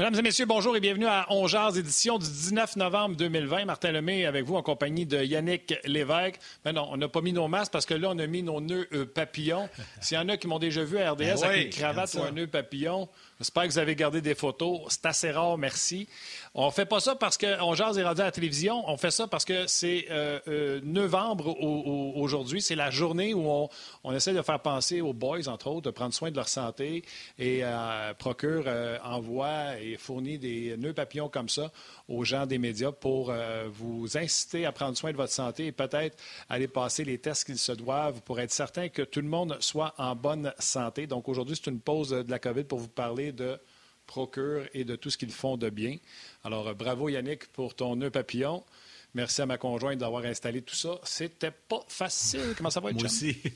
Mesdames 0.00 0.18
et 0.18 0.22
messieurs, 0.22 0.46
bonjour 0.46 0.74
et 0.74 0.80
bienvenue 0.80 1.04
à 1.04 1.26
Ongears, 1.28 1.76
édition 1.76 2.16
du 2.16 2.24
19 2.24 2.76
novembre 2.76 3.16
2020. 3.16 3.66
Martin 3.66 3.92
Lemay 3.92 4.24
avec 4.24 4.46
vous 4.46 4.56
en 4.56 4.62
compagnie 4.62 5.04
de 5.04 5.22
Yannick 5.22 5.74
Lévesque. 5.84 6.40
Mais 6.64 6.72
non, 6.72 6.88
on 6.90 6.96
n'a 6.96 7.08
pas 7.08 7.20
mis 7.20 7.34
nos 7.34 7.48
masques 7.48 7.70
parce 7.70 7.84
que 7.84 7.92
là, 7.92 8.08
on 8.10 8.18
a 8.18 8.26
mis 8.26 8.42
nos 8.42 8.62
nœuds 8.62 8.88
euh, 8.94 9.04
papillons. 9.04 9.68
S'il 10.00 10.16
y 10.16 10.18
en 10.18 10.30
a 10.30 10.38
qui 10.38 10.46
m'ont 10.46 10.58
déjà 10.58 10.84
vu 10.84 10.96
à 10.96 11.12
RDS 11.12 11.18
Ben 11.18 11.44
avec 11.44 11.50
oui, 11.50 11.64
une 11.64 11.70
cravate 11.70 12.14
ou 12.14 12.22
un 12.22 12.30
nœud 12.30 12.46
papillon, 12.46 13.10
j'espère 13.38 13.64
que 13.64 13.72
vous 13.72 13.78
avez 13.78 13.94
gardé 13.94 14.22
des 14.22 14.34
photos. 14.34 14.80
C'est 14.88 15.04
assez 15.04 15.30
rare, 15.32 15.58
merci. 15.58 16.08
On 16.52 16.68
fait 16.72 16.84
pas 16.84 16.98
ça 16.98 17.14
parce 17.14 17.38
qu'on 17.38 17.74
jase 17.74 17.96
et 17.96 18.02
rendu 18.02 18.22
à 18.22 18.24
la 18.24 18.32
télévision. 18.32 18.82
On 18.88 18.96
fait 18.96 19.12
ça 19.12 19.28
parce 19.28 19.44
que 19.44 19.68
c'est 19.68 20.06
euh, 20.10 20.40
euh, 20.48 20.80
novembre 20.82 21.46
au- 21.46 21.54
au- 21.62 22.20
aujourd'hui. 22.20 22.60
C'est 22.60 22.74
la 22.74 22.90
journée 22.90 23.34
où 23.34 23.68
on, 24.02 24.12
essaie 24.12 24.32
de 24.32 24.42
faire 24.42 24.58
penser 24.58 25.00
aux 25.00 25.12
boys, 25.12 25.46
entre 25.46 25.68
autres, 25.68 25.82
de 25.82 25.90
prendre 25.92 26.12
soin 26.12 26.32
de 26.32 26.34
leur 26.36 26.48
santé. 26.48 27.04
Et 27.38 27.60
euh, 27.62 28.14
Procure 28.14 28.64
envoie 29.04 29.78
et 29.80 29.96
fournit 29.96 30.38
des 30.40 30.76
nœuds 30.76 30.92
papillons 30.92 31.28
comme 31.28 31.48
ça 31.48 31.70
aux 32.08 32.24
gens 32.24 32.46
des 32.46 32.58
médias 32.58 32.90
pour 32.90 33.32
vous 33.72 34.18
inciter 34.18 34.66
à 34.66 34.72
prendre 34.72 34.96
soin 34.96 35.12
de 35.12 35.16
votre 35.16 35.32
santé 35.32 35.66
et 35.66 35.72
peut-être 35.72 36.18
aller 36.48 36.66
passer 36.66 37.04
les 37.04 37.18
tests 37.18 37.44
qu'ils 37.44 37.58
se 37.58 37.70
doivent 37.72 38.22
pour 38.22 38.40
être 38.40 38.50
certain 38.50 38.88
que 38.88 39.02
tout 39.02 39.20
le 39.20 39.28
monde 39.28 39.56
soit 39.60 39.94
en 39.98 40.16
bonne 40.16 40.52
santé. 40.58 41.06
Donc 41.06 41.28
aujourd'hui, 41.28 41.54
c'est 41.54 41.70
une 41.70 41.80
pause 41.80 42.10
de 42.10 42.28
la 42.30 42.40
COVID 42.40 42.64
pour 42.64 42.80
vous 42.80 42.88
parler 42.88 43.30
de 43.30 43.56
Procure 44.10 44.64
et 44.74 44.82
de 44.82 44.96
tout 44.96 45.08
ce 45.08 45.16
qu'ils 45.16 45.30
font 45.30 45.56
de 45.56 45.70
bien. 45.70 45.96
Alors, 46.42 46.66
euh, 46.66 46.74
bravo 46.74 47.08
Yannick 47.08 47.46
pour 47.52 47.76
ton 47.76 47.94
nœud 47.94 48.10
papillon. 48.10 48.64
Merci 49.14 49.40
à 49.40 49.46
ma 49.46 49.56
conjointe 49.56 49.98
d'avoir 49.98 50.24
installé 50.24 50.62
tout 50.62 50.74
ça. 50.74 50.98
C'était 51.04 51.52
pas 51.52 51.84
facile. 51.86 52.54
Comment 52.56 52.70
ça 52.70 52.80
va, 52.80 52.90
Moi 52.90 52.98
chum? 52.98 53.06
aussi. 53.06 53.36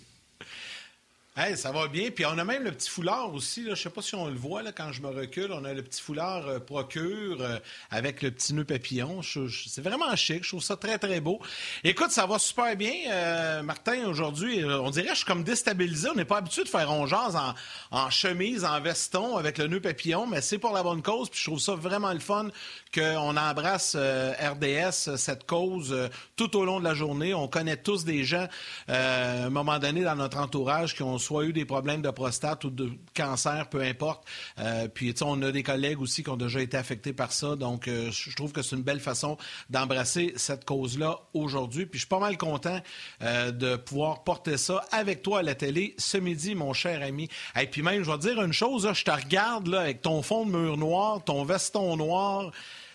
Hey, 1.36 1.56
ça 1.56 1.72
va 1.72 1.88
bien. 1.88 2.12
Puis 2.12 2.24
on 2.26 2.38
a 2.38 2.44
même 2.44 2.62
le 2.62 2.70
petit 2.70 2.88
foulard 2.88 3.34
aussi. 3.34 3.66
Je 3.68 3.74
sais 3.74 3.90
pas 3.90 4.02
si 4.02 4.14
on 4.14 4.28
le 4.28 4.36
voit 4.36 4.62
là, 4.62 4.70
quand 4.70 4.92
je 4.92 5.02
me 5.02 5.08
recule. 5.08 5.50
On 5.50 5.64
a 5.64 5.72
le 5.72 5.82
petit 5.82 6.00
foulard 6.00 6.46
euh, 6.46 6.60
Procure 6.60 7.38
euh, 7.40 7.58
avec 7.90 8.22
le 8.22 8.30
petit 8.30 8.54
nœud 8.54 8.64
papillon. 8.64 9.20
C'est 9.20 9.82
vraiment 9.82 10.14
chic. 10.14 10.44
Je 10.44 10.50
trouve 10.50 10.62
ça 10.62 10.76
très, 10.76 10.96
très 10.96 11.18
beau. 11.18 11.40
Écoute, 11.82 12.12
ça 12.12 12.26
va 12.26 12.38
super 12.38 12.76
bien. 12.76 12.92
Euh, 13.08 13.64
Martin, 13.64 14.06
aujourd'hui, 14.06 14.64
on 14.64 14.90
dirait 14.90 15.06
que 15.06 15.10
je 15.14 15.16
suis 15.16 15.24
comme 15.24 15.42
déstabilisé. 15.42 16.08
On 16.10 16.14
n'est 16.14 16.24
pas 16.24 16.36
habitué 16.36 16.62
de 16.62 16.68
faire 16.68 16.88
on 16.92 17.04
jase 17.04 17.34
en, 17.34 17.52
en 17.90 18.10
chemise, 18.10 18.64
en 18.64 18.80
veston 18.80 19.36
avec 19.36 19.58
le 19.58 19.66
nœud 19.66 19.80
papillon, 19.80 20.28
mais 20.28 20.40
c'est 20.40 20.58
pour 20.58 20.72
la 20.72 20.84
bonne 20.84 21.02
cause. 21.02 21.30
Puis 21.30 21.40
je 21.40 21.46
trouve 21.46 21.58
ça 21.58 21.74
vraiment 21.74 22.12
le 22.12 22.20
fun 22.20 22.46
qu'on 22.94 23.36
embrasse 23.36 23.96
RDS, 23.96 25.16
cette 25.16 25.46
cause, 25.46 26.08
tout 26.36 26.56
au 26.56 26.64
long 26.64 26.78
de 26.78 26.84
la 26.84 26.94
journée. 26.94 27.34
On 27.34 27.48
connaît 27.48 27.76
tous 27.76 28.04
des 28.04 28.22
gens, 28.22 28.46
à 28.86 29.46
un 29.46 29.50
moment 29.50 29.80
donné, 29.80 30.04
dans 30.04 30.14
notre 30.14 30.38
entourage, 30.38 30.94
qui 30.94 31.02
ont 31.02 31.18
soit 31.24 31.44
eu 31.44 31.52
des 31.52 31.64
problèmes 31.64 32.02
de 32.02 32.10
prostate 32.10 32.64
ou 32.64 32.70
de 32.70 32.90
cancer, 33.14 33.68
peu 33.68 33.80
importe. 33.80 34.24
Euh, 34.58 34.88
puis, 34.88 35.12
tu 35.12 35.18
sais, 35.18 35.24
on 35.26 35.40
a 35.42 35.50
des 35.50 35.62
collègues 35.62 36.00
aussi 36.00 36.22
qui 36.22 36.30
ont 36.30 36.36
déjà 36.36 36.60
été 36.60 36.76
affectés 36.76 37.12
par 37.12 37.32
ça. 37.32 37.56
Donc, 37.56 37.88
euh, 37.88 38.10
je 38.10 38.34
trouve 38.36 38.52
que 38.52 38.62
c'est 38.62 38.76
une 38.76 38.82
belle 38.82 39.00
façon 39.00 39.36
d'embrasser 39.70 40.32
cette 40.36 40.64
cause-là 40.64 41.18
aujourd'hui. 41.32 41.86
Puis, 41.86 41.98
je 41.98 42.02
suis 42.04 42.08
pas 42.08 42.18
mal 42.18 42.36
content 42.36 42.80
euh, 43.22 43.50
de 43.50 43.76
pouvoir 43.76 44.24
porter 44.24 44.56
ça 44.56 44.84
avec 44.92 45.22
toi 45.22 45.40
à 45.40 45.42
la 45.42 45.54
télé 45.54 45.94
ce 45.98 46.18
midi, 46.18 46.54
mon 46.54 46.72
cher 46.72 47.02
ami. 47.02 47.28
Et 47.60 47.66
puis 47.66 47.82
même, 47.82 48.02
je 48.02 48.10
vais 48.10 48.18
te 48.18 48.22
dire 48.22 48.42
une 48.42 48.52
chose, 48.52 48.86
là, 48.86 48.92
je 48.92 49.04
te 49.04 49.10
regarde 49.10 49.66
là, 49.68 49.80
avec 49.80 50.02
ton 50.02 50.22
fond 50.22 50.44
de 50.44 50.50
mur 50.50 50.76
noir, 50.76 51.22
ton 51.24 51.44
veston 51.44 51.96
noir. 51.96 52.50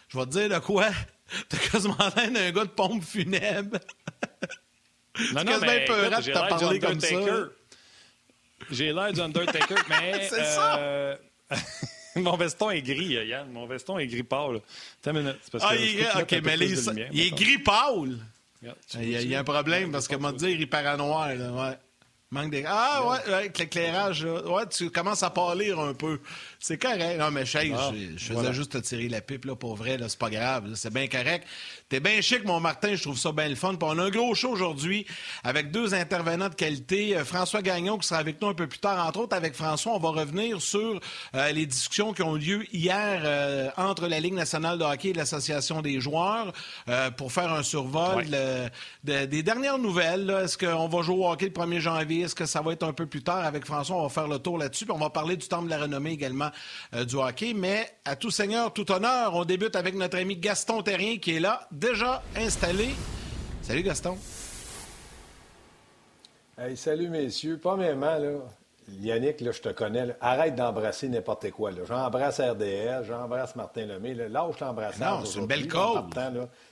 Je 0.09 0.17
vais 0.17 0.25
te 0.25 0.31
dire 0.31 0.49
de 0.49 0.59
quoi? 0.59 0.89
T'as 1.49 1.57
quasiment 1.57 1.95
l'air 2.15 2.31
d'un 2.31 2.51
gars 2.51 2.65
de 2.65 2.69
pompe 2.69 3.03
funèbre. 3.03 3.77
Non, 5.33 5.43
quasiment 5.43 5.65
mais 5.65 5.83
écoute, 5.83 5.95
j'ai 6.21 6.31
l'air 6.31 6.79
comme 6.79 6.99
ça. 7.01 7.49
J'ai 8.71 8.91
l'air 8.93 9.11
du 9.13 9.21
Undertaker, 9.21 9.75
mais... 9.89 10.27
C'est 10.29 10.43
ça. 10.45 10.77
euh, 10.79 11.15
Mon 12.15 12.35
veston 12.37 12.71
est 12.71 12.81
gris, 12.81 13.15
euh, 13.17 13.23
Yann. 13.25 13.49
Mon 13.51 13.65
veston 13.67 13.97
est 13.99 14.07
gris 14.07 14.23
pâle. 14.23 14.61
Attends 15.01 15.11
une 15.17 15.23
minute. 15.23 15.37
parce 15.51 15.63
Ah, 15.67 15.75
que 15.75 15.81
il 15.81 15.87
je 15.89 16.35
est 16.35 16.41
mais 16.41 16.57
les- 16.57 16.67
lumière, 16.75 17.09
il 17.11 17.21
est 17.21 17.31
gris 17.31 17.57
pâle. 17.59 18.17
Il 18.61 18.67
y, 18.67 18.69
a, 18.69 18.73
vois-tu? 18.73 19.07
il 19.07 19.29
y 19.29 19.35
a 19.35 19.39
un 19.39 19.43
problème 19.43 19.91
parce 19.91 20.07
que, 20.07 20.15
moi, 20.17 20.33
dire, 20.33 20.49
il 20.49 20.69
paraît 20.69 20.97
noir. 20.97 21.33
Là, 21.33 21.51
ouais. 21.51 21.77
Manque 22.31 22.51
des... 22.51 22.63
Ah, 22.67 23.03
ouais, 23.07 23.17
ouais, 23.27 23.33
avec 23.33 23.57
l'éclairage, 23.57 24.25
là. 24.25 24.43
ouais, 24.45 24.67
tu 24.69 24.89
commences 24.91 25.23
à 25.23 25.29
pâlir 25.29 25.79
un 25.79 25.93
peu. 25.93 26.19
C'est 26.61 26.77
correct. 26.77 27.17
Non, 27.17 27.31
mais 27.31 27.45
Chey, 27.45 27.71
Ah, 27.73 27.91
je, 27.93 28.17
je 28.17 28.23
faisais 28.25 28.33
voilà. 28.33 28.51
juste 28.51 28.73
te 28.73 28.77
tirer 28.79 29.07
la 29.07 29.21
pipe, 29.21 29.45
là, 29.45 29.55
pour 29.55 29.75
vrai, 29.77 29.97
là, 29.97 30.09
c'est 30.09 30.19
pas 30.19 30.29
grave, 30.29 30.65
c'est 30.75 30.93
bien 30.93 31.07
correct. 31.07 31.47
T'es 31.87 32.01
bien 32.01 32.19
chic, 32.19 32.43
mon 32.43 32.59
Martin, 32.59 32.95
je 32.95 33.01
trouve 33.01 33.17
ça 33.17 33.31
bien 33.31 33.47
le 33.47 33.55
fun. 33.55 33.69
Puis 33.75 33.87
on 33.89 33.97
a 33.97 34.03
un 34.03 34.09
gros 34.09 34.35
show 34.35 34.49
aujourd'hui 34.49 35.05
avec 35.45 35.71
deux 35.71 35.93
intervenants 35.93 36.49
de 36.49 36.55
qualité. 36.55 37.15
Euh, 37.15 37.23
François 37.23 37.61
Gagnon 37.61 37.97
qui 37.97 38.07
sera 38.09 38.19
avec 38.19 38.41
nous 38.41 38.49
un 38.49 38.53
peu 38.53 38.67
plus 38.67 38.79
tard. 38.79 39.07
Entre 39.07 39.19
autres, 39.21 39.35
avec 39.37 39.55
François, 39.55 39.93
on 39.93 39.99
va 39.99 40.09
revenir 40.09 40.61
sur 40.61 40.99
euh, 41.33 41.51
les 41.53 41.65
discussions 41.65 42.11
qui 42.11 42.23
ont 42.23 42.35
eu 42.35 42.39
lieu 42.39 42.65
hier 42.75 43.21
euh, 43.23 43.69
entre 43.77 44.07
la 44.07 44.19
Ligue 44.19 44.33
nationale 44.33 44.77
de 44.77 44.83
hockey 44.83 45.09
et 45.09 45.13
l'Association 45.13 45.81
des 45.81 46.01
joueurs 46.01 46.51
euh, 46.89 47.09
pour 47.09 47.31
faire 47.31 47.53
un 47.53 47.63
survol 47.63 48.17
Ouais. 48.17 48.25
le- 48.29 48.69
de- 49.05 49.25
des 49.27 49.43
dernières 49.43 49.77
nouvelles. 49.77 50.29
Est-ce 50.43 50.57
qu'on 50.57 50.89
va 50.89 51.01
jouer 51.03 51.15
au 51.15 51.31
hockey 51.31 51.45
le 51.45 51.51
1er 51.53 51.79
janvier? 51.79 52.23
Est-ce 52.25 52.35
que 52.35 52.45
ça 52.45 52.61
va 52.61 52.73
être 52.73 52.83
un 52.83 52.91
peu 52.93 53.05
plus 53.05 53.23
tard? 53.23 53.45
Avec 53.45 53.65
François, 53.65 53.95
on 53.95 54.03
va 54.03 54.09
faire 54.09 54.27
le 54.27 54.39
tour 54.39 54.57
là-dessus. 54.57 54.85
Puis 54.85 54.93
on 54.93 54.99
va 54.99 55.09
parler 55.09 55.37
du 55.37 55.47
temps 55.47 55.61
de 55.61 55.69
la 55.69 55.79
renommée 55.79 56.11
également 56.11 56.48
euh, 56.95 57.05
du 57.05 57.15
hockey. 57.15 57.53
Mais 57.53 57.89
à 58.05 58.15
tout 58.15 58.31
seigneur, 58.31 58.73
tout 58.73 58.91
honneur, 58.91 59.35
on 59.35 59.45
débute 59.45 59.75
avec 59.75 59.95
notre 59.95 60.17
ami 60.17 60.35
Gaston 60.37 60.81
Terrien 60.81 61.17
qui 61.17 61.35
est 61.35 61.39
là, 61.39 61.67
déjà 61.71 62.21
installé. 62.35 62.89
Salut 63.61 63.83
Gaston. 63.83 64.17
Hey, 66.57 66.75
salut, 66.75 67.09
messieurs. 67.09 67.57
Premièrement, 67.61 68.17
là, 68.17 68.31
Yannick, 68.99 69.39
là, 69.41 69.51
je 69.51 69.61
te 69.61 69.69
connais. 69.69 70.07
là, 70.07 70.13
arrête 70.19 70.55
d'embrasser 70.55 71.07
n'importe 71.07 71.49
quoi. 71.51 71.71
là. 71.71 71.81
J'embrasse 71.87 72.39
RDS, 72.41 73.05
j'embrasse 73.07 73.55
Martin 73.55 73.85
Lemay. 73.85 74.13
Là, 74.13 74.27
lâche 74.27 74.59
l'embrassage. 74.59 74.99
Non, 75.19 75.25
c'est 75.25 75.39
une 75.39 75.47
belle 75.47 75.67
cause. 75.67 75.99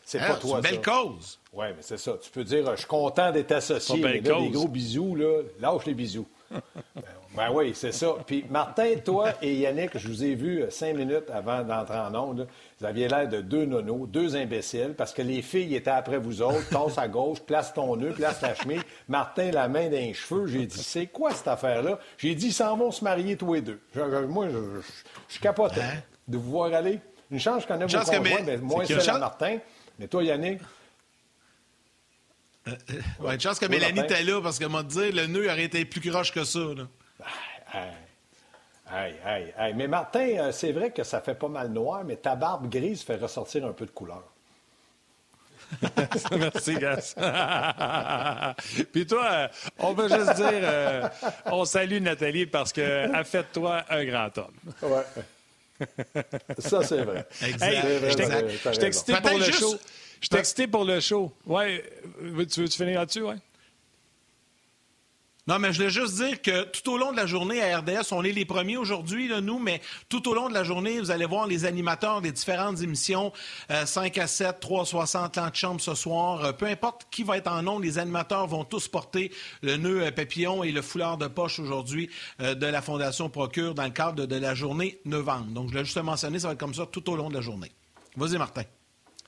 C'est 0.04 0.20
Hein, 0.20 0.28
pas 0.28 0.34
c'est 0.36 0.40
toi, 0.42 0.58
une 0.58 0.62
belle 0.64 0.82
ça. 0.84 0.92
cause. 0.92 1.40
Oui, 1.54 1.66
mais 1.70 1.82
c'est 1.82 1.98
ça. 1.98 2.14
Tu 2.22 2.30
peux 2.32 2.44
dire, 2.44 2.68
euh, 2.68 2.72
je 2.74 2.80
suis 2.80 2.88
content 2.88 3.32
d'être 3.32 3.52
associé. 3.54 4.02
Pas 4.02 4.08
Mais 4.10 4.20
belle 4.20 4.34
là, 4.34 4.42
des 4.42 4.50
gros 4.50 4.68
bisous, 4.68 5.16
là, 5.16 5.42
lâche 5.60 5.86
les 5.86 5.94
bisous. 5.94 6.28
ben, 6.52 6.62
ben 7.38 7.52
oui, 7.54 7.72
c'est 7.76 7.92
ça. 7.92 8.16
Puis 8.26 8.44
Martin, 8.50 8.96
toi 9.06 9.34
et 9.42 9.54
Yannick, 9.54 9.98
je 9.98 10.08
vous 10.08 10.24
ai 10.24 10.34
vu 10.36 10.64
euh, 10.64 10.70
cinq 10.70 10.96
minutes 10.96 11.30
avant 11.32 11.62
d'entrer 11.64 11.98
en 12.00 12.14
onde. 12.16 12.48
Vous 12.80 12.86
aviez 12.86 13.08
l'air 13.08 13.30
de 13.30 13.42
deux 13.42 13.66
nonos, 13.66 14.08
deux 14.08 14.36
imbéciles, 14.36 14.94
parce 14.98 15.14
que 15.14 15.22
les 15.22 15.42
filles 15.42 15.76
étaient 15.76 15.90
après 15.92 16.18
vous 16.18 16.42
autres. 16.42 16.68
Tasse 16.70 16.98
à 16.98 17.08
gauche, 17.08 17.40
place 17.42 17.74
ton 17.74 17.96
nœud, 17.96 18.12
place 18.12 18.42
la 18.42 18.56
chemise. 18.56 18.82
Martin, 19.08 19.52
la 19.52 19.68
main 19.68 19.86
dans 19.86 19.92
les 19.98 20.14
cheveux. 20.14 20.48
J'ai 20.48 20.66
dit, 20.66 20.82
c'est 20.84 21.08
quoi 21.08 21.32
cette 21.32 21.48
affaire-là? 21.48 22.00
J'ai 22.18 22.34
dit, 22.36 22.48
ils 22.48 22.54
s'en 22.54 22.76
vont 22.76 22.92
se 22.92 23.04
marier 23.04 23.38
tous 23.38 23.54
les 23.54 23.62
deux. 23.62 23.80
Je- 23.96 24.00
je- 24.02 24.26
moi, 24.26 24.48
je, 24.50 24.58
je, 25.30 25.40
capotais 25.40 25.82
Hein? 25.82 26.02
de 26.28 26.38
vous 26.38 26.50
voir 26.52 26.74
aller. 26.74 27.00
Une 27.32 27.40
chance, 27.40 27.64
je 27.64 27.68
connais 27.68 27.86
vos 27.86 27.98
conjoints, 28.00 28.20
mes- 28.20 28.42
mais 28.44 28.58
moins 28.58 28.84
celle 28.86 29.02
chance- 29.02 29.20
Martin. 29.20 29.58
Mais 30.00 30.08
toi, 30.08 30.24
Yannick, 30.24 30.60
Ouais, 33.22 33.36
une 33.36 33.40
chance 33.40 33.60
que 33.60 33.66
Oui, 33.66 33.72
Mélanie 33.72 34.02
était 34.02 34.24
là 34.24 34.42
parce 34.42 34.60
que 34.60 34.66
m'a 34.66 34.84
dit 34.84 35.12
le 35.12 35.26
nœud 35.28 35.46
aurait 35.46 35.64
été 35.64 35.86
plus 35.86 36.02
croche 36.02 36.34
que 36.34 36.44
ça. 36.44 36.60
là. 36.60 36.84
Hey, 37.74 37.92
hey, 38.92 39.14
hey, 39.26 39.54
hey. 39.58 39.74
Mais 39.74 39.88
Martin, 39.88 40.20
euh, 40.38 40.52
c'est 40.52 40.72
vrai 40.72 40.92
que 40.92 41.04
ça 41.04 41.20
fait 41.22 41.36
pas 41.36 41.48
mal 41.50 41.70
noir, 41.70 42.04
mais 42.06 42.16
ta 42.16 42.36
barbe 42.36 42.70
grise 42.70 43.02
fait 43.04 43.16
ressortir 43.18 43.66
un 43.66 43.74
peu 43.74 43.86
de 43.86 43.92
couleur. 43.92 44.24
Merci, 46.32 46.76
Gas. 46.76 47.14
Puis 48.94 49.06
toi, 49.06 49.26
euh, 49.32 49.48
on 49.80 49.94
veut 49.94 50.08
juste 50.08 50.34
dire, 50.36 50.46
euh, 50.64 51.10
on 51.48 51.66
salue 51.66 52.00
Nathalie 52.02 52.46
parce 52.46 52.72
qu'elle 52.72 53.14
a 53.14 53.24
fait 53.26 53.40
de 53.44 53.48
toi 53.54 53.84
un 53.90 54.06
grand 54.06 54.38
homme. 54.38 54.54
Ouais. 54.84 55.86
ça, 56.60 56.84
c'est 56.84 57.02
vrai. 57.04 57.28
Exact. 57.42 57.64
Hey, 57.64 57.82
C'est 57.82 57.98
vrai, 58.00 58.50
je 58.74 58.80
t'ai- 58.80 58.86
excité 58.86 59.14
pour 59.22 59.38
le 59.38 59.52
show. 59.52 59.76
Je 60.22 60.30
t'ai 60.30 60.38
excité 60.40 60.68
pour 60.68 60.86
le 60.86 61.00
show. 61.02 61.34
Ouais, 61.46 61.84
tu 62.22 62.62
veux-tu 62.62 62.70
finir 62.70 63.00
là-dessus, 63.02 63.22
ouais? 63.24 63.36
Non, 65.48 65.60
mais 65.60 65.72
je 65.72 65.78
voulais 65.78 65.90
juste 65.90 66.16
dire 66.16 66.42
que 66.42 66.66
tout 66.66 66.92
au 66.92 66.98
long 66.98 67.14
de 67.14 67.16
la 67.16 67.26
journée 67.26 67.64
à 67.64 67.80
RDS, 67.80 68.12
on 68.12 68.22
est 68.26 68.34
les 68.34 68.44
premiers 68.44 68.76
aujourd'hui, 68.76 69.32
nous, 69.42 69.60
mais 69.60 69.82
tout 70.10 70.28
au 70.28 70.34
long 70.34 70.50
de 70.50 70.54
la 70.54 70.66
journée, 70.66 71.00
vous 71.00 71.10
allez 71.10 71.26
voir 71.26 71.48
les 71.48 71.64
animateurs 71.64 72.22
des 72.22 72.34
différentes 72.34 72.82
émissions, 72.82 73.32
euh, 73.72 73.86
5 73.86 74.18
à 74.18 74.28
7, 74.28 74.60
360 74.60 75.38
ans 75.38 75.50
de 75.50 75.56
chambre 75.56 75.80
ce 75.80 75.96
soir. 75.96 76.44
Euh, 76.44 76.52
peu 76.52 76.66
importe 76.66 77.08
qui 77.10 77.24
va 77.24 77.38
être 77.38 77.48
en 77.48 77.64
nom, 77.64 77.80
les 77.80 77.98
animateurs 77.98 78.46
vont 78.46 78.66
tous 78.66 78.90
porter 78.90 79.32
le 79.62 79.78
nœud 79.78 80.04
euh, 80.04 80.12
papillon 80.12 80.64
et 80.64 80.72
le 80.74 80.82
foulard 80.82 81.18
de 81.18 81.28
poche 81.28 81.60
aujourd'hui 81.60 82.10
euh, 82.42 82.54
de 82.54 82.66
la 82.66 82.82
Fondation 82.82 83.30
Procure 83.30 83.74
dans 83.74 83.86
le 83.86 83.92
cadre 83.92 84.26
de, 84.26 84.36
la 84.36 84.54
journée 84.54 85.00
novembre. 85.06 85.46
Donc, 85.52 85.68
je 85.68 85.72
voulais 85.72 85.86
juste 85.86 85.96
te 85.96 86.02
mentionner, 86.02 86.40
ça 86.40 86.48
va 86.48 86.54
être 86.54 86.60
comme 86.60 86.74
ça 86.74 86.86
tout 86.86 87.10
au 87.10 87.16
long 87.16 87.30
de 87.30 87.36
la 87.36 87.42
journée. 87.42 87.72
Vas-y, 88.18 88.38
Martin. 88.38 88.64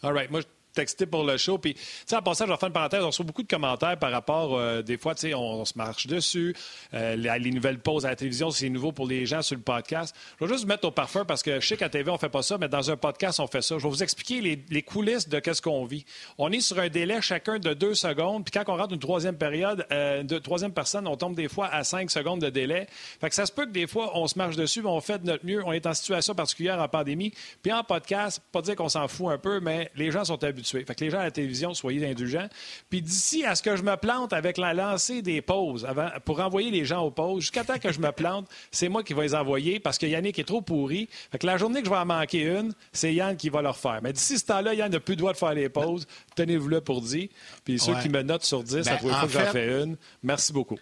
All 0.04 0.14
right. 0.14 0.30
Moi, 0.30 0.42
texté 0.74 1.06
pour 1.06 1.24
le 1.24 1.38
show. 1.38 1.58
Puis, 1.58 1.74
tu 1.74 1.82
sais, 2.06 2.16
en 2.16 2.22
passant, 2.22 2.46
je 2.46 2.52
vais 2.52 2.58
faire 2.58 2.68
une 2.68 2.74
parenthèse. 2.74 3.04
On 3.04 3.08
reçoit 3.08 3.26
beaucoup 3.26 3.44
de 3.44 3.48
commentaires 3.48 3.98
par 3.98 4.12
rapport, 4.12 4.58
euh, 4.58 4.82
des 4.82 4.98
fois, 4.98 5.16
tu 5.16 5.22
sais, 5.22 5.34
on, 5.34 5.66
se 5.66 5.74
marche 5.76 6.08
dessus. 6.08 6.56
Euh, 6.94 7.16
les, 7.16 7.52
nouvelles 7.52 7.80
pauses 7.80 8.06
à 8.06 8.10
la 8.10 8.16
télévision, 8.16 8.50
c'est 8.52 8.70
nouveau 8.70 8.92
pour 8.92 9.08
les 9.08 9.26
gens 9.26 9.42
sur 9.42 9.56
le 9.56 9.62
podcast. 9.62 10.16
Je 10.40 10.46
vais 10.46 10.52
juste 10.52 10.64
vous 10.64 10.70
mettre 10.70 10.88
au 10.88 10.92
parfum 10.92 11.26
parce 11.26 11.44
que 11.44 11.60
je 11.60 11.68
sais 11.68 11.78
qu'à 11.78 11.90
TV, 11.90 12.10
on 12.10 12.18
fait 12.18 12.30
pas 12.30 12.42
ça, 12.42 12.58
mais 12.58 12.70
dans 12.70 12.90
un 12.92 12.98
podcast, 12.98 13.40
on 13.40 13.48
fait 13.48 13.62
ça. 13.62 13.78
Je 13.78 13.84
vais 13.84 13.90
vous 13.90 14.04
expliquer 14.04 14.42
les, 14.70 14.82
coulisses 14.84 15.28
de 15.28 15.40
qu'est-ce 15.40 15.62
qu'on 15.62 15.86
vit. 15.86 16.06
On 16.38 16.52
est 16.52 16.62
sur 16.62 16.80
un 16.80 16.88
délai 16.88 17.22
chacun 17.22 17.60
de 17.60 17.74
deux 17.74 17.94
secondes. 17.94 18.46
Puis 18.46 18.52
quand 18.52 18.72
on 18.72 18.78
rentre 18.78 18.94
une 18.94 19.00
troisième 19.00 19.38
période, 19.38 19.86
euh, 19.92 20.24
troisième 20.40 20.72
personne, 20.72 21.08
on 21.08 21.18
tombe 21.18 21.36
des 21.36 21.50
fois 21.50 21.68
à 21.68 21.84
cinq 21.84 22.10
secondes 22.10 22.42
de 22.42 22.50
délai. 22.50 22.88
Fait 23.20 23.30
que 23.30 23.36
ça 23.36 23.46
se 23.46 23.52
peut 23.52 23.66
que 23.66 23.72
des 23.72 23.88
fois, 23.88 24.18
on 24.18 24.28
se 24.28 24.38
marche 24.38 24.56
dessus, 24.56 24.82
mais 24.82 24.90
on 24.90 25.02
fait 25.02 25.20
de 25.20 25.28
notre 25.28 25.46
mieux. 25.46 25.62
On 25.66 25.74
est 25.74 25.86
en 25.86 25.94
situation 25.94 26.34
particulière 26.34 26.80
en 26.80 26.88
pandémie. 26.88 27.34
Puis 27.62 27.72
en 27.72 27.84
podcast, 27.84 28.42
pas 28.52 28.62
dire 28.62 28.76
qu'on 28.76 28.90
s'en 28.90 29.08
fout 29.08 29.28
un 29.28 29.38
peu, 29.38 29.60
mais 29.60 29.92
les 29.96 30.12
gens 30.12 30.24
sont 30.26 30.42
habitués. 30.44 30.69
Fait 30.72 30.96
que 30.96 31.04
les 31.04 31.10
gens 31.10 31.20
à 31.20 31.24
la 31.24 31.32
télévision, 31.32 31.74
soyez 31.74 32.06
indulgents. 32.08 32.48
Puis 32.90 33.02
d'ici 33.02 33.46
à 33.46 33.56
ce 33.56 33.64
que 33.64 33.76
je 33.76 33.84
me 33.84 33.96
plante 33.96 34.34
avec 34.34 34.58
la 34.58 34.74
lancée 34.74 35.22
des 35.22 35.42
pauses 35.42 35.86
avant, 35.86 36.10
pour 36.26 36.40
envoyer 36.40 36.72
les 36.72 36.86
gens 36.86 37.02
aux 37.04 37.12
pauses, 37.12 37.42
jusqu'à 37.42 37.64
temps 37.64 37.80
que 37.80 37.92
je 37.92 38.00
me 38.00 38.12
plante, 38.12 38.48
c'est 38.72 38.90
moi 38.90 39.04
qui 39.04 39.14
vais 39.14 39.24
les 39.24 39.36
envoyer 39.36 39.80
parce 39.80 39.98
que 39.98 40.06
Yannick 40.06 40.40
est 40.40 40.44
trop 40.44 40.62
pourri. 40.62 41.10
Fait 41.32 41.40
que 41.40 41.48
la 41.48 41.58
journée 41.58 41.80
que 41.82 41.86
je 41.86 41.92
vais 41.92 41.98
en 41.98 42.06
manquer 42.06 42.44
une, 42.44 42.74
c'est 42.92 43.14
Yann 43.14 43.36
qui 43.36 43.50
va 43.50 43.62
leur 43.62 43.78
faire. 43.78 44.00
Mais 44.04 44.14
d'ici 44.14 44.38
ce 44.40 44.46
temps-là, 44.46 44.74
Yann 44.74 44.92
n'a 44.92 45.00
plus 45.00 45.14
le 45.14 45.18
droit 45.18 45.34
de 45.34 45.38
faire 45.38 45.54
les 45.54 45.70
pauses. 45.70 46.08
Tenez-vous 46.36 46.70
là 46.70 46.82
pour 46.82 47.02
dire. 47.02 47.30
Puis 47.64 47.80
ceux 47.80 47.96
qui 47.96 48.10
me 48.10 48.22
notent 48.22 48.46
sur 48.46 48.64
10, 48.64 48.84
ça 48.84 48.98
trouve 48.98 49.12
que 49.12 49.30
j'en 49.30 49.52
fais 49.52 49.84
une. 49.84 49.98
Merci 50.24 50.54
beaucoup. 50.54 50.80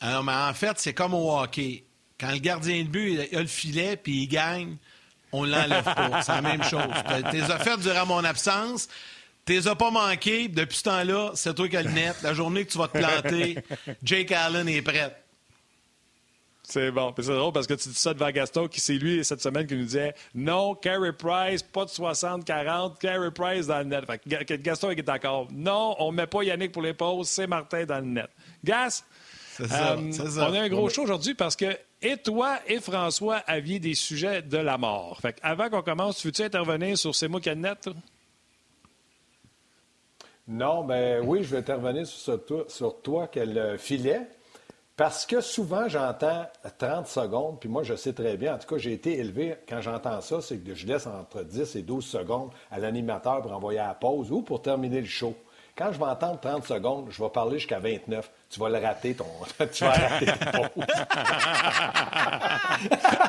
Alors, 0.00 0.24
mais 0.24 0.32
en 0.32 0.52
fait, 0.52 0.78
c'est 0.78 0.94
comme 0.94 1.14
au 1.14 1.38
hockey. 1.38 1.84
Quand 2.18 2.32
le 2.32 2.38
gardien 2.38 2.82
de 2.82 2.88
but 2.88 3.26
il 3.30 3.36
a 3.36 3.40
le 3.40 3.46
filet 3.46 3.96
puis 3.96 4.22
il 4.22 4.26
gagne, 4.28 4.76
on 5.32 5.44
l'enlève 5.44 5.84
pas. 5.84 6.22
C'est 6.22 6.32
la 6.32 6.42
même 6.42 6.62
chose. 6.62 6.82
T'es 7.30 7.42
as 7.42 7.76
durant 7.78 8.06
mon 8.06 8.24
absence. 8.24 8.88
T'es 9.44 9.66
as 9.66 9.74
pas 9.74 9.90
manqué. 9.90 10.48
Depuis 10.48 10.78
ce 10.78 10.82
temps-là, 10.84 11.32
c'est 11.34 11.54
toi 11.54 11.68
qui 11.68 11.76
as 11.76 11.82
le 11.82 11.90
net. 11.90 12.16
La 12.22 12.34
journée 12.34 12.64
que 12.64 12.72
tu 12.72 12.78
vas 12.78 12.88
te 12.88 12.98
planter, 12.98 13.58
Jake 14.02 14.32
Allen 14.32 14.68
est 14.68 14.82
prêt. 14.82 15.16
C'est 16.64 16.90
bon. 16.92 17.12
C'est 17.16 17.34
drôle 17.34 17.52
parce 17.52 17.66
que 17.66 17.74
tu 17.74 17.88
dis 17.88 17.94
ça 17.94 18.14
devant 18.14 18.30
Gaston, 18.30 18.68
qui 18.68 18.80
c'est 18.80 18.94
lui 18.94 19.24
cette 19.24 19.42
semaine 19.42 19.66
qui 19.66 19.74
nous 19.74 19.84
disait 19.84 20.14
non, 20.34 20.74
Carey 20.74 21.12
Price, 21.12 21.62
pas 21.62 21.84
de 21.84 21.90
60-40, 21.90 22.98
Carey 22.98 23.30
Price 23.32 23.66
dans 23.66 23.78
le 23.78 23.84
net. 23.84 24.04
Fait 24.06 24.18
que 24.18 24.54
Gaston 24.54 24.90
est 24.90 25.02
d'accord. 25.02 25.48
Non, 25.50 25.96
on 25.98 26.12
met 26.12 26.26
pas 26.26 26.44
Yannick 26.44 26.72
pour 26.72 26.82
les 26.82 26.94
pauses, 26.94 27.28
c'est 27.28 27.46
Martin 27.46 27.84
dans 27.84 27.98
le 27.98 28.06
net. 28.06 28.28
Gas, 28.64 29.04
euh, 29.60 29.66
ça, 29.66 29.96
on 30.48 30.54
a 30.54 30.60
un 30.60 30.68
gros 30.68 30.88
show 30.88 31.02
aujourd'hui 31.02 31.34
parce 31.34 31.56
que 31.56 31.76
et 32.02 32.16
toi 32.16 32.58
et 32.66 32.80
François 32.80 33.36
aviez 33.46 33.78
des 33.78 33.94
sujets 33.94 34.42
de 34.42 34.58
la 34.58 34.78
mort. 34.78 35.18
Fait 35.20 35.36
avant 35.42 35.70
qu'on 35.70 35.82
commence, 35.82 36.24
veux-tu 36.24 36.42
intervenir 36.42 36.98
sur 36.98 37.14
ces 37.14 37.28
mots 37.28 37.40
net? 37.56 37.88
Non, 40.48 40.84
ben 40.84 41.24
oui, 41.24 41.44
je 41.44 41.50
vais 41.50 41.58
intervenir 41.58 42.06
sur, 42.06 42.44
toi, 42.44 42.64
sur 42.68 43.00
toi 43.00 43.28
qu'elle 43.28 43.56
euh, 43.56 43.78
filait. 43.78 44.26
Parce 44.96 45.24
que 45.24 45.40
souvent, 45.40 45.88
j'entends 45.88 46.46
30 46.78 47.06
secondes, 47.06 47.58
puis 47.58 47.68
moi, 47.68 47.82
je 47.82 47.94
sais 47.94 48.12
très 48.12 48.36
bien, 48.36 48.54
en 48.54 48.58
tout 48.58 48.68
cas, 48.68 48.78
j'ai 48.78 48.92
été 48.92 49.18
élevé, 49.18 49.56
quand 49.66 49.80
j'entends 49.80 50.20
ça, 50.20 50.42
c'est 50.42 50.58
que 50.58 50.74
je 50.74 50.86
laisse 50.86 51.06
entre 51.06 51.42
10 51.42 51.76
et 51.76 51.82
12 51.82 52.04
secondes 52.04 52.50
à 52.70 52.78
l'animateur 52.78 53.40
pour 53.40 53.52
envoyer 53.52 53.78
à 53.78 53.88
la 53.88 53.94
pause 53.94 54.30
ou 54.30 54.42
pour 54.42 54.60
terminer 54.60 55.00
le 55.00 55.06
show. 55.06 55.34
Quand 55.76 55.90
je 55.92 55.98
vais 55.98 56.04
entendre 56.04 56.38
30 56.40 56.66
secondes, 56.66 57.06
je 57.10 57.22
vais 57.22 57.30
parler 57.30 57.58
jusqu'à 57.58 57.78
29. 57.78 58.30
Tu 58.52 58.60
vas 58.60 58.68
le 58.68 58.78
rater, 58.78 59.14
ton. 59.14 59.26
tu 59.72 59.82
vas 59.82 59.92
rater 59.92 60.26
ton 60.26 60.64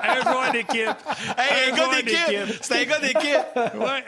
un 0.04 0.22
joueur 0.22 0.52
d'équipe. 0.52 0.90
Hey, 1.38 1.72
un, 1.72 1.75
gars 1.78 1.96
d'équipe. 1.96 2.60
C'est 2.62 2.81
un 2.81 2.84
gars 2.84 3.00
d'équipe. 3.00 3.40
ouais. 3.56 4.04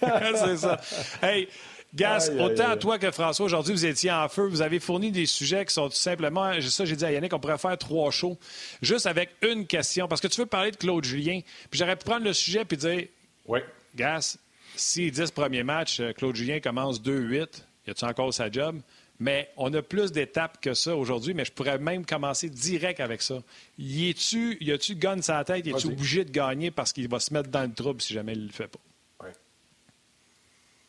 C'est 0.34 0.56
ça. 0.58 0.78
Hey. 1.22 1.48
Gas, 1.94 2.30
autant 2.38 2.76
toi 2.76 2.98
que 2.98 3.10
François, 3.10 3.46
aujourd'hui, 3.46 3.72
vous 3.72 3.86
étiez 3.86 4.10
en 4.10 4.28
feu. 4.28 4.46
Vous 4.46 4.60
avez 4.60 4.80
fourni 4.80 5.10
des 5.10 5.26
sujets 5.26 5.64
qui 5.64 5.72
sont 5.72 5.88
tout 5.88 5.96
simplement. 5.96 6.52
Ça, 6.60 6.84
j'ai 6.84 6.96
dit 6.96 7.04
à 7.04 7.12
Yannick, 7.12 7.32
on 7.32 7.38
pourrait 7.38 7.58
faire 7.58 7.76
trois 7.78 8.10
shows 8.10 8.38
juste 8.82 9.06
avec 9.06 9.30
une 9.42 9.66
question. 9.66 10.08
Parce 10.08 10.20
que 10.20 10.28
tu 10.28 10.40
veux 10.40 10.46
parler 10.46 10.72
de 10.72 10.76
Claude 10.76 11.04
Julien. 11.04 11.40
Puis 11.70 11.78
j'aurais 11.78 11.96
pu 11.96 12.04
prendre 12.04 12.24
le 12.24 12.34
sujet 12.34 12.66
puis 12.66 12.76
dire 12.76 13.06
Oui. 13.46 13.60
Gas, 13.94 14.36
s'il 14.76 15.10
dit 15.10 15.26
ce 15.26 15.32
premier 15.32 15.62
match, 15.62 16.00
euh, 16.00 16.12
Claude 16.12 16.34
Julien 16.34 16.60
commence 16.60 17.00
2-8, 17.00 17.62
y 17.86 17.90
a-tu 17.90 18.04
encore 18.04 18.32
sa 18.32 18.50
job? 18.50 18.80
Mais 19.22 19.48
on 19.56 19.72
a 19.72 19.82
plus 19.82 20.10
d'étapes 20.10 20.60
que 20.60 20.74
ça 20.74 20.96
aujourd'hui, 20.96 21.32
mais 21.32 21.44
je 21.44 21.52
pourrais 21.52 21.78
même 21.78 22.04
commencer 22.04 22.50
direct 22.50 22.98
avec 22.98 23.22
ça. 23.22 23.40
Y 23.78 24.10
a-tu, 24.10 24.58
y 24.60 24.72
a-tu 24.72 24.96
gun 24.96 25.22
sa 25.22 25.44
tête? 25.44 25.64
Y 25.64 25.72
a-tu 25.72 25.86
obligé 25.86 26.24
de 26.24 26.32
gagner 26.32 26.72
parce 26.72 26.92
qu'il 26.92 27.06
va 27.06 27.20
se 27.20 27.32
mettre 27.32 27.48
dans 27.48 27.62
le 27.62 27.72
trouble 27.72 28.02
si 28.02 28.14
jamais 28.14 28.32
il 28.32 28.40
ne 28.40 28.46
le 28.46 28.52
fait 28.52 28.66
pas? 28.66 28.80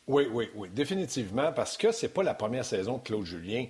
Oui, 0.08 0.24
oui, 0.32 0.48
oui, 0.56 0.68
définitivement, 0.68 1.52
parce 1.52 1.76
que 1.76 1.92
c'est 1.92 2.08
pas 2.08 2.24
la 2.24 2.34
première 2.34 2.64
saison 2.64 2.98
de 2.98 3.04
Claude 3.04 3.24
Julien. 3.24 3.66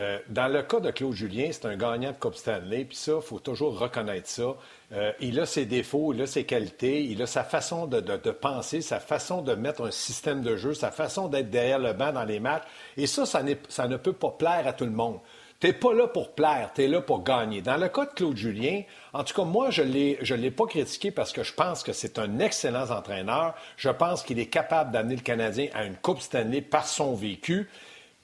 Euh, 0.00 0.18
dans 0.28 0.48
le 0.48 0.62
cas 0.62 0.80
de 0.80 0.90
Claude 0.90 1.12
Julien, 1.12 1.50
c'est 1.52 1.66
un 1.66 1.76
gagnant 1.76 2.10
de 2.10 2.16
Coupe 2.16 2.34
Stanley, 2.34 2.84
puis 2.84 2.96
ça, 2.96 3.12
il 3.16 3.22
faut 3.22 3.38
toujours 3.38 3.78
reconnaître 3.78 4.28
ça. 4.28 4.56
Euh, 4.92 5.12
il 5.20 5.38
a 5.38 5.46
ses 5.46 5.66
défauts, 5.66 6.12
il 6.12 6.22
a 6.22 6.26
ses 6.26 6.44
qualités, 6.44 7.04
il 7.04 7.22
a 7.22 7.26
sa 7.26 7.44
façon 7.44 7.86
de, 7.86 8.00
penser, 8.30 8.80
sa 8.80 8.98
façon 8.98 9.42
de 9.42 9.54
mettre 9.54 9.84
un 9.84 9.90
système 9.90 10.42
de 10.42 10.56
jeu, 10.56 10.74
sa 10.74 10.90
façon 10.90 11.28
d'être 11.28 11.50
derrière 11.50 11.78
le 11.78 11.92
banc 11.92 12.12
dans 12.12 12.24
les 12.24 12.40
matchs. 12.40 12.64
Et 12.96 13.06
ça, 13.06 13.24
ça, 13.24 13.42
ne 13.42 13.96
peut 13.96 14.12
pas 14.12 14.30
plaire 14.30 14.66
à 14.66 14.72
tout 14.72 14.84
le 14.84 14.90
monde. 14.90 15.20
Tu 15.60 15.68
n'es 15.68 15.72
pas 15.72 15.94
là 15.94 16.08
pour 16.08 16.34
plaire, 16.34 16.72
tu 16.74 16.82
es 16.82 16.88
là 16.88 17.00
pour 17.00 17.22
gagner. 17.22 17.62
Dans 17.62 17.76
le 17.76 17.88
cas 17.88 18.06
de 18.06 18.10
Claude 18.10 18.36
Julien, 18.36 18.82
en 19.12 19.22
tout 19.22 19.34
cas, 19.34 19.44
moi, 19.44 19.70
je 19.70 19.82
ne 19.82 20.36
l'ai 20.36 20.50
pas 20.50 20.66
critiqué 20.66 21.12
parce 21.12 21.32
que 21.32 21.44
je 21.44 21.54
pense 21.54 21.84
que 21.84 21.92
c'est 21.92 22.18
un 22.18 22.40
excellent 22.40 22.90
entraîneur. 22.90 23.54
Je 23.76 23.90
pense 23.90 24.24
qu'il 24.24 24.40
est 24.40 24.46
capable 24.46 24.90
d'amener 24.90 25.14
le 25.14 25.22
Canadien 25.22 25.68
à 25.72 25.84
une 25.84 25.96
Coupe 25.96 26.20
Stanley 26.20 26.60
par 26.60 26.86
son 26.88 27.14
vécu. 27.14 27.68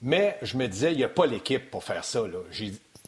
Mais 0.01 0.37
je 0.41 0.57
me 0.57 0.67
disais, 0.67 0.91
il 0.91 0.97
n'y 0.97 1.03
a 1.03 1.09
pas 1.09 1.25
l'équipe 1.25 1.69
pour 1.69 1.83
faire 1.83 2.03
ça. 2.03 2.23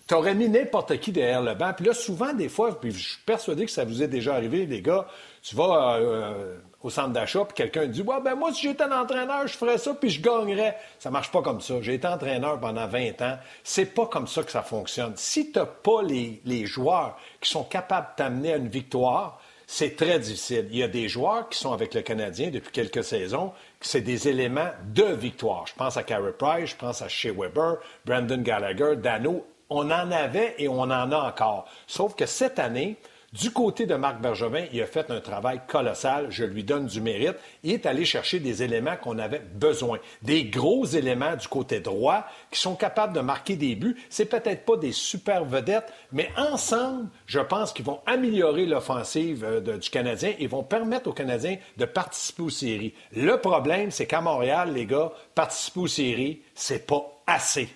Tu 0.06 0.14
aurais 0.14 0.36
mis 0.36 0.50
n'importe 0.50 1.00
qui 1.00 1.12
derrière 1.12 1.42
le 1.42 1.56
banc. 1.56 1.74
Puis 1.76 1.86
là, 1.86 1.94
souvent, 1.94 2.34
des 2.34 2.50
fois, 2.50 2.80
puis 2.80 2.92
je 2.92 3.10
suis 3.10 3.22
persuadé 3.26 3.66
que 3.66 3.72
ça 3.72 3.86
vous 3.86 4.04
est 4.04 4.08
déjà 4.08 4.36
arrivé, 4.36 4.66
les 4.66 4.82
gars, 4.82 5.08
tu 5.42 5.56
vas 5.56 5.96
euh, 5.96 6.58
au 6.82 6.90
centre 6.90 7.10
d'achat, 7.10 7.46
puis 7.46 7.56
quelqu'un 7.56 7.88
dit 7.88 8.04
ben 8.04 8.36
moi, 8.36 8.54
si 8.54 8.68
j'étais 8.68 8.84
un 8.84 8.92
entraîneur, 8.92 9.48
je 9.48 9.58
ferais 9.58 9.78
ça, 9.78 9.94
puis 9.94 10.10
je 10.10 10.22
gagnerais. 10.22 10.78
Ça 11.00 11.10
marche 11.10 11.32
pas 11.32 11.42
comme 11.42 11.62
ça. 11.62 11.76
J'ai 11.82 11.96
été 11.96 12.08
entraîneur 12.08 12.60
pendant 12.60 12.86
20 12.86 13.22
ans. 13.22 13.38
C'est 13.64 13.86
pas 13.86 14.06
comme 14.08 14.28
ça 14.28 14.44
que 14.44 14.52
ça 14.52 14.62
fonctionne. 14.62 15.14
Si 15.16 15.52
tu 15.52 15.60
n'as 15.60 15.66
pas 15.66 16.04
les, 16.04 16.42
les 16.46 16.66
joueurs 16.66 17.18
qui 17.40 17.50
sont 17.50 17.64
capables 17.64 18.08
de 18.12 18.24
t'amener 18.24 18.54
à 18.54 18.58
une 18.58 18.68
victoire, 18.68 19.40
c'est 19.66 19.96
très 19.96 20.20
difficile. 20.20 20.68
Il 20.72 20.78
y 20.78 20.84
a 20.84 20.88
des 20.88 21.08
joueurs 21.08 21.50
qui 21.50 21.58
sont 21.58 21.72
avec 21.72 21.94
le 21.94 22.02
Canadien 22.02 22.52
depuis 22.52 22.72
quelques 22.72 23.04
saisons, 23.04 23.54
c'est 23.84 24.02
des 24.02 24.28
éléments 24.28 24.72
de 24.94 25.04
victoire. 25.04 25.68
Je 25.68 25.74
pense 25.76 25.98
à 25.98 26.04
Carey 26.04 26.34
Price, 26.38 26.72
je 26.72 26.76
pense 26.76 27.02
à 27.02 27.08
Shea 27.08 27.32
Weber, 27.32 27.78
Brandon 28.06 28.42
Gallagher, 28.42 28.96
Dano. 28.96 29.46
On 29.70 29.92
en 29.92 30.12
avait 30.12 30.56
et 30.58 30.68
on 30.68 30.82
en 30.82 31.12
a 31.12 31.18
encore. 31.18 31.66
Sauf 31.88 32.16
que 32.16 32.26
cette 32.26 32.60
année, 32.60 32.98
du 33.34 33.50
côté 33.50 33.88
de 33.88 33.96
Marc 33.96 34.22
Bergevin, 34.22 34.66
il 34.72 34.82
a 34.82 34.86
fait 34.86 35.10
un 35.10 35.20
travail 35.20 35.60
colossal. 35.68 36.28
Je 36.30 36.44
lui 36.44 36.64
donne 36.64 36.86
du 36.86 37.02
mérite. 37.02 37.36
Il 37.64 37.72
est 37.72 37.88
allé 37.88 38.06
chercher 38.06 38.40
des 38.40 38.62
éléments 38.62 38.96
qu'on 38.96 39.18
avait 39.18 39.42
besoin. 39.56 39.98
Des 40.22 40.46
gros 40.46 40.86
éléments 40.86 41.36
du 41.36 41.48
côté 41.48 41.80
droit 41.80 42.28
qui 42.52 42.60
sont 42.60 42.76
capables 42.76 43.14
de 43.14 43.22
marquer 43.22 43.56
des 43.56 43.76
buts. 43.76 43.98
C'est 44.12 44.26
peut-être 44.26 44.66
pas 44.66 44.78
des 44.78 44.92
super 44.92 45.46
vedettes, 45.46 45.92
mais 46.12 46.30
ensemble, 46.38 47.10
je 47.26 47.40
pense 47.40 47.74
qu'ils 47.74 47.86
vont 47.86 48.02
améliorer 48.06 48.68
l'offensive 48.68 49.44
euh, 49.44 49.78
du 49.78 49.90
Canadien 49.90 50.34
et 50.38 50.46
vont 50.46 50.64
permettre 50.64 51.10
aux 51.10 51.14
Canadiens 51.14 51.58
de 51.78 51.86
participer 51.86 52.44
aux 52.44 52.52
séries. 52.52 52.94
Le 53.16 53.38
problème, 53.38 53.90
c'est 53.90 54.06
qu'à 54.06 54.22
Montréal, 54.22 54.74
les 54.74 54.86
gars, 54.86 55.12
participer 55.34 55.80
aux 55.80 55.88
séries, 55.88 56.42
c'est 56.54 56.86
pas 56.86 57.20
assez. 57.26 57.68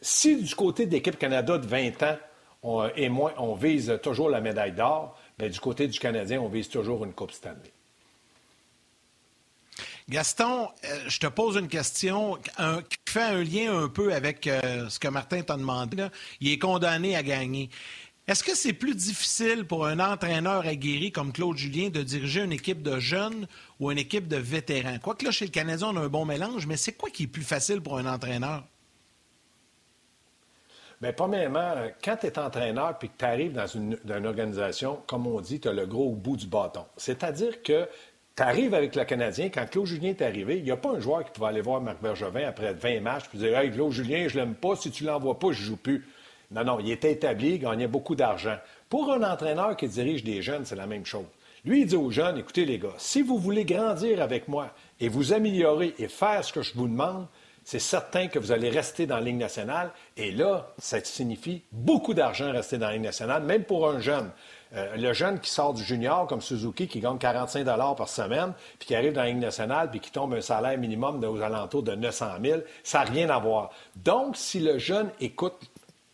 Si 0.00 0.42
du 0.42 0.54
côté 0.56 0.86
de 0.86 0.92
l'équipe 0.92 1.16
Canada 1.16 1.58
de 1.58 1.66
20 1.66 2.02
ans, 2.02 2.16
et 2.96 3.08
moins, 3.08 3.32
on 3.38 3.54
vise 3.54 3.98
toujours 4.02 4.30
la 4.30 4.40
médaille 4.40 4.72
d'or, 4.72 5.18
mais 5.38 5.50
du 5.50 5.60
côté 5.60 5.86
du 5.86 5.98
Canadien, 5.98 6.40
on 6.40 6.48
vise 6.48 6.68
toujours 6.68 7.04
une 7.04 7.12
Coupe 7.12 7.32
Stanley. 7.32 7.72
Gaston, 10.08 10.68
euh, 10.84 11.04
je 11.08 11.18
te 11.18 11.26
pose 11.26 11.56
une 11.56 11.68
question 11.68 12.36
qui 12.36 12.98
fait 13.08 13.22
un 13.22 13.42
lien 13.42 13.84
un 13.84 13.88
peu 13.88 14.12
avec 14.12 14.46
euh, 14.46 14.88
ce 14.90 14.98
que 14.98 15.08
Martin 15.08 15.42
t'a 15.42 15.56
demandé. 15.56 16.08
Il 16.40 16.52
est 16.52 16.58
condamné 16.58 17.16
à 17.16 17.22
gagner. 17.22 17.70
Est-ce 18.26 18.44
que 18.44 18.54
c'est 18.54 18.72
plus 18.74 18.94
difficile 18.94 19.66
pour 19.66 19.86
un 19.86 20.00
entraîneur 20.00 20.66
aguerri 20.66 21.10
comme 21.10 21.32
Claude 21.32 21.56
Julien 21.56 21.88
de 21.88 22.02
diriger 22.02 22.42
une 22.42 22.52
équipe 22.52 22.82
de 22.82 22.98
jeunes 22.98 23.46
ou 23.80 23.90
une 23.90 23.98
équipe 23.98 24.28
de 24.28 24.36
vétérans? 24.36 24.98
Quoique 24.98 25.24
là, 25.24 25.30
chez 25.30 25.46
le 25.46 25.50
Canadien, 25.50 25.88
on 25.88 25.96
a 25.96 26.00
un 26.00 26.08
bon 26.08 26.24
mélange, 26.24 26.66
mais 26.66 26.76
c'est 26.76 26.92
quoi 26.92 27.10
qui 27.10 27.24
est 27.24 27.26
plus 27.26 27.42
facile 27.42 27.80
pour 27.80 27.98
un 27.98 28.06
entraîneur? 28.06 28.64
Bien, 31.04 31.12
premièrement, 31.12 31.74
quand 32.02 32.16
tu 32.16 32.28
es 32.28 32.38
entraîneur 32.38 32.96
et 33.02 33.08
que 33.08 33.12
tu 33.18 33.24
arrives 33.26 33.52
dans 33.52 33.66
une, 33.66 33.98
organisation, 34.24 35.00
comme 35.06 35.26
on 35.26 35.38
dit, 35.42 35.60
tu 35.60 35.68
as 35.68 35.74
le 35.74 35.84
gros 35.84 36.12
bout 36.12 36.38
du 36.38 36.46
bâton. 36.46 36.86
C'est-à-dire 36.96 37.62
que 37.62 37.86
tu 38.34 38.42
arrives 38.42 38.72
avec 38.72 38.96
le 38.96 39.04
Canadien, 39.04 39.50
quand 39.50 39.68
Claude 39.70 39.84
Julien 39.84 40.08
est 40.08 40.22
arrivé, 40.22 40.56
il 40.56 40.64
n'y 40.64 40.70
a 40.70 40.78
pas 40.78 40.92
un 40.92 41.00
joueur 41.00 41.22
qui 41.26 41.30
pouvait 41.30 41.48
aller 41.48 41.60
voir 41.60 41.82
Marc 41.82 42.00
Bergevin 42.00 42.48
après 42.48 42.72
20 42.72 43.00
matchs 43.02 43.24
et 43.34 43.36
dire 43.36 43.58
Hey, 43.58 43.70
Claude 43.70 43.92
Julien, 43.92 44.28
je 44.28 44.38
l'aime 44.38 44.54
pas, 44.54 44.76
si 44.76 44.90
tu 44.90 45.04
l'envoies 45.04 45.38
pas, 45.38 45.52
je 45.52 45.62
joue 45.62 45.76
plus. 45.76 46.08
Non, 46.50 46.64
non, 46.64 46.80
il 46.80 46.90
était 46.90 47.12
établi, 47.12 47.56
il 47.56 47.58
gagnait 47.58 47.86
beaucoup 47.86 48.14
d'argent. 48.14 48.56
Pour 48.88 49.12
un 49.12 49.30
entraîneur 49.30 49.76
qui 49.76 49.88
dirige 49.88 50.24
des 50.24 50.40
jeunes, 50.40 50.64
c'est 50.64 50.74
la 50.74 50.86
même 50.86 51.04
chose. 51.04 51.26
Lui, 51.66 51.82
il 51.82 51.86
dit 51.86 51.96
aux 51.96 52.10
jeunes, 52.10 52.38
écoutez 52.38 52.64
les 52.64 52.78
gars, 52.78 52.94
si 52.96 53.20
vous 53.20 53.36
voulez 53.36 53.66
grandir 53.66 54.22
avec 54.22 54.48
moi 54.48 54.70
et 55.00 55.10
vous 55.10 55.34
améliorer 55.34 55.94
et 55.98 56.08
faire 56.08 56.42
ce 56.42 56.54
que 56.54 56.62
je 56.62 56.72
vous 56.72 56.88
demande, 56.88 57.26
c'est 57.64 57.78
certain 57.78 58.28
que 58.28 58.38
vous 58.38 58.52
allez 58.52 58.68
rester 58.68 59.06
dans 59.06 59.16
la 59.16 59.22
Ligue 59.22 59.38
nationale. 59.38 59.90
Et 60.16 60.30
là, 60.30 60.72
ça 60.78 61.02
signifie 61.02 61.62
beaucoup 61.72 62.12
d'argent 62.12 62.52
rester 62.52 62.76
dans 62.76 62.86
la 62.86 62.92
Ligue 62.92 63.02
nationale, 63.02 63.42
même 63.42 63.64
pour 63.64 63.88
un 63.88 64.00
jeune. 64.00 64.30
Euh, 64.74 64.96
le 64.96 65.12
jeune 65.12 65.40
qui 65.40 65.50
sort 65.50 65.72
du 65.72 65.82
junior, 65.82 66.26
comme 66.26 66.42
Suzuki, 66.42 66.88
qui 66.88 67.00
gagne 67.00 67.16
45 67.16 67.64
par 67.96 68.08
semaine, 68.08 68.52
puis 68.78 68.88
qui 68.88 68.94
arrive 68.94 69.14
dans 69.14 69.22
la 69.22 69.28
Ligue 69.28 69.38
nationale, 69.38 69.90
puis 69.90 70.00
qui 70.00 70.10
tombe 70.10 70.34
un 70.34 70.40
salaire 70.42 70.76
minimum 70.76 71.24
aux 71.24 71.40
alentours 71.40 71.82
de 71.82 71.94
900 71.94 72.26
000, 72.42 72.60
ça 72.82 72.98
n'a 72.98 73.04
rien 73.10 73.30
à 73.30 73.38
voir. 73.38 73.70
Donc, 73.96 74.36
si 74.36 74.60
le 74.60 74.78
jeune 74.78 75.10
écoute 75.20 75.70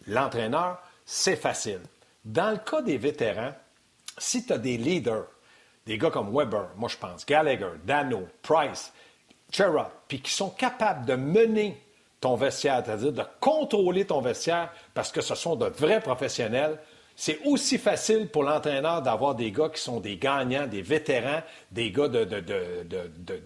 l'entraîneur, 0.07 0.78
c'est 1.04 1.37
facile. 1.37 1.80
Dans 2.25 2.50
le 2.50 2.59
cas 2.59 2.83
des 2.83 2.99
vétérans, 2.99 3.52
si 4.19 4.45
tu 4.45 4.52
as 4.52 4.59
des 4.59 4.76
leaders, 4.76 5.26
des 5.87 5.99
gars 5.99 6.11
comme 6.11 6.30
Weber, 6.33 6.69
moi 6.76 6.88
je 6.88 6.97
pense, 6.97 7.26
Gallagher, 7.26 7.73
Dano, 7.85 8.28
Price, 8.42 8.92
Chera, 9.50 9.90
puis 10.09 10.21
qui 10.21 10.33
sont 10.33 10.50
capables 10.50 11.07
de 11.07 11.14
mener 11.14 11.80
ton 12.21 12.37
vestiaire, 12.37 12.83
c'est-à-dire 12.85 13.12
de 13.12 13.25
contrôler 13.40 14.04
ton 14.04 14.21
vestiaire 14.21 14.71
parce 14.95 15.11
que 15.11 15.21
ce 15.21 15.35
sont 15.35 15.57
de 15.57 15.66
vrais 15.66 16.00
professionnels, 16.00 16.78
c'est 17.23 17.38
aussi 17.45 17.76
facile 17.76 18.28
pour 18.28 18.45
l'entraîneur 18.45 19.02
d'avoir 19.02 19.35
des 19.35 19.52
gars 19.52 19.69
qui 19.69 19.83
sont 19.83 20.00
des 20.00 20.16
gagnants, 20.16 20.66
des 20.66 20.80
vétérans, 20.80 21.42
des 21.71 21.90
gars 21.90 22.09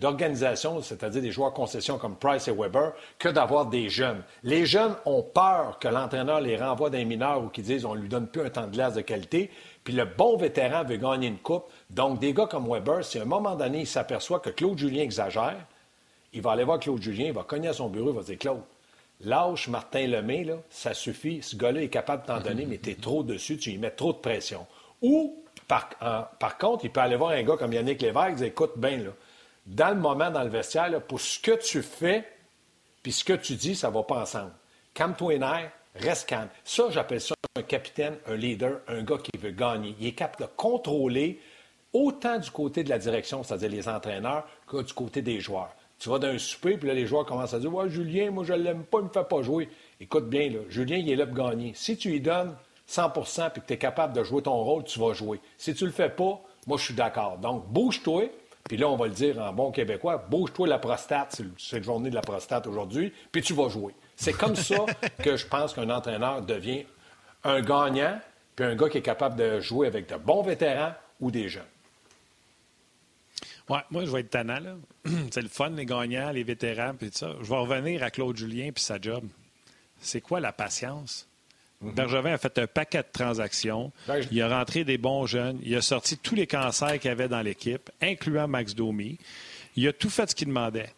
d'organisation, 0.00 0.80
c'est-à-dire 0.80 1.20
des 1.20 1.32
joueurs 1.32 1.52
concession 1.52 1.98
comme 1.98 2.14
Price 2.14 2.46
et 2.46 2.52
Weber, 2.52 2.92
que 3.18 3.28
d'avoir 3.28 3.66
des 3.66 3.88
jeunes. 3.88 4.22
Les 4.44 4.64
jeunes 4.64 4.94
ont 5.06 5.24
peur 5.24 5.80
que 5.80 5.88
l'entraîneur 5.88 6.40
les 6.40 6.56
renvoie 6.56 6.88
d'un 6.88 7.04
mineur 7.04 7.42
ou 7.42 7.48
qu'ils 7.48 7.64
disent 7.64 7.84
on 7.84 7.94
lui 7.94 8.08
donne 8.08 8.28
plus 8.28 8.42
un 8.42 8.50
temps 8.50 8.68
de 8.68 8.72
glace 8.72 8.94
de 8.94 9.00
qualité. 9.00 9.50
Puis 9.82 9.92
le 9.92 10.04
bon 10.04 10.36
vétéran 10.36 10.84
veut 10.84 10.96
gagner 10.96 11.26
une 11.26 11.38
coupe. 11.38 11.64
Donc, 11.90 12.20
des 12.20 12.32
gars 12.32 12.46
comme 12.46 12.68
Weber, 12.68 13.04
si 13.04 13.18
à 13.18 13.22
un 13.22 13.24
moment 13.24 13.56
donné, 13.56 13.80
il 13.80 13.86
s'aperçoit 13.88 14.38
que 14.38 14.50
Claude 14.50 14.78
Julien 14.78 15.02
exagère, 15.02 15.56
il 16.34 16.42
va 16.42 16.52
aller 16.52 16.64
voir 16.64 16.78
Claude 16.78 17.00
Julien, 17.00 17.26
il 17.26 17.32
va 17.32 17.44
cogner 17.44 17.68
à 17.68 17.72
son 17.72 17.88
bureau, 17.88 18.10
il 18.10 18.16
va 18.16 18.22
dire 18.22 18.38
Claude, 18.38 18.62
Lâche 19.20 19.68
Martin 19.68 20.06
Lemay, 20.06 20.44
là, 20.44 20.56
ça 20.68 20.92
suffit. 20.92 21.42
Ce 21.42 21.56
gars-là 21.56 21.82
est 21.82 21.88
capable 21.88 22.22
de 22.22 22.26
t'en 22.26 22.40
donner, 22.40 22.66
mais 22.66 22.78
tu 22.78 22.90
es 22.90 22.94
trop 22.94 23.22
dessus, 23.22 23.56
tu 23.56 23.70
lui 23.70 23.78
mets 23.78 23.90
trop 23.90 24.12
de 24.12 24.18
pression. 24.18 24.66
Ou, 25.00 25.42
par, 25.68 25.88
par, 26.38 26.58
contre, 26.58 26.84
il 26.84 26.90
peut 26.90 27.00
aller 27.00 27.16
voir 27.16 27.30
un 27.30 27.42
gars 27.42 27.56
comme 27.56 27.72
Yannick 27.72 28.02
Lévesque 28.02 28.32
et 28.32 28.34
dire 28.34 28.46
Écoute 28.46 28.72
bien, 28.76 28.98
là, 28.98 29.10
dans 29.66 29.90
le 29.90 30.00
moment, 30.00 30.30
dans 30.30 30.42
le 30.42 30.50
vestiaire, 30.50 31.00
pour 31.02 31.20
ce 31.20 31.38
que 31.38 31.52
tu 31.52 31.82
fais, 31.82 32.24
puis 33.02 33.12
ce 33.12 33.24
que 33.24 33.32
tu 33.32 33.54
dis, 33.54 33.74
ça 33.74 33.88
ne 33.88 33.94
va 33.94 34.02
pas 34.02 34.20
ensemble. 34.20 34.52
Calme-toi 34.92 35.34
les 35.34 35.68
reste 35.96 36.28
calme. 36.28 36.48
Ça, 36.64 36.84
j'appelle 36.90 37.20
ça 37.20 37.34
un 37.56 37.62
capitaine, 37.62 38.16
un 38.26 38.34
leader, 38.34 38.80
un 38.88 39.02
gars 39.02 39.18
qui 39.18 39.38
veut 39.38 39.52
gagner. 39.52 39.94
Il 40.00 40.08
est 40.08 40.12
capable 40.12 40.44
de 40.44 40.50
contrôler 40.56 41.40
autant 41.92 42.38
du 42.38 42.50
côté 42.50 42.82
de 42.82 42.90
la 42.90 42.98
direction, 42.98 43.42
c'est-à-dire 43.42 43.70
les 43.70 43.88
entraîneurs, 43.88 44.46
que 44.66 44.82
du 44.82 44.92
côté 44.92 45.22
des 45.22 45.40
joueurs. 45.40 45.72
Tu 46.04 46.10
vas 46.10 46.18
d'un 46.18 46.36
souper, 46.36 46.76
puis 46.76 46.86
là, 46.86 46.92
les 46.92 47.06
joueurs 47.06 47.24
commencent 47.24 47.54
à 47.54 47.58
dire 47.58 47.72
Ouais, 47.72 47.88
Julien, 47.88 48.30
moi, 48.30 48.44
je 48.44 48.52
ne 48.52 48.58
l'aime 48.58 48.84
pas, 48.84 48.98
il 48.98 49.04
ne 49.04 49.08
me 49.08 49.12
fait 49.12 49.26
pas 49.26 49.40
jouer. 49.40 49.70
Écoute 49.98 50.28
bien, 50.28 50.50
là, 50.50 50.58
Julien, 50.68 50.98
il 50.98 51.10
est 51.10 51.16
là 51.16 51.24
pour 51.24 51.34
gagner. 51.34 51.72
Si 51.74 51.96
tu 51.96 52.10
lui 52.10 52.20
donnes 52.20 52.54
100% 52.86 53.52
puis 53.52 53.62
que 53.62 53.66
tu 53.68 53.72
es 53.72 53.78
capable 53.78 54.12
de 54.12 54.22
jouer 54.22 54.42
ton 54.42 54.52
rôle, 54.52 54.84
tu 54.84 55.00
vas 55.00 55.14
jouer. 55.14 55.40
Si 55.56 55.72
tu 55.72 55.84
ne 55.84 55.88
le 55.88 55.94
fais 55.94 56.10
pas, 56.10 56.42
moi, 56.66 56.76
je 56.76 56.82
suis 56.82 56.92
d'accord. 56.92 57.38
Donc, 57.38 57.66
bouge-toi. 57.68 58.24
Puis 58.64 58.76
là, 58.76 58.90
on 58.90 58.96
va 58.96 59.06
le 59.06 59.14
dire 59.14 59.38
en 59.38 59.50
bon 59.54 59.70
québécois, 59.70 60.18
bouge-toi 60.28 60.68
la 60.68 60.78
prostate, 60.78 61.40
c'est 61.56 61.78
la 61.78 61.82
journée 61.82 62.10
de 62.10 62.14
la 62.14 62.20
prostate 62.20 62.66
aujourd'hui, 62.66 63.10
puis 63.32 63.40
tu 63.40 63.54
vas 63.54 63.70
jouer. 63.70 63.94
C'est 64.14 64.34
comme 64.34 64.56
ça 64.56 64.84
que 65.22 65.38
je 65.38 65.46
pense 65.46 65.72
qu'un 65.72 65.88
entraîneur 65.88 66.42
devient 66.42 66.84
un 67.44 67.62
gagnant, 67.62 68.18
puis 68.56 68.66
un 68.66 68.74
gars 68.74 68.90
qui 68.90 68.98
est 68.98 69.02
capable 69.02 69.36
de 69.36 69.58
jouer 69.60 69.86
avec 69.86 70.06
de 70.10 70.16
bons 70.16 70.42
vétérans 70.42 70.92
ou 71.18 71.30
des 71.30 71.48
jeunes. 71.48 71.62
Ouais, 73.68 73.78
moi, 73.90 74.04
je 74.04 74.10
vais 74.10 74.20
être 74.20 74.30
tannant, 74.30 74.60
là. 74.60 74.76
c'est 75.30 75.42
le 75.42 75.48
fun, 75.48 75.70
les 75.70 75.86
gagnants, 75.86 76.30
les 76.30 76.42
vétérans, 76.42 76.94
puis 76.94 77.10
tout 77.10 77.18
ça. 77.18 77.34
Je 77.40 77.48
vais 77.48 77.56
revenir 77.56 78.02
à 78.02 78.10
Claude 78.10 78.36
Julien 78.36 78.70
puis 78.72 78.84
sa 78.84 79.00
job. 79.00 79.24
C'est 80.00 80.20
quoi 80.20 80.40
la 80.40 80.52
patience? 80.52 81.26
Mhm. 81.80 81.92
Bergevin 81.92 82.32
a 82.34 82.38
fait 82.38 82.58
un 82.58 82.66
paquet 82.66 82.98
de 82.98 83.08
transactions. 83.12 83.92
Ben, 84.06 84.24
il 84.30 84.42
a 84.42 84.58
rentré 84.58 84.84
des 84.84 84.98
bons 84.98 85.26
jeunes. 85.26 85.58
Il 85.62 85.74
a 85.76 85.82
sorti 85.82 86.18
tous 86.18 86.34
les 86.34 86.46
cancers 86.46 86.98
qu'il 86.98 87.08
y 87.08 87.12
avait 87.12 87.28
dans 87.28 87.42
l'équipe, 87.42 87.90
incluant 88.00 88.48
Max 88.48 88.74
Domi. 88.74 89.18
Il 89.76 89.88
a 89.88 89.92
tout 89.92 90.10
fait 90.10 90.30
ce 90.30 90.34
qu'il 90.34 90.48
demandait. 90.48 90.90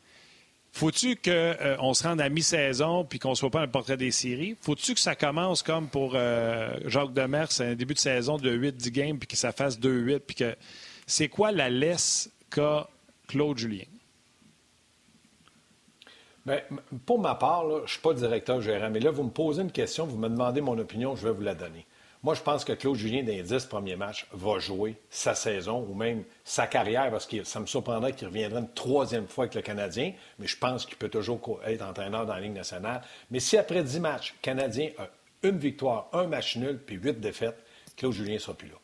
Faut-tu 0.73 1.17
qu'on 1.17 1.31
euh, 1.31 1.95
se 1.95 2.07
rende 2.07 2.21
à 2.21 2.29
mi-saison 2.29 3.05
puis 3.05 3.19
qu'on 3.19 3.31
ne 3.31 3.35
soit 3.35 3.51
pas 3.51 3.63
un 3.63 3.69
portrait 3.69 3.97
des 3.97 4.11
séries? 4.11 4.57
Faut-tu 4.61 4.93
que 4.93 5.01
ça 5.01 5.15
commence 5.15 5.63
comme 5.63 5.89
pour 5.89 6.13
euh, 6.15 6.69
Jacques 6.85 7.15
Demers, 7.15 7.49
un 7.61 7.75
début 7.75 7.95
de 7.95 7.99
saison 7.99 8.37
de 8.37 8.55
8-10 8.55 8.91
games 8.91 9.19
puis 9.19 9.27
que 9.27 9.37
ça 9.37 9.53
fasse 9.53 9.81
2-8 9.81 10.19
puis 10.19 10.37
que 10.37 10.55
c'est 11.07 11.29
quoi 11.29 11.51
la 11.51 11.71
laisse 11.71 12.31
qu'a 12.51 12.89
Claude 13.27 13.59
Julien? 13.59 13.85
Bien, 16.45 16.61
pour 17.05 17.19
ma 17.19 17.35
part, 17.35 17.69
je 17.69 17.83
ne 17.83 17.87
suis 17.89 18.01
pas 18.01 18.15
directeur 18.15 18.61
gérant, 18.61 18.89
mais 18.91 19.01
là, 19.01 19.11
vous 19.11 19.25
me 19.25 19.31
posez 19.31 19.63
une 19.63 19.73
question, 19.73 20.07
vous 20.07 20.17
me 20.17 20.29
demandez 20.29 20.61
mon 20.61 20.79
opinion, 20.79 21.17
je 21.17 21.27
vais 21.27 21.35
vous 21.35 21.43
la 21.43 21.57
donner. 21.57 21.85
Moi, 22.23 22.35
je 22.35 22.41
pense 22.41 22.65
que 22.65 22.73
Claude 22.73 22.97
Julien, 22.97 23.23
dans 23.23 23.33
les 23.33 23.43
10 23.43 23.67
premiers 23.67 23.97
matchs, 23.97 24.27
va 24.33 24.59
jouer 24.59 24.97
sa 25.11 25.35
saison 25.35 25.87
ou 25.89 25.95
même 25.95 26.25
sa 26.45 26.67
carrière, 26.67 27.11
parce 27.11 27.27
que 27.27 27.45
ça 27.45 27.61
me 27.61 27.67
surprendrait 27.67 28.13
qu'il 28.13 28.29
reviendrait 28.29 28.61
une 28.61 28.73
troisième 28.73 29.27
fois 29.27 29.45
avec 29.45 29.55
le 29.55 29.63
Canadien, 29.63 30.13
mais 30.39 30.47
je 30.47 30.57
pense 30.57 30.87
qu'il 30.87 30.97
peut 30.97 31.09
toujours 31.09 31.61
être 31.65 31.83
entraîneur 31.83 32.27
dans 32.27 32.35
la 32.35 32.41
Ligue 32.41 32.55
nationale. 32.55 33.03
Mais 33.31 33.41
si 33.41 33.57
après 33.59 33.83
10 33.83 34.01
matchs, 34.01 34.33
le 34.33 34.43
Canadien 34.43 34.91
a 34.99 35.09
une 35.43 35.59
victoire, 35.59 36.09
un 36.13 36.27
match 36.27 36.57
nul, 36.57 36.79
puis 36.79 36.97
huit 36.97 37.21
défaites, 37.21 37.59
Claude 37.97 38.13
Julien 38.13 38.35
ne 38.35 38.39
sera 38.39 38.55
plus 38.55 38.69
là 38.69 38.77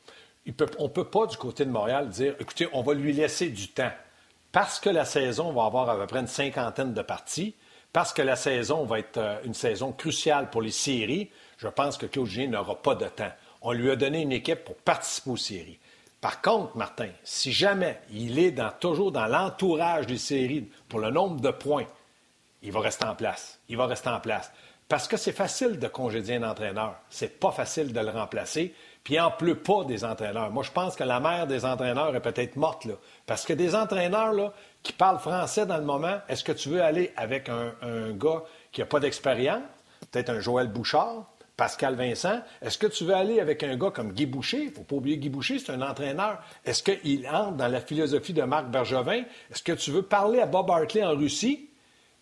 on 0.46 0.84
ne 0.84 0.88
peut 0.88 1.04
pas, 1.04 1.26
du 1.26 1.36
côté 1.36 1.64
de 1.64 1.70
Montréal, 1.70 2.08
dire 2.08 2.34
écoutez, 2.40 2.68
on 2.72 2.82
va 2.82 2.94
lui 2.94 3.12
laisser 3.12 3.48
du 3.48 3.68
temps. 3.68 3.92
Parce 4.50 4.80
que 4.80 4.90
la 4.90 5.04
saison 5.04 5.52
va 5.52 5.64
avoir 5.64 5.88
à 5.88 5.96
peu 5.96 6.06
près 6.06 6.20
une 6.20 6.26
cinquantaine 6.26 6.92
de 6.92 7.02
parties, 7.02 7.54
parce 7.92 8.12
que 8.12 8.22
la 8.22 8.36
saison 8.36 8.84
va 8.84 8.98
être 8.98 9.18
euh, 9.18 9.38
une 9.44 9.54
saison 9.54 9.92
cruciale 9.92 10.50
pour 10.50 10.62
les 10.62 10.70
séries, 10.70 11.30
je 11.58 11.68
pense 11.68 11.96
que 11.96 12.06
Claude 12.06 12.28
n'aura 12.48 12.80
pas 12.80 12.94
de 12.94 13.06
temps. 13.06 13.32
On 13.60 13.72
lui 13.72 13.90
a 13.90 13.96
donné 13.96 14.22
une 14.22 14.32
équipe 14.32 14.64
pour 14.64 14.76
participer 14.76 15.30
aux 15.30 15.36
séries. 15.36 15.78
Par 16.20 16.40
contre, 16.40 16.76
Martin, 16.76 17.10
si 17.24 17.52
jamais 17.52 18.00
il 18.12 18.38
est 18.38 18.54
toujours 18.80 19.12
dans 19.12 19.26
l'entourage 19.26 20.06
des 20.06 20.18
séries 20.18 20.68
pour 20.88 21.00
le 21.00 21.10
nombre 21.10 21.40
de 21.40 21.50
points, 21.50 21.86
il 22.62 22.72
va 22.72 22.80
rester 22.80 23.04
en 23.04 23.14
place. 23.14 23.60
Il 23.68 23.76
va 23.76 23.86
rester 23.86 24.08
en 24.08 24.20
place. 24.20 24.52
Parce 24.88 25.08
que 25.08 25.16
c'est 25.16 25.32
facile 25.32 25.78
de 25.78 25.88
congédier 25.88 26.36
un 26.36 26.48
entraîneur. 26.48 26.96
C'est 27.10 27.40
pas 27.40 27.50
facile 27.50 27.92
de 27.92 28.00
le 28.00 28.10
remplacer. 28.10 28.74
Puis 29.04 29.14
il 29.14 29.18
n'en 29.18 29.30
pleut 29.30 29.56
pas 29.56 29.84
des 29.84 30.04
entraîneurs. 30.04 30.50
Moi, 30.50 30.62
je 30.62 30.70
pense 30.70 30.94
que 30.94 31.02
la 31.02 31.18
mère 31.18 31.46
des 31.46 31.64
entraîneurs 31.64 32.14
est 32.14 32.20
peut-être 32.20 32.56
morte, 32.56 32.84
là. 32.84 32.94
Parce 33.26 33.44
que 33.44 33.52
des 33.52 33.74
entraîneurs, 33.74 34.32
là, 34.32 34.52
qui 34.82 34.92
parlent 34.92 35.18
français 35.18 35.66
dans 35.66 35.76
le 35.76 35.84
moment, 35.84 36.18
est-ce 36.28 36.44
que 36.44 36.52
tu 36.52 36.68
veux 36.68 36.82
aller 36.82 37.12
avec 37.16 37.48
un, 37.48 38.12
gars 38.12 38.42
qui 38.70 38.80
n'a 38.80 38.86
pas 38.86 39.00
d'expérience, 39.00 39.62
peut-être 40.10 40.30
un 40.30 40.40
Joël 40.40 40.68
Bouchard, 40.68 41.26
Pascal 41.56 41.94
Vincent. 41.94 42.40
Est-ce 42.60 42.78
que 42.78 42.86
tu 42.86 43.04
veux 43.04 43.14
aller 43.14 43.38
avec 43.38 43.62
un 43.62 43.76
gars 43.76 43.90
comme 43.90 44.12
Guy 44.12 44.26
Boucher? 44.26 44.62
Il 44.62 44.70
ne 44.70 44.74
faut 44.74 44.82
pas 44.82 44.96
oublier 44.96 45.18
Guy 45.18 45.28
Boucher, 45.28 45.58
c'est 45.58 45.72
un 45.72 45.82
entraîneur. 45.82 46.42
Est-ce 46.64 46.82
qu'il 46.82 47.28
entre 47.28 47.52
dans 47.52 47.68
la 47.68 47.80
philosophie 47.80 48.32
de 48.32 48.42
Marc 48.42 48.66
Bergevin? 48.66 49.22
Est-ce 49.50 49.62
que 49.62 49.72
tu 49.72 49.90
veux 49.90 50.02
parler 50.02 50.40
à 50.40 50.46
Bob 50.46 50.70
Hartley 50.70 51.04
en 51.04 51.14
Russie? 51.14 51.68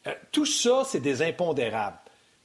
Euh, 0.06 0.12
tout 0.32 0.46
ça, 0.46 0.82
c'est 0.84 1.00
des 1.00 1.22
impondérables. 1.22 1.98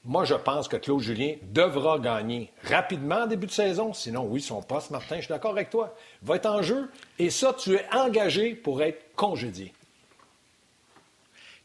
Moi, 0.06 0.24
je 0.24 0.36
pense 0.36 0.68
que 0.68 0.78
Claude 0.78 1.02
Julien 1.02 1.34
devra 1.52 1.98
gagner 1.98 2.52
rapidement 2.64 3.24
en 3.24 3.28
début 3.28 3.48
de 3.48 3.52
saison. 3.52 3.92
Sinon, 3.92 4.28
oui, 4.28 4.40
son 4.40 4.62
poste, 4.62 4.92
Martin, 4.92 5.16
je 5.16 5.22
suis 5.22 5.30
d'accord 5.30 5.52
avec 5.52 5.72
toi, 5.72 5.96
va 6.22 6.36
être 6.36 6.46
en 6.46 6.62
jeu. 6.62 6.90
Et 7.18 7.32
ça, 7.32 7.54
tu 7.54 7.74
es 7.74 7.86
engagé 7.92 8.54
pour 8.54 8.84
être 8.84 9.16
congédié. 9.16 9.74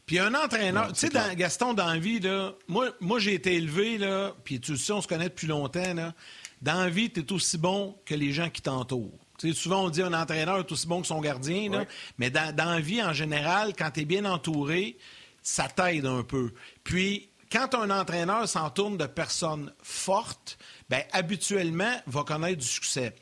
Puis 0.07 0.17
un 0.17 0.33
entraîneur, 0.33 0.91
tu 0.91 0.99
sais, 0.99 1.09
dans, 1.09 1.33
Gaston, 1.35 1.73
dans 1.73 1.85
la 1.85 1.99
vie, 1.99 2.19
là, 2.19 2.53
moi, 2.67 2.89
moi 2.99 3.19
j'ai 3.19 3.35
été 3.35 3.55
élevé, 3.55 3.97
là, 3.99 4.33
puis 4.43 4.59
tu 4.59 4.71
le 4.71 4.77
sais, 4.77 4.91
on 4.91 5.01
se 5.01 5.07
connaît 5.07 5.29
depuis 5.29 5.47
longtemps. 5.47 5.93
Là, 5.93 6.13
dans 6.61 6.81
la 6.81 6.89
vie, 6.89 7.11
tu 7.11 7.21
es 7.21 7.31
aussi 7.31 7.57
bon 7.57 7.95
que 8.05 8.15
les 8.15 8.33
gens 8.33 8.49
qui 8.49 8.61
t'entourent. 8.61 9.19
souvent, 9.53 9.85
on 9.85 9.89
dit 9.89 10.01
un 10.01 10.13
entraîneur 10.13 10.59
est 10.59 10.71
aussi 10.71 10.87
bon 10.87 11.01
que 11.01 11.07
son 11.07 11.21
gardien, 11.21 11.69
là, 11.69 11.85
mais 12.17 12.31
dans, 12.31 12.53
dans 12.53 12.73
la 12.73 12.79
vie, 12.79 13.01
en 13.03 13.13
général, 13.13 13.73
quand 13.77 13.91
tu 13.91 14.01
es 14.01 14.05
bien 14.05 14.25
entouré, 14.25 14.97
ça 15.43 15.67
t'aide 15.67 16.05
un 16.05 16.23
peu. 16.23 16.51
Puis, 16.83 17.29
quand 17.51 17.75
un 17.75 17.89
entraîneur 17.89 18.47
s'entourne 18.47 18.97
de 18.97 19.05
personnes 19.05 19.73
fortes, 19.83 20.57
bien, 20.89 21.03
habituellement, 21.11 21.93
va 22.07 22.23
connaître 22.23 22.59
du 22.59 22.67
succès. 22.67 23.13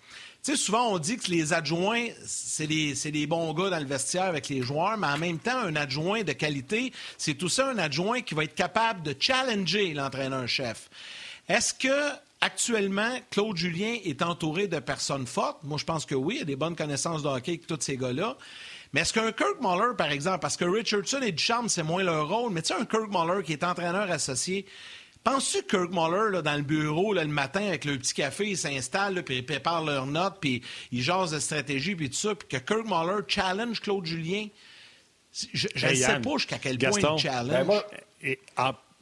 Tu 0.43 0.51
sais, 0.51 0.57
souvent, 0.57 0.93
on 0.93 0.99
dit 0.99 1.17
que 1.17 1.29
les 1.31 1.51
adjoints, 1.51 2.07
c'est 2.25 2.67
des, 2.67 3.27
bons 3.27 3.53
gars 3.53 3.69
dans 3.69 3.79
le 3.79 3.85
vestiaire 3.85 4.23
avec 4.23 4.47
les 4.47 4.61
joueurs, 4.61 4.97
mais 4.97 5.07
en 5.07 5.17
même 5.17 5.39
temps, 5.39 5.57
un 5.57 5.75
adjoint 5.75 6.23
de 6.23 6.31
qualité, 6.31 6.93
c'est 7.17 7.41
aussi 7.43 7.61
un 7.61 7.77
adjoint 7.77 8.21
qui 8.21 8.35
va 8.35 8.45
être 8.45 8.55
capable 8.55 9.03
de 9.03 9.13
challenger 9.19 9.93
l'entraîneur-chef. 9.93 10.89
Est-ce 11.49 11.73
que 11.73 12.11
actuellement, 12.39 13.19
Claude 13.31 13.57
Julien 13.57 13.97
est 14.05 14.21
entouré 14.21 14.67
de 14.67 14.79
personnes 14.79 15.27
fortes? 15.27 15.59
Moi, 15.63 15.77
je 15.77 15.83
pense 15.83 16.05
que 16.05 16.15
oui, 16.15 16.35
il 16.37 16.41
a 16.43 16.45
des 16.45 16.55
bonnes 16.55 16.75
connaissances 16.75 17.21
de 17.21 17.27
hockey 17.27 17.51
avec 17.53 17.67
tous 17.67 17.77
ces 17.81 17.97
gars-là. 17.97 18.37
Mais 18.93 19.01
est-ce 19.01 19.13
qu'un 19.13 19.31
Kirk 19.31 19.57
Muller, 19.61 19.95
par 19.97 20.11
exemple, 20.11 20.39
parce 20.39 20.57
que 20.57 20.65
Richardson 20.65 21.21
et 21.21 21.31
Duchamp, 21.31 21.67
c'est 21.67 21.83
moins 21.83 22.03
leur 22.03 22.27
rôle, 22.27 22.51
mais 22.51 22.61
tu 22.61 22.73
sais, 22.73 22.79
un 22.79 22.85
Kirk 22.85 23.09
Muller 23.11 23.43
qui 23.43 23.53
est 23.53 23.63
entraîneur 23.63 24.09
associé, 24.09 24.65
Penses-tu 25.23 25.63
que 25.63 25.77
Kirk 25.77 25.91
Muller, 25.91 26.31
là, 26.31 26.41
dans 26.41 26.55
le 26.55 26.61
bureau, 26.61 27.13
le 27.13 27.25
matin, 27.25 27.67
avec 27.67 27.83
le 27.83 27.97
petit 27.97 28.13
café, 28.13 28.51
ils 28.51 28.57
s'installent, 28.57 29.21
puis 29.23 29.37
ils 29.37 29.45
préparent 29.45 29.83
leurs 29.83 30.05
notes, 30.05 30.37
puis 30.39 30.63
ils 30.91 31.01
jasent 31.01 31.31
de 31.31 31.39
stratégie, 31.39 31.95
puis 31.95 32.09
tout 32.09 32.15
ça, 32.15 32.35
puis 32.35 32.47
que 32.47 32.57
Kirk 32.57 32.85
Muller 32.85 33.21
challenge 33.27 33.81
Claude 33.81 34.05
Julien? 34.05 34.47
Je 35.53 35.67
ne 35.67 35.93
sais 35.93 36.19
pas 36.19 36.37
jusqu'à 36.37 36.57
quel 36.57 36.77
point 36.77 36.99
il 36.99 37.19
challenge. 37.19 37.67
Ben, 37.67 37.83
Et 38.21 38.39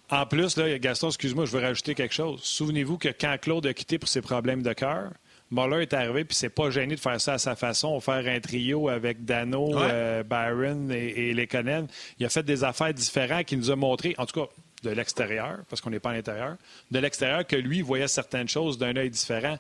en, 0.10 0.26
plus, 0.26 0.58
là, 0.58 0.78
Gaston, 0.80 1.10
excuse-moi, 1.10 1.46
je 1.46 1.52
veux 1.52 1.62
rajouter 1.62 1.94
quelque 1.94 2.14
chose. 2.14 2.42
Souvenez-vous 2.44 2.98
que 2.98 3.10
quand 3.10 3.38
Claude 3.40 3.68
a 3.68 3.74
quitté 3.74 4.00
pour 4.00 4.10
ses 4.10 4.22
problèmes 4.22 4.64
de 4.64 4.74
cœur, 4.74 5.12
Muller 5.52 5.84
est 5.84 5.94
arrivé 5.94 6.26
puis 6.26 6.36
c'est 6.36 6.50
pas 6.50 6.70
gêné 6.70 6.96
de 6.96 7.00
faire 7.00 7.20
ça 7.22 7.34
à 7.34 7.38
sa 7.38 7.56
façon, 7.56 8.00
faire 8.00 8.28
un 8.28 8.40
trio 8.40 8.90
avec 8.90 9.24
Dano, 9.24 9.78
euh, 9.78 10.24
Byron 10.24 10.92
et, 10.92 11.30
et 11.30 11.34
Lekonen. 11.34 11.88
Il 12.20 12.26
a 12.26 12.30
fait 12.30 12.44
des 12.44 12.64
affaires 12.64 12.94
différentes 12.94 13.46
qui 13.46 13.58
nous 13.58 13.72
a 13.72 13.76
montré, 13.76 14.14
en 14.18 14.26
tout 14.26 14.42
cas 14.42 14.48
de 14.84 14.90
l'extérieur, 14.90 15.60
parce 15.70 15.82
qu'on 15.82 15.90
n'est 15.90 16.00
pas 16.00 16.12
à 16.12 16.14
l'intérieur, 16.14 16.58
de 16.92 17.00
l'extérieur 17.00 17.46
que 17.46 17.56
lui 17.56 17.82
voyait 17.82 18.08
certaines 18.08 18.48
choses 18.48 18.78
d'un 18.78 18.96
œil 18.96 19.10
différent. 19.10 19.58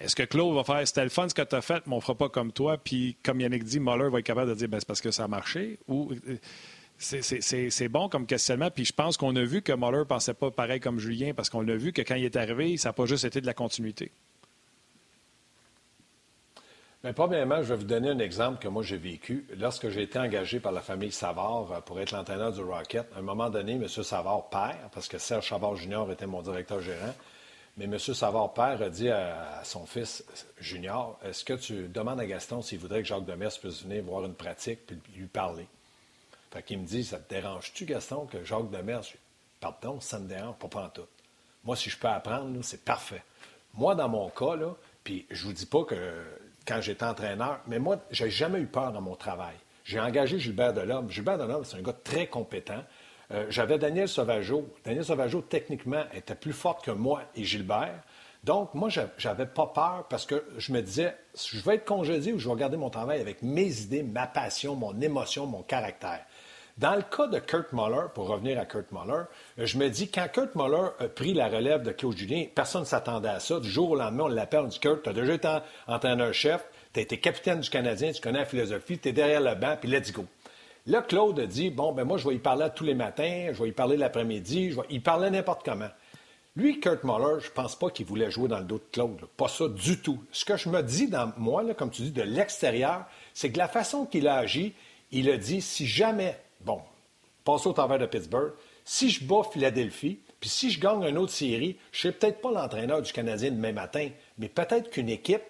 Est-ce 0.00 0.16
que 0.16 0.24
Claude 0.24 0.54
va 0.54 0.64
faire 0.64 0.86
c'était 0.86 1.04
le 1.04 1.10
fun 1.10 1.28
ce 1.28 1.34
que 1.34 1.42
tu 1.42 1.54
as 1.54 1.60
fait, 1.60 1.82
mais 1.86 1.92
on 1.92 1.96
ne 1.96 2.00
fera 2.00 2.16
pas 2.16 2.28
comme 2.28 2.50
toi, 2.52 2.78
puis 2.78 3.16
comme 3.22 3.40
Yannick 3.40 3.64
dit, 3.64 3.78
Muller 3.78 4.08
va 4.10 4.18
être 4.18 4.26
capable 4.26 4.50
de 4.50 4.54
dire 4.54 4.68
ben, 4.68 4.80
c'est 4.80 4.86
parce 4.88 5.00
que 5.00 5.10
ça 5.10 5.24
a 5.24 5.28
marché 5.28 5.78
ou 5.86 6.12
euh, 6.28 6.36
c'est 6.98 7.88
bon 7.88 8.08
comme 8.08 8.26
questionnement. 8.26 8.70
Puis 8.70 8.84
je 8.84 8.92
pense 8.92 9.16
qu'on 9.16 9.34
a 9.36 9.42
vu 9.42 9.62
que 9.62 9.72
Muller 9.72 9.98
ne 9.98 10.04
pensait 10.04 10.34
pas 10.34 10.50
pareil 10.50 10.80
comme 10.80 10.98
Julien, 10.98 11.34
parce 11.34 11.50
qu'on 11.50 11.66
a 11.68 11.74
vu 11.74 11.92
que 11.92 12.02
quand 12.02 12.14
il 12.14 12.24
est 12.24 12.36
arrivé, 12.36 12.76
ça 12.76 12.90
n'a 12.90 12.92
pas 12.92 13.06
juste 13.06 13.24
été 13.24 13.40
de 13.40 13.46
la 13.46 13.54
continuité. 13.54 14.10
Premièrement, 17.10 17.64
je 17.64 17.74
vais 17.74 17.80
vous 17.80 17.84
donner 17.84 18.10
un 18.10 18.18
exemple 18.20 18.62
que 18.62 18.68
moi 18.68 18.84
j'ai 18.84 18.96
vécu. 18.96 19.44
Lorsque 19.58 19.88
j'ai 19.88 20.02
été 20.02 20.20
engagé 20.20 20.60
par 20.60 20.70
la 20.70 20.80
famille 20.80 21.10
Savard 21.10 21.72
euh, 21.72 21.80
pour 21.80 21.98
être 21.98 22.12
l'entraîneur 22.12 22.52
du 22.52 22.62
Rocket, 22.62 23.08
à 23.16 23.18
un 23.18 23.22
moment 23.22 23.50
donné, 23.50 23.72
M. 23.72 23.88
Savard 23.88 24.48
père, 24.50 24.88
parce 24.92 25.08
que 25.08 25.18
Serge 25.18 25.48
Savard 25.48 25.74
Junior 25.74 26.10
était 26.12 26.28
mon 26.28 26.42
directeur 26.42 26.80
gérant, 26.80 27.12
mais 27.76 27.86
M. 27.86 27.98
Savard 27.98 28.54
père 28.54 28.80
a 28.80 28.88
dit 28.88 29.10
à, 29.10 29.62
son 29.64 29.84
fils 29.84 30.24
Junior 30.60 31.18
Est-ce 31.24 31.44
que 31.44 31.54
tu 31.54 31.88
demandes 31.88 32.20
à 32.20 32.26
Gaston 32.26 32.62
s'il 32.62 32.78
voudrait 32.78 33.02
que 33.02 33.08
Jacques 33.08 33.24
Demers 33.24 33.58
puisse 33.60 33.82
venir 33.82 34.04
voir 34.04 34.24
une 34.24 34.34
pratique 34.34 34.78
et 34.92 35.18
lui 35.18 35.26
parler 35.26 35.66
Fait 36.52 36.62
qu'il 36.62 36.78
me 36.78 36.86
dit 36.86 37.02
Ça 37.02 37.18
te 37.18 37.34
dérange-tu, 37.34 37.84
Gaston, 37.84 38.26
que 38.26 38.44
Jacques 38.44 38.70
Demers 38.70 39.02
Pardon, 39.58 39.98
ça 40.00 40.20
me 40.20 40.28
dérange 40.28 40.54
pas, 40.56 40.68
pas 40.68 40.92
tout. 40.94 41.06
Moi, 41.64 41.74
si 41.74 41.90
je 41.90 41.98
peux 41.98 42.08
apprendre, 42.08 42.60
c'est 42.62 42.84
parfait. 42.84 43.24
Moi, 43.74 43.96
dans 43.96 44.08
mon 44.08 44.28
cas, 44.28 44.54
là, 44.54 44.76
puis 45.02 45.26
je 45.30 45.44
vous 45.46 45.52
dis 45.52 45.66
pas 45.66 45.82
que 45.84 46.22
quand 46.66 46.80
j'étais 46.80 47.04
entraîneur. 47.04 47.60
Mais 47.66 47.78
moi, 47.78 47.98
j'ai 48.10 48.30
jamais 48.30 48.60
eu 48.60 48.66
peur 48.66 48.92
dans 48.92 49.00
mon 49.00 49.14
travail. 49.14 49.54
J'ai 49.84 50.00
engagé 50.00 50.38
Gilbert 50.38 50.72
Delhomme. 50.72 51.10
Gilbert 51.10 51.38
Delhomme, 51.38 51.64
c'est 51.64 51.76
un 51.76 51.82
gars 51.82 51.96
très 52.04 52.26
compétent. 52.26 52.82
Euh, 53.32 53.46
j'avais 53.48 53.78
Daniel 53.78 54.08
Sauvageau. 54.08 54.68
Daniel 54.84 55.04
Sauvageau, 55.04 55.40
techniquement, 55.40 56.04
était 56.12 56.34
plus 56.34 56.52
fort 56.52 56.82
que 56.82 56.90
moi 56.90 57.22
et 57.34 57.44
Gilbert. 57.44 58.02
Donc, 58.44 58.74
moi, 58.74 58.88
j'avais 59.18 59.46
pas 59.46 59.66
peur 59.66 60.06
parce 60.10 60.26
que 60.26 60.44
je 60.58 60.72
me 60.72 60.82
disais, 60.82 61.16
je 61.36 61.60
vais 61.60 61.76
être 61.76 61.84
congédié 61.84 62.32
ou 62.32 62.38
je 62.40 62.48
vais 62.48 62.56
garder 62.56 62.76
mon 62.76 62.90
travail 62.90 63.20
avec 63.20 63.42
mes 63.42 63.80
idées, 63.82 64.02
ma 64.02 64.26
passion, 64.26 64.74
mon 64.74 65.00
émotion, 65.00 65.46
mon 65.46 65.62
caractère. 65.62 66.24
Dans 66.78 66.94
le 66.94 67.02
cas 67.02 67.26
de 67.26 67.38
Kurt 67.38 67.72
Muller, 67.72 68.06
pour 68.14 68.28
revenir 68.28 68.58
à 68.58 68.64
Kurt 68.64 68.90
Muller, 68.92 69.24
je 69.58 69.76
me 69.76 69.88
dis, 69.88 70.08
quand 70.08 70.26
Kurt 70.32 70.54
Muller 70.54 70.88
a 71.00 71.08
pris 71.08 71.34
la 71.34 71.48
relève 71.48 71.82
de 71.82 71.92
Claude 71.92 72.16
Julien, 72.16 72.46
personne 72.54 72.80
ne 72.82 72.86
s'attendait 72.86 73.28
à 73.28 73.40
ça. 73.40 73.60
Du 73.60 73.68
jour 73.70 73.90
au 73.90 73.96
lendemain, 73.96 74.24
on 74.24 74.28
l'appelle, 74.28 74.60
on 74.60 74.68
dit 74.68 74.80
Kurt, 74.80 75.02
tu 75.02 75.10
as 75.10 75.12
déjà 75.12 75.34
été 75.34 75.58
entraîneur-chef, 75.86 76.64
tu 76.94 77.00
as 77.00 77.02
été 77.02 77.18
capitaine 77.18 77.60
du 77.60 77.68
Canadien, 77.68 78.12
tu 78.12 78.22
connais 78.22 78.38
la 78.38 78.46
philosophie, 78.46 78.98
tu 78.98 79.10
es 79.10 79.12
derrière 79.12 79.42
le 79.42 79.54
banc, 79.54 79.76
puis 79.78 79.90
let's 79.90 80.12
go. 80.12 80.24
Là, 80.86 81.02
Claude 81.02 81.38
a 81.40 81.46
dit, 81.46 81.70
bon, 81.70 81.92
ben 81.92 82.04
moi, 82.04 82.16
je 82.16 82.26
vais 82.26 82.34
y 82.34 82.38
parler 82.38 82.66
tous 82.74 82.84
les 82.84 82.94
matins, 82.94 83.50
je 83.52 83.62
vais 83.62 83.68
y 83.68 83.72
parler 83.72 83.98
l'après-midi, 83.98 84.70
vais... 84.70 84.82
il 84.88 85.02
parlait 85.02 85.30
n'importe 85.30 85.64
comment. 85.64 85.90
Lui, 86.56 86.80
Kurt 86.80 87.04
Muller, 87.04 87.40
je 87.40 87.50
pense 87.50 87.76
pas 87.78 87.90
qu'il 87.90 88.06
voulait 88.06 88.30
jouer 88.30 88.48
dans 88.48 88.58
le 88.58 88.64
dos 88.64 88.78
de 88.78 88.84
Claude. 88.92 89.20
Pas 89.36 89.48
ça 89.48 89.68
du 89.68 90.00
tout. 90.00 90.22
Ce 90.32 90.44
que 90.44 90.56
je 90.56 90.68
me 90.68 90.82
dis 90.82 91.08
dans 91.08 91.32
moi, 91.36 91.62
là, 91.62 91.74
comme 91.74 91.90
tu 91.90 92.02
dis, 92.02 92.10
de 92.10 92.22
l'extérieur, 92.22 93.04
c'est 93.32 93.52
que 93.52 93.58
la 93.58 93.68
façon 93.68 94.06
qu'il 94.06 94.26
a 94.26 94.36
agi, 94.36 94.74
il 95.12 95.30
a 95.30 95.36
dit, 95.36 95.60
si 95.60 95.86
jamais 95.86 96.36
bon, 96.64 96.80
passer 97.44 97.68
au 97.68 97.72
travers 97.72 97.98
de 97.98 98.06
Pittsburgh. 98.06 98.52
Si 98.84 99.10
je 99.10 99.24
bats 99.24 99.42
Philadelphie, 99.50 100.18
puis 100.40 100.50
si 100.50 100.70
je 100.70 100.80
gagne 100.80 101.04
une 101.04 101.18
autre 101.18 101.32
série, 101.32 101.76
je 101.92 102.08
ne 102.08 102.12
serai 102.12 102.18
peut-être 102.18 102.40
pas 102.40 102.50
l'entraîneur 102.50 103.00
du 103.00 103.12
Canadien 103.12 103.50
demain 103.50 103.72
matin, 103.72 104.08
mais 104.38 104.48
peut-être 104.48 104.90
qu'une 104.90 105.08
équipe 105.08 105.42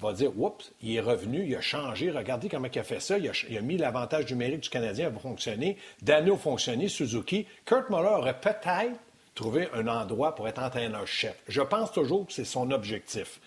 va 0.00 0.12
dire 0.12 0.32
Oups, 0.36 0.72
il 0.82 0.96
est 0.96 1.00
revenu, 1.00 1.46
il 1.46 1.54
a 1.54 1.60
changé, 1.60 2.10
regardez 2.10 2.48
comment 2.48 2.68
il 2.72 2.78
a 2.78 2.82
fait 2.82 3.00
ça, 3.00 3.16
il 3.16 3.28
a, 3.28 3.60
mis 3.60 3.76
l'avantage 3.76 4.30
numérique 4.30 4.60
du 4.60 4.70
Canadien 4.70 5.08
à 5.08 5.18
fonctionner, 5.18 5.78
Daniel 6.02 6.34
a 6.34 6.36
fonctionné, 6.36 6.88
Suzuki. 6.88 7.46
Kurt 7.64 7.90
Muller 7.90 8.08
aurait 8.08 8.40
peut-être 8.40 8.98
trouvé 9.34 9.68
un 9.72 9.86
endroit 9.86 10.34
pour 10.34 10.48
être 10.48 10.62
entraîneur-chef. 10.62 11.36
Je 11.48 11.62
pense 11.62 11.92
toujours 11.92 12.26
que 12.26 12.32
c'est 12.32 12.44
son 12.44 12.70
objectif. 12.70 13.40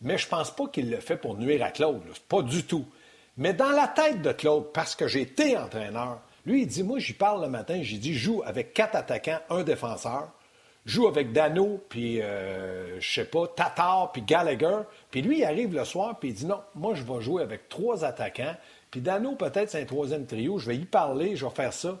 Mais 0.00 0.18
je 0.18 0.26
ne 0.26 0.30
pense 0.30 0.50
pas 0.50 0.66
qu'il 0.68 0.90
le 0.90 0.98
fait 0.98 1.16
pour 1.16 1.36
nuire 1.36 1.64
à 1.64 1.70
Claude. 1.70 2.02
Pas 2.28 2.42
du 2.42 2.64
tout. 2.64 2.84
Mais 3.36 3.52
dans 3.52 3.70
la 3.70 3.88
tête 3.88 4.22
de 4.22 4.32
Claude, 4.32 4.72
parce 4.72 4.94
que 4.94 5.08
j'ai 5.08 5.22
été 5.22 5.56
entraîneur, 5.56 6.20
lui, 6.46 6.62
il 6.62 6.66
dit, 6.66 6.82
moi, 6.82 6.98
j'y 6.98 7.14
parle 7.14 7.42
le 7.42 7.48
matin, 7.48 7.80
j'ai 7.82 7.96
dit, 7.96 8.14
joue 8.14 8.42
avec 8.44 8.74
quatre 8.74 8.96
attaquants, 8.96 9.40
un 9.50 9.62
défenseur. 9.62 10.28
Joue 10.84 11.08
avec 11.08 11.32
Dano, 11.32 11.82
puis, 11.88 12.20
euh, 12.20 13.00
je 13.00 13.14
sais 13.14 13.24
pas, 13.24 13.46
Tatar, 13.46 14.12
puis 14.12 14.20
Gallagher. 14.20 14.80
Puis 15.10 15.22
lui, 15.22 15.38
il 15.38 15.44
arrive 15.44 15.74
le 15.74 15.84
soir, 15.86 16.18
puis 16.18 16.28
il 16.28 16.34
dit, 16.34 16.44
non, 16.44 16.60
moi, 16.74 16.94
je 16.94 17.02
vais 17.02 17.22
jouer 17.22 17.42
avec 17.42 17.70
trois 17.70 18.04
attaquants. 18.04 18.54
Puis 18.90 19.00
Dano, 19.00 19.34
peut-être, 19.34 19.70
c'est 19.70 19.80
un 19.80 19.86
troisième 19.86 20.26
trio. 20.26 20.58
Je 20.58 20.66
vais 20.68 20.76
y 20.76 20.84
parler, 20.84 21.36
je 21.36 21.46
vais 21.46 21.50
faire 21.52 21.72
ça. 21.72 21.98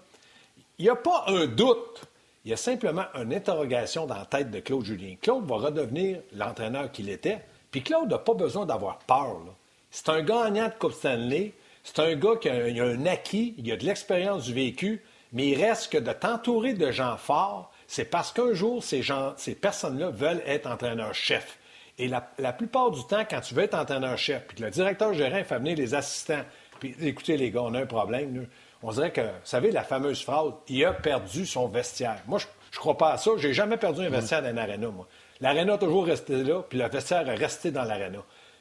Il 0.78 0.84
n'y 0.84 0.90
a 0.90 0.96
pas 0.96 1.24
un 1.28 1.46
doute. 1.46 2.06
Il 2.44 2.50
y 2.50 2.52
a 2.52 2.58
simplement 2.58 3.06
une 3.14 3.32
interrogation 3.32 4.06
dans 4.06 4.16
la 4.16 4.26
tête 4.26 4.50
de 4.50 4.60
Claude 4.60 4.84
Julien. 4.84 5.14
Claude 5.20 5.46
va 5.46 5.56
redevenir 5.56 6.20
l'entraîneur 6.34 6.92
qu'il 6.92 7.08
était. 7.08 7.40
Puis 7.70 7.82
Claude 7.82 8.10
n'a 8.10 8.18
pas 8.18 8.34
besoin 8.34 8.66
d'avoir 8.66 8.98
peur. 8.98 9.38
C'est 9.90 10.10
un 10.10 10.22
gagnant 10.22 10.68
de 10.68 10.74
Coupe 10.78 10.92
Stanley. 10.92 11.54
C'est 11.84 11.98
un 11.98 12.14
gars 12.16 12.36
qui 12.40 12.48
a, 12.48 12.54
un 12.54 13.06
acquis, 13.06 13.54
il 13.58 13.70
a 13.70 13.76
de 13.76 13.84
l'expérience 13.84 14.44
du 14.44 14.54
vécu, 14.54 15.02
mais 15.32 15.48
il 15.48 15.62
reste 15.62 15.92
que 15.92 15.98
de 15.98 16.12
t'entourer 16.12 16.72
de 16.72 16.90
gens 16.90 17.16
forts, 17.18 17.70
c'est 17.86 18.06
parce 18.06 18.32
qu'un 18.32 18.54
jour, 18.54 18.82
ces, 18.82 19.02
gens, 19.02 19.34
ces 19.36 19.54
personnes-là 19.54 20.08
veulent 20.08 20.42
être 20.46 20.66
entraîneurs-chefs. 20.66 21.58
Et 21.98 22.08
la, 22.08 22.52
plupart 22.52 22.90
du 22.90 23.04
temps, 23.06 23.24
quand 23.28 23.40
tu 23.40 23.54
veux 23.54 23.62
être 23.62 23.74
entraîneur-chef, 23.74 24.46
puis 24.48 24.56
que 24.56 24.64
le 24.64 24.70
directeur 24.70 25.12
gérant 25.12 25.44
fait 25.44 25.58
venir 25.58 25.76
les 25.76 25.94
assistants, 25.94 26.42
puis 26.80 26.96
écoutez 27.00 27.36
les 27.36 27.50
gars, 27.50 27.62
on 27.62 27.74
a 27.74 27.82
un 27.82 27.86
problème, 27.86 28.46
on 28.82 28.90
dirait 28.90 29.12
que, 29.12 29.20
vous 29.20 29.28
savez, 29.44 29.70
la 29.70 29.84
fameuse 29.84 30.22
phrase, 30.22 30.52
il 30.68 30.84
a 30.84 30.92
perdu 30.92 31.46
son 31.46 31.68
vestiaire. 31.68 32.22
Moi, 32.26 32.38
je 32.38 32.46
ne 32.76 32.80
crois 32.80 32.98
pas 32.98 33.12
à 33.12 33.18
ça. 33.18 33.30
J'ai 33.36 33.52
jamais 33.52 33.76
perdu 33.76 34.00
un 34.00 34.10
vestiaire 34.10 34.42
dans 34.42 34.54
l'aréna, 34.54 34.88
moi. 34.88 35.06
L'aréna 35.40 35.74
a 35.74 35.78
toujours 35.78 36.06
resté 36.06 36.42
là, 36.42 36.62
puis 36.68 36.78
le 36.78 36.88
vestiaire 36.88 37.28
est 37.28 37.34
resté 37.34 37.70
dans 37.70 37.84
l'aréna. 37.84 38.20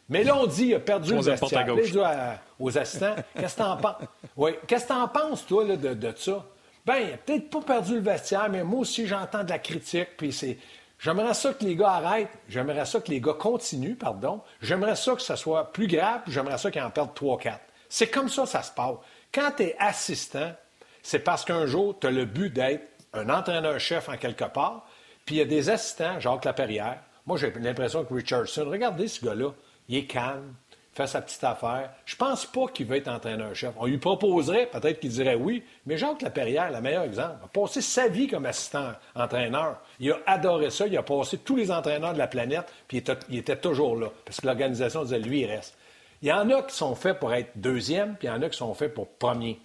Mais 0.10 0.24
là, 0.24 0.36
on 0.36 0.46
dit 0.46 0.66
qu'il 0.66 0.76
a 0.76 0.80
perdu 0.80 1.14
le 1.16 1.22
vestiaire. 1.22 1.66
Là, 1.96 2.40
aux 2.60 2.78
assistants, 2.78 3.16
qu'est-ce 3.36 3.56
que 3.56 3.62
t'en 3.62 3.78
penses? 3.78 3.96
Oui, 4.36 4.52
qu'est-ce 4.68 4.84
que 4.84 4.90
t'en 4.90 5.08
penses, 5.08 5.46
toi, 5.46 5.64
là, 5.64 5.76
de, 5.76 5.94
de, 5.94 6.14
ça? 6.16 6.46
Ben, 6.86 6.98
il 6.98 7.14
a 7.14 7.18
peut-être 7.18 7.50
pas 7.50 7.62
perdu 7.62 7.96
le 7.96 8.02
vestiaire, 8.02 8.50
mais 8.50 8.64
moi 8.64 8.82
aussi, 8.82 9.08
j'entends 9.08 9.44
de 9.44 9.50
la 9.50 9.60
critique, 9.60 10.10
puis 10.18 10.34
c'est... 10.34 10.58
J'aimerais 11.00 11.34
ça 11.34 11.54
que 11.54 11.66
les 11.66 11.76
gars 11.76 11.92
arrêtent. 11.92 12.30
J'aimerais 12.48 12.86
ça 12.86 13.02
que 13.02 13.12
les 13.12 13.20
gars 13.20 13.34
continuent, 13.34 13.96
pardon. 13.96 14.40
J'aimerais 14.62 14.96
ça 14.96 15.16
que 15.16 15.22
ça 15.22 15.36
soit 15.36 15.74
plus 15.74 15.88
grave, 15.88 16.22
j'aimerais 16.28 16.58
ça 16.58 16.72
qu'ils 16.72 16.82
en 16.82 16.90
perdent 16.90 17.14
3-4. 17.14 17.58
C'est 17.90 18.08
comme 18.08 18.30
ça 18.30 18.46
ça 18.46 18.64
se 18.64 18.72
passe. 18.72 18.96
Quand 19.34 19.52
tu 19.58 19.64
es 19.64 19.76
assistant, 19.80 20.54
c'est 21.02 21.20
parce 21.20 21.44
qu'un 21.44 21.66
jour, 21.66 22.00
tu 22.00 22.08
as 22.08 22.12
le 22.12 22.24
but 22.24 22.54
d'être 22.54 22.88
un 23.12 23.30
entraîneur-chef 23.30 24.08
en 24.08 24.16
quelque 24.16 24.46
part, 24.46 24.88
puis 25.26 25.36
il 25.36 25.38
y 25.40 25.42
a 25.42 25.46
des 25.46 25.70
assistants, 25.70 26.20
Jacques 26.20 26.46
Laperrière. 26.46 27.00
Moi, 27.26 27.38
j'ai 27.38 27.52
l'impression 27.52 28.06
que 28.06 28.14
Richardson, 28.14 28.66
regardez 28.68 29.08
ce 29.08 29.26
gars-là, 29.26 29.52
il 29.90 29.98
est 29.98 30.06
calme, 30.06 30.54
il 30.94 30.96
fait 30.96 31.08
sa 31.08 31.22
petite 31.22 31.44
affaire. 31.44 31.90
Je 32.06 32.16
pense 32.16 32.46
pas 32.46 32.68
qu'il 32.68 32.86
veut 32.86 32.98
être 32.98 33.08
entraîneur-chef. 33.08 33.74
On 33.78 33.88
lui 33.88 33.98
proposerait, 33.98 34.68
peut-être 34.68 35.00
qu'il 35.00 35.10
dirait 35.10 35.36
oui, 35.36 35.64
mais 35.86 35.98
Jacques 35.98 36.22
Laperrière, 36.22 36.72
le 36.72 36.82
meilleur 36.82 37.04
exemple, 37.04 37.38
a 37.44 37.48
passé 37.48 37.82
sa 37.82 38.08
vie 38.08 38.28
comme 38.28 38.46
assistant-entraîneur. 38.46 39.78
Il 40.00 40.12
a 40.12 40.20
adoré 40.28 40.70
ça, 40.70 40.86
il 40.86 40.96
a 40.98 41.04
passé 41.04 41.40
tous 41.40 41.56
les 41.56 41.72
entraîneurs 41.72 42.14
de 42.14 42.20
la 42.20 42.28
planète, 42.28 42.72
puis 42.88 43.04
il 43.30 43.38
était, 43.38 43.56
toujours 43.58 43.96
là, 43.96 44.10
parce 44.24 44.40
que 44.40 44.46
l'organisation 44.46 45.04
disait, 45.04 45.20
lui, 45.20 45.42
il 45.42 45.46
reste. 45.48 45.76
Il 46.22 46.30
y 46.30 46.32
en 46.32 46.50
a 46.52 46.62
qui 46.62 46.76
sont 46.76 46.96
faits 46.96 47.20
pour 47.20 47.34
être 47.34 47.52
deuxième, 47.56 48.16
puis 48.16 48.28
il 48.28 48.32
y 48.32 48.34
en 48.34 48.42
a 48.42 48.50
qui 48.50 48.58
sont 48.58 48.74
faits 48.74 48.94
pour 48.94 49.08
premier. 49.08 49.60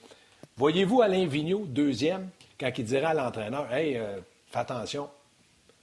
Voyez-vous 0.56 1.02
Alain 1.02 1.26
Vigneault, 1.26 1.66
deuxième, 1.66 2.30
quand 2.58 2.70
il 2.76 2.84
dirait 2.84 3.04
à 3.04 3.14
l'entraîneur, 3.14 3.72
Hey, 3.72 3.96
euh, 3.96 4.18
fais 4.50 4.58
attention. 4.58 5.08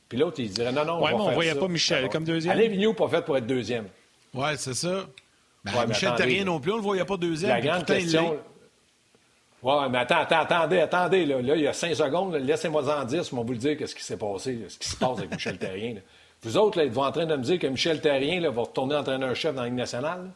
Puis 0.09 0.17
l'autre, 0.17 0.39
il 0.39 0.49
dirait, 0.49 0.71
non, 0.71 0.83
non, 0.83 0.99
on, 1.01 1.05
on 1.05 1.29
ne 1.29 1.33
voyait 1.33 1.55
pas 1.55 1.67
Michel 1.67 2.09
comme 2.09 2.25
deuxième. 2.25 2.57
Alain 2.57 2.67
Vigneault, 2.67 2.93
pas 2.93 3.07
fait 3.07 3.23
pour 3.23 3.37
être 3.37 3.47
deuxième. 3.47 3.87
Oui, 4.35 4.49
c'est 4.57 4.73
ça. 4.73 5.05
Ben, 5.63 5.87
Michel 5.87 6.13
Terrien 6.15 6.43
non 6.43 6.59
plus, 6.59 6.71
on 6.71 6.75
ne 6.75 6.81
le 6.81 6.83
voyait 6.83 7.05
pas 7.05 7.17
deuxième. 7.17 7.49
La 7.49 7.61
grande 7.61 7.85
question. 7.85 8.37
Oui, 9.63 9.73
mais 9.89 9.99
attends, 9.99 10.19
attends, 10.19 10.41
attendez, 10.41 10.79
attendez. 10.79 11.25
Là, 11.25 11.39
il 11.39 11.61
y 11.61 11.67
a 11.67 11.73
cinq 11.73 11.95
secondes. 11.95 12.35
Laissez-moi 12.35 12.83
en 12.95 13.03
dire, 13.05 13.23
on 13.31 13.37
va 13.37 13.41
vous 13.41 13.53
le 13.53 13.57
dire, 13.57 13.77
qu'est-ce 13.77 13.95
qui 13.95 14.03
s'est 14.03 14.17
passé, 14.17 14.59
ce 14.67 14.77
qui 14.77 14.87
se 14.89 14.95
passe 14.95 15.17
avec 15.17 15.31
Michel 15.31 15.57
Terrien. 15.57 15.95
Vous 16.43 16.57
autres, 16.57 16.77
là, 16.77 16.85
êtes-vous 16.85 17.01
en 17.01 17.11
train 17.11 17.25
de 17.25 17.35
me 17.35 17.41
dire 17.41 17.57
que 17.57 17.65
Michel 17.65 17.99
Terrien 17.99 18.39
là, 18.39 18.51
va 18.51 18.61
retourner 18.61 18.95
entraîneur-chef 18.95 19.55
dans 19.55 19.63
la 19.63 19.69
Ligue 19.69 19.77
nationale? 19.77 20.29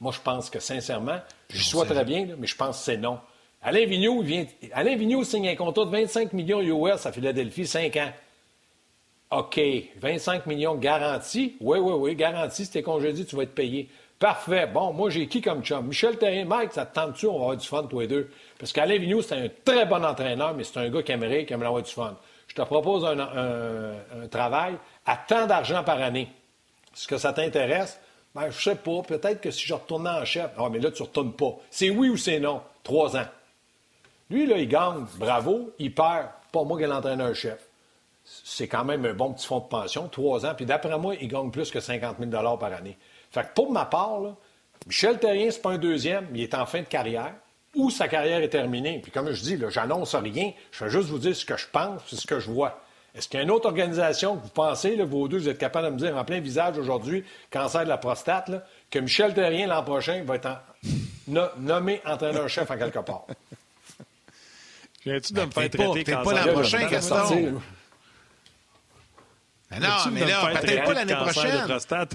Moi, 0.00 0.12
je 0.12 0.20
pense 0.20 0.50
que, 0.50 0.58
sincèrement, 0.58 1.20
je 1.50 1.62
sois 1.62 1.84
très 1.84 2.04
bien, 2.04 2.26
mais 2.38 2.48
je 2.48 2.56
pense 2.56 2.78
que 2.78 2.84
c'est 2.84 2.96
non. 2.96 3.20
Alain 3.62 3.84
Vigneault, 3.86 4.22
vient... 4.22 4.46
Alain 4.72 4.96
Vigneault 4.96 5.22
signe 5.22 5.48
un 5.48 5.54
contrat 5.54 5.84
de 5.84 5.90
25 5.90 6.32
millions 6.32 6.60
US 6.60 7.06
à 7.06 7.12
Philadelphie, 7.12 7.66
5 7.66 7.94
ans. 7.98 8.10
OK, 9.30 9.60
25 10.00 10.46
millions 10.46 10.74
garantis. 10.74 11.56
Oui, 11.60 11.78
oui, 11.78 11.92
oui, 11.92 12.14
garantis. 12.16 12.64
Si 12.64 12.72
t'es 12.72 12.82
congédié, 12.82 13.24
tu 13.24 13.36
vas 13.36 13.44
être 13.44 13.54
payé. 13.54 13.88
Parfait. 14.18 14.66
Bon, 14.66 14.92
moi, 14.92 15.08
j'ai 15.08 15.28
qui 15.28 15.40
comme 15.40 15.62
chum? 15.62 15.86
Michel 15.86 16.18
Terrien, 16.18 16.44
Mike, 16.44 16.72
ça 16.72 16.84
te 16.84 16.94
tente-tu? 16.94 17.26
On 17.26 17.32
va 17.32 17.38
avoir 17.38 17.56
du 17.56 17.66
fun, 17.66 17.84
tous 17.84 18.00
les 18.00 18.08
deux. 18.08 18.30
Parce 18.58 18.72
qu'Alain 18.72 18.98
Vigneault, 18.98 19.22
c'est 19.22 19.36
un 19.36 19.48
très 19.64 19.86
bon 19.86 20.04
entraîneur, 20.04 20.52
mais 20.54 20.64
c'est 20.64 20.78
un 20.78 20.90
gars 20.90 21.02
qui 21.02 21.12
aimerait, 21.12 21.46
qui 21.46 21.52
aimerait 21.52 21.68
avoir 21.68 21.82
du 21.82 21.90
fun. 21.90 22.16
Je 22.48 22.54
te 22.54 22.62
propose 22.62 23.04
un, 23.04 24.28
travail 24.28 24.74
à 25.06 25.16
tant 25.16 25.46
d'argent 25.46 25.84
par 25.84 26.02
année. 26.02 26.28
Est-ce 26.92 27.06
que 27.06 27.16
ça 27.16 27.32
t'intéresse? 27.32 28.00
Ben, 28.34 28.50
je 28.50 28.60
sais 28.60 28.74
pas. 28.74 29.02
Peut-être 29.02 29.40
que 29.40 29.52
si 29.52 29.64
je 29.64 29.74
retournais 29.74 30.10
en 30.10 30.24
chef. 30.24 30.50
Ah, 30.58 30.68
mais 30.70 30.80
là, 30.80 30.90
tu 30.90 31.02
ne 31.02 31.06
retournes 31.06 31.32
pas. 31.32 31.56
C'est 31.70 31.90
oui 31.90 32.08
ou 32.08 32.16
c'est 32.16 32.40
non. 32.40 32.60
Trois 32.82 33.16
ans. 33.16 33.26
Lui, 34.28 34.46
là, 34.46 34.58
il 34.58 34.68
gagne. 34.68 35.06
Bravo. 35.18 35.70
Il 35.78 35.94
perd. 35.94 36.26
Pas 36.52 36.64
moi 36.64 36.78
qui 36.78 36.86
l'entraîneur 36.86 37.34
chef. 37.34 37.69
C'est 38.44 38.68
quand 38.68 38.84
même 38.84 39.04
un 39.04 39.14
bon 39.14 39.32
petit 39.32 39.46
fonds 39.46 39.60
de 39.60 39.68
pension. 39.68 40.08
Trois 40.08 40.46
ans. 40.46 40.54
Puis 40.54 40.66
d'après 40.66 40.98
moi, 40.98 41.14
il 41.20 41.28
gagne 41.28 41.50
plus 41.50 41.70
que 41.70 41.80
50 41.80 42.16
000 42.20 42.30
par 42.30 42.72
année. 42.72 42.96
Fait 43.30 43.42
que 43.42 43.54
pour 43.54 43.72
ma 43.72 43.84
part, 43.84 44.20
là, 44.20 44.34
Michel 44.86 45.18
Terrien, 45.18 45.50
c'est 45.50 45.62
pas 45.62 45.70
un 45.70 45.78
deuxième. 45.78 46.28
Il 46.34 46.42
est 46.42 46.54
en 46.54 46.66
fin 46.66 46.80
de 46.80 46.86
carrière. 46.86 47.34
Ou 47.74 47.90
sa 47.90 48.08
carrière 48.08 48.40
est 48.40 48.48
terminée. 48.48 49.00
Puis 49.02 49.12
comme 49.12 49.30
je 49.30 49.42
dis, 49.42 49.58
j'annonce 49.68 50.14
rien. 50.14 50.52
Je 50.72 50.84
vais 50.84 50.90
juste 50.90 51.08
vous 51.08 51.18
dire 51.18 51.34
ce 51.34 51.44
que 51.44 51.56
je 51.56 51.66
pense 51.70 52.12
et 52.12 52.16
ce 52.16 52.26
que 52.26 52.40
je 52.40 52.50
vois. 52.50 52.80
Est-ce 53.14 53.28
qu'il 53.28 53.38
y 53.38 53.40
a 53.40 53.44
une 53.44 53.50
autre 53.50 53.66
organisation 53.66 54.36
que 54.36 54.42
vous 54.42 54.50
pensez, 54.50 54.94
là, 54.94 55.04
vous 55.04 55.26
deux, 55.26 55.38
vous 55.38 55.48
êtes 55.48 55.58
capable 55.58 55.88
de 55.88 55.92
me 55.92 55.98
dire 55.98 56.16
en 56.16 56.24
plein 56.24 56.40
visage 56.40 56.78
aujourd'hui, 56.78 57.24
cancer 57.50 57.82
de 57.82 57.88
la 57.88 57.98
prostate, 57.98 58.50
que 58.88 58.98
Michel 59.00 59.34
Terrien 59.34 59.66
l'an 59.66 59.82
prochain 59.82 60.22
va 60.24 60.36
être 60.36 60.60
nommé 61.58 62.00
entraîneur-chef 62.06 62.70
en 62.70 62.76
quelque 62.76 63.00
part? 63.00 63.26
Viens-tu 65.04 65.32
de 65.32 65.38
ben, 65.40 65.46
me 65.46 65.50
faire 65.50 65.70
traiter 65.70 66.12
pas, 66.12 66.22
pas 66.22 66.46
l'an 66.46 66.52
prochain, 66.52 66.88
Gaston? 66.88 67.60
Non, 69.72 70.10
mais 70.12 70.26
là, 70.26 70.52
peut-être 70.60 70.84
pas 70.84 70.94
l'année 70.94 71.14
prochaine. 71.14 71.64
prostate? 71.64 72.14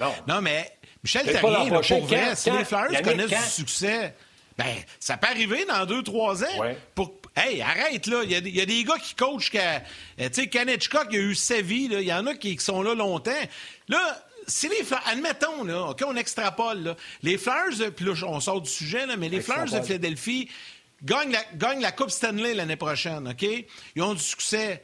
non. 0.00 0.12
non, 0.28 0.40
mais 0.42 0.72
Michel 1.02 1.26
Terrien, 1.26 1.68
pour 1.68 2.06
vrai, 2.06 2.36
si 2.36 2.50
les 2.50 2.64
Flyers 2.64 3.02
connaissent 3.02 3.30
du 3.30 3.50
succès, 3.50 4.14
ben, 4.58 4.76
ça 4.98 5.16
peut 5.16 5.28
arriver 5.28 5.64
dans 5.64 5.86
deux, 5.86 6.02
trois 6.02 6.42
ans. 6.44 6.74
Pour, 6.94 7.20
Hey, 7.36 7.62
arrête, 7.62 8.06
là. 8.06 8.22
Il 8.24 8.30
y, 8.32 8.60
a 8.60 8.66
des 8.66 8.84
gars 8.84 8.98
qui 8.98 9.14
coachent. 9.14 9.52
Euh, 9.54 9.78
tu 10.18 10.28
sais, 10.32 10.46
Kanechka, 10.48 11.04
il 11.10 11.16
a 11.16 11.20
eu 11.20 11.34
sa 11.34 11.60
vie. 11.60 11.88
Il 11.90 12.00
y 12.00 12.12
en 12.12 12.26
a 12.26 12.34
qui, 12.34 12.58
sont 12.58 12.82
là 12.82 12.94
longtemps. 12.94 13.30
Là, 13.88 14.26
si 14.46 14.68
les 14.68 14.82
Flyers, 14.82 15.02
admettons, 15.06 15.64
là, 15.64 15.84
OK, 15.90 16.02
on 16.06 16.16
extrapole, 16.16 16.82
là, 16.82 16.96
les 17.22 17.38
Flyers, 17.38 17.92
puis 17.94 18.04
là, 18.04 18.12
on 18.26 18.40
sort 18.40 18.60
du 18.60 18.70
sujet, 18.70 19.06
là, 19.06 19.16
mais 19.16 19.28
les 19.28 19.40
Flyers 19.40 19.70
de 19.70 19.80
Philadelphie 19.80 20.48
gagnent 21.02 21.32
la, 21.32 21.74
la 21.74 21.92
Coupe 21.92 22.10
Stanley 22.10 22.54
l'année 22.54 22.76
prochaine, 22.76 23.28
OK? 23.28 23.46
Ils 23.94 24.02
ont 24.02 24.14
du 24.14 24.20
succès. 24.20 24.82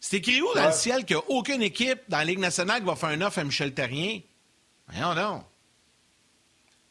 C'est 0.00 0.18
écrit 0.18 0.40
où 0.42 0.52
dans 0.54 0.66
le 0.66 0.72
ciel 0.72 1.04
qu'il 1.04 1.16
n'y 1.16 1.22
a 1.22 1.30
aucune 1.30 1.62
équipe 1.62 2.00
dans 2.08 2.18
la 2.18 2.24
Ligue 2.24 2.38
nationale 2.38 2.80
qui 2.80 2.86
va 2.86 2.96
faire 2.96 3.08
un 3.10 3.20
offre 3.22 3.38
à 3.38 3.44
Michel 3.44 3.72
Terrien? 3.72 4.20
Voyons 4.88 5.14
non. 5.14 5.44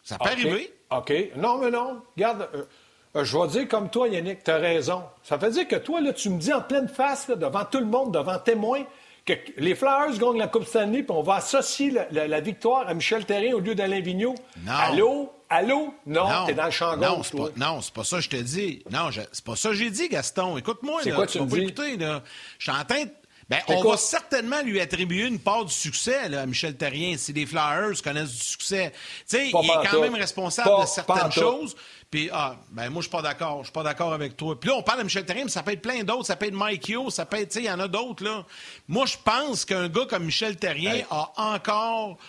Ça 0.04 0.18
peut 0.18 0.30
arriver. 0.30 0.74
OK. 0.92 1.14
Non, 1.36 1.58
mais 1.60 1.72
non. 1.72 2.02
Regarde, 2.16 2.50
euh, 2.54 2.64
euh, 3.16 3.24
je 3.24 3.38
vais 3.38 3.48
dire 3.48 3.68
comme 3.68 3.90
toi, 3.90 4.08
Yannick, 4.08 4.44
tu 4.44 4.52
as 4.52 4.58
raison. 4.58 5.04
Ça 5.24 5.38
veut 5.38 5.52
dire 5.52 5.68
que 5.68 5.76
toi, 5.76 6.02
là, 6.02 6.14
tu 6.14 6.30
me 6.30 6.40
dis 6.40 6.52
en 6.52 6.62
pleine 6.62 6.88
face, 6.88 7.30
devant 7.30 7.66
tout 7.66 7.80
le 7.80 7.86
monde, 7.86 8.14
devant 8.14 8.40
témoins, 8.40 8.84
que 9.26 9.34
les 9.58 9.76
Flyers 9.76 10.18
gagnent 10.20 10.38
la 10.38 10.48
Coupe 10.48 10.66
Stanley, 10.66 11.04
puis 11.04 11.16
on 11.16 11.24
va 11.24 11.36
associer 11.36 11.94
la, 12.12 12.42
victoire 12.42 12.88
à 12.88 12.94
Michel 12.94 13.26
Terrien 13.26 13.54
au 13.54 13.60
lieu 13.60 13.76
d'Alain 13.76 14.02
Vigneault. 14.02 14.36
Non. 14.66 14.74
Allô? 14.74 15.34
Allô? 15.50 15.94
Non, 16.06 16.46
t'es 16.46 16.54
dans 16.54 16.66
le 16.66 16.72
champ 16.72 16.98
Non, 16.98 17.22
c'est 17.22 17.38
pas, 17.38 17.50
non, 17.56 17.80
ça 17.82 18.18
que 18.18 18.24
je 18.24 18.30
te 18.30 18.36
dis. 18.38 18.84
Non, 18.92 19.10
c'est 19.12 19.44
pas 19.44 19.56
ça 19.56 19.70
que 19.70 19.76
j'ai 19.76 19.92
dit, 19.92 20.10
Gaston. 20.10 20.58
Écoute-moi, 20.58 21.02
C'est 21.04 21.12
quoi 21.12 21.28
tu 21.28 21.40
me 21.40 21.46
dis? 21.46 21.62
Écouter, 21.62 21.98
là. 21.98 22.24
Je 22.58 22.72
suis 22.72 22.80
en 22.80 22.84
train 22.84 23.04
de 23.04 23.12
ben, 23.50 23.60
on 23.68 23.84
va 23.84 23.98
certainement 23.98 24.62
lui 24.62 24.80
attribuer 24.80 25.28
une 25.28 25.40
part 25.40 25.66
du 25.66 25.74
succès 25.74 26.30
là, 26.30 26.42
à 26.42 26.46
Michel 26.46 26.76
Terrien 26.76 27.18
si 27.18 27.34
les 27.34 27.46
Flyers 27.46 28.02
connaissent 28.04 28.34
du 28.34 28.44
succès. 28.44 28.92
Tu 28.94 29.38
sais, 29.38 29.50
il 29.50 29.56
est 29.56 29.90
quand 29.90 30.02
même 30.02 30.16
responsable 30.16 30.82
de 30.82 30.88
certaines 30.88 31.32
choses. 31.32 31.76
Puis, 32.14 32.30
ah, 32.32 32.58
ben 32.70 32.92
moi, 32.92 33.02
je 33.02 33.08
suis 33.08 33.12
pas 33.12 33.24
d'accord. 33.24 33.60
Je 33.62 33.64
suis 33.64 33.74
pas 33.74 33.82
d'accord 33.82 34.14
avec 34.14 34.38
toi. 34.38 34.60
Puis 34.60 34.70
là, 34.70 34.76
on 34.76 34.84
parle 34.84 35.00
de 35.00 35.06
Michel 35.06 35.26
Terrien, 35.26 35.46
mais 35.46 35.50
ça 35.50 35.64
peut 35.64 35.72
être 35.72 35.82
plein 35.82 36.04
d'autres. 36.04 36.28
Ça 36.28 36.36
peut 36.36 36.46
être 36.46 36.54
Mike 36.54 36.90
Yo, 36.90 37.10
ça 37.10 37.26
peut 37.26 37.38
être, 37.38 37.50
tu 37.50 37.56
sais, 37.56 37.62
il 37.62 37.66
y 37.66 37.72
en 37.72 37.80
a 37.80 37.88
d'autres, 37.88 38.24
là. 38.24 38.46
Moi, 38.88 39.08
je 39.08 39.18
pense 39.24 39.66
qu'un 39.66 39.90
gars 39.90 40.06
comme 40.08 40.26
Michel 40.26 40.56
Terrien 40.56 41.02
a 41.10 41.32
encore 41.38 42.20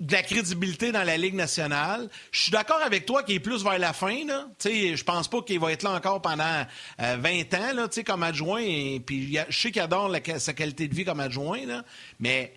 de 0.00 0.12
la 0.12 0.22
crédibilité 0.22 0.92
dans 0.92 1.02
la 1.02 1.16
Ligue 1.16 1.34
nationale. 1.34 2.08
Je 2.32 2.42
suis 2.42 2.52
d'accord 2.52 2.80
avec 2.82 3.04
toi 3.04 3.22
qu'il 3.22 3.36
est 3.36 3.40
plus 3.40 3.62
vers 3.62 3.78
la 3.78 3.92
fin. 3.92 4.16
Je 4.64 5.04
pense 5.04 5.28
pas 5.28 5.42
qu'il 5.42 5.60
va 5.60 5.72
être 5.72 5.82
là 5.82 5.92
encore 5.92 6.22
pendant 6.22 6.64
20 6.98 7.24
euh, 7.24 7.56
ans 7.56 7.74
là, 7.74 7.88
comme 8.04 8.22
adjoint. 8.22 8.98
Puis 9.04 9.38
je 9.48 9.56
sais 9.56 9.70
qu'il 9.70 9.82
adore 9.82 10.10
sa 10.38 10.54
qualité 10.54 10.88
de 10.88 10.94
vie 10.94 11.04
comme 11.04 11.20
adjoint, 11.20 11.66
là, 11.66 11.84
mais 12.18 12.54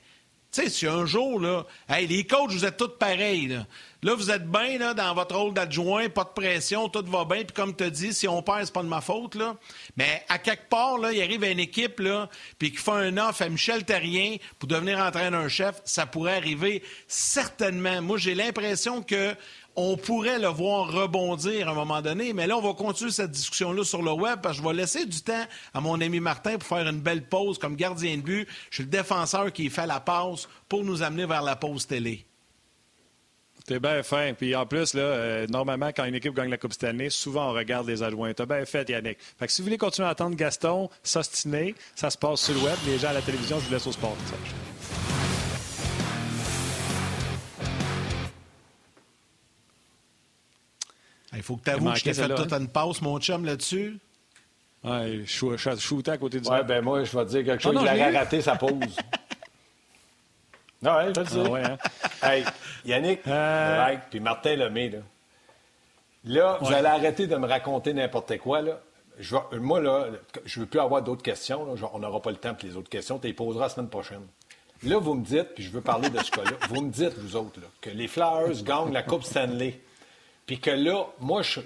sais, 0.61 0.69
si 0.69 0.87
un 0.87 1.05
jour, 1.05 1.39
là, 1.39 1.65
hey, 1.89 2.07
les 2.07 2.25
coachs, 2.25 2.51
vous 2.51 2.65
êtes 2.65 2.77
tous 2.77 2.97
pareils. 2.99 3.47
Là, 3.47 3.65
là 4.01 4.15
vous 4.15 4.31
êtes 4.31 4.45
bien 4.45 4.93
dans 4.93 5.13
votre 5.13 5.35
rôle 5.35 5.53
d'adjoint, 5.53 6.09
pas 6.09 6.23
de 6.23 6.29
pression, 6.29 6.89
tout 6.89 7.03
va 7.07 7.25
bien. 7.25 7.43
Puis 7.43 7.53
comme 7.53 7.75
tu 7.75 7.89
dit, 7.89 8.13
si 8.13 8.27
on 8.27 8.41
perd, 8.41 8.65
c'est 8.65 8.73
pas 8.73 8.83
de 8.83 8.87
ma 8.87 9.01
faute. 9.01 9.35
Là. 9.35 9.55
Mais 9.97 10.23
à 10.29 10.37
quelque 10.37 10.69
part, 10.69 10.97
là, 10.97 11.11
il 11.11 11.21
arrive 11.21 11.43
à 11.43 11.49
une 11.49 11.59
équipe 11.59 11.99
là, 11.99 12.29
puis 12.59 12.71
qui 12.71 12.77
fait 12.77 12.91
un 12.91 13.17
offre 13.17 13.41
à 13.41 13.49
Michel 13.49 13.83
Terrien 13.83 14.37
pour 14.59 14.67
devenir 14.67 14.99
entraîneur-chef, 14.99 15.81
ça 15.85 16.05
pourrait 16.05 16.37
arriver 16.37 16.83
certainement. 17.07 18.01
Moi, 18.01 18.17
j'ai 18.17 18.35
l'impression 18.35 19.01
que 19.01 19.35
on 19.75 19.97
pourrait 19.97 20.39
le 20.39 20.47
voir 20.47 20.91
rebondir 20.91 21.67
à 21.67 21.71
un 21.71 21.75
moment 21.75 22.01
donné, 22.01 22.33
mais 22.33 22.47
là, 22.47 22.57
on 22.57 22.61
va 22.61 22.73
continuer 22.73 23.11
cette 23.11 23.31
discussion-là 23.31 23.83
sur 23.83 24.01
le 24.01 24.11
web 24.11 24.39
parce 24.41 24.57
que 24.57 24.63
je 24.63 24.67
vais 24.67 24.73
laisser 24.75 25.05
du 25.05 25.21
temps 25.21 25.45
à 25.73 25.81
mon 25.81 25.99
ami 25.99 26.19
Martin 26.19 26.57
pour 26.57 26.67
faire 26.67 26.87
une 26.87 26.99
belle 26.99 27.27
pause 27.27 27.57
comme 27.57 27.75
gardien 27.75 28.17
de 28.17 28.21
but. 28.21 28.47
Je 28.69 28.75
suis 28.75 28.83
le 28.83 28.89
défenseur 28.89 29.51
qui 29.51 29.69
fait 29.69 29.87
la 29.87 29.99
pause 29.99 30.47
pour 30.69 30.83
nous 30.83 31.01
amener 31.01 31.25
vers 31.25 31.41
la 31.41 31.55
pause 31.55 31.87
télé. 31.87 32.25
T'es 33.65 33.79
bien 33.79 34.03
fin. 34.03 34.33
Puis 34.33 34.55
en 34.55 34.65
plus, 34.65 34.93
là, 34.93 35.01
euh, 35.01 35.47
normalement, 35.47 35.91
quand 35.95 36.03
une 36.03 36.15
équipe 36.15 36.33
gagne 36.33 36.49
la 36.49 36.57
Coupe 36.57 36.73
année, 36.83 37.09
souvent 37.09 37.49
on 37.49 37.53
regarde 37.53 37.87
les 37.87 38.03
adjoints. 38.03 38.33
T'as 38.33 38.45
bien 38.45 38.65
fait, 38.65 38.89
Yannick. 38.89 39.17
Fait 39.39 39.47
que 39.47 39.53
si 39.53 39.61
vous 39.61 39.67
voulez 39.67 39.77
continuer 39.77 40.07
à 40.07 40.11
attendre 40.11 40.35
Gaston 40.35 40.89
s'ostiner, 41.01 41.73
ça 41.95 42.09
se 42.09 42.17
passe 42.17 42.41
sur 42.41 42.53
le 42.53 42.59
web. 42.59 42.75
Les 42.85 42.97
gens 42.97 43.09
à 43.09 43.13
la 43.13 43.21
télévision, 43.21 43.59
je 43.59 43.65
vous 43.65 43.71
laisse 43.71 43.87
au 43.87 43.93
sport. 43.93 44.17
Faut 51.43 51.57
que 51.57 51.63
tu 51.63 51.69
avoues 51.69 51.91
que 51.91 51.99
je 51.99 52.03
t'ai 52.03 52.13
fait 52.13 52.33
toute 52.33 52.53
une 52.53 52.67
passe, 52.67 53.01
mon 53.01 53.19
chum, 53.19 53.45
là-dessus. 53.45 53.99
Ouais, 54.83 55.21
je 55.25 55.55
suis 55.57 55.79
shooté 55.79 56.11
à 56.11 56.17
côté 56.17 56.41
du 56.41 56.49
Ouais, 56.49 56.63
ben 56.63 56.83
moi, 56.83 57.03
je 57.03 57.17
vais 57.17 57.25
te 57.25 57.29
dire 57.29 57.45
quelque 57.45 57.63
chose. 57.63 57.75
Ah 57.87 57.95
il 57.95 58.01
a 58.01 58.19
raté 58.19 58.41
sa 58.41 58.55
pause. 58.55 58.97
non, 60.81 60.95
ouais, 60.97 61.13
je 61.15 61.19
le 61.19 61.25
sais. 61.25 61.43
Ah 61.45 61.49
ouais, 61.49 61.63
hein? 61.63 61.77
hey, 62.21 62.43
Yannick, 62.83 63.21
euh... 63.27 63.95
puis 64.09 64.19
Martin 64.19 64.55
Lemay, 64.57 64.89
là. 64.89 64.99
Là, 66.25 66.57
vous 66.61 66.71
allez 66.71 66.87
arrêter 66.87 67.27
de 67.27 67.35
me 67.35 67.47
raconter 67.47 67.93
n'importe 67.93 68.37
quoi, 68.37 68.61
là. 68.61 68.79
Je 69.19 69.35
moi, 69.57 69.79
là, 69.79 70.07
je 70.45 70.59
ne 70.59 70.65
veux 70.65 70.69
plus 70.69 70.79
avoir 70.79 71.01
d'autres 71.01 71.21
questions. 71.21 71.65
Là. 71.65 71.89
on 71.93 71.99
n'aura 71.99 72.19
pas 72.21 72.31
le 72.31 72.37
temps 72.37 72.53
pour 72.55 72.67
les 72.67 72.75
autres 72.75 72.89
questions. 72.89 73.19
Tu 73.19 73.27
les 73.27 73.33
poseras 73.33 73.65
la 73.65 73.69
semaine 73.69 73.89
prochaine. 73.89 74.25
Là, 74.83 74.97
vous 74.97 75.13
me 75.13 75.23
dites, 75.23 75.53
puis 75.55 75.63
je 75.63 75.71
veux 75.71 75.81
parler 75.81 76.09
de 76.09 76.19
ce 76.19 76.31
cas-là, 76.31 76.51
vous 76.69 76.81
me 76.81 76.91
dites, 76.91 77.17
vous 77.17 77.35
autres, 77.35 77.59
là, 77.61 77.67
que 77.79 77.89
les 77.89 78.07
Flyers 78.07 78.63
gagnent 78.63 78.91
la 78.91 79.03
Coupe 79.03 79.23
Stanley. 79.23 79.79
Puis 80.45 80.59
que 80.59 80.71
là, 80.71 81.05
moi, 81.19 81.41
je, 81.41 81.61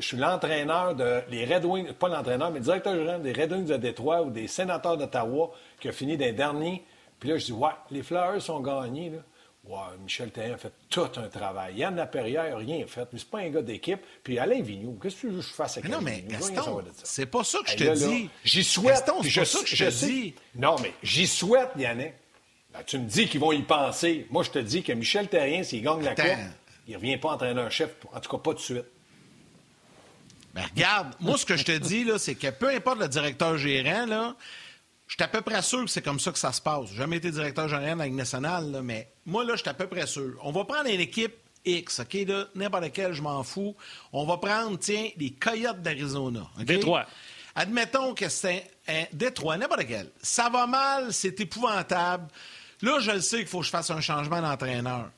suis 0.00 0.16
l'entraîneur 0.16 0.94
de 0.94 1.22
les 1.28 1.44
Red 1.44 1.64
Wings, 1.64 1.92
pas 1.94 2.08
l'entraîneur, 2.08 2.50
mais 2.50 2.60
le 2.60 2.64
directeur 2.64 2.94
général 2.94 3.22
des 3.22 3.32
Red 3.32 3.52
Wings 3.52 3.66
de 3.66 3.76
Détroit 3.76 4.22
ou 4.22 4.30
des 4.30 4.46
sénateurs 4.46 4.96
d'Ottawa 4.96 5.50
qui 5.80 5.88
a 5.88 5.92
fini 5.92 6.16
d'un 6.16 6.32
dernier. 6.32 6.84
Puis 7.18 7.30
là, 7.30 7.38
je 7.38 7.46
dis, 7.46 7.52
ouais, 7.52 7.70
les 7.90 8.02
Fleurs 8.02 8.40
sont 8.40 8.60
gagnés. 8.60 9.10
Là. 9.10 9.18
Ouais, 9.64 9.96
Michel 10.02 10.30
Théen 10.30 10.54
a 10.54 10.56
fait 10.56 10.72
tout 10.88 11.08
un 11.16 11.28
travail. 11.28 11.76
Yann 11.76 11.94
Laperrière 11.94 12.50
n'a 12.50 12.56
rien 12.56 12.84
fait. 12.86 13.08
Mais 13.12 13.18
c'est 13.18 13.30
pas 13.30 13.38
un 13.38 13.48
gars 13.48 13.62
d'équipe. 13.62 14.00
Puis 14.24 14.38
Alain 14.38 14.60
Vigneault, 14.60 14.98
qu'est-ce 15.00 15.16
que 15.16 15.20
tu 15.20 15.28
veux 15.28 15.40
que 15.40 15.46
je 15.46 15.52
fasse 15.52 15.78
avec 15.78 15.90
Non, 15.90 16.00
mais 16.00 16.24
Gaston, 16.28 16.82
c'est 17.04 17.26
pas 17.26 17.44
ça 17.44 17.58
que 17.64 17.70
je 17.70 17.76
te 17.76 17.94
dis. 17.94 18.28
J'y 18.44 18.64
souhaite. 18.64 19.04
c'est 19.22 19.34
pas 19.40 19.44
ça 19.44 19.60
que 19.60 19.66
je 19.66 19.84
te 19.84 19.90
dis. 19.90 20.34
Non, 20.56 20.76
mais 20.82 20.92
j'y 21.02 21.26
souhaite, 21.28 21.70
Yannick. 21.76 22.14
Ben, 22.72 22.80
tu 22.86 22.98
me 22.98 23.06
dis 23.06 23.28
qu'ils 23.28 23.40
vont 23.40 23.52
y 23.52 23.62
penser. 23.62 24.26
Moi, 24.30 24.42
je 24.42 24.50
te 24.50 24.58
dis 24.58 24.82
que 24.82 24.92
Michel 24.92 25.28
Terrien, 25.28 25.62
s'il 25.62 25.82
gagne 25.82 26.02
la 26.02 26.14
Coupe, 26.14 26.26
il 26.86 26.92
ne 26.92 26.98
revient 26.98 27.16
pas 27.16 27.30
entraîneur-chef, 27.30 27.90
en 28.12 28.20
tout 28.20 28.30
cas 28.30 28.38
pas 28.38 28.54
de 28.54 28.58
suite. 28.58 28.84
Ben, 30.54 30.64
regarde, 30.74 31.14
moi, 31.20 31.38
ce 31.38 31.46
que 31.46 31.56
je 31.56 31.64
te 31.64 31.76
dis, 31.78 32.04
là, 32.04 32.18
c'est 32.18 32.34
que 32.34 32.50
peu 32.50 32.68
importe 32.68 32.98
le 32.98 33.08
directeur 33.08 33.56
gérant, 33.56 34.06
là, 34.06 34.36
je 35.06 35.14
suis 35.14 35.22
à 35.22 35.28
peu 35.28 35.40
près 35.40 35.62
sûr 35.62 35.84
que 35.84 35.90
c'est 35.90 36.02
comme 36.02 36.20
ça 36.20 36.32
que 36.32 36.38
ça 36.38 36.52
se 36.52 36.60
passe. 36.60 36.88
J'ai 36.90 36.96
jamais 36.96 37.16
été 37.16 37.30
directeur 37.30 37.68
gérant 37.68 37.94
de 37.94 37.98
la 37.98 38.04
Ligue 38.06 38.14
nationale, 38.14 38.80
mais 38.82 39.10
moi, 39.24 39.44
là, 39.44 39.54
je 39.54 39.60
suis 39.60 39.68
à 39.68 39.74
peu 39.74 39.86
près 39.86 40.06
sûr. 40.06 40.34
On 40.42 40.52
va 40.52 40.64
prendre 40.64 40.88
une 40.88 41.00
équipe 41.00 41.34
X, 41.64 42.00
OK, 42.00 42.14
là, 42.26 42.46
n'importe 42.54 42.82
laquelle, 42.82 43.12
je 43.12 43.22
m'en 43.22 43.42
fous. 43.42 43.76
On 44.12 44.24
va 44.26 44.36
prendre, 44.36 44.78
tiens, 44.78 45.08
les 45.16 45.30
Coyotes 45.30 45.80
d'Arizona. 45.80 46.46
Détroit. 46.58 47.06
Admettons 47.54 48.14
que 48.14 48.28
c'est 48.28 48.70
un 48.88 49.04
Détroit, 49.12 49.56
n'importe 49.56 49.86
quel. 49.86 50.10
Ça 50.22 50.48
va 50.48 50.66
mal, 50.66 51.12
c'est 51.12 51.38
épouvantable. 51.40 52.28
Là, 52.80 52.98
je 53.00 53.12
le 53.12 53.20
sais 53.20 53.38
qu'il 53.38 53.46
faut 53.46 53.60
que 53.60 53.66
je 53.66 53.70
fasse 53.70 53.90
un 53.90 54.00
changement 54.00 54.40
d'entraîneur. 54.40 55.10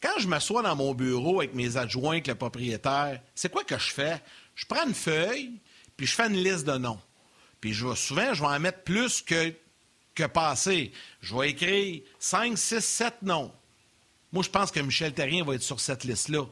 Quand 0.00 0.18
je 0.18 0.28
m'assois 0.28 0.62
dans 0.62 0.76
mon 0.76 0.94
bureau 0.94 1.40
avec 1.40 1.54
mes 1.54 1.76
adjoints, 1.76 2.12
avec 2.12 2.26
le 2.26 2.34
propriétaire, 2.34 3.20
c'est 3.34 3.50
quoi 3.50 3.64
que 3.64 3.78
je 3.78 3.90
fais? 3.90 4.20
Je 4.54 4.66
prends 4.66 4.86
une 4.86 4.94
feuille, 4.94 5.60
puis 5.96 6.06
je 6.06 6.14
fais 6.14 6.26
une 6.26 6.42
liste 6.42 6.64
de 6.66 6.76
noms. 6.76 7.00
Puis 7.60 7.72
je 7.72 7.86
vais, 7.86 7.96
souvent, 7.96 8.34
je 8.34 8.42
vais 8.42 8.48
en 8.48 8.60
mettre 8.60 8.82
plus 8.82 9.22
que, 9.22 9.52
que 10.14 10.24
passé. 10.24 10.92
Je 11.20 11.34
vais 11.34 11.50
écrire 11.50 12.02
5, 12.18 12.56
6, 12.56 12.80
7 12.80 13.22
noms. 13.22 13.52
Moi, 14.32 14.42
je 14.42 14.50
pense 14.50 14.70
que 14.70 14.80
Michel 14.80 15.14
Terrien 15.14 15.44
va 15.44 15.54
être 15.54 15.62
sur 15.62 15.80
cette 15.80 16.04
liste-là. 16.04 16.44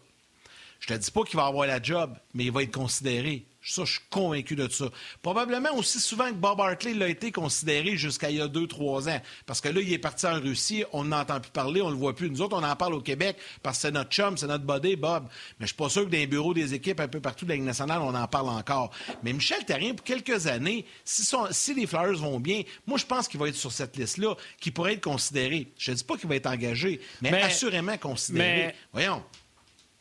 Je 0.81 0.87
te 0.87 0.95
dis 0.95 1.11
pas 1.11 1.23
qu'il 1.25 1.37
va 1.37 1.47
avoir 1.47 1.67
la 1.67 1.83
job, 1.83 2.17
mais 2.33 2.45
il 2.45 2.53
va 2.53 2.63
être 2.63 2.75
considéré. 2.75 3.47
Ça, 3.67 3.85
je 3.85 3.93
suis 3.93 4.01
convaincu 4.11 4.57
de 4.57 4.69
ça. 4.69 4.87
Probablement 5.23 5.75
aussi 5.75 5.99
souvent 5.99 6.29
que 6.29 6.35
Bob 6.35 6.61
Hartley 6.61 6.93
l'a 6.93 7.09
été 7.09 7.33
considéré 7.33 7.97
jusqu'à 7.97 8.31
il 8.31 8.37
y 8.37 8.41
a 8.41 8.49
deux, 8.49 8.67
trois 8.67 9.09
ans. 9.09 9.21
Parce 9.47 9.61
que 9.61 9.69
là, 9.69 9.81
il 9.81 9.93
est 9.93 9.99
parti 9.99 10.27
en 10.27 10.39
Russie, 10.41 10.85
on 10.93 11.05
n'entend 11.05 11.41
plus 11.41 11.51
parler, 11.51 11.81
on 11.81 11.89
ne 11.89 11.93
le 11.93 11.99
voit 11.99 12.15
plus. 12.15 12.31
Nous 12.31 12.43
autres, 12.43 12.57
on 12.57 12.63
en 12.63 12.77
parle 12.77 12.95
au 12.95 13.01
Québec 13.01 13.37
parce 13.63 13.79
que 13.79 13.83
c'est 13.83 13.91
notre 13.91 14.11
chum, 14.11 14.37
c'est 14.37 14.47
notre 14.47 14.65
body, 14.65 14.97
Bob. 14.97 15.25
Mais 15.59 15.67
je 15.67 15.69
suis 15.69 15.77
pas 15.77 15.89
sûr 15.89 16.05
que 16.05 16.11
dans 16.11 16.19
les 16.19 16.27
bureaux 16.27 16.53
des 16.53 16.75
équipes 16.75 17.01
un 17.01 17.09
peu 17.09 17.21
partout 17.21 17.47
de 17.47 17.51
la 17.51 17.57
Ligue 17.57 17.65
nationale, 17.65 18.03
on 18.03 18.15
en 18.15 18.29
parle 18.29 18.51
encore. 18.51 18.91
Mais 19.23 19.33
Michel 19.33 19.65
Terrien, 19.65 19.95
pour 19.95 20.05
quelques 20.05 20.47
années, 20.47 20.85
si, 21.05 21.27
si 21.51 21.75
les 21.75 21.87
Flyers 21.87 22.17
vont 22.17 22.39
bien, 22.41 22.63
moi, 22.87 22.99
je 22.99 23.07
pense 23.07 23.29
qu'il 23.29 23.41
va 23.41 23.49
être 23.49 23.55
sur 23.55 23.73
cette 23.73 23.97
liste-là, 23.97 24.35
qui 24.61 24.71
pourrait 24.71 24.95
être 24.95 25.05
considéré. 25.05 25.69
Je 25.79 25.91
ne 25.91 25.97
dis 25.97 26.05
pas 26.05 26.17
qu'il 26.17 26.29
va 26.29 26.37
être 26.37 26.47
engagé, 26.47 27.01
mais, 27.23 27.33
assurément 27.41 27.97
considéré. 27.97 28.75
Voyons. 28.93 29.23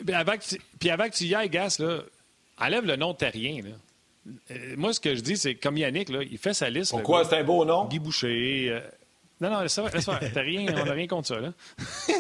Puis 0.06 0.14
avant 0.14 0.38
que 0.38 0.44
tu, 0.44 0.62
puis 0.80 0.90
avant 0.90 1.10
que 1.10 1.16
tu 1.16 1.26
y 1.26 1.36
ailles, 1.36 1.50
Gas, 1.50 1.78
là, 1.80 2.02
enlève 2.58 2.86
le 2.86 2.96
nom 2.96 3.14
de 3.14 3.18
Terrien. 3.18 3.62
Euh, 4.52 4.76
moi, 4.78 4.94
ce 4.94 5.00
que 5.00 5.16
je 5.16 5.22
dis, 5.22 5.38
c'est 5.38 5.56
comme 5.56 5.78
Yannick, 5.78 6.10
là, 6.10 6.22
il 6.24 6.38
fait 6.38 6.54
sa 6.54 6.70
liste. 6.70 6.92
Pourquoi? 6.92 7.26
c'est 7.26 7.38
un 7.38 7.44
beau 7.44 7.66
nom? 7.66 7.86
Guy 7.86 8.00
Boucher. 8.00 8.70
Euh, 8.70 8.80
non, 9.44 9.50
non, 9.50 9.62
laisse 9.62 9.76
faire. 9.76 10.20
Terrien, 10.34 10.66
on 10.70 10.86
n'a 10.86 10.94
rien 10.94 11.08
contre 11.08 11.28
ça. 11.28 11.40
Là. 11.40 11.52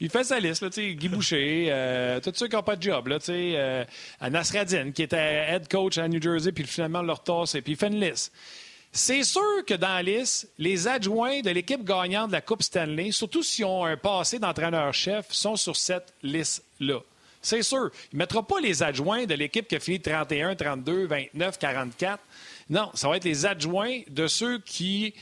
il 0.00 0.08
fait 0.08 0.24
sa 0.24 0.40
liste, 0.40 0.62
là, 0.62 0.68
Guy 0.70 1.08
Boucher, 1.08 1.66
euh, 1.68 2.20
tous 2.20 2.32
ceux 2.34 2.48
qui 2.48 2.56
n'ont 2.56 2.62
pas 2.62 2.76
de 2.76 2.82
job. 2.82 3.08
Là, 3.08 3.18
euh, 3.28 3.84
Nasradine, 4.30 4.92
qui 4.92 5.02
était 5.02 5.46
head 5.48 5.68
coach 5.68 5.98
à 5.98 6.08
New 6.08 6.22
Jersey, 6.22 6.52
puis 6.52 6.64
finalement 6.64 7.02
leur 7.02 7.22
et 7.54 7.62
puis 7.62 7.72
il 7.72 7.76
fait 7.76 7.88
une 7.88 8.00
liste. 8.00 8.32
C'est 8.90 9.24
sûr 9.24 9.64
que 9.66 9.74
dans 9.74 9.88
la 9.88 10.02
liste, 10.02 10.48
les 10.56 10.88
adjoints 10.88 11.42
de 11.42 11.50
l'équipe 11.50 11.84
gagnante 11.84 12.28
de 12.28 12.32
la 12.32 12.40
Coupe 12.40 12.62
Stanley, 12.62 13.10
surtout 13.10 13.42
s'ils 13.42 13.66
ont 13.66 13.84
un 13.84 13.98
passé 13.98 14.38
d'entraîneur-chef, 14.38 15.26
sont 15.30 15.56
sur 15.56 15.76
cette 15.76 16.14
liste-là. 16.22 17.00
C'est 17.46 17.62
sûr. 17.62 17.90
Il 18.12 18.16
ne 18.16 18.18
mettra 18.18 18.44
pas 18.44 18.58
les 18.60 18.82
adjoints 18.82 19.24
de 19.24 19.34
l'équipe 19.34 19.68
qui 19.68 19.76
a 19.76 19.78
fini 19.78 20.00
31, 20.00 20.56
32, 20.56 21.06
29, 21.06 21.58
44. 21.60 22.20
Non, 22.70 22.90
ça 22.94 23.08
va 23.08 23.18
être 23.18 23.24
les 23.24 23.46
adjoints 23.46 24.00
de 24.08 24.26
ceux 24.26 24.58
qui 24.58 25.14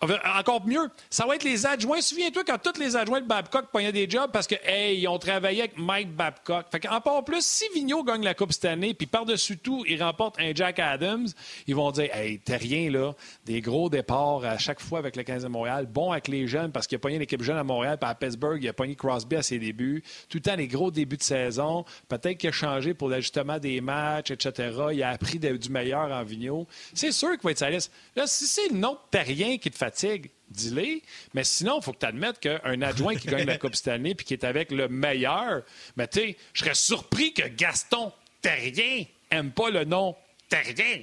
encore 0.00 0.64
mieux, 0.64 0.88
ça 1.10 1.26
va 1.26 1.34
être 1.34 1.42
les 1.42 1.66
adjoints. 1.66 2.00
Souviens-toi 2.00 2.44
quand 2.44 2.58
tous 2.58 2.78
les 2.78 2.94
adjoints 2.94 3.20
de 3.20 3.26
Babcock 3.26 3.66
pognaient 3.72 3.92
des 3.92 4.08
jobs 4.08 4.30
parce 4.30 4.46
que, 4.46 4.54
hey, 4.64 5.00
ils 5.00 5.08
ont 5.08 5.18
travaillé 5.18 5.62
avec 5.62 5.76
Mike 5.76 6.14
Babcock. 6.14 6.66
Fait 6.70 6.80
part 6.80 7.24
plus, 7.24 7.44
si 7.44 7.64
Vigneault 7.74 8.04
gagne 8.04 8.22
la 8.22 8.34
Coupe 8.34 8.52
cette 8.52 8.66
année, 8.66 8.94
puis 8.94 9.06
par-dessus 9.06 9.58
tout, 9.58 9.84
il 9.88 10.02
remporte 10.02 10.38
un 10.38 10.52
Jack 10.54 10.78
Adams, 10.78 11.26
ils 11.66 11.74
vont 11.74 11.90
dire, 11.90 12.14
hey, 12.14 12.38
t'es 12.38 12.56
rien, 12.56 12.90
là. 12.90 13.12
Des 13.44 13.60
gros 13.60 13.90
départs 13.90 14.44
à 14.44 14.58
chaque 14.58 14.80
fois 14.80 15.00
avec 15.00 15.16
le 15.16 15.24
15 15.24 15.42
de 15.42 15.48
Montréal. 15.48 15.86
Bon 15.86 16.12
avec 16.12 16.28
les 16.28 16.46
jeunes 16.46 16.70
parce 16.70 16.86
qu'il 16.86 16.96
a 16.96 16.98
pogné 17.00 17.16
une 17.16 17.22
équipe 17.22 17.42
jeune 17.42 17.58
à 17.58 17.64
Montréal, 17.64 17.98
puis 18.00 18.08
à 18.08 18.14
Pittsburgh, 18.14 18.62
il 18.62 18.68
a 18.68 18.72
pogné 18.72 18.94
Crosby 18.94 19.36
à 19.36 19.42
ses 19.42 19.58
débuts. 19.58 20.04
Tout 20.28 20.38
le 20.38 20.42
temps, 20.42 20.56
les 20.56 20.68
gros 20.68 20.90
débuts 20.90 21.16
de 21.16 21.22
saison. 21.22 21.84
Peut-être 22.08 22.38
qu'il 22.38 22.50
a 22.50 22.52
changé 22.52 22.94
pour 22.94 23.08
l'ajustement 23.08 23.58
des 23.58 23.80
matchs, 23.80 24.30
etc. 24.30 24.70
Il 24.92 25.02
a 25.02 25.10
appris 25.10 25.38
du 25.38 25.70
meilleur 25.70 26.12
en 26.12 26.22
Vigneault. 26.22 26.66
C'est 26.94 27.12
sûr 27.12 27.30
qu'il 27.32 27.42
va 27.42 27.50
être. 27.50 27.90
Là, 28.14 28.26
si 28.26 28.46
c'est 28.46 28.68
le 28.68 28.76
nom 28.76 28.92
de 28.92 28.98
Terrien 29.10 29.58
qui 29.58 29.70
te 29.70 29.76
fait 29.76 29.87
fatigue, 29.88 30.30
dis-le. 30.50 31.00
Mais 31.34 31.44
sinon, 31.44 31.78
il 31.80 31.84
faut 31.84 31.92
que 31.92 31.98
tu 31.98 32.06
admettes 32.06 32.40
qu'un 32.40 32.82
adjoint 32.82 33.14
qui 33.14 33.28
gagne 33.28 33.46
la 33.46 33.58
Coupe 33.62 33.74
cette 33.74 33.88
année 33.88 34.14
puis 34.14 34.26
qui 34.26 34.34
est 34.34 34.44
avec 34.44 34.70
le 34.70 34.88
meilleur, 34.88 35.62
mais 35.96 36.06
tu 36.08 36.20
sais, 36.20 36.36
je 36.52 36.64
serais 36.64 36.74
surpris 36.74 37.32
que 37.32 37.46
Gaston 37.48 38.12
Terrien 38.42 39.04
aime 39.30 39.50
pas 39.50 39.70
le 39.70 39.84
nom 39.84 40.14
Terrien. 40.48 41.02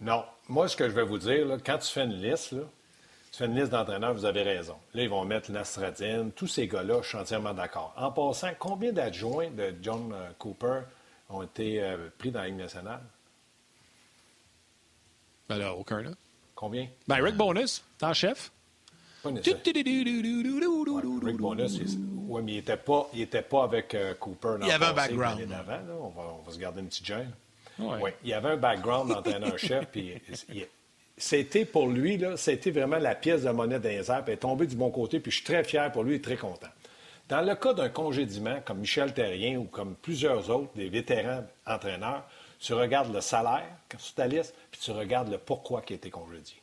Non. 0.00 0.24
Moi, 0.48 0.66
ce 0.66 0.76
que 0.76 0.88
je 0.88 0.94
vais 0.94 1.04
vous 1.04 1.18
dire, 1.18 1.46
quand 1.64 1.78
tu 1.78 1.92
fais 1.92 2.04
une 2.04 2.20
liste, 2.20 2.50
tu 2.50 3.38
fais 3.38 3.46
une 3.46 3.54
liste 3.54 3.70
d'entraîneurs, 3.70 4.14
vous 4.14 4.24
avez 4.24 4.42
raison. 4.42 4.76
Là, 4.94 5.02
ils 5.02 5.08
vont 5.08 5.24
mettre 5.24 5.52
Nastradine, 5.52 6.32
tous 6.32 6.48
ces 6.48 6.66
gars-là, 6.66 7.02
je 7.02 7.08
suis 7.08 7.18
entièrement 7.18 7.52
d'accord. 7.52 7.94
En 7.96 8.10
passant, 8.10 8.50
combien 8.58 8.92
d'adjoints 8.92 9.50
de 9.50 9.74
John 9.82 10.12
euh, 10.12 10.30
Cooper 10.38 10.80
ont 11.28 11.42
été 11.42 11.82
euh, 11.82 12.08
pris 12.18 12.32
dans 12.32 12.40
la 12.40 12.46
Ligue 12.46 12.56
nationale? 12.56 13.02
Ben 15.50 15.58
là, 15.58 15.74
aucun, 15.74 16.00
là. 16.00 16.10
Combien? 16.54 16.86
Ben, 17.08 17.20
Rick 17.20 17.36
Bonus, 17.36 17.82
t'es 17.98 18.06
en 18.06 18.14
chef. 18.14 18.52
Rick 21.24 21.38
Bonus, 21.38 21.80
oui, 22.28 22.42
mais 22.44 22.52
il 22.52 22.56
n'était 22.56 22.76
pas, 22.76 23.10
pas 23.50 23.64
avec 23.64 23.92
euh, 23.96 24.14
Cooper. 24.14 24.58
Dans 24.60 24.66
il 24.66 24.68
y 24.68 24.70
avait 24.70 24.86
un 24.86 24.92
background. 24.92 25.52
Avant, 25.52 25.80
on, 26.04 26.08
va, 26.10 26.22
on, 26.38 26.42
va, 26.42 26.52
se 26.52 26.58
garder 26.58 26.80
une 26.80 26.86
petite 26.86 27.04
gêne. 27.04 27.32
Il 27.80 28.28
y 28.28 28.32
avait 28.32 28.50
un 28.50 28.56
background 28.56 29.12
d'entraîneur-chef. 29.12 29.86
puis 29.90 30.14
c'était 31.16 31.64
pour 31.64 31.88
lui, 31.88 32.16
là, 32.16 32.36
c'était 32.36 32.70
vraiment 32.70 32.98
la 32.98 33.16
pièce 33.16 33.42
de 33.42 33.50
monnaie 33.50 33.80
d'un 33.80 33.90
airs, 33.90 34.24
puis 34.24 34.34
est 34.34 34.36
tombé 34.36 34.68
du 34.68 34.76
bon 34.76 34.90
côté, 34.90 35.18
puis 35.18 35.32
je 35.32 35.38
suis 35.38 35.44
très 35.44 35.64
fier 35.64 35.90
pour 35.90 36.04
lui 36.04 36.14
et 36.14 36.20
très 36.20 36.36
content. 36.36 36.70
Dans 37.28 37.40
le 37.42 37.56
cas 37.56 37.74
d'un 37.74 37.88
congédiement, 37.88 38.60
comme 38.64 38.78
Michel 38.78 39.12
Terrien 39.12 39.58
ou 39.58 39.64
comme 39.64 39.96
plusieurs 39.96 40.48
autres, 40.48 40.70
des 40.76 40.88
vétérans 40.88 41.44
entraîneurs, 41.66 42.24
tu 42.60 42.74
regardes 42.74 43.12
le 43.12 43.20
salaire 43.20 43.66
sur 43.98 44.14
ta 44.14 44.26
liste, 44.26 44.54
puis 44.70 44.80
tu 44.80 44.90
regardes 44.90 45.30
le 45.30 45.38
pourquoi 45.38 45.80
qui 45.82 45.94
a 45.94 45.96
été 45.96 46.10
congédié. 46.10 46.56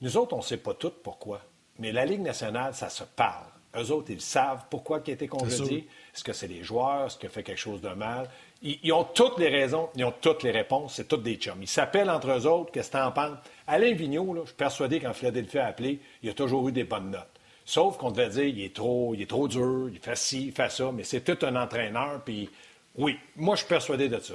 Nous 0.00 0.16
autres, 0.16 0.34
on 0.34 0.38
ne 0.38 0.42
sait 0.42 0.56
pas 0.56 0.74
tout 0.74 0.92
pourquoi, 1.02 1.40
mais 1.78 1.92
la 1.92 2.04
Ligue 2.04 2.22
nationale, 2.22 2.74
ça 2.74 2.88
se 2.88 3.04
parle. 3.04 3.46
Eux 3.76 3.92
autres, 3.92 4.10
ils 4.10 4.20
savent 4.20 4.64
pourquoi 4.68 5.00
qui 5.00 5.12
a 5.12 5.14
été 5.14 5.28
congédié. 5.28 5.86
Est-ce 6.12 6.24
que 6.24 6.32
c'est 6.32 6.48
les 6.48 6.64
joueurs? 6.64 7.06
Est-ce 7.06 7.16
qu'il 7.16 7.28
a 7.28 7.30
fait 7.30 7.44
quelque 7.44 7.60
chose 7.60 7.80
de 7.80 7.90
mal? 7.90 8.28
Ils, 8.62 8.92
ont 8.92 9.04
toutes 9.04 9.38
les 9.38 9.48
raisons, 9.48 9.88
ils 9.94 10.04
ont 10.04 10.12
toutes 10.20 10.42
les 10.42 10.50
réponses. 10.50 10.94
C'est 10.94 11.06
toutes 11.06 11.22
des 11.22 11.36
chums. 11.36 11.62
Ils 11.62 11.68
s'appellent 11.68 12.10
entre 12.10 12.30
eux 12.30 12.46
autres. 12.46 12.72
Qu'est-ce 12.72 12.90
que 12.90 12.98
en 12.98 13.12
penses? 13.12 13.38
Alain 13.68 13.92
Vigneault, 13.92 14.34
je 14.40 14.46
suis 14.46 14.56
persuadé 14.56 14.98
qu'en 14.98 15.12
Philadelphie 15.12 15.58
a 15.58 15.66
appelé, 15.66 16.00
il 16.22 16.30
a 16.30 16.34
toujours 16.34 16.68
eu 16.68 16.72
des 16.72 16.82
bonnes 16.82 17.10
notes. 17.10 17.28
Sauf 17.64 17.96
qu'on 17.96 18.10
devait 18.10 18.30
dire, 18.30 18.44
il 18.44 18.60
est 18.60 18.74
trop, 18.74 19.14
il 19.14 19.22
est 19.22 19.30
trop 19.30 19.46
dur, 19.46 19.88
il 19.92 20.00
fait 20.00 20.16
ci, 20.16 20.46
il 20.46 20.52
fait 20.52 20.70
ça, 20.70 20.90
mais 20.92 21.04
c'est 21.04 21.20
tout 21.20 21.46
un 21.46 21.54
entraîneur. 21.54 22.20
Puis 22.24 22.50
oui, 22.96 23.16
moi, 23.36 23.54
je 23.54 23.60
suis 23.60 23.68
persuadé 23.68 24.08
de 24.08 24.18
ça. 24.18 24.34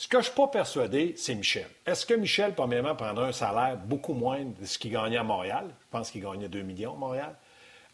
Ce 0.00 0.08
que 0.08 0.16
je 0.16 0.16
ne 0.16 0.22
suis 0.22 0.34
pas 0.34 0.46
persuadé, 0.46 1.12
c'est 1.18 1.34
Michel. 1.34 1.66
Est-ce 1.84 2.06
que 2.06 2.14
Michel, 2.14 2.54
premièrement, 2.54 2.94
prendra 2.94 3.26
un 3.26 3.32
salaire 3.32 3.76
beaucoup 3.76 4.14
moins 4.14 4.46
de 4.46 4.64
ce 4.64 4.78
qu'il 4.78 4.92
gagnait 4.92 5.18
à 5.18 5.22
Montréal? 5.22 5.66
Je 5.68 5.86
pense 5.90 6.10
qu'il 6.10 6.22
gagnait 6.22 6.48
2 6.48 6.62
millions 6.62 6.94
à 6.94 6.96
Montréal. 6.96 7.36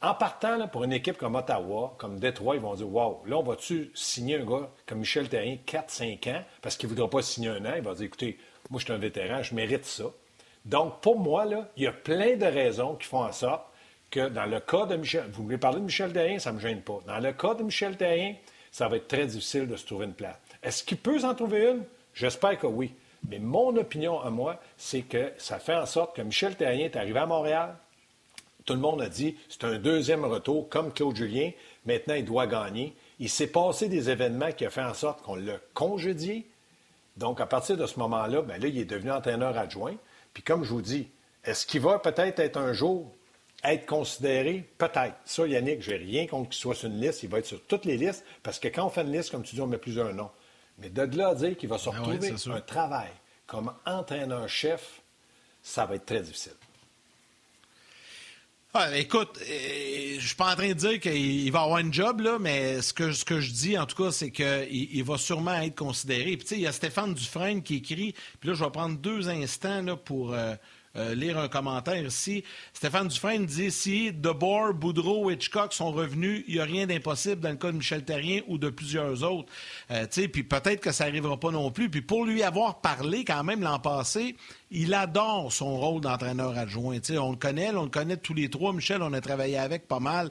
En 0.01 0.14
partant, 0.14 0.69
pour 0.69 0.85
une 0.85 0.92
équipe 0.92 1.16
comme 1.16 1.35
Ottawa, 1.35 1.97
comme 1.99 2.21
Détroit, 2.21 2.55
ils 2.55 2.61
vont 2.61 2.77
dire 2.77 2.88
Wow, 2.88 3.25
là, 3.27 3.38
on 3.38 3.42
va-tu 3.42 3.90
signer 3.92 4.37
un 4.37 4.45
gars 4.45 4.71
comme 4.87 4.99
Michel 4.99 5.29
Terrien 5.29 5.57
4-5 5.66 6.31
ans 6.31 6.45
parce 6.62 6.77
qu'il 6.77 6.88
ne 6.88 6.95
voudra 6.95 7.11
pas 7.11 7.23
signer 7.23 7.49
un 7.49 7.64
an? 7.64 7.73
Il 7.75 7.83
va 7.83 7.92
dire 7.95 8.05
Écoutez, 8.05 8.38
moi, 8.71 8.79
je 8.79 8.85
suis 8.85 8.92
un 8.92 8.99
vétéran, 8.99 9.42
je 9.42 9.57
mérite 9.57 9.85
ça. 9.85 10.05
Donc, 10.64 11.01
pour 11.01 11.19
moi, 11.19 11.45
il 11.77 11.83
y 11.83 11.88
a 11.88 11.92
plein 11.92 12.37
de 12.37 12.47
raisons 12.47 12.95
qui 12.95 13.09
font 13.09 13.25
en 13.25 13.33
sorte 13.33 13.64
que 14.12 14.29
dans 14.29 14.47
le 14.47 14.61
cas 14.61 14.87
de 14.87 14.95
Michel, 14.95 15.25
vous 15.33 15.42
voulez 15.42 15.59
parler 15.59 15.81
de 15.81 15.87
Michel 15.87 16.12
Terrien, 16.12 16.38
ça 16.38 16.53
ne 16.53 16.59
me 16.59 16.61
gêne 16.61 16.83
pas. 16.83 17.01
Dans 17.05 17.19
le 17.19 17.33
cas 17.33 17.55
de 17.55 17.64
Michel 17.64 17.97
Terrien, 17.97 18.37
ça 18.71 18.87
va 18.87 18.95
être 18.99 19.09
très 19.09 19.27
difficile 19.27 19.66
de 19.66 19.75
se 19.75 19.85
trouver 19.85 20.05
une 20.05 20.14
place. 20.14 20.37
Est-ce 20.62 20.85
qu'il 20.85 20.99
peut 20.99 21.19
s'en 21.19 21.35
trouver 21.35 21.71
une? 21.71 21.83
J'espère 22.16 22.59
que 22.59 22.66
oui. 22.66 22.92
Mais 23.29 23.38
mon 23.38 23.76
opinion 23.76 24.20
à 24.20 24.31
moi, 24.31 24.61
c'est 24.76 25.02
que 25.02 25.33
ça 25.37 25.59
fait 25.59 25.74
en 25.74 25.87
sorte 25.87 26.16
que 26.16 26.22
Michel 26.22 26.57
Terrien 26.57 26.87
est 26.87 26.96
arrivé 26.96 27.18
à 27.18 27.26
Montréal. 27.26 27.76
Tout 28.64 28.72
le 28.72 28.81
monde 28.81 29.02
a 29.02 29.09
dit 29.09 29.37
c'est 29.48 29.64
un 29.64 29.79
deuxième 29.79 30.24
retour 30.24 30.68
comme 30.68 30.92
Claude 30.92 31.14
Julien. 31.14 31.50
Maintenant, 31.85 32.14
il 32.14 32.24
doit 32.24 32.46
gagner. 32.46 32.94
Il 33.20 33.29
s'est 33.29 33.46
passé 33.46 33.88
des 33.88 34.11
événements 34.11 34.50
qui 34.50 34.66
ont 34.66 34.70
fait 34.70 34.83
en 34.83 34.94
sorte 34.94 35.22
qu'on 35.22 35.37
l'a 35.37 35.59
congédié. 35.74 36.46
Donc, 37.16 37.40
à 37.40 37.46
partir 37.46 37.76
de 37.76 37.87
ce 37.87 37.98
moment-là, 37.98 38.42
bien 38.42 38.59
là, 38.59 38.66
il 38.66 38.79
est 38.79 38.85
devenu 38.85 39.12
entraîneur 39.12 39.57
adjoint. 39.57 39.94
Puis, 40.35 40.42
comme 40.42 40.64
je 40.64 40.70
vous 40.70 40.83
dis, 40.83 41.09
est-ce 41.44 41.66
qu'il 41.66 41.81
va 41.81 41.98
peut-être 41.98 42.40
être 42.40 42.57
un 42.57 42.72
jour 42.72 43.11
être 43.62 43.87
considéré? 43.87 44.64
Peut-être. 44.79 45.14
Ça, 45.24 45.46
Yannick, 45.46 45.83
je 45.83 45.92
n'ai 45.92 45.96
rien 45.98 46.26
contre 46.26 46.50
qu'il 46.50 46.61
soit 46.61 46.74
sur 46.74 46.88
une 46.88 47.00
liste. 47.00 47.22
Il 47.22 47.29
va 47.29 47.38
être 47.38 47.46
sur 47.46 47.62
toutes 47.62 47.85
les 47.85 47.96
listes 47.96 48.24
parce 48.42 48.59
que 48.59 48.68
quand 48.68 48.87
on 48.87 48.90
fait 48.90 49.02
une 49.02 49.12
liste, 49.12 49.31
comme 49.31 49.42
tu 49.42 49.55
dis, 49.55 49.61
on 49.61 49.66
met 49.66 49.79
plusieurs 49.79 50.12
noms. 50.14 50.31
Mais 50.79 50.91
de 50.91 51.17
là 51.17 51.29
à 51.29 51.35
dire 51.35 51.57
qu'il 51.57 51.69
va 51.69 51.79
se 51.79 51.91
ben 51.91 51.99
retrouver 51.99 52.35
un 52.53 52.61
travail 52.61 53.11
comme 53.47 53.73
entraîneur-chef, 53.85 55.01
ça 55.62 55.87
va 55.87 55.95
être 55.95 56.07
très 56.07 56.21
difficile. 56.21 56.53
écoute, 58.95 59.39
euh, 59.41 60.17
je 60.19 60.27
suis 60.27 60.37
pas 60.37 60.53
en 60.53 60.57
train 60.57 60.69
de 60.69 60.75
dire 60.75 61.01
qu'il 61.01 61.51
va 61.51 61.62
avoir 61.62 61.79
un 61.79 61.91
job, 61.91 62.21
là, 62.21 62.39
mais 62.39 62.83
ce 62.83 62.93
que, 62.93 63.12
ce 63.12 63.25
que 63.25 63.41
je 63.41 63.53
dis, 63.53 63.79
en 63.79 63.87
tout 63.87 64.03
cas, 64.03 64.11
c'est 64.11 64.31
qu'il 64.31 64.69
il 64.71 65.05
va 65.05 65.17
sûrement 65.17 65.55
être 65.62 65.77
considéré. 65.77 66.37
Puis, 66.37 66.49
il 66.53 66.61
y 66.61 66.67
a 66.67 66.73
Stéphane 66.73 67.15
Dufresne 67.15 67.62
qui 67.62 67.77
écrit, 67.77 68.15
puis 68.41 68.51
là, 68.51 68.55
je 68.55 68.65
vais 68.65 68.71
prendre 68.71 68.99
deux 68.99 69.29
instants 69.29 69.83
là, 69.83 69.97
pour 69.97 70.35
euh, 70.35 70.55
euh, 70.96 71.14
lire 71.14 71.38
un 71.38 71.48
commentaire 71.48 72.04
ici. 72.04 72.44
Stéphane 72.72 73.09
Dufresne 73.09 73.46
dit 73.46 73.70
si 73.70 74.12
Debord, 74.12 74.74
Boudreau, 74.74 75.30
Hitchcock 75.30 75.72
sont 75.72 75.92
revenus, 75.92 76.44
il 76.48 76.54
n'y 76.54 76.61
a 76.61 76.64
rien 76.64 76.87
d'impossible 76.87 77.40
dans 77.40 77.50
le 77.50 77.56
cas 77.56 77.72
de 77.72 77.76
Michel 77.76 78.04
Terrien 78.04 78.40
ou 78.48 78.59
de 78.59 78.70
plusieurs 78.70 79.22
autres. 79.22 79.52
Euh, 79.90 80.06
puis 80.32 80.42
peut-être 80.42 80.80
que 80.80 80.92
ça 80.92 81.06
n'arrivera 81.06 81.38
pas 81.38 81.50
non 81.50 81.70
plus. 81.70 81.90
Puis 81.90 82.02
pour 82.02 82.24
lui 82.24 82.42
avoir 82.42 82.80
parlé 82.80 83.24
quand 83.24 83.44
même 83.44 83.62
l'an 83.62 83.78
passé, 83.78 84.37
il 84.70 84.94
adore 84.94 85.52
son 85.52 85.76
rôle 85.79 86.00
d'entraîneur 86.00 86.57
adjoint. 86.59 86.98
on 87.18 87.31
le 87.31 87.37
connaît, 87.37 87.70
on 87.74 87.85
le 87.85 87.88
connaît 87.88 88.16
tous 88.16 88.35
les 88.35 88.50
trois. 88.50 88.72
Michel, 88.72 89.02
on 89.02 89.12
a 89.12 89.20
travaillé 89.20 89.59
avec 89.59 89.87
pas 89.87 90.00
mal. 90.00 90.31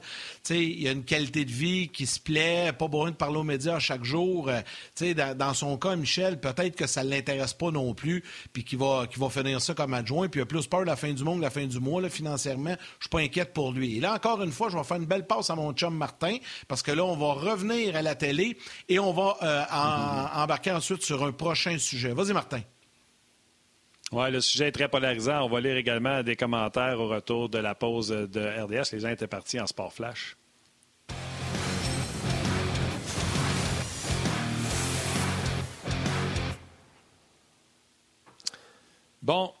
il 0.50 0.86
a 0.88 0.92
une 0.92 1.04
qualité 1.04 1.44
de 1.44 1.50
vie 1.50 1.88
qui 1.88 2.06
se 2.06 2.20
plaît, 2.20 2.72
pas 2.72 2.88
besoin 2.88 3.10
de 3.10 3.16
parler 3.16 3.38
aux 3.38 3.44
médias 3.44 3.78
chaque 3.78 4.04
jour. 4.04 4.48
Euh, 4.48 4.60
dans, 5.14 5.36
dans, 5.36 5.54
son 5.54 5.78
cas, 5.78 5.96
Michel, 5.96 6.38
peut-être 6.38 6.76
que 6.76 6.86
ça 6.86 7.02
ne 7.02 7.10
l'intéresse 7.10 7.54
pas 7.54 7.70
non 7.70 7.94
plus, 7.94 8.22
puis 8.52 8.64
qu'il 8.64 8.78
va, 8.78 9.06
va 9.16 9.30
finir 9.30 9.60
ça 9.60 9.74
comme 9.74 9.94
adjoint, 9.94 10.28
puis 10.28 10.40
il 10.40 10.42
a 10.42 10.46
plus 10.46 10.66
peur 10.66 10.80
de 10.80 10.86
la 10.86 10.96
fin 10.96 11.12
du 11.12 11.24
monde, 11.24 11.38
de 11.38 11.44
la 11.44 11.50
fin 11.50 11.66
du 11.66 11.80
mois, 11.80 12.02
là, 12.02 12.10
financièrement. 12.10 12.76
Je 12.98 13.04
suis 13.04 13.10
pas 13.10 13.20
inquiète 13.20 13.54
pour 13.54 13.72
lui. 13.72 13.96
Et 13.96 14.00
là, 14.00 14.14
encore 14.14 14.42
une 14.42 14.52
fois, 14.52 14.68
je 14.68 14.76
vais 14.76 14.84
faire 14.84 14.98
une 14.98 15.06
belle 15.06 15.26
passe 15.26 15.50
à 15.50 15.54
mon 15.54 15.72
chum 15.72 15.96
Martin, 15.96 16.36
parce 16.68 16.82
que 16.82 16.92
là, 16.92 17.04
on 17.04 17.16
va 17.16 17.32
revenir 17.32 17.96
à 17.96 18.02
la 18.02 18.14
télé 18.14 18.58
et 18.88 18.98
on 18.98 19.12
va 19.12 19.36
euh, 19.42 20.40
embarquer 20.42 20.72
ensuite 20.72 21.02
sur 21.02 21.24
un 21.24 21.32
prochain 21.32 21.78
sujet. 21.78 22.12
Vas-y, 22.12 22.32
Martin. 22.32 22.60
Oui, 24.12 24.30
le 24.30 24.40
sujet 24.40 24.68
est 24.68 24.72
très 24.72 24.88
polarisant. 24.88 25.44
On 25.44 25.48
va 25.48 25.60
lire 25.60 25.76
également 25.76 26.22
des 26.22 26.36
commentaires 26.36 27.00
au 27.00 27.08
retour 27.08 27.48
de 27.48 27.58
la 27.58 27.74
pause 27.74 28.08
de 28.08 28.62
RDS. 28.62 28.92
Les 28.92 29.00
gens 29.00 29.08
étaient 29.08 29.26
partis 29.26 29.58
en 29.58 29.66
sport 29.66 29.92
flash. 29.92 30.36
Bon, 39.22 39.52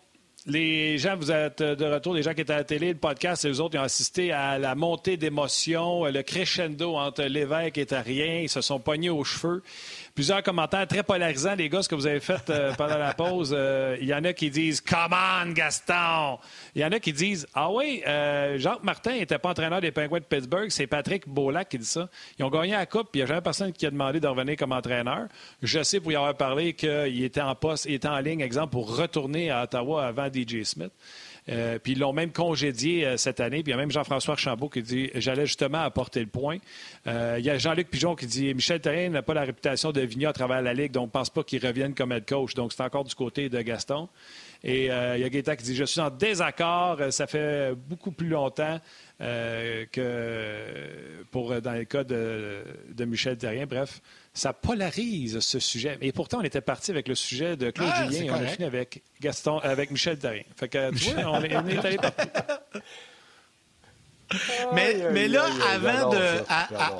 les 0.46 0.96
gens, 0.96 1.16
vous 1.16 1.32
êtes 1.32 1.60
de 1.60 1.84
retour, 1.84 2.14
les 2.14 2.22
gens 2.22 2.32
qui 2.32 2.42
étaient 2.42 2.52
à 2.52 2.58
la 2.58 2.64
télé, 2.64 2.92
le 2.92 2.98
podcast, 3.00 3.44
et 3.44 3.48
les 3.48 3.58
autres, 3.58 3.74
ils 3.74 3.80
ont 3.80 3.82
assisté 3.82 4.30
à 4.30 4.60
la 4.60 4.76
montée 4.76 5.16
d'émotions, 5.16 6.04
le 6.04 6.22
crescendo 6.22 6.94
entre 6.94 7.24
l'évêque 7.24 7.78
et 7.78 7.86
rien. 7.90 8.42
Ils 8.42 8.48
se 8.48 8.60
sont 8.60 8.78
pognés 8.78 9.10
aux 9.10 9.24
cheveux. 9.24 9.64
Plusieurs 10.16 10.42
commentaires 10.42 10.86
très 10.88 11.02
polarisants, 11.02 11.56
les 11.56 11.68
gars, 11.68 11.82
ce 11.82 11.90
que 11.90 11.94
vous 11.94 12.06
avez 12.06 12.20
fait 12.20 12.48
euh, 12.48 12.72
pendant 12.72 12.96
la 12.96 13.12
pause. 13.12 13.54
Euh, 13.54 13.98
il 14.00 14.06
y 14.06 14.14
en 14.14 14.24
a 14.24 14.32
qui 14.32 14.48
disent 14.48 14.80
Come 14.80 15.12
on, 15.12 15.52
Gaston! 15.52 16.38
Il 16.74 16.80
y 16.80 16.84
en 16.86 16.92
a 16.92 16.98
qui 16.98 17.12
disent 17.12 17.46
Ah 17.52 17.70
oui, 17.70 18.02
euh, 18.06 18.56
Jacques 18.56 18.82
Martin 18.82 19.12
n'était 19.12 19.36
pas 19.36 19.50
entraîneur 19.50 19.82
des 19.82 19.90
Penguins 19.90 20.20
de 20.20 20.24
Pittsburgh, 20.24 20.70
c'est 20.70 20.86
Patrick 20.86 21.28
Beaulac 21.28 21.68
qui 21.68 21.76
dit 21.76 21.84
ça. 21.84 22.08
Ils 22.38 22.46
ont 22.46 22.48
gagné 22.48 22.72
la 22.72 22.86
Coupe, 22.86 23.10
il 23.12 23.18
n'y 23.18 23.22
a 23.24 23.26
jamais 23.26 23.42
personne 23.42 23.74
qui 23.74 23.84
a 23.84 23.90
demandé 23.90 24.18
de 24.18 24.26
revenir 24.26 24.56
comme 24.56 24.72
entraîneur. 24.72 25.26
Je 25.62 25.82
sais, 25.82 26.00
pour 26.00 26.10
y 26.10 26.16
avoir 26.16 26.34
parlé, 26.34 26.72
qu'il 26.72 27.22
était 27.22 27.42
en 27.42 27.54
poste, 27.54 27.84
il 27.84 27.92
était 27.92 28.08
en 28.08 28.20
ligne, 28.20 28.40
exemple, 28.40 28.70
pour 28.70 28.96
retourner 28.96 29.50
à 29.50 29.64
Ottawa 29.64 30.06
avant 30.06 30.28
DJ 30.28 30.62
Smith. 30.62 30.92
Euh, 31.48 31.78
puis 31.78 31.92
ils 31.92 31.98
l'ont 31.98 32.12
même 32.12 32.32
congédié 32.32 33.06
euh, 33.06 33.16
cette 33.16 33.40
année. 33.40 33.62
Puis 33.62 33.70
il 33.70 33.74
y 33.74 33.74
a 33.74 33.76
même 33.76 33.90
Jean-François 33.90 34.32
Archambault 34.32 34.68
qui 34.68 34.82
dit 34.82 35.10
J'allais 35.14 35.46
justement 35.46 35.78
apporter 35.78 36.20
le 36.20 36.26
point. 36.26 36.58
Euh, 37.06 37.36
il 37.38 37.44
y 37.44 37.50
a 37.50 37.58
Jean-Luc 37.58 37.88
Pigeon 37.88 38.16
qui 38.16 38.26
dit 38.26 38.52
Michel 38.52 38.80
Terrien 38.80 39.10
n'a 39.10 39.22
pas 39.22 39.34
la 39.34 39.42
réputation 39.42 39.92
de 39.92 40.00
Vigna 40.00 40.30
à 40.30 40.32
travers 40.32 40.60
la 40.60 40.74
Ligue, 40.74 40.92
donc 40.92 41.04
on 41.04 41.06
ne 41.06 41.12
pense 41.12 41.30
pas 41.30 41.44
qu'il 41.44 41.64
revienne 41.64 41.94
comme 41.94 42.12
head 42.12 42.26
coach. 42.28 42.54
Donc 42.54 42.72
c'est 42.72 42.82
encore 42.82 43.04
du 43.04 43.14
côté 43.14 43.48
de 43.48 43.60
Gaston. 43.60 44.08
Et 44.64 44.86
il 44.86 45.20
y 45.20 45.24
a 45.24 45.28
Gaétan 45.28 45.56
qui 45.56 45.64
dit 45.64 45.76
Je 45.76 45.84
suis 45.84 46.00
en 46.00 46.10
désaccord, 46.10 46.98
ça 47.10 47.26
fait 47.26 47.74
beaucoup 47.74 48.10
plus 48.10 48.28
longtemps 48.28 48.80
que 49.18 50.56
pour 51.30 51.60
dans 51.60 51.72
le 51.72 51.84
cas 51.84 52.04
de, 52.04 52.64
de 52.92 53.04
Michel 53.04 53.36
Terrien. 53.36 53.66
Bref, 53.66 54.00
ça 54.36 54.52
polarise 54.52 55.40
ce 55.40 55.58
sujet. 55.58 55.96
Et 56.02 56.12
pourtant, 56.12 56.40
on 56.40 56.44
était 56.44 56.60
parti 56.60 56.90
avec 56.90 57.08
le 57.08 57.14
sujet 57.14 57.56
de 57.56 57.70
Claude 57.70 57.88
ah, 57.92 58.04
Julien 58.04 58.24
et 58.24 58.30
on 58.30 58.34
a 58.34 58.46
fini 58.46 58.64
avec 58.66 59.02
Gaston, 59.20 59.58
avec 59.58 59.90
Michel 59.90 60.18
Darin. 60.18 60.42
Fait 60.56 60.68
que, 60.68 60.94
tu 60.94 61.10
vois, 61.10 61.30
on 61.32 61.42
est, 61.42 61.56
on 61.56 61.66
est 61.66 61.84
allé 61.84 61.96
partout. 61.96 62.28
mais, 64.74 64.96
mais 65.12 65.28
là, 65.28 65.44
avant 65.72 66.10
de. 66.10 66.44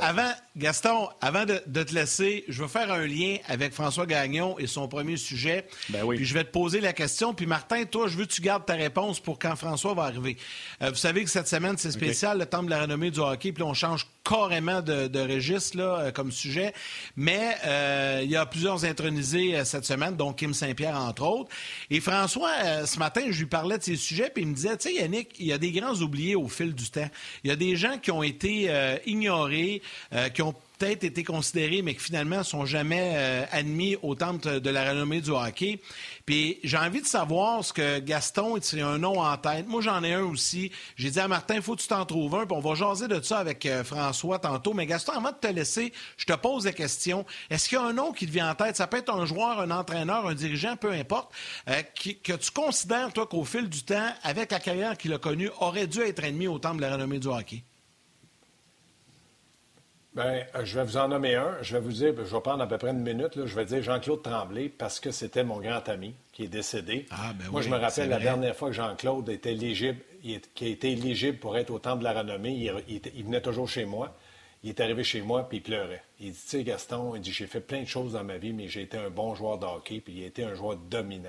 avant, 0.00 0.30
Gaston, 0.56 1.08
avant 1.20 1.44
de, 1.44 1.82
te 1.82 1.94
laisser, 1.94 2.44
je 2.48 2.62
veux 2.62 2.68
faire 2.68 2.92
un 2.92 3.06
lien 3.06 3.36
avec 3.46 3.72
François 3.72 4.06
Gagnon 4.06 4.58
et 4.58 4.66
son 4.66 4.88
premier 4.88 5.16
sujet. 5.16 5.66
Ben 5.88 6.04
oui. 6.04 6.16
Puis 6.16 6.24
je 6.24 6.34
vais 6.34 6.44
te 6.44 6.50
poser 6.50 6.80
la 6.80 6.92
question. 6.92 7.34
Puis 7.34 7.46
Martin, 7.46 7.84
toi, 7.84 8.08
je 8.08 8.16
veux 8.16 8.24
que 8.24 8.32
tu 8.32 8.40
gardes 8.40 8.64
ta 8.64 8.74
réponse 8.74 9.20
pour 9.20 9.38
quand 9.38 9.56
François 9.56 9.94
va 9.94 10.04
arriver. 10.04 10.36
Euh, 10.82 10.90
vous 10.90 10.96
savez 10.96 11.24
que 11.24 11.30
cette 11.30 11.48
semaine, 11.48 11.76
c'est 11.76 11.92
spécial, 11.92 12.38
le 12.38 12.46
temps 12.46 12.62
de 12.62 12.70
la 12.70 12.82
renommée 12.82 13.10
du 13.10 13.20
hockey. 13.20 13.52
Puis 13.52 13.62
on 13.62 13.74
change 13.74 14.06
carrément 14.28 14.80
de, 14.80 15.08
de 15.08 15.20
registre 15.20 15.76
là, 15.76 15.98
euh, 15.98 16.10
comme 16.10 16.32
sujet. 16.32 16.72
Mais 17.16 17.56
euh, 17.64 18.20
il 18.24 18.30
y 18.30 18.36
a 18.36 18.46
plusieurs 18.46 18.84
intronisés 18.84 19.64
cette 19.64 19.84
semaine, 19.84 20.16
dont 20.16 20.32
Kim 20.32 20.54
Saint-Pierre, 20.54 20.96
entre 20.96 21.22
autres. 21.22 21.50
Et 21.90 22.00
François, 22.00 22.86
ce 22.86 22.98
matin, 22.98 23.22
je 23.30 23.38
lui 23.40 23.46
parlais 23.46 23.78
de 23.78 23.82
ces 23.82 23.96
sujets. 23.96 24.30
Puis 24.32 24.42
il 24.42 24.48
me 24.48 24.54
disait, 24.54 24.76
tu 24.76 24.88
sais, 24.88 24.94
Yannick, 24.94 25.34
il 25.38 25.46
y 25.46 25.52
a 25.52 25.58
des 25.58 25.72
grands 25.72 25.94
oubliés 25.94 26.36
au 26.36 26.48
fil 26.48 26.74
du 26.74 26.90
temps. 26.90 27.08
Il 27.44 27.48
y 27.48 27.52
a 27.52 27.56
des 27.56 27.76
gens 27.76 27.98
qui 27.98 28.10
ont 28.10 28.22
été 28.22 28.70
ignorés, 29.06 29.82
qui 30.34 30.42
ont 30.42 30.54
peut-être 30.78 31.04
été 31.04 31.24
considérés, 31.24 31.82
mais 31.82 31.94
qui 31.94 32.00
finalement 32.00 32.38
ne 32.38 32.42
sont 32.42 32.66
jamais 32.66 33.12
euh, 33.14 33.44
admis 33.50 33.96
au 34.02 34.14
temple 34.14 34.60
de 34.60 34.70
la 34.70 34.90
renommée 34.90 35.20
du 35.20 35.30
hockey. 35.30 35.80
Puis 36.24 36.58
j'ai 36.64 36.76
envie 36.76 37.00
de 37.00 37.06
savoir 37.06 37.64
ce 37.64 37.72
que 37.72 37.98
Gaston, 38.00 38.58
c'est 38.60 38.80
un 38.80 38.98
nom 38.98 39.20
en 39.20 39.36
tête. 39.36 39.66
Moi, 39.66 39.80
j'en 39.80 40.02
ai 40.02 40.14
un 40.14 40.24
aussi. 40.24 40.72
J'ai 40.96 41.10
dit 41.10 41.20
à 41.20 41.28
Martin, 41.28 41.56
il 41.56 41.62
faut 41.62 41.76
que 41.76 41.82
tu 41.82 41.88
t'en 41.88 42.04
trouves 42.04 42.34
un, 42.34 42.46
puis 42.46 42.56
on 42.56 42.60
va 42.60 42.74
jaser 42.74 43.08
de 43.08 43.20
ça 43.20 43.38
avec 43.38 43.64
euh, 43.66 43.84
François 43.84 44.38
tantôt. 44.38 44.74
Mais 44.74 44.86
Gaston, 44.86 45.12
avant 45.12 45.30
de 45.30 45.36
te 45.36 45.46
laisser, 45.46 45.92
je 46.16 46.24
te 46.24 46.32
pose 46.34 46.64
la 46.64 46.72
question. 46.72 47.24
Est-ce 47.50 47.68
qu'il 47.68 47.78
y 47.78 47.80
a 47.80 47.84
un 47.84 47.92
nom 47.92 48.12
qui 48.12 48.26
te 48.26 48.32
vient 48.32 48.50
en 48.50 48.54
tête? 48.54 48.76
Ça 48.76 48.86
peut 48.86 48.98
être 48.98 49.12
un 49.12 49.26
joueur, 49.26 49.60
un 49.60 49.70
entraîneur, 49.70 50.26
un 50.26 50.34
dirigeant, 50.34 50.76
peu 50.76 50.90
importe, 50.92 51.32
euh, 51.68 51.82
que 51.94 52.32
tu 52.32 52.50
considères, 52.50 53.12
toi, 53.12 53.26
qu'au 53.26 53.44
fil 53.44 53.68
du 53.68 53.82
temps, 53.82 54.10
avec 54.22 54.50
la 54.50 54.60
carrière 54.60 54.96
qu'il 54.96 55.12
a 55.12 55.18
connue, 55.18 55.50
aurait 55.60 55.86
dû 55.86 56.00
être 56.00 56.24
admis 56.24 56.48
au 56.48 56.58
temple 56.58 56.76
de 56.76 56.82
la 56.82 56.92
renommée 56.92 57.18
du 57.18 57.28
hockey? 57.28 57.62
Bien, 60.16 60.46
euh, 60.54 60.64
je 60.64 60.78
vais 60.78 60.84
vous 60.86 60.96
en 60.96 61.08
nommer 61.08 61.34
un. 61.34 61.58
Je 61.60 61.74
vais 61.74 61.80
vous 61.80 61.92
dire, 61.92 62.14
je 62.16 62.34
vais 62.34 62.40
prendre 62.40 62.62
à 62.62 62.66
peu 62.66 62.78
près 62.78 62.88
une 62.88 63.02
minute. 63.02 63.44
Je 63.44 63.54
vais 63.54 63.66
dire 63.66 63.82
Jean-Claude 63.82 64.22
Tremblay 64.22 64.70
parce 64.70 64.98
que 64.98 65.10
c'était 65.10 65.44
mon 65.44 65.60
grand 65.60 65.86
ami 65.90 66.14
qui 66.32 66.44
est 66.44 66.48
décédé. 66.48 67.04
Ah, 67.10 67.34
ben 67.38 67.50
Moi, 67.50 67.60
je 67.60 67.68
me 67.68 67.76
rappelle 67.76 68.08
la 68.08 68.18
dernière 68.18 68.56
fois 68.56 68.70
que 68.70 68.74
Jean-Claude 68.74 69.28
était 69.28 69.52
éligible, 69.52 69.98
qui 70.22 70.64
a 70.64 70.68
été 70.68 70.92
éligible 70.92 71.36
pour 71.36 71.58
être 71.58 71.70
au 71.70 71.78
Temple 71.78 71.98
de 71.98 72.04
la 72.04 72.14
Renommée. 72.14 72.72
Il, 72.88 73.24
venait 73.24 73.42
toujours 73.42 73.68
chez 73.68 73.84
moi. 73.84 74.16
Il 74.64 74.70
est 74.70 74.80
arrivé 74.80 75.04
chez 75.04 75.20
moi 75.20 75.46
puis 75.46 75.58
il 75.58 75.60
pleurait. 75.60 76.02
Il 76.18 76.32
dit, 76.32 76.38
tu 76.42 76.48
sais, 76.48 76.64
Gaston, 76.64 77.14
il 77.14 77.20
dit, 77.20 77.30
j'ai 77.30 77.46
fait 77.46 77.60
plein 77.60 77.82
de 77.82 77.86
choses 77.86 78.14
dans 78.14 78.24
ma 78.24 78.38
vie, 78.38 78.54
mais 78.54 78.68
j'ai 78.68 78.80
été 78.80 78.96
un 78.96 79.10
bon 79.10 79.34
joueur 79.34 79.58
de 79.58 79.66
hockey 79.66 80.00
puis 80.00 80.14
il 80.14 80.24
a 80.24 80.28
été 80.28 80.44
un 80.44 80.54
joueur 80.54 80.76
dominant. 80.76 81.28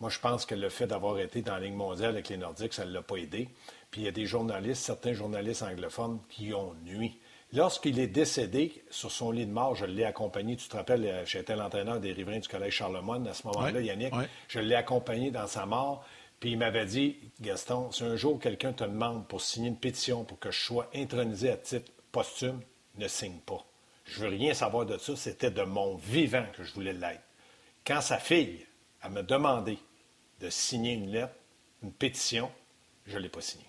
Moi, 0.00 0.08
je 0.08 0.18
pense 0.18 0.46
que 0.46 0.54
le 0.54 0.70
fait 0.70 0.86
d'avoir 0.86 1.18
été 1.18 1.42
dans 1.42 1.52
la 1.52 1.60
Ligue 1.60 1.74
mondiale 1.74 2.12
avec 2.12 2.30
les 2.30 2.38
Nordiques, 2.38 2.72
ça 2.72 2.86
ne 2.86 2.92
l'a 2.92 3.02
pas 3.02 3.16
aidé. 3.16 3.50
Puis 3.90 4.00
il 4.00 4.04
y 4.04 4.08
a 4.08 4.12
des 4.12 4.24
journalistes, 4.24 4.82
certains 4.82 5.12
journalistes 5.12 5.62
anglophones 5.62 6.20
qui 6.30 6.54
ont 6.54 6.72
nuit 6.86 7.18
Lorsqu'il 7.54 8.00
est 8.00 8.08
décédé 8.08 8.82
sur 8.90 9.12
son 9.12 9.30
lit 9.30 9.46
de 9.46 9.52
mort, 9.52 9.76
je 9.76 9.86
l'ai 9.86 10.04
accompagné. 10.04 10.56
Tu 10.56 10.68
te 10.68 10.76
rappelles, 10.76 11.06
euh, 11.06 11.24
j'étais 11.24 11.54
l'entraîneur 11.54 12.00
des 12.00 12.12
riverains 12.12 12.40
du 12.40 12.48
Collège 12.48 12.74
Charlemagne 12.74 13.28
à 13.28 13.34
ce 13.34 13.46
moment-là, 13.46 13.80
Yannick. 13.80 14.12
Je 14.48 14.58
l'ai 14.58 14.74
accompagné 14.74 15.30
dans 15.30 15.46
sa 15.46 15.64
mort. 15.64 16.04
Puis 16.40 16.50
il 16.50 16.58
m'avait 16.58 16.84
dit, 16.84 17.16
Gaston, 17.40 17.92
si 17.92 18.02
un 18.02 18.16
jour 18.16 18.40
quelqu'un 18.40 18.72
te 18.72 18.82
demande 18.82 19.28
pour 19.28 19.40
signer 19.40 19.68
une 19.68 19.78
pétition 19.78 20.24
pour 20.24 20.40
que 20.40 20.50
je 20.50 20.60
sois 20.60 20.90
intronisé 20.94 21.50
à 21.50 21.56
titre 21.56 21.92
posthume, 22.10 22.60
ne 22.96 23.06
signe 23.06 23.38
pas. 23.46 23.64
Je 24.04 24.20
veux 24.20 24.28
rien 24.28 24.52
savoir 24.52 24.84
de 24.84 24.98
ça. 24.98 25.14
C'était 25.14 25.52
de 25.52 25.62
mon 25.62 25.94
vivant 25.94 26.46
que 26.56 26.64
je 26.64 26.74
voulais 26.74 26.92
l'être. 26.92 27.22
Quand 27.86 28.00
sa 28.00 28.18
fille 28.18 28.66
a 29.00 29.08
me 29.08 29.22
demandé 29.22 29.78
de 30.40 30.50
signer 30.50 30.94
une 30.94 31.10
lettre, 31.12 31.34
une 31.84 31.92
pétition, 31.92 32.50
je 33.06 33.16
ne 33.16 33.22
l'ai 33.22 33.28
pas 33.28 33.40
signé 33.40 33.63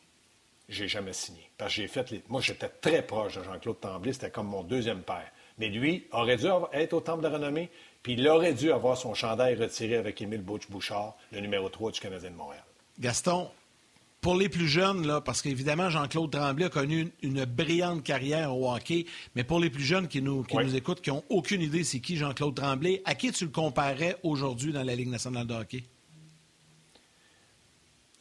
j'ai 0.69 0.87
jamais 0.87 1.13
signé. 1.13 1.49
Parce 1.57 1.75
que 1.75 1.81
j'ai 1.81 1.87
fait 1.87 2.09
les... 2.11 2.23
Moi, 2.27 2.41
j'étais 2.41 2.69
très 2.69 3.01
proche 3.01 3.37
de 3.37 3.43
Jean-Claude 3.43 3.79
Tremblay, 3.79 4.13
c'était 4.13 4.31
comme 4.31 4.47
mon 4.47 4.63
deuxième 4.63 5.01
père. 5.01 5.31
Mais 5.57 5.69
lui 5.69 6.05
aurait 6.11 6.37
dû 6.37 6.47
être 6.73 6.93
au 6.93 6.99
Temple 6.99 7.23
de 7.23 7.27
la 7.27 7.33
Renommée, 7.35 7.69
puis 8.03 8.13
il 8.13 8.27
aurait 8.27 8.53
dû 8.53 8.71
avoir 8.71 8.97
son 8.97 9.13
chandail 9.13 9.55
retiré 9.55 9.95
avec 9.95 10.21
Émile 10.21 10.41
Bouch-Bouchard, 10.41 11.15
le 11.31 11.39
numéro 11.39 11.69
3 11.69 11.91
du 11.91 11.99
Canadien 11.99 12.31
de 12.31 12.35
Montréal. 12.35 12.63
Gaston, 12.99 13.49
pour 14.25 14.35
les 14.35 14.49
plus 14.49 14.67
jeunes, 14.67 15.05
là, 15.05 15.21
parce 15.21 15.41
qu'évidemment, 15.41 15.89
Jean-Claude 15.89 16.31
Tremblay 16.31 16.65
a 16.65 16.69
connu 16.69 17.11
une, 17.21 17.45
brillante 17.45 18.03
carrière 18.03 18.57
au 18.57 18.73
hockey, 18.73 19.05
mais 19.35 19.43
pour 19.43 19.59
les 19.59 19.69
plus 19.69 19.83
jeunes 19.83 20.07
qui 20.07 20.21
nous, 20.21 20.43
qui 20.43 20.57
nous 20.57 20.75
écoutent, 20.75 21.01
qui 21.01 21.11
n'ont 21.11 21.23
aucune 21.29 21.61
idée 21.61 21.83
c'est 21.83 21.99
qui 21.99 22.17
Jean-Claude 22.17 22.55
Tremblay, 22.55 23.01
à 23.05 23.15
qui 23.15 23.31
tu 23.31 23.45
le 23.45 23.51
comparais 23.51 24.17
aujourd'hui 24.23 24.73
dans 24.73 24.83
la 24.83 24.95
Ligue 24.95 25.09
nationale 25.09 25.45
de 25.45 25.53
hockey? 25.53 25.83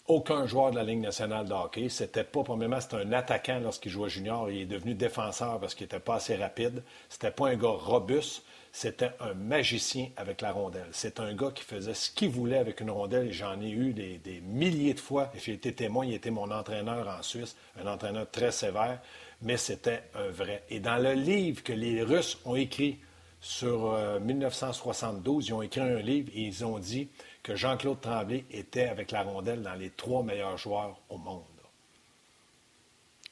Aucun 0.07 0.47
joueur 0.47 0.71
de 0.71 0.77
la 0.77 0.83
Ligue 0.83 1.01
nationale 1.01 1.47
de 1.47 1.53
hockey. 1.53 1.89
C'était 1.89 2.25
pas, 2.25 2.43
premièrement, 2.43 2.81
c'était 2.81 2.97
un 2.97 3.13
attaquant 3.13 3.59
lorsqu'il 3.61 3.91
jouait 3.91 4.11
junior. 4.11 4.51
Il 4.51 4.63
est 4.63 4.67
devenu 4.67 4.95
défenseur 4.95 5.59
parce 5.59 5.75
qu'il 5.75 5.85
n'était 5.85 6.01
pas 6.01 6.17
assez 6.17 6.37
rapide. 6.37 6.83
C'était 7.09 7.31
pas 7.31 7.49
un 7.49 7.57
gars 7.57 7.69
robuste. 7.69 8.43
C'était 8.73 9.11
un 9.21 9.35
magicien 9.35 10.09
avec 10.17 10.41
la 10.41 10.51
rondelle. 10.51 10.89
C'est 10.91 11.21
un 11.21 11.33
gars 11.33 11.53
qui 11.55 11.63
faisait 11.63 11.95
ce 11.95 12.11
qu'il 12.11 12.31
voulait 12.31 12.59
avec 12.59 12.81
une 12.81 12.91
rondelle. 12.91 13.33
J'en 13.33 13.61
ai 13.61 13.71
eu 13.71 13.93
des, 13.93 14.43
milliers 14.43 14.95
de 14.95 15.01
fois. 15.01 15.31
J'ai 15.37 15.53
été 15.53 15.73
témoin. 15.73 16.05
Il 16.05 16.13
était 16.13 16.31
mon 16.31 16.51
entraîneur 16.51 17.09
en 17.09 17.23
Suisse, 17.23 17.57
un 17.81 17.87
entraîneur 17.87 18.29
très 18.31 18.51
sévère, 18.51 19.01
mais 19.43 19.57
c'était 19.57 20.03
un 20.15 20.29
vrai. 20.29 20.65
Et 20.71 20.81
dans 20.81 21.01
le 21.01 21.13
livre 21.13 21.63
que 21.63 21.73
les 21.73 22.03
Russes 22.03 22.39
ont 22.45 22.57
écrit 22.57 22.99
sur 23.41 23.97
1972, 24.21 25.45
euh, 25.45 25.47
ils 25.47 25.55
ont 25.55 25.63
écrit 25.63 25.81
un 25.81 26.01
livre 26.01 26.31
et 26.35 26.41
ils 26.41 26.65
ont 26.65 26.79
dit 26.79 27.09
que 27.45 27.55
Jean-Claude 27.55 28.01
Tremblay 28.01 28.45
était 28.51 28.89
avec 28.89 29.13
la 29.13 29.23
rondelle 29.23 29.63
dans 29.63 29.75
les 29.75 29.91
trois 29.91 30.25
meilleurs 30.25 30.57
joueurs 30.57 30.97
au 31.11 31.19
monde. 31.19 31.43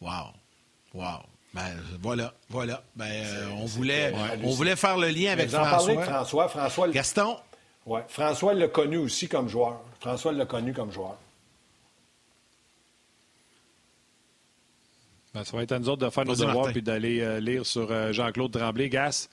Wow. 0.01 0.33
Wow. 0.95 1.23
Ben, 1.55 1.63
voilà, 2.01 2.33
voilà. 2.49 2.83
Ben, 2.95 3.07
euh, 3.11 3.49
on, 3.57 3.65
voulait, 3.67 4.13
on 4.45 4.51
voulait 4.51 4.77
faire 4.77 4.97
le 4.99 5.09
lien 5.09 5.33
avec 5.33 5.49
François. 5.51 6.03
François. 6.03 6.49
François. 6.49 6.89
Gaston, 6.89 7.37
Oui. 7.87 8.01
François 8.09 8.55
l'a 8.55 8.69
connu 8.69 8.99
aussi 8.99 9.29
comme 9.29 9.49
joueur. 9.49 9.81
François 10.01 10.33
l'a 10.33 10.47
connu 10.47 10.73
comme 10.73 10.93
joueur. 10.93 11.17
Ben, 15.35 15.45
ça 15.45 15.57
va 15.57 15.63
être 15.63 15.73
à 15.73 15.79
nous 15.79 15.89
autres 15.89 16.05
de 16.05 16.11
faire 16.11 16.27
nos 16.27 16.37
devoirs 16.37 16.77
et 16.77 16.81
d'aller 16.83 17.21
euh, 17.21 17.41
lire 17.41 17.65
sur 17.65 17.91
euh, 17.91 18.13
Jean-Claude 18.13 18.53
Tremblay. 18.53 18.91
Gas, 18.91 19.29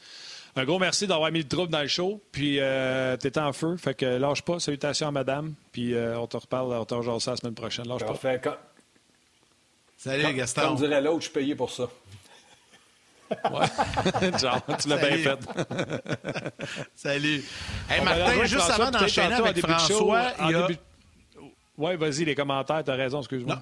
un 0.60 0.66
gros 0.66 0.80
merci 0.80 1.07
d'avoir 1.07 1.32
mis 1.32 1.39
le 1.39 1.47
trouble 1.47 1.72
dans 1.72 1.82
le 1.82 1.88
show. 1.88 2.22
Puis, 2.32 2.60
euh, 2.60 3.18
t'es 3.18 3.38
en 3.38 3.53
feu. 3.53 3.78
Fait 3.78 3.93
que 3.93 4.05
lâche 4.05 4.41
pas. 4.41 4.60
Salutations 4.60 5.07
à 5.07 5.12
madame. 5.12 5.53
Puis, 5.72 5.95
on 5.95 6.28
te 6.28 6.38
reparle, 6.38 6.74
on 6.74 6.86
te 6.86 6.93
rejoint 6.93 7.20
ça 7.20 7.32
la 7.32 7.38
semaine 7.38 7.55
prochaine. 7.55 7.88
Lâche 7.88 8.05
Parfait. 8.05 8.39
pas. 8.39 8.60
Salut, 9.97 10.34
Gaston. 10.34 10.62
Comme 10.62 10.76
dirait 10.78 11.01
l'autre, 11.01 11.20
je 11.20 11.24
suis 11.26 11.34
payé 11.34 11.55
pour 11.55 11.72
ça. 11.72 11.88
Ouais. 13.51 14.39
Genre, 14.39 14.60
tu 14.82 14.88
l'as 14.89 14.97
bien 14.97 15.18
fait. 15.18 15.39
Salut. 16.95 17.43
Hey, 17.88 18.03
Martin, 18.03 18.43
juste 18.45 18.70
avant 18.72 18.89
d'enchaîner 18.89 19.36
avec 19.36 19.60
François, 19.60 20.32
il 20.45 20.49
y 20.49 20.55
a... 20.55 20.68
Oui, 21.78 21.95
vas-y, 21.95 22.26
les 22.26 22.34
commentaires, 22.34 22.84
tu 22.84 22.89
as 22.89 22.95
raison, 22.95 23.20
excuse-moi. 23.20 23.62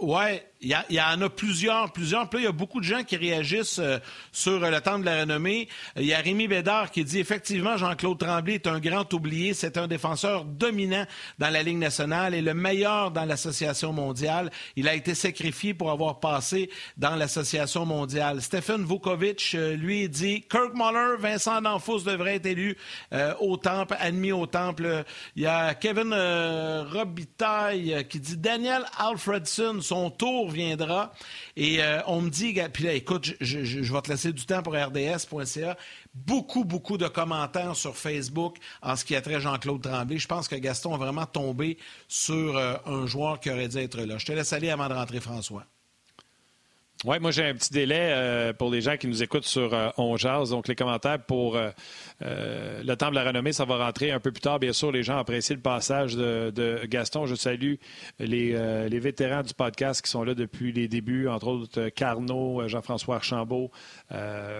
Oui, 0.00 0.40
il 0.60 0.76
y, 0.90 1.00
en 1.00 1.22
a 1.22 1.30
plusieurs, 1.30 1.92
plusieurs. 1.92 2.28
Puis 2.28 2.40
il 2.40 2.44
y 2.44 2.48
a 2.48 2.52
beaucoup 2.52 2.80
de 2.80 2.84
gens 2.84 3.04
qui 3.04 3.16
réagissent 3.16 3.78
euh, 3.78 3.98
sur 4.32 4.58
le 4.58 4.80
temps 4.80 4.98
de 4.98 5.04
la 5.04 5.20
renommée. 5.20 5.68
Il 5.94 6.04
y 6.04 6.14
a 6.14 6.18
Rémi 6.18 6.48
Bédard 6.48 6.90
qui 6.90 7.04
dit 7.04 7.20
effectivement 7.20 7.76
Jean-Claude 7.76 8.18
Tremblay 8.18 8.54
est 8.54 8.66
un 8.66 8.80
grand 8.80 9.12
oublié. 9.12 9.54
C'est 9.54 9.76
un 9.76 9.86
défenseur 9.86 10.44
dominant 10.44 11.04
dans 11.38 11.50
la 11.50 11.62
Ligue 11.62 11.78
nationale 11.78 12.34
et 12.34 12.42
le 12.42 12.54
meilleur 12.54 13.12
dans 13.12 13.24
l'Association 13.24 13.92
mondiale. 13.92 14.50
Il 14.74 14.88
a 14.88 14.94
été 14.94 15.14
sacrifié 15.14 15.74
pour 15.74 15.92
avoir 15.92 16.18
passé 16.18 16.70
dans 16.96 17.14
l'Association 17.14 17.86
mondiale. 17.86 18.42
Stephen 18.42 18.84
Vukovic, 18.84 19.52
euh, 19.54 19.76
lui, 19.76 20.08
dit 20.08 20.42
Kirk 20.42 20.74
Muller, 20.74 21.20
Vincent 21.20 21.62
D'Anfos 21.62 22.00
devrait 22.00 22.36
être 22.36 22.46
élu 22.46 22.76
euh, 23.12 23.32
au 23.38 23.58
Temple, 23.58 23.94
admis 24.00 24.32
au 24.32 24.46
Temple. 24.46 25.04
Il 25.36 25.42
y 25.42 25.46
a 25.46 25.74
Kevin 25.74 26.12
Robitaille 26.92 28.04
qui 28.08 28.18
dit 28.18 28.36
Daniel 28.36 28.82
Alfredson, 28.98 29.80
son 29.82 30.10
tour 30.10 30.47
viendra. 30.48 31.12
Et 31.56 31.82
euh, 31.82 32.00
on 32.06 32.20
me 32.20 32.30
dit, 32.30 32.54
puis 32.72 32.84
là, 32.84 32.92
écoute, 32.92 33.34
je, 33.40 33.64
je, 33.64 33.92
vais 33.92 34.00
te 34.02 34.10
laisser 34.10 34.32
du 34.32 34.44
temps 34.46 34.62
pour 34.62 34.74
rds.ca. 34.74 35.76
Beaucoup, 36.14 36.64
beaucoup 36.64 36.98
de 36.98 37.08
commentaires 37.08 37.76
sur 37.76 37.96
Facebook 37.96 38.56
en 38.82 38.96
ce 38.96 39.04
qui 39.04 39.14
a 39.14 39.20
trait 39.20 39.40
Jean-Claude 39.40 39.82
Tremblay. 39.82 40.18
Je 40.18 40.28
pense 40.28 40.48
que 40.48 40.56
Gaston 40.56 40.94
a 40.94 40.98
vraiment 40.98 41.26
tombé 41.26 41.78
sur 42.08 42.56
euh, 42.56 42.76
un 42.86 43.06
joueur 43.06 43.40
qui 43.40 43.50
aurait 43.50 43.68
dû 43.68 43.78
être 43.78 44.00
là. 44.00 44.18
Je 44.18 44.26
te 44.26 44.32
laisse 44.32 44.52
aller 44.52 44.70
avant 44.70 44.88
de 44.88 44.94
rentrer, 44.94 45.20
François. 45.20 45.64
Oui, 47.04 47.16
moi 47.20 47.30
j'ai 47.30 47.44
un 47.44 47.54
petit 47.54 47.72
délai 47.72 48.10
euh, 48.10 48.52
pour 48.52 48.72
les 48.72 48.80
gens 48.80 48.96
qui 48.96 49.06
nous 49.06 49.22
écoutent 49.22 49.44
sur 49.44 49.72
euh, 49.72 49.90
On 49.98 50.16
Donc 50.16 50.66
les 50.66 50.74
commentaires 50.74 51.22
pour 51.22 51.56
euh, 51.56 51.70
le 52.20 52.94
temps 52.96 53.10
de 53.10 53.14
la 53.14 53.22
renommée, 53.22 53.52
ça 53.52 53.64
va 53.64 53.76
rentrer 53.76 54.10
un 54.10 54.18
peu 54.18 54.32
plus 54.32 54.40
tard. 54.40 54.58
Bien 54.58 54.72
sûr, 54.72 54.90
les 54.90 55.04
gens 55.04 55.16
apprécient 55.16 55.54
le 55.54 55.62
passage 55.62 56.16
de, 56.16 56.84
Gaston. 56.86 57.24
Je 57.26 57.36
salue 57.36 57.74
les, 58.18 58.88
les, 58.88 58.98
vétérans 58.98 59.42
du 59.42 59.54
podcast 59.54 60.02
qui 60.02 60.10
sont 60.10 60.24
là 60.24 60.34
depuis 60.34 60.72
les 60.72 60.88
débuts, 60.88 61.28
entre 61.28 61.46
autres 61.46 61.88
Carnot, 61.90 62.66
Jean-François 62.66 63.16
Archambault, 63.16 63.70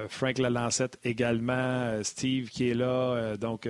Frank 0.09 0.39
Lalancette 0.39 0.97
également, 1.03 2.05
Steve 2.05 2.51
qui 2.51 2.71
est 2.71 2.75
là. 2.75 3.37
donc 3.37 3.69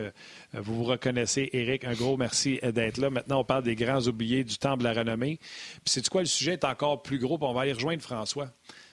vous 0.52 0.74
vous 0.74 0.84
reconnaissez. 0.84 1.48
Eric, 1.54 1.84
un 1.84 1.94
gros 1.94 2.18
merci 2.18 2.60
d'être 2.62 2.98
là. 2.98 3.08
Maintenant, 3.08 3.40
on 3.40 3.44
parle 3.44 3.62
des 3.62 3.76
grands 3.76 4.02
oubliés 4.02 4.44
du 4.44 4.58
temps 4.58 4.76
de 4.76 4.84
la 4.84 4.92
renommée. 4.92 5.38
Puis 5.38 5.86
c'est 5.86 6.06
quoi, 6.10 6.20
le 6.20 6.26
sujet 6.26 6.52
est 6.52 6.64
encore 6.64 7.02
plus 7.02 7.18
gros, 7.18 7.38
on 7.40 7.54
va 7.54 7.62
aller 7.62 7.72
rejoindre 7.72 8.02
François. 8.02 8.50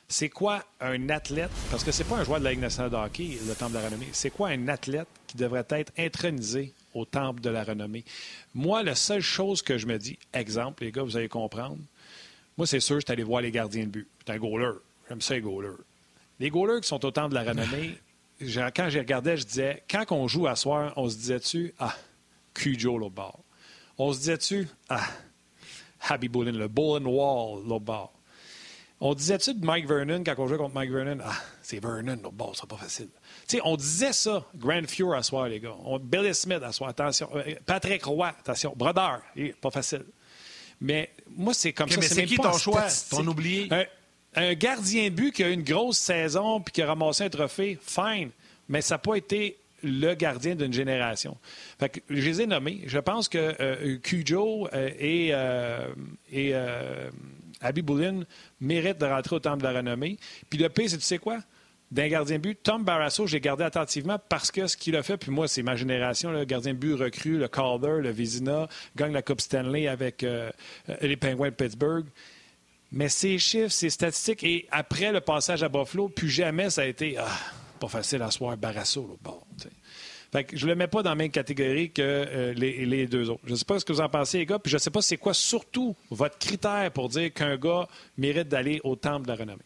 C'est 0.08 0.30
quoi 0.30 0.64
un 0.80 1.10
athlète, 1.10 1.50
parce 1.72 1.84
que 1.84 1.92
c'est 1.92 2.04
pas 2.04 2.18
un 2.18 2.24
joueur 2.24 2.40
de 2.40 2.44
la 2.44 2.52
Ligue 2.52 2.62
nationale 2.62 2.92
de 2.92 2.96
hockey, 2.96 3.40
le 3.48 3.56
Temple 3.56 3.74
de 3.74 3.80
la 3.80 3.86
renommée, 3.86 4.08
c'est 4.12 4.30
quoi 4.30 4.50
un 4.50 4.68
athlète 4.68 5.08
qui 5.26 5.36
devrait 5.36 5.66
être 5.70 5.92
intronisé 5.98 6.74
au 6.94 7.06
Temple 7.06 7.42
de 7.42 7.50
la 7.50 7.64
renommée? 7.64 8.06
Moi, 8.54 8.84
la 8.84 8.94
seule 8.94 9.22
chose 9.22 9.64
que 9.64 9.80
je 9.80 9.88
me 9.88 9.98
dis, 9.98 10.20
exemple, 10.32 10.84
les 10.84 10.92
gars, 10.92 11.02
vous 11.02 11.18
allez 11.18 11.28
comprendre, 11.28 11.80
moi, 12.58 12.68
c'est 12.68 12.80
sûr, 12.80 12.98
je 12.98 13.06
suis 13.06 13.12
allé 13.12 13.24
voir 13.24 13.42
les 13.42 13.52
gardiens 13.52 13.84
de 13.84 13.90
but. 13.90 14.08
C'est 14.26 14.34
un 14.34 14.38
goaler. 14.38 14.72
J'aime 15.10 15.22
ça, 15.22 15.34
les 15.34 15.42
goalers. 15.42 15.84
Les 16.40 16.50
goalers 16.50 16.82
qui 16.82 16.88
sont 16.88 17.04
au 17.04 17.12
Temple 17.12 17.32
de 17.32 17.36
la 17.36 17.44
renommée, 17.44 17.98
quand 18.76 18.90
j'ai 18.90 19.00
regardé, 19.00 19.38
je 19.38 19.46
disais, 19.46 19.84
quand 19.90 20.06
on 20.12 20.28
joue 20.28 20.48
à 20.48 20.56
soir, 20.56 20.94
on 20.96 21.10
se 21.10 21.18
disait-tu, 21.18 21.74
ah, 21.80 21.96
Cujo, 22.54 22.98
l'autre 22.98 23.16
bord. 23.16 23.40
On 23.98 24.14
se 24.14 24.20
disait-tu, 24.20 24.68
ah, 24.88 25.06
Happy 26.08 26.30
Bullen, 26.30 26.58
le 26.58 26.68
Bullen 26.68 27.06
Wall, 27.08 27.64
l'autre 27.68 27.86
bord. 27.86 28.14
On 29.02 29.14
disait-tu 29.14 29.54
de 29.54 29.66
Mike 29.66 29.88
Vernon 29.88 30.24
quand 30.24 30.36
on 30.38 30.48
jouait 30.48 30.58
contre 30.58 30.74
Mike 30.74 30.92
Vernon? 30.92 31.18
Ah, 31.24 31.36
c'est 31.62 31.84
Vernon, 31.84 32.18
l'autre 32.24 32.32
bord, 32.32 32.56
c'est 32.56 32.70
pas 32.70 32.78
facile. 32.78 33.10
sais, 33.46 33.60
on 33.64 33.76
disait 33.76 34.14
ça, 34.14 34.46
Grand 34.56 34.88
Fuhr 34.88 35.14
à 35.14 35.22
soir, 35.22 35.50
les 35.50 35.60
gars. 35.60 35.76
On, 35.84 36.00
Billy 36.00 36.34
Smith 36.34 36.64
à 36.64 36.72
soir, 36.72 36.90
attention. 36.90 37.30
Euh, 37.36 37.56
Patrick 37.66 38.06
Roy, 38.06 38.28
attention. 38.28 38.74
Brodeur, 38.76 39.22
pas 39.62 39.72
facile. 39.72 40.06
Mais 40.80 41.10
moi, 41.36 41.54
c'est 41.54 41.74
comme 41.74 41.90
ça. 41.90 42.00
Mais 42.00 42.08
c'est 42.08 42.26
qui 42.26 42.38
ton 42.38 42.58
choix? 42.58 42.88
Ton 43.10 43.28
oublié? 43.28 43.70
Un, 44.38 44.54
gardien 44.54 45.10
but 45.10 45.32
qui 45.32 45.44
a 45.44 45.50
eu 45.50 45.54
une 45.54 45.64
grosse 45.64 45.98
saison 45.98 46.60
puis 46.60 46.74
qui 46.74 46.82
a 46.82 46.88
ramassé 46.88 47.24
un 47.24 47.30
trophée, 47.30 47.78
fine. 47.82 48.32
Mais 48.68 48.82
ça 48.82 48.96
n'a 48.96 49.00
pas 49.00 49.16
été 49.16 49.58
le 49.82 50.14
gardien 50.14 50.56
d'une 50.56 50.74
génération. 50.74 51.38
Fait 51.80 51.90
que 51.90 52.00
je 52.10 52.26
les 52.26 52.42
ai 52.42 52.48
nommés. 52.48 52.82
Je 52.86 53.00
pense 53.00 53.30
que 53.30 53.56
euh, 53.60 53.98
Cujo 54.00 54.68
euh, 54.74 54.90
et, 55.00 55.30
et 56.32 56.54
Abby 57.66 57.82
Boulin 57.82 58.22
mérite 58.60 58.98
de 58.98 59.06
rentrer 59.06 59.36
au 59.36 59.40
temple 59.40 59.60
de 59.60 59.68
la 59.68 59.74
renommée. 59.80 60.18
Puis 60.50 60.60
le 60.60 60.70
P, 60.70 60.88
c'est 60.88 60.98
tu 60.98 61.04
sais 61.04 61.18
quoi? 61.18 61.40
D'un 61.92 62.08
gardien 62.08 62.38
de 62.38 62.42
but, 62.42 62.62
Tom 62.62 62.84
Barrasso, 62.84 63.28
j'ai 63.28 63.40
gardé 63.40 63.64
attentivement 63.64 64.20
parce 64.30 64.52
que 64.52 64.66
ce 64.68 64.76
qu'il 64.76 64.96
a 64.96 65.04
fait, 65.04 65.18
puis 65.18 65.32
moi, 65.32 65.48
c'est 65.48 65.62
ma 65.62 65.76
génération, 65.76 66.32
le 66.32 66.44
gardien 66.44 66.74
de 66.74 66.80
but 66.80 66.94
recru, 66.96 67.38
le 67.38 67.48
Calder, 67.48 68.02
le 68.02 68.10
Vizina, 68.10 68.68
gagne 68.96 69.14
la 69.14 69.22
Coupe 69.22 69.40
Stanley 69.40 69.88
avec 69.88 70.24
euh, 70.24 70.50
les 71.02 71.16
Penguins 71.16 71.50
de 71.50 71.56
Pittsburgh. 71.56 72.06
Mais 72.92 73.10
ces 73.10 73.38
chiffres, 73.38 73.72
ces 73.72 73.90
statistiques, 73.90 74.44
et 74.44 74.68
après 74.72 75.12
le 75.12 75.22
passage 75.22 75.64
à 75.64 75.70
Buffalo, 75.70 76.10
plus 76.10 76.30
jamais 76.30 76.70
ça 76.70 76.82
a 76.82 76.86
été 76.86 77.18
ah, 77.20 77.28
pas 77.80 77.88
facile 77.88 78.22
à 78.22 78.32
soir 78.32 78.58
Barrasso, 78.58 79.08
là, 79.08 79.16
bon, 79.22 79.40
je 80.54 80.66
ne 80.66 80.72
le 80.72 80.76
mets 80.76 80.88
pas 80.88 81.04
dans 81.04 81.12
la 81.12 81.16
même 81.16 81.32
catégorie 81.32 81.92
que 81.92 82.02
euh, 82.02 82.54
les, 82.54 83.08
deux 83.08 83.30
autres. 83.30 83.42
Je 83.46 83.52
ne 83.52 83.56
sais 83.56 83.66
pas 83.66 83.80
ce 83.80 83.86
que 83.86 83.94
vous 83.94 84.02
en 84.02 84.10
pensez, 84.10 84.40
les 84.40 84.46
gars, 84.46 84.60
puis 84.60 84.70
je 84.70 84.76
ne 84.76 84.80
sais 84.80 84.90
pas 84.90 85.02
c'est 85.02 85.18
quoi 85.18 85.34
surtout 85.34 85.96
votre 86.10 86.38
critère 86.38 86.92
pour 86.92 87.10
dire 87.10 87.34
qu'un 87.34 87.58
gars 87.58 87.88
mérite 88.18 88.48
d'aller 88.48 88.82
au 88.84 88.96
temple 88.96 89.24
de 89.24 89.32
la 89.32 89.36
renommée. 89.36 89.64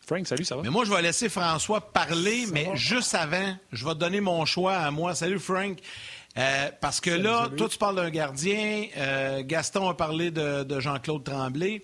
Frank, 0.00 0.26
salut, 0.26 0.44
ça 0.44 0.56
va? 0.56 0.62
Mais 0.62 0.70
moi, 0.70 0.84
je 0.84 0.90
vais 0.90 1.02
laisser 1.02 1.28
François 1.28 1.80
parler, 1.92 2.46
mais 2.52 2.70
juste 2.74 3.14
avant, 3.14 3.56
je 3.70 3.86
vais 3.86 3.94
donner 3.94 4.20
mon 4.20 4.44
choix 4.44 4.74
à 4.74 4.90
moi. 4.90 5.14
Salut, 5.14 5.38
Frank. 5.38 5.78
Euh, 6.38 6.70
parce 6.80 7.00
que 7.00 7.10
là, 7.10 7.48
toi, 7.56 7.68
tu 7.68 7.78
parles 7.78 7.96
d'un 7.96 8.10
gardien. 8.10 8.86
Euh, 8.96 9.42
Gaston 9.44 9.88
a 9.88 9.94
parlé 9.94 10.30
de, 10.30 10.64
de 10.64 10.80
Jean-Claude 10.80 11.24
Tremblay. 11.24 11.82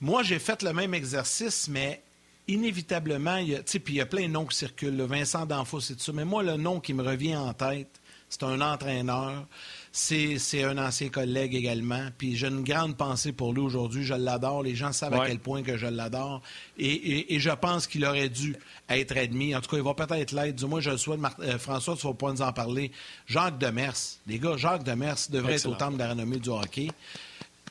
Moi, 0.00 0.22
j'ai 0.22 0.38
fait 0.38 0.62
le 0.62 0.72
même 0.72 0.94
exercice, 0.94 1.68
mais 1.68 2.02
inévitablement, 2.48 3.36
il 3.36 3.48
y 3.50 3.56
a, 3.56 3.62
puis 3.62 3.80
il 3.88 3.94
y 3.94 4.00
a 4.00 4.06
plein 4.06 4.22
de 4.22 4.32
noms 4.32 4.46
qui 4.46 4.56
circulent, 4.56 4.96
le 4.96 5.06
Vincent 5.06 5.46
D'Anfos 5.46 5.80
et 5.80 5.94
tout 5.94 6.00
ça, 6.00 6.12
mais 6.12 6.24
moi, 6.24 6.42
le 6.42 6.56
nom 6.56 6.80
qui 6.80 6.94
me 6.94 7.02
revient 7.02 7.36
en 7.36 7.52
tête, 7.52 8.00
c'est 8.28 8.42
un 8.42 8.60
entraîneur, 8.60 9.46
c'est 9.92 10.64
un 10.64 10.76
ancien 10.78 11.08
collègue 11.08 11.54
également, 11.54 12.08
puis 12.18 12.36
j'ai 12.36 12.48
une 12.48 12.64
grande 12.64 12.96
pensée 12.96 13.32
pour 13.32 13.52
lui 13.52 13.60
aujourd'hui, 13.60 14.02
je 14.02 14.14
l'adore, 14.14 14.62
les 14.62 14.74
gens 14.74 14.92
savent 14.92 15.14
à 15.14 15.26
quel 15.26 15.38
point 15.38 15.62
que 15.62 15.76
je 15.76 15.86
l'adore, 15.86 16.42
et, 16.76 17.38
je 17.38 17.50
pense 17.50 17.86
qu'il 17.86 18.04
aurait 18.04 18.28
dû 18.28 18.56
être 18.88 19.16
admis, 19.16 19.54
en 19.54 19.60
tout 19.60 19.70
cas, 19.70 19.76
il 19.76 19.82
va 19.82 19.94
peut-être 19.94 20.32
l'être, 20.32 20.56
du 20.56 20.66
moins 20.66 20.80
je 20.80 20.90
le 20.90 20.96
souhaite, 20.96 21.20
euh, 21.40 21.58
François, 21.58 21.96
tu 21.96 22.06
vas 22.06 22.14
pas 22.14 22.32
nous 22.32 22.42
en 22.42 22.52
parler, 22.52 22.90
Jacques 23.26 23.58
Demers, 23.58 23.94
les 24.26 24.38
gars, 24.38 24.56
Jacques 24.56 24.84
Demers 24.84 25.16
devrait 25.30 25.54
être 25.54 25.68
au 25.68 25.74
temple 25.74 25.94
de 25.94 25.98
la 25.98 26.10
renommée 26.10 26.38
du 26.38 26.48
hockey, 26.48 26.88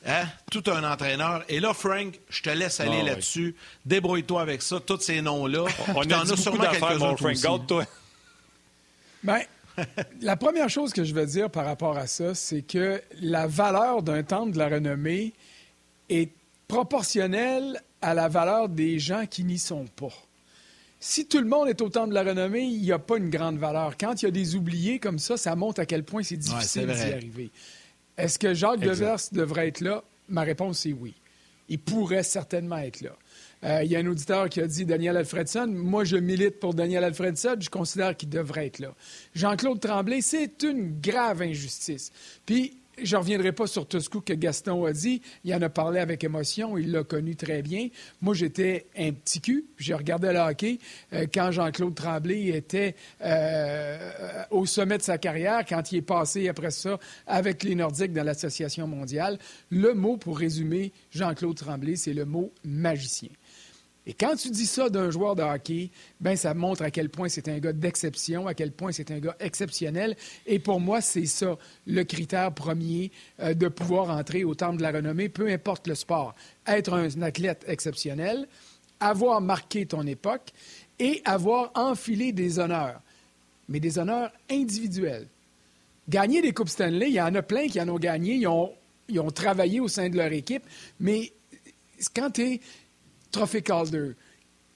Hein? 0.05 0.25
Tout 0.51 0.63
un 0.67 0.83
entraîneur. 0.83 1.43
Et 1.47 1.59
là, 1.59 1.73
Frank, 1.73 2.19
je 2.29 2.41
te 2.41 2.49
laisse 2.49 2.79
aller 2.79 2.99
ah 3.01 3.05
là-dessus. 3.05 3.55
Débrouille-toi 3.85 4.41
avec 4.41 4.61
ça, 4.61 4.79
tous 4.79 4.99
ces 4.99 5.21
noms-là. 5.21 5.65
On 5.95 6.01
a, 6.09 6.19
a 6.19 6.35
sûrement 6.35 6.63
quelques-uns 6.63 7.15
Frank. 7.15 7.67
toi 7.67 7.85
Bien, 9.23 9.41
la 10.21 10.35
première 10.35 10.69
chose 10.69 10.91
que 10.91 11.03
je 11.03 11.13
veux 11.13 11.25
dire 11.25 11.49
par 11.49 11.65
rapport 11.65 11.97
à 11.97 12.07
ça, 12.07 12.35
c'est 12.35 12.61
que 12.61 13.01
la 13.21 13.47
valeur 13.47 14.03
d'un 14.03 14.23
temple 14.23 14.51
de 14.51 14.59
la 14.59 14.67
renommée 14.67 15.33
est 16.09 16.31
proportionnelle 16.67 17.81
à 18.01 18.13
la 18.13 18.27
valeur 18.27 18.67
des 18.67 18.99
gens 18.99 19.25
qui 19.25 19.43
n'y 19.43 19.57
sont 19.57 19.85
pas. 19.95 20.13
Si 20.99 21.27
tout 21.27 21.39
le 21.39 21.47
monde 21.47 21.67
est 21.67 21.81
au 21.81 21.89
temple 21.89 22.09
de 22.09 22.13
la 22.15 22.23
renommée, 22.23 22.63
il 22.63 22.81
n'y 22.81 22.91
a 22.91 22.99
pas 22.99 23.17
une 23.17 23.29
grande 23.29 23.57
valeur. 23.57 23.97
Quand 23.97 24.21
il 24.21 24.25
y 24.25 24.27
a 24.27 24.31
des 24.31 24.55
oubliés 24.55 24.99
comme 24.99 25.19
ça, 25.19 25.37
ça 25.37 25.55
montre 25.55 25.81
à 25.81 25.85
quel 25.85 26.03
point 26.03 26.23
c'est 26.23 26.37
difficile 26.37 26.87
d'y 26.87 27.13
arriver. 27.13 27.51
Est-ce 28.17 28.37
que 28.37 28.53
Jacques 28.53 28.79
Devers 28.79 29.19
devrait 29.31 29.67
être 29.67 29.81
là? 29.81 30.03
Ma 30.29 30.41
réponse 30.41 30.85
est 30.85 30.93
oui. 30.93 31.13
Il 31.69 31.79
pourrait 31.79 32.23
certainement 32.23 32.77
être 32.77 33.01
là. 33.01 33.15
Euh, 33.63 33.83
il 33.83 33.91
y 33.91 33.95
a 33.95 33.99
un 33.99 34.07
auditeur 34.07 34.49
qui 34.49 34.61
a 34.61 34.67
dit 34.67 34.85
Daniel 34.85 35.15
Alfredson. 35.15 35.67
Moi, 35.67 36.03
je 36.03 36.17
milite 36.17 36.59
pour 36.59 36.73
Daniel 36.73 37.03
Alfredson. 37.03 37.55
Je 37.59 37.69
considère 37.69 38.15
qu'il 38.17 38.29
devrait 38.29 38.67
être 38.67 38.79
là. 38.79 38.93
Jean-Claude 39.33 39.79
Tremblay, 39.79 40.21
c'est 40.21 40.63
une 40.63 40.99
grave 40.99 41.41
injustice. 41.41 42.11
Puis, 42.45 42.77
je 43.01 43.15
ne 43.15 43.21
reviendrai 43.21 43.51
pas 43.51 43.67
sur 43.67 43.87
tout 43.87 43.99
ce 43.99 44.09
que 44.09 44.33
Gaston 44.33 44.85
a 44.85 44.93
dit. 44.93 45.21
Il 45.43 45.53
en 45.53 45.61
a 45.61 45.69
parlé 45.69 45.99
avec 45.99 46.23
émotion. 46.23 46.77
Il 46.77 46.91
l'a 46.91 47.03
connu 47.03 47.35
très 47.35 47.61
bien. 47.61 47.87
Moi, 48.21 48.33
j'étais 48.33 48.87
un 48.97 49.11
petit 49.11 49.41
cul. 49.41 49.65
J'ai 49.77 49.93
regardé 49.93 50.31
le 50.31 50.39
hockey 50.39 50.79
euh, 51.13 51.25
quand 51.33 51.51
Jean-Claude 51.51 51.95
Tremblay 51.95 52.47
était 52.47 52.95
euh, 53.21 54.43
au 54.51 54.65
sommet 54.65 54.97
de 54.97 55.03
sa 55.03 55.17
carrière, 55.17 55.65
quand 55.67 55.91
il 55.91 55.97
est 55.97 56.01
passé 56.01 56.47
après 56.47 56.71
ça 56.71 56.99
avec 57.25 57.63
les 57.63 57.75
Nordiques 57.75 58.13
dans 58.13 58.23
l'Association 58.23 58.87
mondiale. 58.87 59.39
Le 59.69 59.93
mot 59.93 60.17
pour 60.17 60.37
résumer 60.37 60.91
Jean-Claude 61.11 61.57
Tremblay, 61.57 61.95
c'est 61.95 62.13
le 62.13 62.25
mot 62.25 62.51
magicien. 62.63 63.29
Et 64.05 64.13
quand 64.13 64.35
tu 64.35 64.49
dis 64.49 64.65
ça 64.65 64.89
d'un 64.89 65.11
joueur 65.11 65.35
de 65.35 65.43
hockey, 65.43 65.89
ben 66.19 66.35
ça 66.35 66.53
montre 66.53 66.81
à 66.81 66.91
quel 66.91 67.09
point 67.09 67.29
c'est 67.29 67.47
un 67.47 67.59
gars 67.59 67.71
d'exception, 67.71 68.47
à 68.47 68.53
quel 68.53 68.71
point 68.73 68.91
c'est 68.91 69.11
un 69.11 69.19
gars 69.19 69.35
exceptionnel. 69.39 70.17
Et 70.45 70.59
pour 70.59 70.81
moi, 70.81 70.99
c'est 70.99 71.25
ça 71.25 71.57
le 71.87 72.03
critère 72.03 72.53
premier 72.53 73.11
euh, 73.39 73.53
de 73.53 73.69
pouvoir 73.69 74.09
entrer 74.09 74.43
au 74.43 74.55
temple 74.55 74.77
de 74.77 74.81
la 74.81 74.91
renommée, 74.91 75.29
peu 75.29 75.47
importe 75.47 75.87
le 75.87 75.95
sport. 75.95 76.35
Être 76.67 76.93
un 76.93 77.21
athlète 77.21 77.63
exceptionnel, 77.65 78.47
avoir 78.99 79.39
marqué 79.39 79.85
ton 79.85 80.05
époque 80.05 80.51
et 80.99 81.21
avoir 81.23 81.71
enfilé 81.75 82.33
des 82.33 82.59
honneurs, 82.59 82.99
mais 83.69 83.79
des 83.79 83.99
honneurs 83.99 84.31
individuels. 84.51 85.27
Gagner 86.09 86.41
des 86.41 86.51
Coupes 86.51 86.69
Stanley, 86.69 87.07
il 87.07 87.13
y 87.13 87.21
en 87.21 87.33
a 87.35 87.41
plein 87.41 87.67
qui 87.67 87.79
en 87.79 87.87
ont 87.87 87.99
gagné, 87.99 88.35
ils 88.35 88.47
ont, 88.47 88.73
ils 89.07 89.21
ont 89.21 89.31
travaillé 89.31 89.79
au 89.79 89.87
sein 89.87 90.09
de 90.09 90.17
leur 90.17 90.31
équipe, 90.33 90.63
mais 90.99 91.31
quand 92.13 92.31
tu 92.31 92.41
es 92.41 92.61
Trophée 93.33 93.61
Calder, 93.61 94.11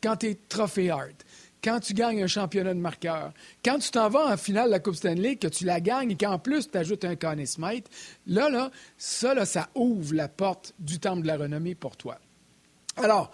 quand 0.03 0.17
tu 0.17 0.25
es 0.27 0.37
Trophée 0.49 0.89
Hart, 0.89 1.23
quand 1.63 1.79
tu 1.79 1.93
gagnes 1.93 2.23
un 2.23 2.27
championnat 2.27 2.73
de 2.73 2.79
marqueur, 2.79 3.31
quand 3.63 3.79
tu 3.79 3.91
t'en 3.91 4.09
vas 4.09 4.33
en 4.33 4.35
finale 4.35 4.65
de 4.65 4.71
la 4.71 4.79
Coupe 4.79 4.95
Stanley, 4.95 5.37
que 5.37 5.47
tu 5.47 5.63
la 5.63 5.79
gagnes 5.79 6.11
et 6.11 6.17
qu'en 6.17 6.39
plus 6.39 6.69
tu 6.69 6.77
ajoutes 6.77 7.05
un 7.05 7.15
Conn 7.15 7.45
Smythe, 7.45 7.87
là, 8.25 8.49
là, 8.49 8.71
ça, 8.97 9.33
là, 9.33 9.45
ça 9.45 9.69
ouvre 9.75 10.13
la 10.13 10.27
porte 10.27 10.73
du 10.79 10.99
Temple 10.99 11.21
de 11.21 11.27
la 11.27 11.37
renommée 11.37 11.75
pour 11.75 11.95
toi. 11.95 12.19
Alors, 12.97 13.31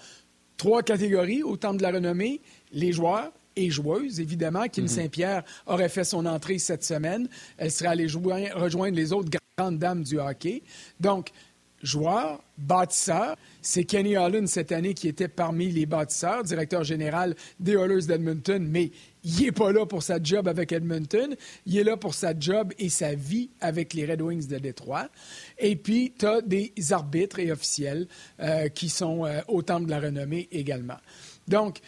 trois 0.57 0.84
catégories 0.84 1.41
au 1.41 1.57
Temple 1.57 1.78
de 1.78 1.84
la 1.84 1.91
renommée, 1.91 2.41
les 2.71 2.91
joueurs, 2.91 3.32
et 3.55 3.69
joueuses, 3.69 4.19
évidemment. 4.19 4.67
Kim 4.67 4.86
mhm. 4.86 4.89
Saint-Pierre 4.89 5.43
aurait 5.67 5.89
fait 5.89 6.03
son 6.03 6.26
entrée 6.26 6.57
cette 6.57 6.84
semaine. 6.84 7.28
Elle 7.57 7.71
serait 7.71 7.89
allée 7.89 8.07
rejoindre 8.07 8.95
les 8.95 9.13
autres 9.13 9.30
grandes 9.57 9.78
dames 9.78 10.03
du 10.03 10.19
hockey. 10.19 10.63
Donc, 10.99 11.30
joueur, 11.84 12.41
bâtisseur. 12.57 13.36
C'est 13.61 13.84
Kenny 13.84 14.17
Holland 14.17 14.47
cette 14.47 14.71
année 14.71 14.93
qui 14.93 15.07
était 15.07 15.27
parmi 15.27 15.69
les 15.69 15.86
bâtisseurs, 15.86 16.43
directeur 16.43 16.84
général 16.84 17.36
des 17.59 17.73
Oilers 17.73 18.07
d'Edmonton, 18.07 18.65
mais 18.67 18.91
il 19.23 19.41
n'est 19.41 19.51
pas 19.51 19.71
là 19.71 19.86
pour 19.86 20.03
sa 20.03 20.21
job 20.21 20.47
avec 20.47 20.71
Edmonton. 20.71 21.36
Il 21.65 21.77
est 21.77 21.84
là 21.84 21.95
pour 21.95 22.13
sa 22.13 22.38
job 22.38 22.73
et 22.79 22.89
sa 22.89 23.15
vie 23.15 23.49
avec 23.61 23.93
les 23.93 24.05
Red 24.05 24.21
Wings 24.21 24.47
de 24.47 24.57
Détroit. 24.57 25.09
Et 25.59 25.75
puis, 25.75 26.13
tu 26.17 26.25
as 26.25 26.41
des 26.41 26.73
arbitres 26.91 27.39
et 27.39 27.51
officiels 27.51 28.07
euh, 28.39 28.67
qui 28.69 28.89
sont 28.89 29.25
euh, 29.25 29.41
au 29.47 29.61
temple 29.61 29.86
de 29.86 29.91
la 29.91 29.99
renommée 29.99 30.47
également. 30.51 30.97
Donc, 31.47 31.79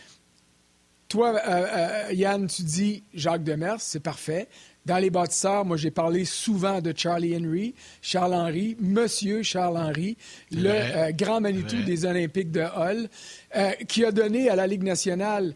toi, 1.07 1.39
euh, 1.47 2.13
Yann, 2.13 2.47
tu 2.47 2.63
dis 2.63 3.03
Jacques 3.13 3.43
Demers, 3.43 3.79
c'est 3.79 3.99
parfait. 3.99 4.47
Dans 4.85 4.97
les 4.97 5.09
bâtisseurs, 5.09 5.65
moi, 5.65 5.77
j'ai 5.77 5.89
parlé 5.89 6.25
souvent 6.25 6.79
de 6.79 6.93
Charlie 6.95 7.35
Henry, 7.35 7.73
Charles-Henry, 8.01 8.77
Monsieur 8.79 9.41
Charles-Henry, 9.41 10.15
le 10.51 10.69
euh, 10.69 11.11
grand 11.11 11.41
Manitou 11.41 11.81
des 11.81 12.05
Olympiques 12.05 12.51
de 12.51 12.61
Hull, 12.61 13.09
euh, 13.55 13.71
qui 13.87 14.05
a 14.05 14.11
donné 14.11 14.47
à 14.49 14.55
la 14.55 14.67
Ligue 14.67 14.83
nationale 14.83 15.55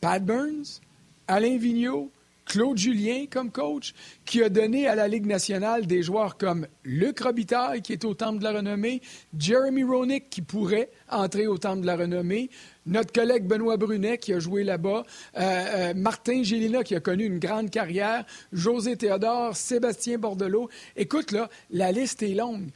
Pat 0.00 0.24
Burns, 0.24 0.80
Alain 1.28 1.58
Vigneault, 1.58 2.10
Claude 2.50 2.78
Julien 2.78 3.26
comme 3.30 3.52
coach, 3.52 3.94
qui 4.24 4.42
a 4.42 4.48
donné 4.48 4.88
à 4.88 4.96
la 4.96 5.06
Ligue 5.06 5.24
nationale 5.26 5.86
des 5.86 6.02
joueurs 6.02 6.36
comme 6.36 6.66
Luc 6.82 7.20
Robitaille, 7.20 7.80
qui 7.80 7.92
est 7.92 8.04
au 8.04 8.14
Temple 8.14 8.40
de 8.40 8.44
la 8.44 8.54
Renommée, 8.54 9.02
Jeremy 9.38 9.84
Roenick, 9.84 10.30
qui 10.30 10.42
pourrait 10.42 10.90
entrer 11.08 11.46
au 11.46 11.58
Temple 11.58 11.82
de 11.82 11.86
la 11.86 11.94
Renommée, 11.94 12.50
notre 12.86 13.12
collègue 13.12 13.46
Benoît 13.46 13.76
Brunet, 13.76 14.18
qui 14.18 14.34
a 14.34 14.40
joué 14.40 14.64
là-bas, 14.64 15.04
euh, 15.36 15.40
euh, 15.40 15.94
Martin 15.94 16.42
Gélina, 16.42 16.82
qui 16.82 16.96
a 16.96 17.00
connu 17.00 17.24
une 17.24 17.38
grande 17.38 17.70
carrière, 17.70 18.24
José 18.52 18.96
Théodore, 18.96 19.54
Sébastien 19.54 20.18
Bordelot. 20.18 20.68
Écoute, 20.96 21.30
là, 21.30 21.48
la 21.70 21.92
liste 21.92 22.20
est 22.24 22.34
longue. 22.34 22.70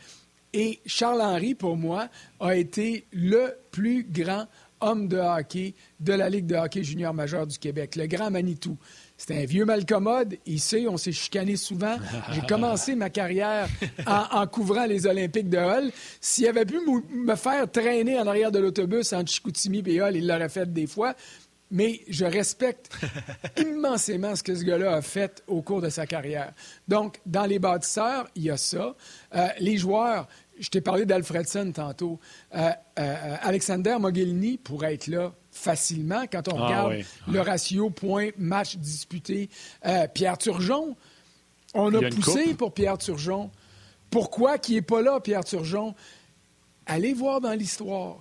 Et 0.52 0.78
Charles-Henri, 0.86 1.56
pour 1.56 1.76
moi, 1.76 2.06
a 2.38 2.54
été 2.54 3.06
le 3.10 3.56
plus 3.72 4.06
grand 4.08 4.46
homme 4.80 5.08
de 5.08 5.16
hockey 5.16 5.74
de 5.98 6.12
la 6.12 6.28
Ligue 6.28 6.46
de 6.46 6.56
hockey 6.56 6.84
junior 6.84 7.14
majeur 7.14 7.46
du 7.46 7.58
Québec, 7.58 7.96
le 7.96 8.06
grand 8.06 8.30
Manitou. 8.30 8.76
C'est 9.26 9.42
un 9.42 9.46
vieux 9.46 9.64
malcommode. 9.64 10.36
Il 10.44 10.60
sait, 10.60 10.86
on 10.86 10.98
s'est 10.98 11.12
chicané 11.12 11.56
souvent. 11.56 11.96
J'ai 12.32 12.40
commencé 12.48 12.94
ma 12.94 13.08
carrière 13.08 13.68
en, 14.06 14.46
couvrant 14.46 14.84
les 14.84 15.06
Olympiques 15.06 15.48
de 15.48 15.56
Hull. 15.56 15.90
S'il 16.20 16.46
avait 16.46 16.66
pu 16.66 16.78
me 17.10 17.34
faire 17.34 17.70
traîner 17.70 18.18
en 18.18 18.26
arrière 18.26 18.52
de 18.52 18.58
l'autobus 18.58 19.14
entre 19.14 19.30
Chicoutimi 19.30 19.82
et 19.86 20.00
Hull, 20.02 20.16
il 20.16 20.26
l'aurait 20.26 20.50
fait 20.50 20.70
des 20.70 20.86
fois. 20.86 21.14
Mais 21.70 22.02
je 22.06 22.26
respecte 22.26 22.90
immensément 23.56 24.36
ce 24.36 24.42
que 24.42 24.54
ce 24.54 24.62
gars-là 24.62 24.96
a 24.96 25.00
fait 25.00 25.42
au 25.46 25.62
cours 25.62 25.80
de 25.80 25.88
sa 25.88 26.06
carrière. 26.06 26.52
Donc, 26.86 27.18
dans 27.24 27.46
les 27.46 27.58
bâtisseurs, 27.58 28.28
il 28.34 28.42
y 28.42 28.50
a 28.50 28.58
ça. 28.58 28.94
Euh, 29.34 29.48
les 29.58 29.78
joueurs, 29.78 30.28
je 30.58 30.68
t'ai 30.68 30.82
parlé 30.82 31.06
d'Alfredson 31.06 31.72
tantôt. 31.72 32.20
Euh, 32.54 32.70
euh, 32.98 33.36
Alexander 33.40 33.96
Mogilny 33.98 34.58
pourrait 34.58 34.94
être 34.94 35.06
là 35.06 35.32
facilement 35.54 36.24
quand 36.30 36.52
on 36.52 36.58
ah 36.58 36.66
regarde 36.66 36.94
le 37.28 37.40
ratio 37.40 37.88
point-match 37.90 38.76
disputé. 38.76 39.48
Euh, 39.86 40.06
Pierre 40.12 40.36
Turgeon, 40.36 40.96
on 41.74 41.94
a, 41.94 42.10
poussé 42.10 42.54
pour 42.54 42.74
Pierre 42.74 42.98
Turgeon. 42.98 43.50
Pourquoi 44.10 44.58
qui 44.58 44.74
n'est 44.74 44.82
pas 44.82 45.00
là, 45.00 45.20
Pierre 45.20 45.44
Turgeon? 45.44 45.94
Allez 46.86 47.14
voir 47.14 47.40
dans 47.40 47.52
l'histoire. 47.52 48.18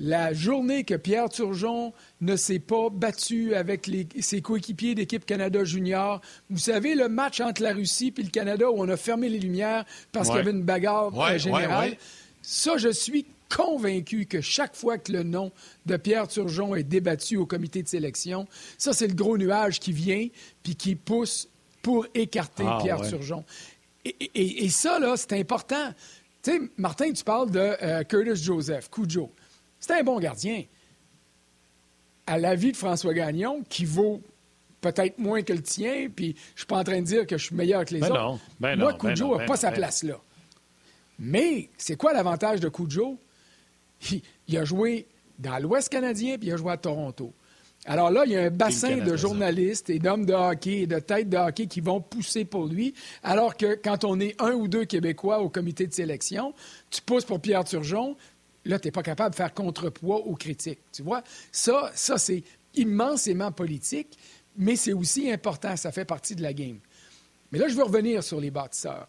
La 0.00 0.32
journée 0.32 0.82
que 0.82 0.94
Pierre 0.94 1.28
Turgeon 1.28 1.92
ne 2.20 2.34
s'est 2.34 2.58
pas 2.58 2.90
battu 2.90 3.54
avec 3.54 3.88
ses 4.18 4.42
coéquipiers 4.42 4.96
d'équipe 4.96 5.24
Canada 5.24 5.64
Junior, 5.64 6.20
vous 6.50 6.58
savez, 6.58 6.96
le 6.96 7.08
match 7.08 7.40
entre 7.40 7.62
la 7.62 7.72
Russie 7.72 8.12
et 8.18 8.22
le 8.22 8.30
Canada 8.30 8.68
où 8.68 8.74
on 8.82 8.88
a 8.88 8.96
fermé 8.96 9.28
les 9.28 9.38
lumières 9.38 9.84
parce 10.10 10.28
qu'il 10.28 10.38
y 10.38 10.40
avait 10.40 10.50
une 10.50 10.64
bagarre 10.64 11.16
euh, 11.16 11.38
générale, 11.38 11.96
ça, 12.42 12.76
je 12.76 12.90
suis 12.90 13.24
convaincu 13.48 14.26
que 14.26 14.40
chaque 14.40 14.74
fois 14.74 14.98
que 14.98 15.12
le 15.12 15.22
nom 15.22 15.52
de 15.86 15.96
Pierre 15.96 16.28
Turgeon 16.28 16.74
est 16.74 16.82
débattu 16.82 17.36
au 17.36 17.46
comité 17.46 17.82
de 17.82 17.88
sélection, 17.88 18.46
ça, 18.78 18.92
c'est 18.92 19.06
le 19.06 19.14
gros 19.14 19.38
nuage 19.38 19.80
qui 19.80 19.92
vient 19.92 20.28
puis 20.62 20.76
qui 20.76 20.94
pousse 20.94 21.48
pour 21.82 22.06
écarter 22.14 22.64
ah, 22.66 22.78
Pierre 22.82 23.00
Turgeon. 23.02 23.44
Et, 24.04 24.68
ça, 24.68 24.98
là, 24.98 25.16
c'est 25.16 25.32
important. 25.32 25.92
Tu 26.42 26.50
sais, 26.50 26.60
Martin, 26.76 27.12
tu 27.12 27.24
parles 27.24 27.50
de 27.50 27.58
euh, 27.58 28.02
Curtis 28.04 28.42
Joseph, 28.42 28.90
Cujo. 28.90 29.30
C'est 29.80 29.98
un 29.98 30.02
bon 30.02 30.18
gardien. 30.18 30.64
À 32.26 32.38
l'avis 32.38 32.72
de 32.72 32.76
François 32.76 33.14
Gagnon, 33.14 33.62
qui 33.68 33.84
vaut 33.84 34.20
peut-être 34.80 35.18
moins 35.18 35.42
que 35.42 35.52
le 35.52 35.62
tien, 35.62 36.08
puis 36.14 36.36
je 36.54 36.60
suis 36.60 36.66
pas 36.66 36.78
en 36.78 36.84
train 36.84 37.00
de 37.00 37.06
dire 37.06 37.26
que 37.26 37.38
je 37.38 37.46
suis 37.46 37.54
meilleur 37.54 37.84
que 37.84 37.94
les 37.94 38.00
ben 38.00 38.12
autres. 38.12 38.40
Ben 38.60 38.76
Moi, 38.78 38.92
ben 38.92 39.14
Cujo 39.14 39.38
n'a 39.38 39.46
pas 39.46 39.56
sa 39.56 39.72
place 39.72 40.02
là. 40.02 40.20
Mais 41.18 41.70
c'est 41.78 41.96
quoi 41.96 42.12
l'avantage 42.12 42.60
de 42.60 42.68
Cujo? 42.68 43.18
Il, 44.48 44.58
a 44.58 44.64
joué 44.64 45.06
dans 45.38 45.58
l'Ouest 45.58 45.88
canadien, 45.88 46.38
puis 46.38 46.48
il 46.48 46.52
a 46.52 46.56
joué 46.56 46.72
à 46.72 46.76
Toronto. 46.76 47.32
Alors 47.86 48.10
là, 48.10 48.22
il 48.24 48.32
y 48.32 48.36
a 48.36 48.44
un 48.44 48.50
bassin 48.50 48.96
de 48.96 49.16
journalistes 49.16 49.90
et 49.90 49.98
d'hommes 49.98 50.24
de 50.24 50.32
hockey 50.32 50.82
et 50.82 50.86
de 50.86 50.98
têtes 50.98 51.28
de 51.28 51.36
hockey 51.36 51.66
qui 51.66 51.80
vont 51.80 52.00
pousser 52.00 52.46
pour 52.46 52.66
lui, 52.66 52.94
alors 53.22 53.56
que 53.56 53.74
quand 53.74 54.04
on 54.04 54.20
est 54.20 54.40
un 54.40 54.52
ou 54.52 54.68
deux 54.68 54.86
Québécois 54.86 55.40
au 55.40 55.50
comité 55.50 55.86
de 55.86 55.92
sélection, 55.92 56.54
tu 56.90 57.02
pousses 57.02 57.26
pour 57.26 57.40
Pierre 57.40 57.64
Turgeon, 57.64 58.16
là, 58.64 58.78
tu 58.78 58.88
n'es 58.88 58.92
pas 58.92 59.02
capable 59.02 59.32
de 59.32 59.36
faire 59.36 59.52
contrepoids 59.52 60.26
aux 60.26 60.34
critiques. 60.34 60.80
Tu 60.92 61.02
vois? 61.02 61.22
Ça, 61.52 61.90
ça 61.94 62.16
c'est 62.16 62.42
immensément 62.74 63.52
politique, 63.52 64.18
mais 64.56 64.76
c'est 64.76 64.94
aussi 64.94 65.30
important, 65.30 65.76
ça 65.76 65.92
fait 65.92 66.06
partie 66.06 66.34
de 66.34 66.42
la 66.42 66.54
game. 66.54 66.78
Mais 67.52 67.58
là, 67.58 67.68
je 67.68 67.74
veux 67.74 67.84
revenir 67.84 68.22
sur 68.22 68.40
les 68.40 68.50
bâtisseurs. 68.50 69.08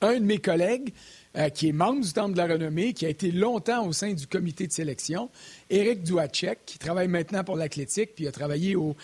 Un 0.00 0.14
de 0.14 0.24
mes 0.24 0.38
collègues 0.38 0.92
euh, 1.36 1.48
qui 1.50 1.68
est 1.68 1.72
membre 1.72 2.02
du 2.02 2.12
Temple 2.12 2.32
de 2.32 2.38
la 2.38 2.46
Renommée, 2.46 2.92
qui 2.94 3.04
a 3.04 3.08
été 3.08 3.30
longtemps 3.30 3.86
au 3.86 3.92
sein 3.92 4.14
du 4.14 4.26
comité 4.26 4.66
de 4.66 4.72
sélection. 4.72 5.30
Éric 5.68 6.02
Duachek, 6.02 6.60
qui 6.64 6.78
travaille 6.78 7.08
maintenant 7.08 7.44
pour 7.44 7.56
l'Athlétique, 7.56 8.14
puis 8.14 8.26
a 8.26 8.32
travaillé 8.32 8.74
au 8.74 8.96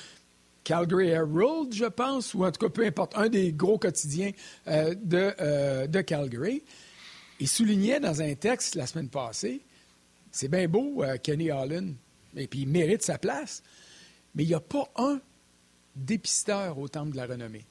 Calgary 0.64 1.08
Herald, 1.08 1.72
je 1.72 1.84
pense, 1.84 2.32
ou 2.34 2.44
en 2.44 2.50
tout 2.50 2.66
cas, 2.66 2.70
peu 2.70 2.86
importe, 2.86 3.16
un 3.16 3.28
des 3.28 3.52
gros 3.52 3.78
quotidiens 3.78 4.30
euh, 4.68 4.94
de, 4.94 5.34
euh, 5.40 5.86
de 5.86 6.00
Calgary. 6.00 6.62
Il 7.38 7.48
soulignait 7.48 8.00
dans 8.00 8.22
un 8.22 8.34
texte 8.34 8.76
la 8.76 8.86
semaine 8.86 9.08
passée, 9.08 9.60
c'est 10.30 10.48
bien 10.48 10.68
beau, 10.68 11.04
Kenny 11.22 11.50
Holland, 11.50 11.94
et 12.36 12.46
puis 12.46 12.60
il 12.60 12.68
mérite 12.68 13.02
sa 13.02 13.18
place, 13.18 13.62
mais 14.34 14.44
il 14.44 14.48
n'y 14.48 14.54
a 14.54 14.60
pas 14.60 14.90
un 14.96 15.20
dépisteur 15.94 16.78
au 16.78 16.88
Temple 16.88 17.12
de 17.12 17.16
la 17.16 17.26
Renommée. 17.26 17.66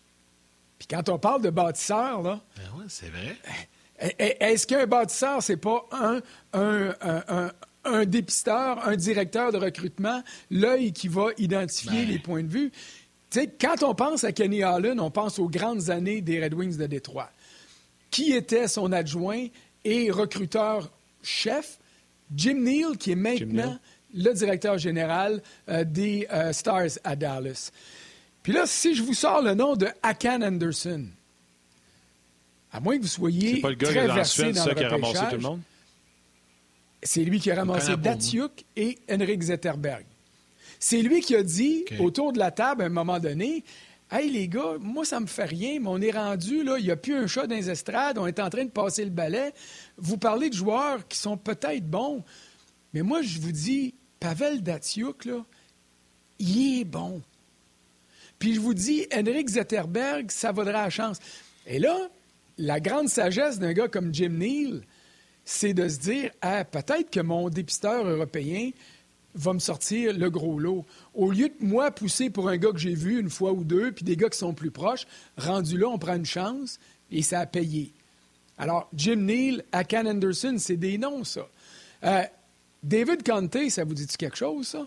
Puis 0.78 0.88
quand 0.88 1.09
on 1.09 1.18
parle 1.18 1.41
de 1.41 1.49
bâtisseur, 1.49 2.22
là. 2.22 2.41
Ben 2.57 2.64
oui, 2.78 2.86
c'est 2.89 3.09
vrai. 3.09 3.38
Est-ce 4.18 4.66
qu'un 4.66 4.88
bâtisseur, 4.88 5.43
c'est 5.43 5.58
pas 5.58 5.88
un, 5.91 6.22
un, 7.84 8.06
dépisteur, 8.06 8.88
un 8.88 8.95
directeur 8.95 9.52
de 9.52 9.58
recrutement, 9.58 10.24
l'œil 10.49 10.91
qui 10.91 11.08
va 11.08 11.28
identifier 11.38 12.06
ben. 12.06 12.10
les 12.10 12.20
points 12.20 12.43
de 12.43 12.49
vue? 12.49 12.72
quand 13.60 13.84
on 13.84 13.95
pense 13.95 14.24
à 14.24 14.32
Kenny 14.32 14.64
Allen, 14.64 14.99
on 14.99 15.10
pense 15.10 15.39
aux 15.39 15.47
grandes 15.47 15.89
années 15.89 16.22
des 16.22 16.43
Red 16.43 16.54
Wings 16.54 16.78
de 16.78 16.86
Détroit. 16.86 17.30
qui 18.10 18.34
était 18.34 18.68
son 18.68 18.91
adjoint 18.91 19.47
et 19.86 20.12
recruteur-chef, 20.12 21.80
Jim 22.36 22.56
Neal, 22.56 22.97
qui 22.97 23.12
est 23.12 23.16
maintenant 23.16 23.78
le 24.14 24.34
directeur 24.34 24.78
général 24.78 25.41
euh, 25.70 25.86
des 25.86 26.28
euh, 26.32 26.52
Stars 26.52 26.99
à 27.04 27.16
Dallas. 27.16 27.72
Puis 28.43 28.52
là, 28.52 28.64
si 28.66 28.95
je 28.95 29.04
vous 29.04 29.14
sors 29.14 29.41
le 29.41 29.54
nom 29.54 29.76
de 29.76 29.88
Akan 30.04 30.41
Anderson, 30.41 31.06
à 32.72 32.80
moins 32.80 32.98
que 32.98 33.02
vous 33.02 33.08
soyez 33.08 33.62
pas 33.62 33.70
le 33.70 33.76
gars 33.76 33.88
très 33.90 34.08
dans 34.08 34.24
Suède, 34.24 34.56
ça, 34.56 34.74
qui 34.74 34.84
a 34.84 34.90
ramassé 34.90 35.20
tout 35.30 35.36
le 35.36 35.42
monde? 35.42 35.62
c'est 37.04 37.24
lui 37.24 37.40
qui 37.40 37.52
a 37.52 37.56
ramassé 37.56 37.92
moi. 37.92 37.98
Datsuk 37.98 38.64
et 38.76 39.00
Henrik 39.10 39.42
Zetterberg. 39.42 40.06
C'est 40.80 41.02
lui 41.02 41.22
qui 41.22 41.36
a 41.36 41.44
dit 41.44 41.86
autour 42.00 42.34
de 42.34 42.40
la 42.40 42.52
table 42.52 42.84
à 42.84 42.86
un 42.86 42.90
moment 42.90 43.20
donné 43.20 43.64
Hey 44.14 44.30
les 44.30 44.50
gars, 44.50 44.76
moi 44.82 45.06
ça 45.06 45.22
me 45.22 45.26
fait 45.26 45.46
rien, 45.46 45.80
mais 45.80 45.88
on 45.88 46.02
est 46.02 46.12
rendu, 46.12 46.64
là, 46.64 46.78
il 46.78 46.84
n'y 46.84 46.92
a 46.92 46.98
plus 46.98 47.16
un 47.16 47.28
chat 47.28 47.48
dans 47.48 47.56
les 47.56 47.70
estrades, 47.70 48.18
on 48.18 48.28
est 48.28 48.42
en 48.42 48.50
train 48.50 48.66
de 48.66 48.70
passer 48.70 49.06
le 49.06 49.10
balai. 49.10 49.54
Vous 49.98 50.18
parlez 50.18 50.50
de 50.50 50.54
joueurs 50.54 51.08
qui 51.08 51.18
sont 51.18 51.38
peut-être 51.38 51.90
bons, 51.90 52.22
mais 52.94 53.04
moi 53.04 53.22
je 53.22 53.40
vous 53.40 53.54
dis, 53.54 53.96
Pavel 54.20 54.62
Datsuk, 54.64 55.24
là, 55.24 55.46
il 56.40 56.82
est 56.82 56.84
bon. 56.84 57.22
Puis 58.38 58.56
je 58.56 58.60
vous 58.60 58.74
dis, 58.74 59.08
Henrik 59.16 59.48
Zetterberg, 59.48 60.30
ça 60.30 60.52
vaudra 60.52 60.84
la 60.84 60.90
chance. 60.90 61.20
Et 61.66 61.80
là, 61.80 61.96
la 62.62 62.80
grande 62.80 63.09
sagesse 63.09 63.59
d'un 63.59 63.74
gars 63.74 63.88
comme 63.88 64.14
Jim 64.14 64.30
Neal, 64.30 64.84
c'est 65.43 65.74
de 65.74 65.89
se 65.89 65.99
dire 65.99 66.32
ah, 66.41 66.64
peut-être 66.64 67.09
que 67.09 67.20
mon 67.20 67.49
dépisteur 67.49 68.07
européen 68.07 68.70
va 69.34 69.53
me 69.53 69.59
sortir 69.59 70.14
le 70.14 70.30
gros 70.30 70.59
lot. 70.59 70.86
Au 71.16 71.32
lieu 71.32 71.49
de 71.49 71.66
moi 71.66 71.89
pousser 71.89 72.30
pour 72.30 72.49
un 72.49 72.57
gars 72.57 72.72
que 72.72 72.78
j'ai 72.78 72.93
vu 72.93 73.20
une 73.20 73.30
fois 73.30 73.51
ou 73.51 73.64
deux, 73.64 73.91
puis 73.91 74.05
des 74.05 74.16
gars 74.16 74.30
qui 74.30 74.38
sont 74.38 74.53
plus 74.53 74.72
proches, 74.72 75.07
rendu 75.38 75.78
là, 75.78 75.88
on 75.88 75.97
prend 75.97 76.16
une 76.16 76.26
chance 76.26 76.80
et 77.12 77.24
ça 77.24 77.39
a 77.39 77.45
payé. 77.45 77.91
Alors, 78.57 78.88
Jim 78.93 79.16
Neal, 79.16 79.64
Akan 79.72 80.05
Anderson, 80.05 80.55
c'est 80.59 80.78
des 80.78 80.97
noms, 80.99 81.24
ça. 81.24 81.47
Euh, 82.03 82.24
David 82.84 83.24
Conte, 83.28 83.70
ça 83.70 83.84
vous 83.84 83.93
dit-tu 83.95 84.18
quelque 84.18 84.38
chose, 84.38 84.68
ça? 84.68 84.86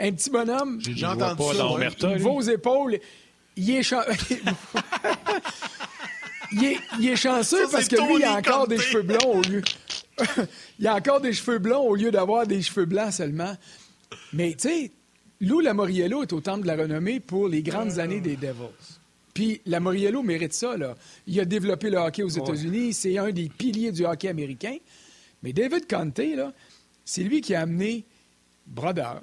Un 0.00 0.12
petit 0.12 0.30
bonhomme, 0.30 0.80
J'ai 0.80 0.92
déjà 0.92 1.14
entendu 1.14 1.36
pas 1.36 1.54
ça. 1.54 2.06
dans 2.06 2.16
vos 2.18 2.40
épaules, 2.42 2.98
il 3.56 3.70
est, 3.70 3.82
il 6.52 6.64
est, 6.64 6.78
il 6.98 7.08
est 7.08 7.16
chanceux 7.16 7.66
Ça, 7.66 7.72
parce 7.72 7.88
que 7.88 7.96
lui, 7.96 8.16
il 8.18 8.24
a 8.24 8.34
encore 8.36 8.68
des 8.68 8.78
cheveux 8.78 9.02
blonds 9.02 9.38
au 9.38 9.42
lieu. 9.42 9.62
il 10.78 10.86
a 10.86 10.94
encore 10.94 11.20
des 11.20 11.32
cheveux 11.32 11.58
blonds 11.58 11.82
au 11.82 11.94
lieu 11.94 12.10
d'avoir 12.10 12.46
des 12.46 12.62
cheveux 12.62 12.86
blancs 12.86 13.12
seulement. 13.12 13.56
Mais 14.32 14.54
tu 14.54 14.68
sais, 14.68 14.92
Lou 15.40 15.60
Lamoriello 15.60 16.22
est 16.22 16.32
au 16.32 16.40
temple 16.40 16.62
de 16.62 16.66
la 16.66 16.76
renommée 16.76 17.20
pour 17.20 17.48
les 17.48 17.62
grandes 17.62 17.98
années 17.98 18.20
des 18.20 18.36
Devils. 18.36 18.98
Puis 19.34 19.60
Lamoriello 19.66 20.22
mérite 20.22 20.52
ça. 20.52 20.76
Là. 20.76 20.96
Il 21.26 21.38
a 21.38 21.44
développé 21.44 21.90
le 21.90 21.98
hockey 21.98 22.24
aux 22.24 22.28
États-Unis. 22.28 22.92
C'est 22.92 23.18
un 23.18 23.30
des 23.30 23.48
piliers 23.48 23.92
du 23.92 24.04
hockey 24.04 24.28
américain. 24.28 24.76
Mais 25.42 25.52
David 25.52 25.88
Conte, 25.88 26.18
là, 26.18 26.52
c'est 27.04 27.22
lui 27.22 27.40
qui 27.40 27.54
a 27.54 27.60
amené 27.60 28.04
Brodeur, 28.66 29.22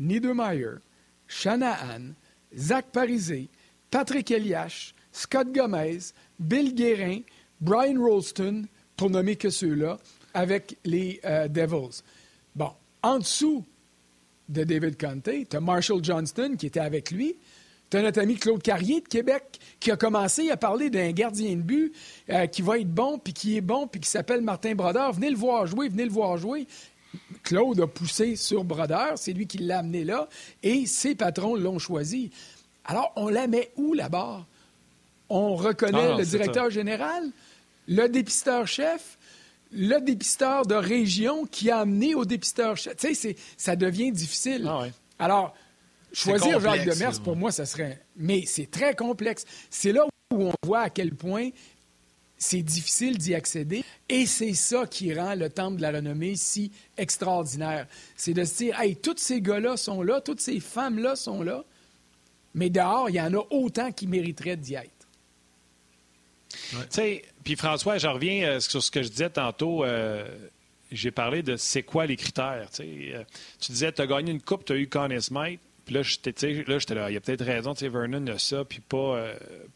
Niedermeyer, 0.00 0.80
Shanahan, 1.28 2.14
Zach 2.56 2.86
Parisé, 2.92 3.48
Patrick 3.90 4.30
Eliash, 4.32 4.95
Scott 5.16 5.50
Gomez, 5.50 6.12
Bill 6.38 6.74
Guérin, 6.74 7.20
Brian 7.58 7.98
Rolston, 7.98 8.66
pour 8.98 9.08
nommer 9.08 9.36
que 9.36 9.48
ceux-là, 9.48 9.98
avec 10.34 10.76
les 10.84 11.20
euh, 11.24 11.48
Devils. 11.48 12.02
Bon, 12.54 12.70
en 13.02 13.18
dessous 13.18 13.64
de 14.50 14.62
David 14.62 15.00
Conte, 15.00 15.30
tu 15.48 15.56
as 15.56 15.60
Marshall 15.60 16.04
Johnston 16.04 16.56
qui 16.58 16.66
était 16.66 16.80
avec 16.80 17.10
lui. 17.10 17.34
Tu 17.88 17.96
as 17.96 18.02
notre 18.02 18.20
ami 18.20 18.34
Claude 18.34 18.62
Carrier 18.62 19.00
de 19.00 19.08
Québec 19.08 19.58
qui 19.80 19.90
a 19.90 19.96
commencé 19.96 20.50
à 20.50 20.58
parler 20.58 20.90
d'un 20.90 21.12
gardien 21.12 21.56
de 21.56 21.62
but 21.62 21.94
euh, 22.28 22.46
qui 22.46 22.60
va 22.60 22.78
être 22.78 22.92
bon, 22.92 23.18
puis 23.18 23.32
qui 23.32 23.56
est 23.56 23.62
bon, 23.62 23.86
puis 23.86 24.00
qui 24.02 24.10
s'appelle 24.10 24.42
Martin 24.42 24.74
Brodeur. 24.74 25.14
Venez 25.14 25.30
le 25.30 25.36
voir 25.36 25.66
jouer, 25.66 25.88
venez 25.88 26.04
le 26.04 26.10
voir 26.10 26.36
jouer. 26.36 26.66
Claude 27.42 27.80
a 27.80 27.86
poussé 27.86 28.36
sur 28.36 28.64
Brodeur, 28.64 29.16
c'est 29.16 29.32
lui 29.32 29.46
qui 29.46 29.58
l'a 29.58 29.78
amené 29.78 30.04
là, 30.04 30.28
et 30.62 30.84
ses 30.84 31.14
patrons 31.14 31.56
l'ont 31.56 31.78
choisi. 31.78 32.30
Alors, 32.84 33.12
on 33.16 33.28
la 33.28 33.46
met 33.46 33.70
où 33.76 33.94
là-bas? 33.94 34.44
On 35.28 35.56
reconnaît 35.56 36.10
non, 36.10 36.16
le 36.18 36.24
directeur 36.24 36.70
général, 36.70 37.24
le 37.88 38.06
dépisteur-chef, 38.08 39.18
le 39.72 39.98
dépisteur 40.00 40.66
de 40.66 40.74
région 40.74 41.46
qui 41.46 41.70
a 41.70 41.78
amené 41.78 42.14
au 42.14 42.24
dépisteur-chef. 42.24 42.96
Tu 42.96 43.08
sais, 43.08 43.14
c'est- 43.14 43.36
ça 43.56 43.74
devient 43.76 44.12
difficile. 44.12 44.64
Ah 44.68 44.82
ouais. 44.82 44.92
Alors, 45.18 45.54
choisir 46.12 46.60
Jacques 46.60 46.84
Demers, 46.86 47.20
pour 47.22 47.36
moi, 47.36 47.50
ça 47.50 47.66
serait... 47.66 48.00
Mais 48.16 48.44
c'est 48.46 48.70
très 48.70 48.94
complexe. 48.94 49.44
C'est 49.70 49.92
là 49.92 50.04
où 50.32 50.42
on 50.44 50.52
voit 50.64 50.80
à 50.82 50.90
quel 50.90 51.14
point 51.14 51.50
c'est 52.38 52.62
difficile 52.62 53.18
d'y 53.18 53.34
accéder. 53.34 53.82
Et 54.08 54.26
c'est 54.26 54.54
ça 54.54 54.86
qui 54.86 55.12
rend 55.14 55.34
le 55.34 55.48
temple 55.50 55.76
de 55.78 55.82
la 55.82 55.90
renommée 55.90 56.36
si 56.36 56.70
extraordinaire. 56.98 57.86
C'est 58.16 58.34
de 58.34 58.44
se 58.44 58.56
dire, 58.58 58.80
hey, 58.80 58.94
tous 58.96 59.16
ces 59.18 59.40
gars-là 59.40 59.76
sont 59.76 60.02
là, 60.02 60.20
toutes 60.20 60.40
ces 60.40 60.60
femmes-là 60.60 61.16
sont 61.16 61.42
là, 61.42 61.64
mais 62.54 62.70
dehors, 62.70 63.10
il 63.10 63.16
y 63.16 63.20
en 63.20 63.32
a 63.34 63.44
autant 63.50 63.90
qui 63.90 64.06
mériteraient 64.06 64.56
d'y 64.56 64.74
être. 64.74 64.90
Tu 66.70 66.76
sais, 66.90 67.22
puis 67.44 67.56
François, 67.56 67.98
je 67.98 68.06
reviens 68.06 68.48
euh, 68.48 68.60
sur 68.60 68.82
ce 68.82 68.90
que 68.90 69.02
je 69.02 69.08
disais 69.08 69.30
tantôt. 69.30 69.84
euh, 69.84 70.26
J'ai 70.92 71.10
parlé 71.10 71.42
de 71.42 71.56
c'est 71.56 71.82
quoi 71.82 72.06
les 72.06 72.16
critères. 72.16 72.68
tu. 72.74 72.82
Euh, 73.14 73.22
disais, 73.60 73.92
tu 73.92 74.02
as 74.02 74.06
gagné 74.06 74.32
une 74.32 74.40
coupe, 74.42 74.64
tu 74.64 74.72
as 74.72 74.76
eu 74.76 74.88
Conn 74.88 75.18
Smythe. 75.20 75.60
Puis 75.84 75.94
là, 75.94 76.02
j'étais 76.02 76.94
là. 76.94 77.10
Il 77.10 77.14
y 77.14 77.16
a 77.16 77.20
peut-être 77.20 77.44
raison, 77.44 77.72
Vernon 77.72 78.26
a 78.26 78.38
ça, 78.38 78.64
puis 78.64 78.80
pas, 78.80 79.24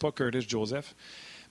pas 0.01 0.11
Curtis 0.11 0.45
Joseph. 0.49 0.97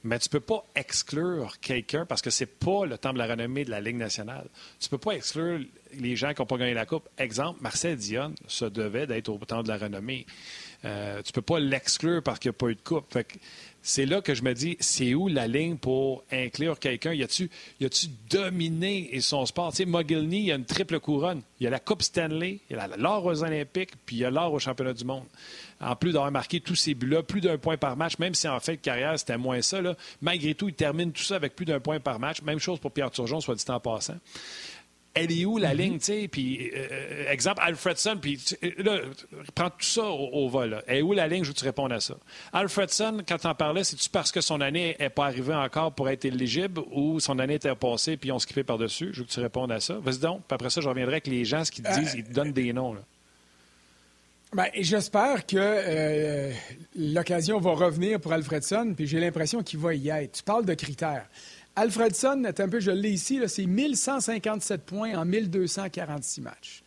Mais 0.03 0.19
tu 0.19 0.27
peux 0.29 0.39
pas 0.41 0.65
exclure 0.75 1.59
quelqu'un 1.61 2.05
parce 2.05 2.21
que 2.21 2.29
c'est 2.29 2.45
pas 2.45 2.85
le 2.85 2.97
temps 2.97 3.13
de 3.13 3.17
la 3.17 3.27
renommée 3.27 3.63
de 3.65 3.69
la 3.69 3.79
Ligue 3.81 3.95
nationale. 3.97 4.47
Tu 4.81 4.89
peux 4.89 4.97
pas 4.97 5.11
exclure 5.11 5.59
les 5.93 6.15
gens 6.17 6.33
qui 6.33 6.41
n'ont 6.41 6.45
pas 6.45 6.57
gagné 6.57 6.73
la 6.73 6.85
Coupe. 6.85 7.07
Exemple, 7.17 7.61
Marcel 7.61 7.95
Dionne 7.97 8.35
se 8.47 8.65
devait 8.65 9.07
d'être 9.07 9.29
au 9.29 9.37
temps 9.37 9.63
de 9.63 9.67
la 9.69 9.77
renommée. 9.77 10.25
Tu 10.83 11.31
peux 11.33 11.41
pas 11.41 11.59
l'exclure 11.59 12.21
parce 12.23 12.39
qu'il 12.39 12.49
n'y 12.49 12.55
a 12.55 12.59
pas 12.59 12.67
eu 12.67 12.75
de 12.75 12.81
Coupe. 12.81 13.11
Fait 13.13 13.23
que 13.25 13.35
c'est 13.81 14.05
là 14.05 14.21
que 14.21 14.33
je 14.33 14.43
me 14.43 14.53
dis, 14.53 14.77
c'est 14.79 15.13
où 15.13 15.27
la 15.27 15.47
ligne 15.47 15.77
pour 15.77 16.23
inclure 16.31 16.79
quelqu'un? 16.79 17.13
Y 17.13 17.23
a-tu 17.23 17.49
dominé 18.29 19.19
son 19.21 19.45
sport? 19.45 19.71
Tu 19.71 19.77
sais, 19.77 19.85
Mogilny, 19.85 20.39
il 20.39 20.45
y 20.45 20.51
a 20.51 20.55
une 20.55 20.65
triple 20.65 20.99
couronne. 20.99 21.41
Il 21.59 21.63
y 21.63 21.67
a 21.67 21.69
la 21.69 21.79
Coupe 21.79 22.01
Stanley, 22.01 22.59
il 22.69 22.75
y 22.75 22.79
a 22.79 22.87
l'or 22.97 23.25
aux 23.25 23.43
Olympiques, 23.43 23.91
puis 24.05 24.17
il 24.17 24.19
y 24.19 24.25
a 24.25 24.29
l'or 24.29 24.53
au 24.53 24.59
championnat 24.59 24.93
du 24.93 25.05
monde. 25.05 25.25
En 25.81 25.95
plus 25.95 26.11
d'avoir 26.11 26.31
marqué 26.31 26.59
tous 26.59 26.75
ces 26.75 26.93
buts-là, 26.93 27.23
plus 27.23 27.39
d'un 27.39 27.57
point 27.57 27.77
par 27.77 27.95
match, 27.95 28.17
même 28.19 28.35
si 28.35 28.47
en 28.47 28.59
fait 28.59 28.73
de 28.73 28.81
carrière, 28.81 29.17
c'était 29.17 29.37
moins 29.37 29.61
ça, 29.61 29.79
malgré 30.21 30.53
tout, 30.53 30.67
il 30.67 30.75
termine 30.75 31.13
tout 31.13 31.23
ça 31.23 31.37
avec 31.37 31.55
plus 31.55 31.65
d'un 31.65 31.79
point 31.79 32.01
par 32.01 32.19
match. 32.19 32.41
Même 32.41 32.59
chose 32.59 32.79
pour 32.79 32.91
Pierre 32.91 33.11
Turgeon, 33.11 33.39
soit 33.39 33.55
dit 33.55 33.63
en 33.69 33.79
passant 33.79 34.17
elle 35.15 35.31
est 35.31 35.45
où 35.45 35.57
la 35.57 35.73
ligne, 35.73 35.97
tu 35.97 36.05
sais? 36.05 36.27
Puis, 36.27 36.71
euh, 36.75 37.29
exemple, 37.31 37.61
Alfredson, 37.63 38.17
puis 38.21 38.39
euh, 38.63 38.69
là, 38.77 38.99
prends 39.55 39.69
tout 39.69 39.81
ça 39.81 40.03
au, 40.03 40.29
au 40.45 40.49
vol. 40.49 40.69
là. 40.69 40.83
Elle 40.87 40.97
est 40.97 41.01
où 41.01 41.13
la 41.13 41.27
ligne? 41.27 41.43
Je 41.43 41.49
veux 41.49 41.53
que 41.53 41.59
tu 41.59 41.65
répondes 41.65 41.91
à 41.91 41.99
ça. 41.99 42.15
Alfredson, 42.53 43.19
quand 43.27 43.37
tu 43.37 43.47
en 43.47 43.55
parlais, 43.55 43.83
c'est-tu 43.83 44.09
parce 44.09 44.31
que 44.31 44.39
son 44.41 44.61
année 44.61 44.95
n'est 44.99 45.09
pas 45.09 45.25
arrivée 45.25 45.55
encore 45.55 45.93
pour 45.93 46.09
être 46.09 46.25
éligible 46.25 46.81
ou 46.91 47.19
son 47.19 47.39
année 47.39 47.55
était 47.55 47.73
passée 47.75 48.17
puis 48.17 48.31
ont 48.31 48.39
skippé 48.39 48.63
par-dessus? 48.63 49.09
Je 49.11 49.19
veux 49.19 49.25
que 49.25 49.31
tu 49.31 49.39
répondes 49.39 49.71
à 49.71 49.79
ça. 49.79 49.97
Vas-y 49.99 50.19
donc. 50.19 50.43
Puis 50.47 50.55
après 50.55 50.69
ça, 50.69 50.79
je 50.79 50.87
reviendrai 50.87 51.15
avec 51.15 51.27
les 51.27 51.43
gens, 51.43 51.65
ce 51.65 51.71
qu'ils 51.71 51.83
te 51.83 51.99
disent, 51.99 52.13
ils 52.15 52.23
te 52.23 52.31
donnent 52.33 52.53
des 52.53 52.71
noms. 52.71 52.93
Là. 52.93 53.01
Ben, 54.53 54.65
J'espère 54.79 55.45
que 55.45 55.57
euh, 55.57 56.51
l'occasion 56.95 57.59
va 57.59 57.71
revenir 57.71 58.19
pour 58.19 58.33
Alfredson, 58.33 58.93
puis 58.95 59.05
j'ai 59.05 59.19
l'impression 59.19 59.61
qu'il 59.61 59.79
va 59.79 59.93
y 59.93 60.09
être. 60.09 60.31
Tu 60.37 60.43
parles 60.43 60.65
de 60.65 60.73
critères. 60.73 61.29
Alfredson, 61.79 62.43
attends 62.43 62.63
un 62.63 62.69
peu, 62.69 62.81
je 62.81 62.91
l'ai 62.91 63.11
ici, 63.11 63.39
c'est 63.47 63.65
1157 63.65 64.83
points 64.83 65.17
en 65.17 65.23
1246 65.23 66.41
matchs. 66.41 66.83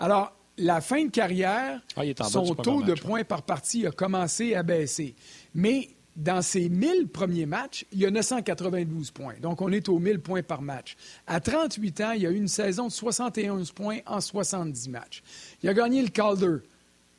Alors, 0.00 0.36
la 0.58 0.80
fin 0.80 1.04
de 1.04 1.10
carrière, 1.10 1.80
Ah, 1.96 2.02
son 2.24 2.54
taux 2.56 2.82
de 2.82 2.94
points 2.94 3.22
par 3.22 3.42
partie 3.42 3.86
a 3.86 3.92
commencé 3.92 4.54
à 4.54 4.64
baisser. 4.64 5.14
Mais 5.54 5.90
dans 6.16 6.42
ses 6.42 6.68
1000 6.68 7.06
premiers 7.08 7.46
matchs, 7.46 7.86
il 7.92 8.00
y 8.00 8.06
a 8.06 8.10
992 8.10 9.12
points. 9.12 9.34
Donc, 9.40 9.62
on 9.62 9.70
est 9.70 9.88
aux 9.88 10.00
1000 10.00 10.18
points 10.18 10.42
par 10.42 10.60
match. 10.60 10.96
À 11.28 11.38
38 11.38 12.00
ans, 12.00 12.12
il 12.12 12.22
y 12.22 12.26
a 12.26 12.30
eu 12.30 12.36
une 12.36 12.48
saison 12.48 12.88
de 12.88 12.92
71 12.92 13.70
points 13.70 13.98
en 14.06 14.20
70 14.20 14.88
matchs. 14.88 15.22
Il 15.62 15.68
a 15.68 15.74
gagné 15.74 16.02
le 16.02 16.08
Calder. 16.08 16.56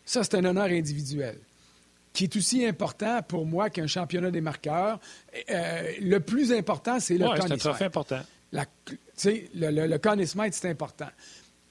Ça, 0.03 0.23
c'est 0.23 0.35
un 0.35 0.43
honneur 0.43 0.65
individuel 0.65 1.39
qui 2.13 2.25
est 2.25 2.35
aussi 2.35 2.65
important 2.65 3.21
pour 3.27 3.45
moi 3.45 3.69
qu'un 3.69 3.87
championnat 3.87 4.31
des 4.31 4.41
marqueurs. 4.41 4.99
Euh, 5.49 5.91
le 5.99 6.19
plus 6.19 6.53
important, 6.53 6.99
c'est 6.99 7.17
le 7.17 7.25
Ouais, 7.25 7.35
c'est 7.41 7.51
un 7.51 7.57
trophée 7.57 7.85
important. 7.85 8.19
La- 8.51 8.65
tu 8.85 8.97
sais, 9.15 9.49
le, 9.55 9.71
le, 9.71 9.87
le 9.87 9.97
Conn 9.97 10.23
Smythe, 10.25 10.53
c'est 10.53 10.69
important. 10.69 11.09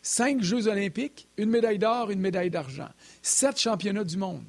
Cinq 0.02 0.42
Jeux 0.42 0.66
olympiques, 0.66 1.28
une 1.36 1.48
médaille 1.50 1.78
d'or, 1.78 2.10
une 2.10 2.20
médaille 2.20 2.50
d'argent. 2.50 2.88
Sept 3.22 3.58
championnats 3.60 4.02
du 4.04 4.16
monde. 4.16 4.42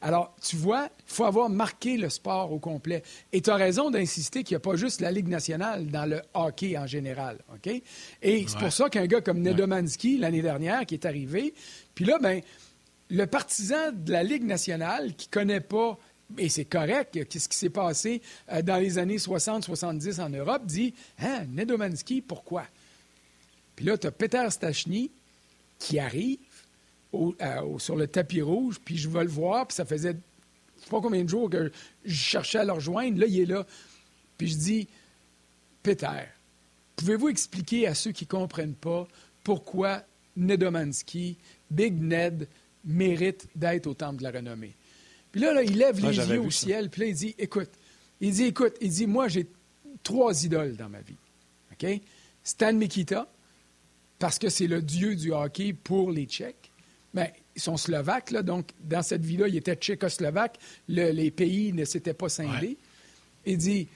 Alors, 0.00 0.36
tu 0.40 0.54
vois, 0.56 0.88
il 0.98 1.12
faut 1.12 1.24
avoir 1.24 1.48
marqué 1.48 1.96
le 1.96 2.10
sport 2.10 2.52
au 2.52 2.58
complet. 2.58 3.02
Et 3.32 3.40
tu 3.40 3.48
as 3.50 3.56
raison 3.56 3.90
d'insister 3.90 4.44
qu'il 4.44 4.54
n'y 4.54 4.58
a 4.58 4.60
pas 4.60 4.76
juste 4.76 5.00
la 5.00 5.10
Ligue 5.10 5.28
nationale 5.28 5.86
dans 5.86 6.04
le 6.04 6.20
hockey 6.34 6.76
en 6.76 6.86
général. 6.86 7.38
OK? 7.54 7.72
Et 8.22 8.44
c'est 8.46 8.58
pour 8.58 8.70
ça 8.72 8.90
qu'un 8.90 9.06
gars 9.06 9.22
comme 9.22 9.40
Nedomansky, 9.40 10.18
l'année 10.18 10.42
dernière, 10.42 10.84
qui 10.84 10.94
est 10.94 11.06
arrivé, 11.06 11.54
puis 11.94 12.04
là, 12.04 12.18
ben, 12.20 12.42
le 13.10 13.26
partisan 13.26 13.92
de 13.92 14.12
la 14.12 14.22
Ligue 14.22 14.44
nationale 14.44 15.14
qui 15.14 15.28
ne 15.28 15.32
connaît 15.32 15.60
pas 15.60 15.98
et 16.38 16.48
c'est 16.48 16.64
correct, 16.64 17.18
qu'est-ce 17.28 17.48
qui 17.48 17.56
s'est 17.56 17.70
passé 17.70 18.22
euh, 18.50 18.62
dans 18.62 18.78
les 18.78 18.98
années 18.98 19.18
60-70 19.18 20.20
en 20.20 20.30
Europe, 20.30 20.64
dit 20.64 20.94
Hein, 21.18 21.44
Nedomansky, 21.50 22.22
pourquoi? 22.22 22.64
Puis 23.76 23.84
là, 23.84 23.98
tu 23.98 24.06
as 24.06 24.10
Peter 24.10 24.46
Stachny 24.50 25.10
qui 25.78 25.98
arrive 25.98 26.38
sur 27.78 27.94
le 27.94 28.06
tapis 28.08 28.42
rouge, 28.42 28.80
puis 28.84 28.96
je 28.96 29.08
vais 29.08 29.22
le 29.22 29.30
voir, 29.30 29.68
puis 29.68 29.76
ça 29.76 29.84
faisait 29.84 30.16
je 30.84 30.84
sais 30.84 30.90
pas 30.90 31.00
combien 31.00 31.24
de 31.24 31.28
jours 31.28 31.48
que 31.48 31.72
je 32.04 32.14
cherchais 32.14 32.58
à 32.58 32.64
le 32.64 32.72
rejoindre. 32.72 33.18
Là, 33.18 33.26
il 33.26 33.40
est 33.40 33.46
là. 33.46 33.64
Puis 34.36 34.48
je 34.48 34.56
dis 34.56 34.88
Peter, 35.82 36.24
pouvez-vous 36.96 37.28
expliquer 37.28 37.86
à 37.86 37.94
ceux 37.94 38.12
qui 38.12 38.24
ne 38.24 38.28
comprennent 38.28 38.74
pas 38.74 39.08
pourquoi 39.44 40.02
Nedomansky, 40.36 41.38
Big 41.70 42.00
Ned, 42.02 42.48
mérite 42.84 43.46
d'être 43.54 43.86
au 43.86 43.94
Temple 43.94 44.18
de 44.18 44.22
la 44.24 44.30
Renommée? 44.30 44.74
Puis 45.32 45.40
là, 45.40 45.62
il 45.62 45.76
lève 45.76 45.98
les 46.00 46.16
yeux 46.16 46.40
au 46.40 46.50
ciel, 46.50 46.90
puis 46.90 47.00
là, 47.00 47.06
il 47.08 47.14
dit, 47.14 47.34
écoute, 47.38 47.70
il 48.20 48.32
dit, 48.32 48.44
écoute, 48.44 48.74
il 48.80 48.90
dit, 48.90 49.06
moi, 49.06 49.28
j'ai 49.28 49.46
trois 50.02 50.44
idoles 50.44 50.76
dans 50.76 50.88
ma 50.88 51.00
vie. 51.00 51.16
OK? 51.72 52.00
Stan 52.42 52.72
Mikita, 52.72 53.28
parce 54.18 54.38
que 54.38 54.48
c'est 54.48 54.66
le 54.66 54.80
dieu 54.80 55.16
du 55.16 55.32
hockey 55.32 55.72
pour 55.72 56.10
les 56.10 56.26
Tchèques. 56.26 56.70
Mais 57.14 57.32
ils 57.56 57.62
sont 57.62 57.76
slovaques, 57.76 58.30
là, 58.30 58.42
donc 58.42 58.70
dans 58.80 59.02
cette 59.02 59.24
vie-là, 59.24 59.48
il 59.48 59.56
était 59.56 59.76
tchécoslovaque. 59.76 60.58
les 60.88 61.30
pays 61.30 61.72
ne 61.72 61.84
s'étaient 61.84 62.14
pas 62.14 62.28
scindés. 62.28 62.76
Il 63.46 63.58
dit, 63.58 63.88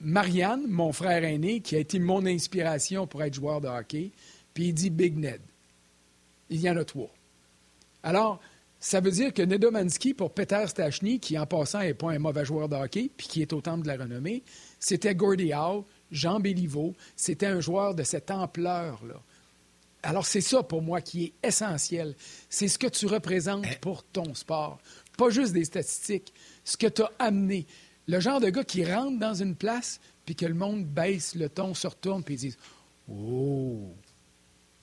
Marianne, 0.00 0.66
mon 0.68 0.92
frère 0.92 1.24
aîné, 1.24 1.60
qui 1.60 1.76
a 1.76 1.78
été 1.78 1.98
mon 1.98 2.24
inspiration 2.26 3.06
pour 3.06 3.22
être 3.22 3.34
joueur 3.34 3.60
de 3.60 3.68
hockey, 3.68 4.10
puis 4.52 4.68
il 4.68 4.72
dit 4.74 4.90
Big 4.90 5.16
Ned. 5.16 5.40
Il 6.50 6.60
y 6.60 6.70
en 6.70 6.76
a 6.76 6.84
trois. 6.84 7.12
Alors, 8.04 8.38
ça 8.78 9.00
veut 9.00 9.10
dire 9.10 9.32
que 9.32 9.40
Nedomansky, 9.40 10.12
pour 10.12 10.34
Peter 10.34 10.62
Stachny, 10.66 11.18
qui 11.18 11.38
en 11.38 11.46
passant 11.46 11.80
n'est 11.80 11.94
pas 11.94 12.10
un 12.10 12.18
mauvais 12.18 12.44
joueur 12.44 12.68
de 12.68 12.76
hockey, 12.76 13.10
puis 13.16 13.26
qui 13.26 13.40
est 13.40 13.54
au 13.54 13.62
temple 13.62 13.82
de 13.82 13.88
la 13.88 13.96
renommée, 13.96 14.42
c'était 14.78 15.14
Gordie 15.14 15.54
Howe, 15.54 15.86
Jean 16.12 16.38
Béliveau, 16.38 16.94
c'était 17.16 17.46
un 17.46 17.60
joueur 17.60 17.94
de 17.94 18.02
cette 18.02 18.30
ampleur-là. 18.30 19.20
Alors 20.02 20.26
c'est 20.26 20.42
ça 20.42 20.62
pour 20.62 20.82
moi 20.82 21.00
qui 21.00 21.24
est 21.24 21.48
essentiel. 21.48 22.14
C'est 22.50 22.68
ce 22.68 22.78
que 22.78 22.86
tu 22.86 23.06
représentes 23.06 23.64
eh. 23.72 23.76
pour 23.76 24.04
ton 24.04 24.34
sport. 24.34 24.78
Pas 25.16 25.30
juste 25.30 25.54
des 25.54 25.64
statistiques, 25.64 26.34
ce 26.62 26.76
que 26.76 26.88
tu 26.88 27.00
as 27.00 27.10
amené. 27.18 27.66
Le 28.06 28.20
genre 28.20 28.38
de 28.38 28.50
gars 28.50 28.64
qui 28.64 28.84
rentre 28.84 29.18
dans 29.18 29.32
une 29.32 29.56
place, 29.56 29.98
puis 30.26 30.36
que 30.36 30.44
le 30.44 30.52
monde 30.52 30.84
baisse 30.84 31.34
le 31.34 31.48
ton, 31.48 31.72
se 31.72 31.86
retourne, 31.86 32.22
puis 32.22 32.34
ils 32.34 32.38
disent 32.38 32.58
Oh, 33.10 33.94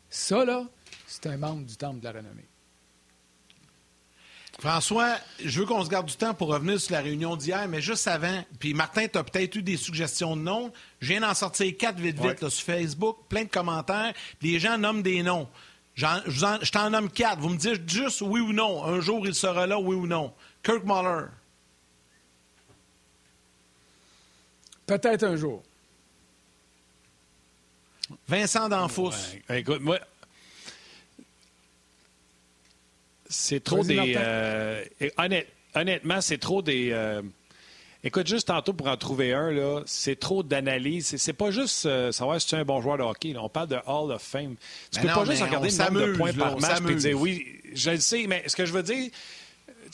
ça 0.10 0.44
là, 0.44 0.68
c'est 1.06 1.28
un 1.28 1.38
membre 1.38 1.68
du 1.68 1.78
temple 1.78 2.00
de 2.00 2.06
la 2.06 2.14
renommée. 2.14 2.51
François, 4.62 5.16
je 5.44 5.60
veux 5.60 5.66
qu'on 5.66 5.84
se 5.84 5.90
garde 5.90 6.06
du 6.06 6.16
temps 6.16 6.36
pour 6.36 6.50
revenir 6.50 6.80
sur 6.80 6.94
la 6.94 7.02
réunion 7.02 7.36
d'hier, 7.36 7.68
mais 7.68 7.82
juste 7.82 8.08
avant, 8.08 8.46
puis 8.60 8.76
Martin, 8.76 9.08
tu 9.08 9.18
as 9.18 9.24
peut-être 9.24 9.56
eu 9.56 9.64
des 9.64 9.76
suggestions 9.76 10.36
de 10.36 10.44
noms. 10.44 10.72
Je 11.00 11.08
viens 11.08 11.22
d'en 11.22 11.34
sortir 11.34 11.76
quatre 11.80 11.98
vite 11.98 12.20
vite 12.20 12.48
sur 12.48 12.64
Facebook, 12.64 13.18
plein 13.28 13.46
de 13.46 13.50
commentaires. 13.50 14.14
Les 14.40 14.60
gens 14.60 14.78
nomment 14.78 15.02
des 15.02 15.24
noms. 15.24 15.50
je 15.96 16.72
t'en 16.72 16.92
nomme 16.92 17.10
quatre. 17.10 17.40
Vous 17.40 17.50
me 17.50 17.58
dites 17.58 17.90
juste 17.90 18.22
oui 18.22 18.40
ou 18.40 18.54
non. 18.54 18.86
Un 18.86 19.02
jour, 19.02 19.26
il 19.26 19.34
sera 19.34 19.66
là, 19.66 19.80
oui 19.80 19.96
ou 19.96 20.06
non. 20.06 20.32
Kirk 20.62 20.84
Muller. 20.84 21.26
Peut-être 24.86 25.24
un 25.24 25.38
jour. 25.38 25.64
Vincent 28.28 28.70
D'Anfous. 28.70 29.10
Écoute, 29.50 29.82
moi, 29.82 29.98
C'est 33.32 33.64
trop 33.64 33.84
des. 33.84 34.14
Euh, 34.18 34.84
honnêtement, 35.74 36.22
c'est 36.22 36.38
trop 36.38 36.62
des. 36.62 36.90
Euh, 36.92 37.22
écoute, 38.04 38.28
juste 38.28 38.50
tantôt 38.50 38.74
pour 38.74 38.88
en 38.88 38.98
trouver 38.98 39.34
un, 39.34 39.52
là, 39.52 39.82
c'est 39.86 40.20
trop 40.20 40.44
d'analyse. 40.44 41.16
C'est 41.18 41.34
pas 41.34 41.50
juste 41.50 41.86
euh, 41.86 42.12
savoir 42.12 42.40
si 42.42 42.48
tu 42.48 42.56
es 42.56 42.60
un 42.60 42.66
bon 42.66 42.82
joueur 42.82 42.98
de 42.98 43.04
hockey. 43.04 43.34
On 43.38 43.50
parle 43.50 43.70
de 43.70 43.78
Hall 43.88 44.12
of 44.12 44.22
Fame. 44.22 44.56
Tu 44.92 45.00
ne 45.00 45.08
peux 45.08 45.14
pas 45.14 45.26
juste 45.26 45.44
regarder 45.44 45.70
le 45.70 45.78
nombre 45.78 46.08
de 46.08 46.18
points 46.18 46.34
par 46.34 46.60
match 46.60 46.82
et 46.90 46.96
dire 46.96 47.20
oui, 47.20 47.46
je 47.74 47.92
le 47.92 48.00
sais, 48.00 48.26
mais 48.28 48.44
ce 48.48 48.56
que 48.56 48.66
je 48.66 48.74
veux 48.74 48.84
dire, 48.84 49.10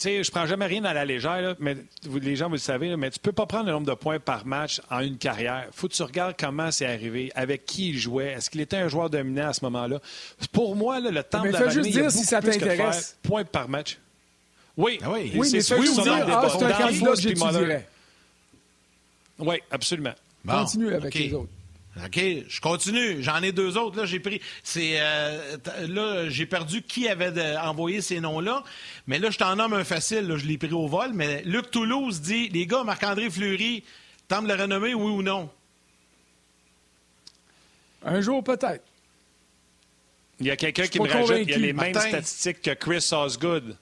sais, 0.02 0.24
je 0.24 0.32
prends 0.32 0.46
jamais 0.46 0.66
rien 0.66 0.84
à 0.86 0.94
la 0.94 1.06
légère, 1.06 1.56
mais 1.60 1.78
les 2.22 2.36
gens, 2.36 2.48
vous 2.48 2.54
le 2.54 2.60
savez, 2.60 2.96
mais 2.96 3.10
tu 3.10 3.20
peux 3.20 3.32
pas 3.32 3.46
prendre 3.46 3.66
le 3.66 3.72
nombre 3.72 3.88
de 3.88 3.94
points 3.94 4.20
par 4.20 4.46
match 4.46 4.82
en 4.90 5.00
une 5.00 5.18
carrière. 5.18 5.68
faut 5.72 5.88
que 5.88 5.94
tu 5.94 6.04
regardes 6.04 6.36
comment 6.38 6.72
c'est 6.72 6.86
arrivé, 6.86 7.32
avec 7.36 7.66
qui 7.66 7.90
il 7.90 7.98
jouait, 7.98 8.34
est-ce 8.34 8.50
qu'il 8.50 8.62
était 8.62 8.78
un 8.78 8.88
joueur 8.88 9.10
dominant 9.10 9.50
à 9.50 9.54
ce 9.54 9.64
moment-là. 9.66 10.00
Pour 10.52 10.76
moi, 10.76 11.00
le 11.00 11.24
temps 11.24 11.44
de 11.44 11.50
la 11.50 11.70
juste 11.70 11.90
dire 11.90 12.12
si 12.12 12.26
ça 12.26 12.42
t'intéresse. 12.42 13.18
Points 13.24 13.46
par 13.46 13.70
match. 13.70 13.98
Oui, 14.76 15.00
ah 15.02 15.12
oui, 15.12 15.32
oui 15.36 15.50
mais 15.52 15.62
fais 15.62 15.82
juste 15.82 16.02
dire, 16.02 16.28
ah, 16.30 16.48
c'est 16.50 16.64
un 16.64 16.72
candidat 16.72 17.12
que 17.14 17.22
j'étudierais. 17.22 17.88
Oui, 19.40 19.56
absolument. 19.72 20.14
Continue 20.48 20.94
avec 20.94 21.14
les 21.14 21.34
autres. 21.34 21.50
OK, 22.06 22.20
je 22.48 22.62
continue. 22.62 23.24
J'en 23.24 23.42
ai 23.42 23.52
deux 23.52 23.78
autres. 23.78 23.98
Là, 23.98 24.06
j'ai 24.06 24.20
pris. 24.20 24.42
C'est 24.64 25.00
euh, 25.00 25.58
là, 25.88 26.30
j'ai 26.30 26.46
perdu 26.46 26.82
qui 26.82 27.08
avait 27.08 27.58
envoyé 27.58 28.02
ces 28.02 28.20
noms-là. 28.20 28.64
Mais 29.08 29.20
là, 29.20 29.30
je 29.32 29.38
t'en 29.38 29.56
nomme 29.56 29.74
un 29.74 29.84
facile. 29.84 30.32
je 30.38 30.46
l'ai 30.46 30.58
pris 30.58 30.72
au 30.74 30.88
vol. 30.88 31.12
Mais 31.14 31.42
Luc 31.44 31.72
Toulouse 31.72 32.22
dit 32.22 32.50
les 32.50 32.68
gars, 32.68 32.84
Marc-André 32.84 33.30
Fleury, 33.30 33.84
me 34.32 34.48
le 34.48 34.54
renommer, 34.54 34.94
oui 34.94 35.12
ou 35.12 35.24
non? 35.24 35.50
Un 38.04 38.22
jour, 38.22 38.44
peut-être. 38.44 38.84
Il 40.40 40.46
y 40.46 40.52
a 40.52 40.56
quelqu'un 40.56 40.88
qui 40.88 41.00
me 41.00 41.10
rajoute 41.10 41.40
il 41.42 41.50
y 41.50 41.54
a 41.54 41.58
les 41.58 41.74
mêmes 41.74 41.94
statistiques 41.94 42.62
que 42.62 42.72
Chris 42.72 43.10
Osgood. 43.12 43.76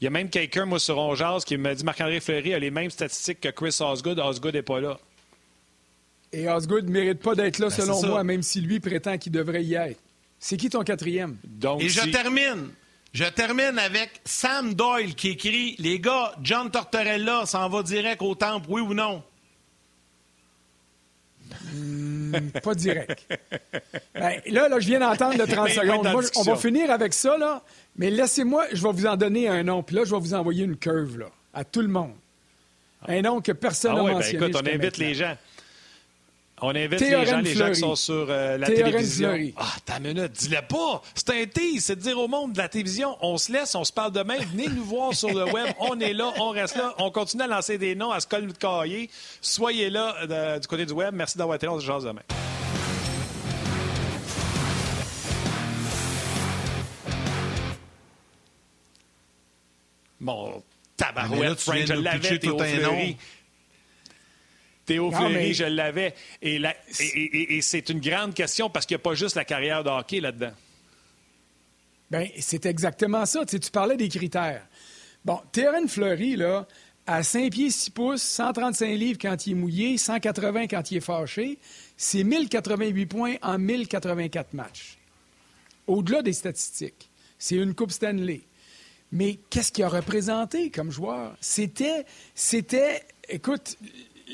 Il 0.00 0.04
y 0.04 0.06
a 0.06 0.10
même 0.10 0.30
quelqu'un, 0.30 0.66
moi, 0.66 0.78
sur 0.78 0.98
Ongeaz, 0.98 1.44
qui 1.44 1.56
m'a 1.56 1.74
dit 1.74 1.82
Marc-André 1.82 2.20
Fleury 2.20 2.54
a 2.54 2.58
les 2.58 2.70
mêmes 2.70 2.90
statistiques 2.90 3.40
que 3.40 3.48
Chris 3.48 3.76
Osgood. 3.80 4.18
Osgood 4.20 4.54
n'est 4.54 4.62
pas 4.62 4.80
là. 4.80 4.98
Et 6.36 6.50
Osgood 6.50 6.84
ne 6.84 6.90
mérite 6.90 7.20
pas 7.20 7.34
d'être 7.34 7.58
là, 7.58 7.68
ben, 7.68 7.74
selon 7.74 8.06
moi, 8.06 8.22
même 8.22 8.42
si 8.42 8.60
lui 8.60 8.78
prétend 8.78 9.16
qu'il 9.16 9.32
devrait 9.32 9.64
y 9.64 9.72
être. 9.72 9.98
C'est 10.38 10.58
qui 10.58 10.68
ton 10.68 10.82
quatrième? 10.82 11.38
Donc, 11.44 11.82
Et 11.82 11.88
je 11.88 12.02
termine. 12.10 12.68
Je 13.14 13.24
termine 13.24 13.78
avec 13.78 14.10
Sam 14.26 14.74
Doyle 14.74 15.14
qui 15.14 15.28
écrit 15.28 15.76
Les 15.78 15.98
gars, 15.98 16.34
John 16.42 16.70
Tortorella 16.70 17.46
s'en 17.46 17.70
va 17.70 17.82
direct 17.82 18.20
au 18.20 18.34
temple, 18.34 18.66
oui 18.68 18.82
ou 18.82 18.92
non? 18.92 19.22
Hmm, 21.72 22.50
pas 22.62 22.74
direct. 22.74 23.26
Ben, 24.14 24.38
là, 24.46 24.68
là, 24.68 24.78
je 24.78 24.88
viens 24.88 25.00
d'entendre 25.00 25.38
le 25.38 25.46
30 25.46 25.68
secondes. 25.70 26.06
on 26.36 26.42
va 26.42 26.56
finir 26.56 26.90
avec 26.90 27.14
ça, 27.14 27.38
là. 27.38 27.62
Mais 27.96 28.10
laissez-moi, 28.10 28.66
je 28.74 28.82
vais 28.82 28.92
vous 28.92 29.06
en 29.06 29.16
donner 29.16 29.48
un 29.48 29.62
nom. 29.62 29.82
Puis 29.82 29.96
là, 29.96 30.04
je 30.04 30.14
vais 30.14 30.20
vous 30.20 30.34
envoyer 30.34 30.64
une 30.64 30.76
curve, 30.76 31.18
là, 31.18 31.30
à 31.54 31.64
tout 31.64 31.80
le 31.80 31.88
monde. 31.88 32.12
Un 33.08 33.22
nom 33.22 33.40
que 33.40 33.52
personne 33.52 33.94
n'a 33.94 34.00
ah 34.00 34.12
mentionné. 34.12 34.38
Ben, 34.38 34.48
écoute, 34.50 34.62
on 34.62 34.74
invite 34.74 34.98
les 34.98 35.14
gens. 35.14 35.34
On 36.62 36.70
invite 36.74 37.00
les 37.00 37.26
gens, 37.26 37.40
les 37.40 37.54
gens 37.54 37.68
qui 37.68 37.80
sont 37.80 37.96
sur 37.96 38.26
euh, 38.30 38.56
la 38.56 38.66
télévision. 38.66 39.28
Fleury. 39.28 39.54
Ah, 39.58 39.74
ta 39.84 39.98
minute, 39.98 40.32
dis-le 40.32 40.62
pas. 40.66 41.02
C'est 41.14 41.30
un 41.30 41.44
tease, 41.44 41.84
c'est 41.84 41.96
de 41.96 42.00
dire 42.00 42.18
au 42.18 42.28
monde 42.28 42.54
de 42.54 42.58
la 42.58 42.68
télévision, 42.70 43.14
on 43.20 43.36
se 43.36 43.52
laisse, 43.52 43.74
on 43.74 43.84
se 43.84 43.92
parle 43.92 44.12
demain, 44.12 44.36
venez 44.52 44.68
nous 44.68 44.84
voir 44.84 45.12
sur 45.12 45.28
le 45.28 45.44
web, 45.52 45.66
on 45.80 46.00
est 46.00 46.14
là, 46.14 46.32
on 46.38 46.48
reste 46.48 46.76
là, 46.76 46.94
on 46.98 47.10
continue 47.10 47.42
à 47.42 47.46
lancer 47.46 47.76
des 47.76 47.94
noms, 47.94 48.10
à 48.10 48.20
se 48.20 48.26
coller 48.26 48.46
de 48.46 48.52
cahier. 48.52 49.10
Soyez 49.42 49.90
là 49.90 50.14
euh, 50.30 50.58
du 50.58 50.66
côté 50.66 50.86
du 50.86 50.94
web. 50.94 51.14
Merci 51.14 51.36
d'avoir 51.36 51.56
été 51.56 51.66
là, 51.66 51.72
on 51.72 51.80
se 51.80 51.84
jase 51.84 52.04
demain. 52.04 52.22
Bon, 60.18 60.62
tabarouette, 60.96 61.60
Frank, 61.60 61.84
je 61.86 61.92
l'avais, 61.92 62.38
Théo 62.38 62.58
Fleury. 62.58 63.18
Théo 64.86 65.10
Fleury, 65.10 65.52
je 65.52 65.64
l'avais. 65.64 66.14
Et, 66.40 66.62
et, 67.00 67.60
c'est 67.60 67.88
une 67.90 68.00
grande 68.00 68.34
question 68.34 68.70
parce 68.70 68.86
qu'il 68.86 68.96
n'y 68.96 69.00
a 69.00 69.02
pas 69.02 69.14
juste 69.14 69.34
la 69.34 69.44
carrière 69.44 69.82
de 69.82 69.90
hockey 69.90 70.20
là-dedans. 70.20 70.52
Bien, 72.10 72.28
c'est 72.38 72.66
exactement 72.66 73.26
ça. 73.26 73.44
Tu, 73.44 73.58
parlais 73.72 73.96
des 73.96 74.08
critères. 74.08 74.64
Bon, 75.24 75.40
Terren 75.50 75.88
Fleury, 75.88 76.36
là, 76.36 76.68
à 77.04 77.24
5 77.24 77.50
pieds 77.50 77.70
6 77.70 77.90
pouces, 77.90 78.22
135 78.22 78.86
livres 78.90 79.18
quand 79.20 79.46
il 79.46 79.52
est 79.52 79.54
mouillé, 79.54 79.98
180 79.98 80.68
quand 80.68 80.90
il 80.92 80.98
est 80.98 81.00
fâché, 81.00 81.58
c'est 81.96 82.22
1088 82.22 83.06
points 83.06 83.34
en 83.42 83.58
1084 83.58 84.54
matchs. 84.54 84.98
Au-delà 85.88 86.22
des 86.22 86.32
statistiques, 86.32 87.10
c'est 87.38 87.56
une 87.56 87.74
Coupe 87.74 87.90
Stanley. 87.90 88.42
Mais 89.10 89.38
qu'est-ce 89.50 89.72
qu'il 89.72 89.84
a 89.84 89.88
représenté 89.88 90.70
comme 90.70 90.90
joueur? 90.90 91.36
C'était, 91.40 92.04
c'était, 92.34 93.02
écoute, 93.28 93.76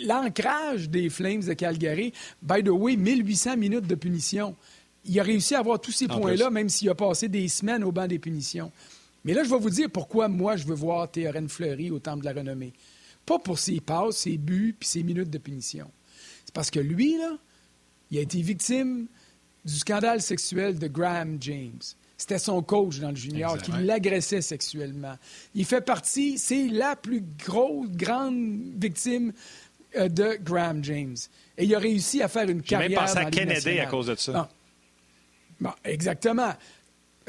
l'ancrage 0.04 0.88
des 0.88 1.08
Flames 1.10 1.42
de 1.42 1.52
Calgary, 1.52 2.12
by 2.42 2.62
the 2.62 2.68
way, 2.68 2.96
1800 2.96 3.56
minutes 3.56 3.86
de 3.86 3.94
punition. 3.94 4.56
Il 5.04 5.18
a 5.18 5.22
réussi 5.22 5.54
à 5.54 5.58
avoir 5.58 5.80
tous 5.80 5.92
ces 5.92 6.06
points-là, 6.06 6.50
même 6.50 6.68
s'il 6.68 6.88
a 6.88 6.94
passé 6.94 7.28
des 7.28 7.48
semaines 7.48 7.82
au 7.84 7.92
banc 7.92 8.06
des 8.06 8.18
punitions. 8.18 8.70
Mais 9.24 9.34
là, 9.34 9.44
je 9.44 9.50
vais 9.50 9.58
vous 9.58 9.70
dire 9.70 9.90
pourquoi 9.90 10.28
moi, 10.28 10.56
je 10.56 10.66
veux 10.66 10.74
voir 10.74 11.10
Théorène 11.10 11.48
Fleury 11.48 11.90
au 11.90 11.98
Temple 11.98 12.20
de 12.20 12.24
la 12.24 12.32
Renommée. 12.32 12.72
Pas 13.24 13.38
pour 13.38 13.58
ses 13.58 13.80
passes, 13.80 14.16
ses 14.16 14.36
buts, 14.36 14.74
puis 14.78 14.88
ses 14.88 15.02
minutes 15.02 15.30
de 15.30 15.38
punition. 15.38 15.90
C'est 16.44 16.54
parce 16.54 16.70
que 16.70 16.80
lui, 16.80 17.16
là, 17.18 17.36
il 18.10 18.18
a 18.18 18.20
été 18.20 18.40
victime 18.42 19.06
du 19.64 19.74
scandale 19.74 20.20
sexuel 20.20 20.78
de 20.78 20.88
Graham 20.88 21.38
James. 21.40 21.80
c'était 22.16 22.38
son 22.38 22.62
coach 22.62 22.98
dans 22.98 23.10
le 23.10 23.16
junior 23.16 23.58
qui 23.58 23.70
l'agressait 23.72 24.42
sexuellement. 24.42 25.14
Il 25.54 25.64
fait 25.64 25.80
partie, 25.80 26.36
c'est 26.38 26.68
la 26.68 26.96
plus 26.96 27.22
grosse, 27.44 27.88
grande 27.90 28.60
victime 28.76 29.32
de 29.94 30.38
Graham 30.42 30.82
James. 30.84 31.16
Et 31.58 31.64
il 31.64 31.74
a 31.74 31.78
réussi 31.78 32.22
à 32.22 32.28
faire 32.28 32.48
une 32.48 32.62
carrière. 32.62 32.88
J'ai 32.88 32.96
même 32.96 33.04
pensé 33.04 33.18
à 33.18 33.24
Kennedy 33.30 33.78
à 33.80 33.86
cause 33.86 34.06
de 34.06 34.14
ça. 34.16 34.48
exactement. 35.84 36.52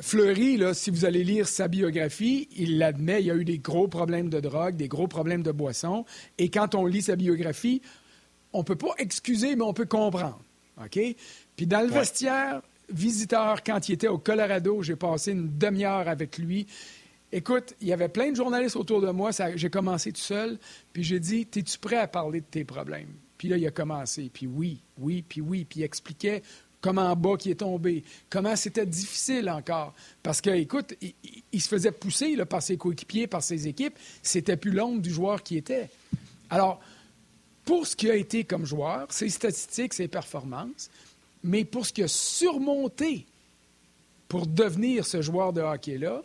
Fleury, 0.02 0.58
là, 0.58 0.74
si 0.74 0.90
vous 0.90 1.06
allez 1.06 1.24
lire 1.24 1.48
sa 1.48 1.68
biographie, 1.68 2.48
il 2.58 2.80
l'admet, 2.80 3.22
il 3.22 3.28
y 3.28 3.32
a 3.32 3.36
eu 3.36 3.46
des 3.46 3.60
gros 3.60 3.88
problèmes 3.88 4.30
de 4.30 4.40
drogue, 4.40 4.76
des 4.76 4.88
gros 4.88 5.08
problèmes 5.08 5.44
de 5.44 5.52
boisson. 5.52 6.06
Et 6.40 6.50
quand 6.50 6.74
on 6.74 6.86
lit 6.86 7.04
sa 7.04 7.16
biographie, 7.16 7.82
on 8.54 8.60
ne 8.60 8.64
peut 8.64 8.76
pas 8.76 8.94
excuser, 8.98 9.56
mais 9.56 9.64
on 9.64 9.74
peut 9.74 9.86
comprendre. 9.86 10.40
OK? 10.84 11.00
Puis 11.56 11.68
dans 11.68 11.82
le 11.82 11.94
vestiaire, 11.94 12.62
visiteur, 12.90 13.64
quand 13.64 13.88
il 13.88 13.94
était 13.94 14.08
au 14.08 14.18
Colorado, 14.18 14.82
j'ai 14.82 14.96
passé 14.96 15.32
une 15.32 15.58
demi-heure 15.58 16.08
avec 16.08 16.38
lui. 16.38 16.66
Écoute, 17.36 17.74
il 17.82 17.88
y 17.88 17.94
avait 17.94 18.10
plein 18.10 18.30
de 18.30 18.36
journalistes 18.36 18.76
autour 18.76 19.02
de 19.02 19.10
moi. 19.10 19.32
J'ai 19.56 19.72
commencé 19.72 20.12
tout 20.12 20.22
seul. 20.22 20.60
Puis 20.94 21.04
j'ai 21.04 21.20
dit 21.20 21.48
Es-tu 21.56 21.80
prêt 21.80 21.98
à 21.98 22.08
parler 22.08 22.42
de 22.42 22.46
tes 22.46 22.64
problèmes? 22.64 23.10
Puis 23.40 23.48
là, 23.48 23.58
il 23.58 23.66
a 23.66 23.72
commencé. 23.72 24.30
Puis 24.32 24.46
oui, 24.46 24.82
oui, 25.00 25.24
puis 25.28 25.42
oui. 25.42 25.66
Puis 25.66 25.80
il 25.80 25.84
expliquait 25.84 26.44
comment 26.80 27.10
en 27.10 27.16
bas 27.16 27.36
qui 27.36 27.50
est 27.50 27.56
tombé, 27.56 28.04
comment 28.30 28.56
c'était 28.56 28.86
difficile 28.86 29.50
encore. 29.50 29.96
Parce 30.22 30.42
que, 30.42 30.52
écoute, 30.52 30.94
il, 31.52 31.62
se 31.62 31.68
faisait 31.68 31.92
pousser 31.92 32.38
par 32.46 32.62
ses 32.62 32.78
coéquipiers, 32.78 33.26
par 33.26 33.42
ses 33.42 33.68
équipes. 33.68 33.98
C'était 34.22 34.56
plus 34.56 34.72
l'ombre 34.72 35.02
du 35.02 35.10
joueur 35.10 35.42
qui 35.42 35.58
était. 35.58 35.90
Alors, 36.52 36.82
pour 37.66 37.88
ce 37.88 37.96
qui 37.96 38.12
a 38.12 38.16
été 38.16 38.44
comme 38.44 38.68
joueur, 38.68 39.08
ses 39.10 39.30
statistiques, 39.30 39.96
ses 39.96 40.08
performances, 40.08 40.92
mais 41.44 41.66
pour 41.66 41.88
ce 41.88 41.94
qui 41.94 42.04
a 42.04 42.08
surmonté 42.08 43.26
pour 44.28 44.46
devenir 44.46 45.04
ce 45.04 45.24
joueur 45.24 45.52
de 45.52 45.62
hockey-là, 45.62 46.22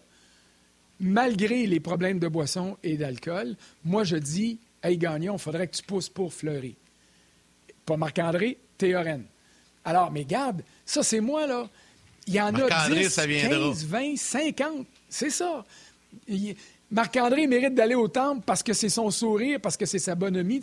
malgré 1.00 1.66
les 1.66 1.80
problèmes 1.80 2.18
de 2.18 2.28
boisson 2.28 2.76
et 2.82 2.96
d'alcool, 2.96 3.56
moi 3.84 4.04
je 4.04 4.16
dis, 4.16 4.58
hey 4.82 4.98
Gagnon, 4.98 5.34
il 5.34 5.38
faudrait 5.38 5.68
que 5.68 5.76
tu 5.76 5.82
pousses 5.82 6.08
pour 6.08 6.32
Fleury. 6.32 6.76
Pas 7.86 7.96
Marc-André, 7.96 8.58
Théorène. 8.76 9.24
Alors, 9.84 10.10
mais 10.10 10.24
garde, 10.24 10.62
ça, 10.84 11.02
c'est 11.02 11.20
moi, 11.20 11.46
là. 11.46 11.68
Il 12.26 12.34
y 12.34 12.40
en 12.40 12.54
a 12.54 12.90
10, 12.90 13.16
15, 13.16 13.86
20, 13.86 14.16
50. 14.16 14.86
C'est 15.08 15.30
ça. 15.30 15.64
Marc-André 16.90 17.46
mérite 17.46 17.74
d'aller 17.74 17.94
au 17.94 18.08
temple 18.08 18.42
parce 18.44 18.62
que 18.62 18.74
c'est 18.74 18.90
son 18.90 19.10
sourire, 19.10 19.58
parce 19.60 19.78
que 19.78 19.86
c'est 19.86 19.98
sa 19.98 20.14
bonhomie. 20.14 20.60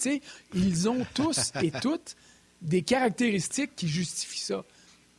Ils 0.54 0.90
ont 0.90 1.06
tous 1.14 1.52
et 1.64 1.72
toutes 1.72 2.16
des 2.62 2.84
caractéristiques 2.84 3.76
qui 3.76 3.88
justifient 3.88 4.40
ça. 4.40 4.64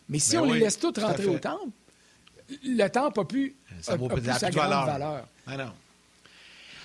Mais 0.09 0.21
si 0.21 0.37
ben 0.37 0.43
on 0.43 0.53
les 0.53 0.61
laisse 0.61 0.79
toutes 0.79 0.99
rentrer 0.99 1.27
au 1.27 1.39
temple, 1.39 1.71
le 2.65 2.89
temple 2.89 3.21
n'a 3.21 3.25
plus, 3.25 3.57
ça 3.81 3.97
vaut 3.97 4.09
plus 4.09 4.23
sa 4.25 4.51
grande 4.51 4.87
valeur. 4.87 5.27
Ah 5.47 5.57
non. 5.57 5.73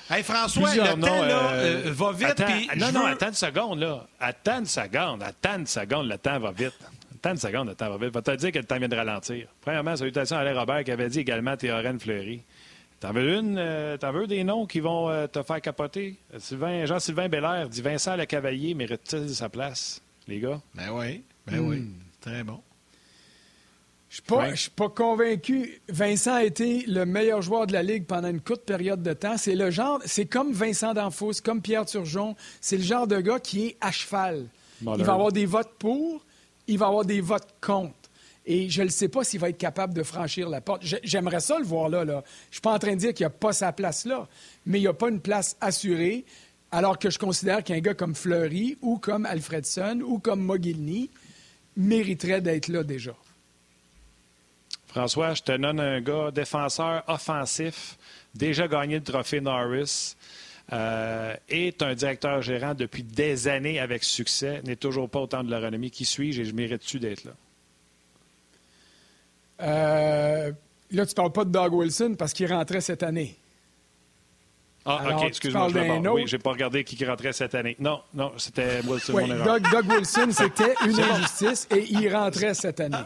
Hey 0.09 0.23
François, 0.23 0.75
le 0.75 0.99
temps 0.99 1.21
là, 1.23 1.51
euh, 1.53 1.87
euh, 1.87 1.91
va 1.93 2.11
vite. 2.11 2.43
non, 2.77 2.91
non, 2.91 3.05
attends 3.05 3.29
une 3.29 3.33
seconde. 3.33 3.79
Là. 3.79 4.05
Attends 4.19 4.59
une 4.59 4.65
seconde. 4.65 5.23
Attends 5.23 5.59
une 5.59 5.67
seconde. 5.67 6.09
Le 6.09 6.17
temps 6.17 6.37
va 6.37 6.51
vite. 6.51 6.73
Tant 7.21 7.35
de 7.35 7.39
secondes, 7.39 7.67
le 7.67 7.75
temps 7.75 7.89
va 7.89 8.03
vite. 8.03 8.13
Va 8.13 8.21
te 8.21 8.35
dire 8.35 8.51
que 8.51 8.57
le 8.57 8.65
temps 8.65 8.79
vient 8.79 8.87
de 8.87 8.95
ralentir. 8.95 9.47
Premièrement, 9.61 9.95
salutations 9.95 10.37
à 10.37 10.39
Alain 10.39 10.59
Robert 10.59 10.83
qui 10.83 10.91
avait 10.91 11.07
dit 11.07 11.19
également 11.19 11.55
Théorène 11.55 11.99
Fleury. 11.99 12.41
T'en 12.99 13.13
veux 13.13 13.35
une? 13.35 13.57
Euh, 13.59 13.97
t'en 13.97 14.11
veux 14.11 14.25
des 14.27 14.43
noms 14.43 14.65
qui 14.65 14.79
vont 14.79 15.09
euh, 15.09 15.27
te 15.27 15.43
faire 15.43 15.61
capoter? 15.61 16.17
Sylvain, 16.39 16.85
Jean-Sylvain 16.85 17.29
Belair 17.29 17.69
dit 17.69 17.81
Vincent 17.81 18.15
Le 18.15 18.25
Cavalier 18.25 18.73
mérite-t-il 18.73 19.29
sa 19.29 19.49
place, 19.49 20.01
les 20.27 20.39
gars? 20.39 20.61
Ben 20.73 20.89
oui, 20.91 21.23
ben 21.45 21.59
oui. 21.59 21.77
Hmm. 21.77 21.93
Très 22.21 22.43
bon. 22.43 22.61
Je 24.11 24.35
ne 24.35 24.55
suis 24.55 24.69
pas 24.71 24.89
convaincu. 24.89 25.81
Vincent 25.87 26.33
a 26.33 26.43
été 26.43 26.83
le 26.85 27.05
meilleur 27.05 27.41
joueur 27.41 27.65
de 27.65 27.71
la 27.71 27.81
Ligue 27.81 28.05
pendant 28.05 28.27
une 28.27 28.41
courte 28.41 28.63
période 28.63 29.01
de 29.01 29.13
temps. 29.13 29.37
C'est 29.37 29.55
le 29.55 29.71
genre, 29.71 30.01
c'est 30.05 30.25
comme 30.25 30.51
Vincent 30.51 30.93
Danfous, 30.93 31.35
comme 31.41 31.61
Pierre 31.61 31.85
Turgeon. 31.85 32.35
C'est 32.59 32.75
le 32.75 32.83
genre 32.83 33.07
de 33.07 33.21
gars 33.21 33.39
qui 33.39 33.67
est 33.67 33.77
à 33.79 33.89
cheval. 33.91 34.47
Il 34.81 35.05
va 35.05 35.13
avoir 35.13 35.31
des 35.31 35.45
votes 35.45 35.71
pour, 35.79 36.25
il 36.67 36.77
va 36.77 36.87
avoir 36.87 37.05
des 37.05 37.21
votes 37.21 37.47
contre. 37.61 37.93
Et 38.45 38.69
je 38.69 38.81
ne 38.81 38.89
sais 38.89 39.07
pas 39.07 39.23
s'il 39.23 39.39
va 39.39 39.47
être 39.47 39.57
capable 39.57 39.93
de 39.93 40.03
franchir 40.03 40.49
la 40.49 40.59
porte. 40.59 40.83
J'aimerais 41.03 41.39
ça 41.39 41.57
le 41.57 41.63
voir 41.63 41.87
là. 41.87 42.03
là. 42.03 42.23
Je 42.45 42.49
ne 42.49 42.53
suis 42.53 42.61
pas 42.61 42.73
en 42.73 42.79
train 42.79 42.95
de 42.95 42.99
dire 42.99 43.13
qu'il 43.13 43.23
n'y 43.23 43.27
a 43.27 43.37
pas 43.37 43.53
sa 43.53 43.71
place 43.71 44.03
là, 44.03 44.27
mais 44.65 44.79
il 44.79 44.81
n'y 44.81 44.87
a 44.87 44.93
pas 44.93 45.07
une 45.07 45.21
place 45.21 45.55
assurée, 45.61 46.25
alors 46.71 46.99
que 46.99 47.09
je 47.09 47.17
considère 47.17 47.63
qu'un 47.63 47.79
gars 47.79 47.93
comme 47.93 48.15
Fleury 48.15 48.77
ou 48.81 48.97
comme 48.97 49.25
Alfredson 49.25 50.01
ou 50.03 50.19
comme 50.19 50.41
Mogilny 50.41 51.09
mériterait 51.77 52.41
d'être 52.41 52.67
là 52.67 52.83
déjà. 52.83 53.15
François, 54.91 55.33
je 55.33 55.41
te 55.41 55.51
donne 55.53 55.79
un 55.79 56.01
gars 56.01 56.31
défenseur 56.31 57.03
offensif, 57.07 57.97
déjà 58.35 58.67
gagné 58.67 58.95
le 58.95 59.03
trophée 59.03 59.39
Norris, 59.39 60.17
euh, 60.73 61.33
est 61.47 61.81
un 61.81 61.93
directeur 61.93 62.41
gérant 62.41 62.73
depuis 62.73 63.03
des 63.03 63.47
années 63.47 63.79
avec 63.79 64.03
succès, 64.03 64.61
n'est 64.65 64.75
toujours 64.75 65.09
pas 65.09 65.19
autant 65.19 65.43
de 65.43 65.51
la 65.51 65.59
renommée. 65.59 65.89
Qui 65.89 66.03
suis-je 66.03 66.41
et 66.41 66.45
je 66.45 66.53
mérite-tu 66.53 66.99
d'être 66.99 67.23
là? 67.23 67.31
Euh, 69.61 70.51
là, 70.91 71.05
tu 71.05 71.13
parles 71.13 71.31
pas 71.31 71.45
de 71.45 71.51
Doug 71.51 71.73
Wilson 71.73 72.15
parce 72.17 72.33
qu'il 72.33 72.51
rentrait 72.51 72.81
cette 72.81 73.03
année. 73.03 73.37
Ah, 74.83 75.15
OK, 75.15 75.23
excuse-moi. 75.25 75.69
Je 75.69 76.09
oui, 76.09 76.23
j'ai 76.25 76.39
pas 76.39 76.51
regardé 76.51 76.83
qui 76.83 77.03
rentrait 77.05 77.33
cette 77.33 77.55
année. 77.55 77.77
Non, 77.79 78.01
non, 78.13 78.33
c'était 78.37 78.81
Wilson, 78.85 79.13
oui, 79.13 79.29
Doug, 79.29 79.63
Doug, 79.71 79.85
Wilson, 79.89 80.29
c'était 80.31 80.73
une 80.85 80.99
injustice 80.99 81.67
et 81.71 81.85
il 81.91 82.13
rentrait 82.13 82.55
cette 82.55 82.79
année. 82.79 82.97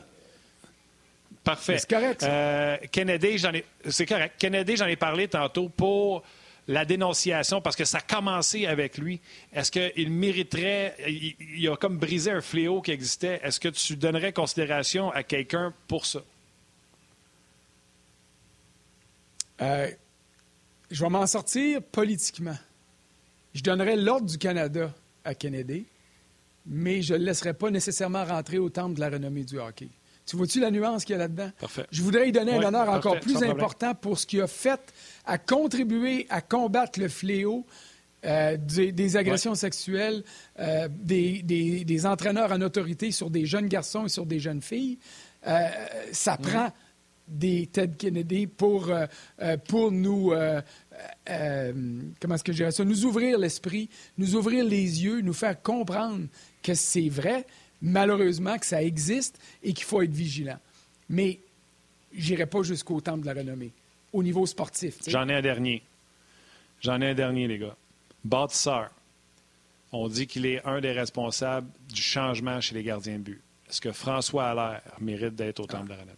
Parfait. 1.46 1.78
C'est 1.78 1.90
correct. 1.90 2.24
Euh, 2.24 2.76
Kennedy, 2.92 3.38
j'en 3.38 3.54
ai... 3.54 3.64
C'est 3.88 4.08
correct. 4.08 4.34
Kennedy, 4.40 4.76
j'en 4.76 4.88
ai 4.88 4.96
parlé 4.96 5.28
tantôt 5.28 5.70
pour 5.70 6.24
la 6.68 6.86
dénonciation, 6.86 7.62
parce 7.62 7.76
que 7.76 7.86
ça 7.86 8.00
a 8.00 8.02
commencé 8.02 8.66
avec 8.66 8.98
lui. 8.98 9.22
Est-ce 9.54 9.72
qu'il 9.72 10.10
mériterait, 10.12 10.96
il, 11.08 11.70
a 11.70 11.78
comme 11.78 12.00
brisé 12.00 12.32
un 12.32 12.42
fléau 12.42 12.82
qui 12.82 12.90
existait. 12.90 13.40
Est-ce 13.44 13.60
que 13.60 13.68
tu 13.68 13.96
donnerais 13.96 14.34
considération 14.34 15.12
à 15.12 15.22
quelqu'un 15.22 15.72
pour 15.88 16.08
ça? 16.08 16.22
Euh, 19.62 19.92
je 20.90 21.04
vais 21.04 21.10
m'en 21.10 21.28
sortir 21.28 21.84
politiquement. 21.84 22.58
Je 23.54 23.62
donnerais 23.62 23.96
l'ordre 23.96 24.26
du 24.26 24.40
Canada 24.40 24.92
à 25.24 25.36
Kennedy, 25.36 25.86
mais 26.66 27.04
je 27.04 27.14
ne 27.14 27.20
le 27.20 27.26
laisserai 27.26 27.54
pas 27.54 27.70
nécessairement 27.70 28.26
rentrer 28.26 28.58
au 28.58 28.70
temple 28.70 28.96
de 28.96 29.02
la 29.02 29.12
renommée 29.12 29.44
du 29.44 29.60
hockey. 29.60 29.90
Tu 30.26 30.36
vois-tu 30.36 30.60
la 30.60 30.72
nuance 30.72 31.06
qu'il 31.06 31.14
y 31.14 31.16
a 31.16 31.20
là-dedans? 31.20 31.52
Je 31.92 32.02
voudrais 32.02 32.26
lui 32.26 32.32
donner 32.32 32.54
un 32.54 32.64
honneur 32.64 32.90
encore 32.90 33.20
plus 33.20 33.44
important 33.44 33.94
pour 33.94 34.18
ce 34.18 34.26
qu'il 34.26 34.42
a 34.42 34.48
fait 34.48 34.80
à 35.26 35.38
contribuer 35.38 36.26
à 36.30 36.42
combattre 36.42 37.00
le 37.00 37.10
fléau 37.10 37.66
euh, 38.26 38.58
des, 38.58 39.18
agressions 39.18 39.54
sexuelles, 39.54 40.24
euh, 40.60 40.88
des, 40.90 42.06
entraîneurs 42.06 42.52
en 42.52 42.62
autorité 42.62 43.12
sur 43.12 43.30
des 43.30 43.46
jeunes 43.46 43.68
garçons 43.68 44.06
et 44.06 44.10
sur 44.10 44.26
des 44.26 44.40
jeunes 44.40 44.62
filles. 44.62 44.98
Euh, 45.46 45.68
ça 46.12 46.38
prend 46.38 46.72
des 47.28 47.68
Ted 47.68 47.96
Kennedy 47.98 48.48
pour, 48.48 48.92
pour 49.68 49.92
nous, 49.92 50.32
comment 52.20 52.36
est-ce 52.36 52.44
que 52.44 52.52
je 52.52 52.58
dirais 52.58 52.72
ça, 52.72 52.86
nous 52.86 53.06
ouvrir 53.06 53.38
l'esprit, 53.40 53.90
nous 54.18 54.36
ouvrir 54.36 54.64
les 54.64 55.04
yeux, 55.04 55.22
nous 55.22 55.34
faire 55.34 55.60
comprendre 55.62 56.26
que 56.62 56.74
c'est 56.74 57.10
vrai, 57.10 57.46
malheureusement, 57.82 58.58
que 58.58 58.66
ça 58.66 58.82
existe 58.84 59.40
et 59.64 59.74
qu'il 59.74 59.86
faut 59.86 60.02
être 60.02 60.12
vigilant. 60.12 60.60
Mais 61.10 61.40
j'irai 62.14 62.46
pas 62.46 62.64
jusqu'au 62.64 63.02
temple 63.02 63.22
de 63.22 63.26
la 63.28 63.34
renommée, 63.34 63.72
au 64.14 64.24
niveau 64.24 64.46
sportif. 64.46 64.98
J'en 65.08 65.28
ai 65.30 65.36
un 65.36 65.42
dernier. 65.42 65.84
J'en 66.82 67.02
ai 67.02 67.10
un 67.10 67.14
dernier, 67.14 67.48
les 67.48 67.58
gars. 67.58 67.76
Bâtisseur. 68.24 68.92
On 69.92 70.08
dit 70.08 70.28
qu'il 70.28 70.46
est 70.46 70.66
un 70.66 70.82
des 70.82 70.92
responsables 70.92 71.68
du 71.90 72.02
changement 72.02 72.60
chez 72.60 72.76
les 72.76 72.84
gardiens 72.84 73.18
de 73.18 73.24
but. 73.24 73.42
Est-ce 73.70 73.82
que 73.82 73.92
François 73.92 74.50
Allaire 74.50 74.82
mérite 75.00 75.36
d'être 75.36 75.60
au 75.60 75.66
temple 75.66 75.86
de 75.86 75.90
la 75.90 75.96
renommée? 75.96 76.18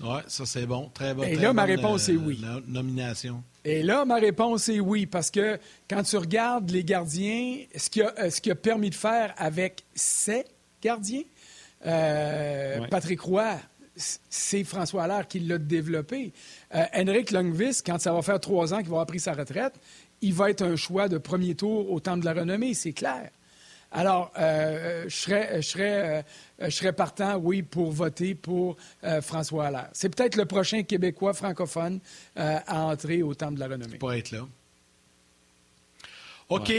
Oui, 0.00 0.20
ça 0.28 0.46
c'est 0.46 0.66
bon. 0.66 0.90
Très 0.94 1.14
bon. 1.14 1.24
Et 1.24 1.36
là, 1.36 1.52
ma 1.52 1.64
réponse 1.64 2.08
est 2.08 2.14
euh, 2.14 2.22
oui. 2.24 2.40
nomination. 2.66 3.42
Et 3.68 3.82
là, 3.82 4.06
ma 4.06 4.16
réponse 4.16 4.70
est 4.70 4.80
oui, 4.80 5.04
parce 5.04 5.30
que 5.30 5.58
quand 5.90 6.02
tu 6.02 6.16
regardes 6.16 6.70
les 6.70 6.84
gardiens, 6.84 7.58
ce 7.76 7.90
qu'il 7.90 8.02
a, 8.02 8.14
euh, 8.18 8.30
a 8.50 8.54
permis 8.54 8.88
de 8.88 8.94
faire 8.94 9.34
avec 9.36 9.84
ces 9.94 10.44
gardiens, 10.80 11.22
euh, 11.84 12.86
Patrick 12.90 13.20
Roy, 13.20 13.56
c'est 13.94 14.64
François 14.64 15.04
Allaire 15.04 15.28
qui 15.28 15.40
l'a 15.40 15.58
développé. 15.58 16.32
Henrik 16.72 17.30
Longvis, 17.30 17.82
quand 17.84 18.00
ça 18.00 18.12
va 18.12 18.22
faire 18.22 18.40
trois 18.40 18.72
ans 18.72 18.78
qu'il 18.78 18.86
va 18.86 18.92
avoir 18.92 19.06
pris 19.06 19.20
sa 19.20 19.34
retraite, 19.34 19.74
il 20.22 20.32
va 20.32 20.48
être 20.48 20.62
un 20.62 20.76
choix 20.76 21.08
de 21.08 21.18
premier 21.18 21.54
tour 21.54 21.92
au 21.92 22.00
Temple 22.00 22.20
de 22.20 22.24
la 22.24 22.32
Renommée, 22.32 22.72
c'est 22.72 22.92
clair. 22.92 23.28
Alors, 23.90 24.30
euh, 24.38 25.04
je, 25.08 25.16
serais, 25.16 25.62
je, 25.62 25.68
serais, 25.68 26.24
euh, 26.60 26.68
je 26.68 26.70
serais 26.70 26.92
partant, 26.92 27.36
oui, 27.36 27.62
pour 27.62 27.90
voter 27.90 28.34
pour 28.34 28.76
euh, 29.04 29.22
François 29.22 29.66
Allaire. 29.66 29.88
C'est 29.92 30.14
peut-être 30.14 30.36
le 30.36 30.44
prochain 30.44 30.82
Québécois 30.82 31.32
francophone 31.32 32.00
à 32.36 32.82
entrer 32.82 33.22
au 33.22 33.34
Temple 33.34 33.54
de 33.54 33.60
la 33.60 33.68
Renommée. 33.68 33.98
Pour 33.98 34.12
être 34.12 34.30
là. 34.30 34.46
OK, 36.50 36.72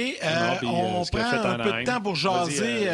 on 0.63 1.03
prend 1.05 1.19
un 1.19 1.59
peu 1.59 1.71
de 1.71 1.85
temps 1.85 2.01
pour 2.01 2.15
jaser. 2.15 2.87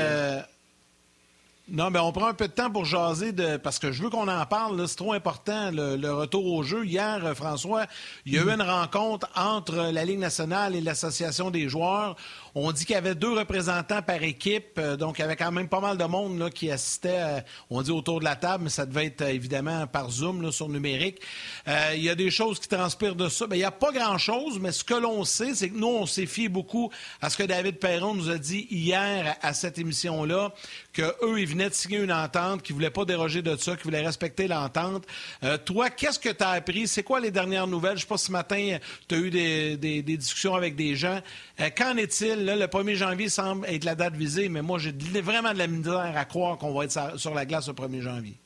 Non, 1.68 1.90
mais 1.90 1.98
on 1.98 2.12
prend 2.12 2.28
un 2.28 2.34
peu 2.36 2.48
de 2.48 2.54
temps 2.54 2.70
pour 2.70 2.86
jaser 2.86 3.32
de 3.32 3.58
parce 3.58 3.80
que 3.80 3.92
je 3.92 4.04
veux 4.04 4.12
qu'on 4.12 4.28
en 4.28 4.46
parle. 4.46 4.88
C'est 4.88 4.98
trop 4.98 5.14
important 5.14 5.72
le, 5.72 6.14
retour 6.14 6.46
au 6.46 6.62
jeu. 6.62 6.86
Hier, 6.86 7.26
euh, 7.26 7.34
François, 7.34 7.88
il 8.26 8.34
y 8.34 8.38
a 8.38 8.44
eu 8.44 8.50
une 8.50 8.62
rencontre 8.62 9.28
entre 9.36 9.76
la 9.92 10.06
Ligue 10.06 10.20
nationale 10.20 10.76
et 10.76 10.82
l'association 10.82 11.50
des 11.50 11.68
joueurs. 11.68 12.16
On 12.58 12.72
dit 12.72 12.86
qu'il 12.86 12.96
y 12.96 12.98
avait 12.98 13.16
deux 13.16 13.34
représentants 13.34 14.02
par 14.02 14.24
équipe, 14.24 14.80
euh, 14.80 14.96
donc 14.96 15.20
il 15.20 15.22
y 15.22 15.26
avait 15.26 15.36
quand 15.36 15.52
même 15.52 15.68
pas 15.68 15.82
mal 15.82 15.98
de 15.98 16.06
monde 16.06 16.50
qui 16.52 16.72
assistait. 16.72 17.20
Euh, 17.20 17.42
on 17.70 17.82
dit 17.82 17.92
autour 17.92 18.20
de 18.20 18.24
la 18.24 18.38
table, 18.38 18.64
mais 18.64 18.70
ça 18.70 18.86
devait 18.86 19.08
être 19.08 19.24
évidemment 19.24 19.86
par 19.88 20.10
Zoom 20.10 20.52
sur 20.52 20.70
numérique. 20.70 21.22
il 21.68 22.02
y 22.02 22.10
a 22.10 22.16
des 22.16 22.32
choses 22.32 22.60
qui 22.60 22.70
transpirent 22.70 23.16
de 23.16 23.28
ça. 23.28 23.46
Bien, 23.48 23.58
il 23.58 23.60
n'y 23.60 23.66
a 23.66 23.72
pas 23.72 23.92
grand-chose, 23.92 24.58
mais 24.60 24.72
ce 24.72 24.84
que 24.86 24.94
l'on 24.94 25.26
sait, 25.26 25.54
c'est 25.54 25.70
que 25.70 25.78
nous, 25.78 25.88
on 25.88 26.06
s'est 26.06 26.26
fié 26.26 26.48
beaucoup 26.48 26.92
à 27.22 27.30
ce 27.30 27.38
que 27.38 27.44
David 27.44 27.78
Perron 27.78 28.14
nous 28.14 28.30
a 28.30 28.38
dit 28.38 28.68
hier 28.72 29.36
à 29.42 29.54
cette 29.54 29.78
émission-là, 29.78 30.54
qu'eux, 30.94 31.40
ils 31.40 31.48
venaient 31.48 31.70
de 31.70 31.74
signer 31.74 32.00
une 32.00 32.12
entente, 32.12 32.62
qu'ils 32.64 32.76
ne 32.76 32.80
voulaient 32.80 32.90
pas 32.90 33.06
déroger 33.06 33.42
de 33.42 33.56
ça, 33.58 33.76
qu'ils 33.76 33.84
voulaient 33.84 34.06
respecter 34.06 34.48
l'entente. 34.48 35.04
Euh, 35.44 35.58
toi, 35.58 35.90
qu'est-ce 35.90 36.20
que 36.20 36.30
tu 36.30 36.44
as 36.44 36.52
appris? 36.52 36.88
C'est 36.88 37.04
quoi 37.04 37.20
les 37.20 37.32
dernières 37.32 37.68
nouvelles? 37.68 37.98
Je 37.98 37.98
ne 37.98 38.02
sais 38.02 38.08
pas 38.08 38.18
ce 38.18 38.32
matin, 38.32 38.78
tu 39.08 39.16
as 39.16 39.18
eu 39.18 39.30
des, 39.30 40.02
discussions 40.04 40.56
avec 40.56 40.76
des 40.76 40.96
gens. 40.96 41.20
Euh, 41.60 41.70
qu'en 41.76 41.98
est-il? 41.98 42.45
Le 42.54 42.66
1er 42.66 42.96
janvier 42.96 43.30
semble 43.30 43.68
être 43.68 43.84
la 43.84 43.96
date 43.96 44.16
visée, 44.16 44.50
mais 44.50 44.62
moi, 44.62 44.78
j'ai 44.80 44.92
vraiment 45.22 45.54
de 45.54 45.58
la 45.58 45.68
misère 45.68 46.14
à 46.16 46.26
croire 46.26 46.58
qu'on 46.58 46.74
va 46.74 46.86
être 46.86 47.20
sur 47.20 47.34
la 47.34 47.46
glace 47.46 47.68
le 47.68 47.74
1er 47.74 48.02
janvier. 48.02 48.40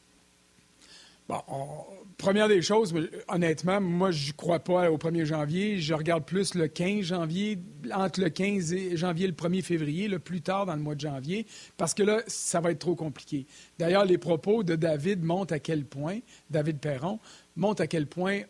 Bon, 1.27 1.41
Première 2.19 2.49
des 2.49 2.61
choses, 2.61 2.93
honnêtement, 3.29 3.79
moi, 3.79 4.11
je 4.11 4.27
ne 4.27 4.33
crois 4.33 4.59
pas 4.59 4.91
au 4.91 4.97
1er 4.97 5.23
janvier. 5.23 5.79
Je 5.79 5.93
regarde 5.93 6.25
plus 6.25 6.53
le 6.53 6.67
15 6.67 7.05
janvier, 7.05 7.57
entre 7.93 8.19
le 8.19 8.29
15 8.29 8.75
janvier 8.95 9.23
et 9.23 9.29
le 9.29 9.33
1er 9.33 9.61
février, 9.61 10.09
le 10.09 10.19
plus 10.19 10.41
tard 10.41 10.65
dans 10.65 10.75
le 10.75 10.81
mois 10.81 10.95
de 10.95 10.99
janvier, 10.99 11.47
parce 11.77 11.93
que 11.93 12.03
là, 12.03 12.19
ça 12.27 12.59
va 12.59 12.71
être 12.71 12.79
trop 12.79 12.95
compliqué. 12.95 13.45
D'ailleurs, 13.79 14.03
les 14.03 14.17
propos 14.17 14.63
de 14.63 14.75
David 14.75 15.23
montrent 15.23 15.53
à 15.53 15.59
quel 15.59 15.85
point, 15.85 16.19
David 16.49 16.79
Perron, 16.79 17.19
montrent 17.55 17.83
à 17.83 17.87
quel 17.87 18.05
point 18.05 18.41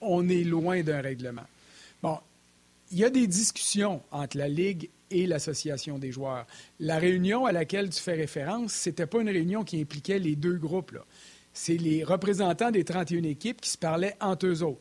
on 0.00 0.26
est 0.30 0.44
loin 0.44 0.82
d'un 0.82 1.02
règlement. 1.02 1.44
Bon, 2.02 2.20
il 2.90 2.98
y 2.98 3.04
a 3.04 3.10
des 3.10 3.26
discussions 3.26 4.02
entre 4.10 4.36
la 4.36 4.48
Ligue 4.48 4.90
et 5.10 5.26
l'Association 5.26 5.98
des 5.98 6.12
joueurs. 6.12 6.46
La 6.78 6.98
réunion 6.98 7.46
à 7.46 7.52
laquelle 7.52 7.90
tu 7.90 8.00
fais 8.00 8.14
référence, 8.14 8.72
ce 8.72 8.88
n'était 8.88 9.06
pas 9.06 9.20
une 9.20 9.28
réunion 9.28 9.64
qui 9.64 9.80
impliquait 9.80 10.18
les 10.18 10.36
deux 10.36 10.56
groupes. 10.56 10.98
C'est 11.52 11.76
les 11.76 12.04
représentants 12.04 12.70
des 12.70 12.84
31 12.84 13.24
équipes 13.24 13.60
qui 13.60 13.70
se 13.70 13.78
parlaient 13.78 14.16
entre 14.20 14.46
eux 14.46 14.62
autres, 14.62 14.80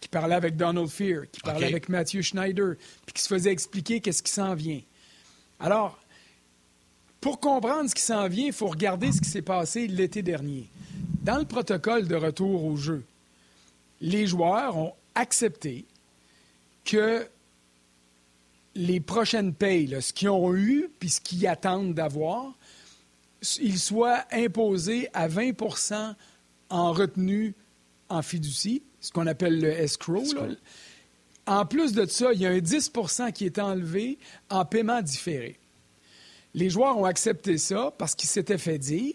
qui 0.00 0.08
parlaient 0.08 0.34
avec 0.34 0.56
Donald 0.56 0.88
Fear, 0.88 1.24
qui 1.30 1.40
parlaient 1.40 1.66
avec 1.66 1.88
Matthew 1.88 2.22
Schneider, 2.22 2.76
puis 3.04 3.14
qui 3.14 3.22
se 3.22 3.28
faisaient 3.28 3.52
expliquer 3.52 4.00
qu'est-ce 4.00 4.22
qui 4.22 4.32
s'en 4.32 4.54
vient. 4.54 4.80
Alors, 5.58 5.98
pour 7.20 7.40
comprendre 7.40 7.88
ce 7.88 7.94
qui 7.94 8.02
s'en 8.02 8.28
vient, 8.28 8.46
il 8.46 8.52
faut 8.52 8.68
regarder 8.68 9.12
ce 9.12 9.20
qui 9.20 9.28
s'est 9.28 9.42
passé 9.42 9.86
l'été 9.86 10.22
dernier. 10.22 10.68
Dans 11.22 11.38
le 11.38 11.44
protocole 11.44 12.06
de 12.06 12.14
retour 12.14 12.64
au 12.64 12.76
jeu, 12.76 13.04
les 14.00 14.26
joueurs 14.26 14.76
ont 14.76 14.92
accepté 15.14 15.86
que 16.86 17.26
les 18.74 19.00
prochaines 19.00 19.52
payes, 19.52 19.96
ce 20.00 20.12
qu'ils 20.12 20.30
ont 20.30 20.54
eu 20.54 20.88
puis 20.98 21.10
ce 21.10 21.20
qu'ils 21.20 21.46
attendent 21.46 21.94
d'avoir, 21.94 22.54
il 23.60 23.78
soit 23.78 24.24
imposé 24.32 25.08
à 25.12 25.28
20% 25.28 26.14
en 26.70 26.92
retenue 26.92 27.54
en 28.08 28.22
fiducie, 28.22 28.82
ce 29.00 29.10
qu'on 29.10 29.26
appelle 29.26 29.60
le 29.60 29.70
escrow. 29.70 30.22
En 31.46 31.66
plus 31.66 31.92
de 31.92 32.06
ça, 32.06 32.32
il 32.32 32.40
y 32.40 32.46
a 32.46 32.50
un 32.50 32.58
10% 32.58 33.32
qui 33.32 33.46
est 33.46 33.58
enlevé 33.58 34.18
en 34.50 34.64
paiement 34.64 35.02
différé. 35.02 35.58
Les 36.54 36.70
joueurs 36.70 36.96
ont 36.98 37.04
accepté 37.04 37.58
ça 37.58 37.92
parce 37.98 38.14
qu'ils 38.14 38.28
s'étaient 38.28 38.58
fait 38.58 38.78
dire 38.78 39.14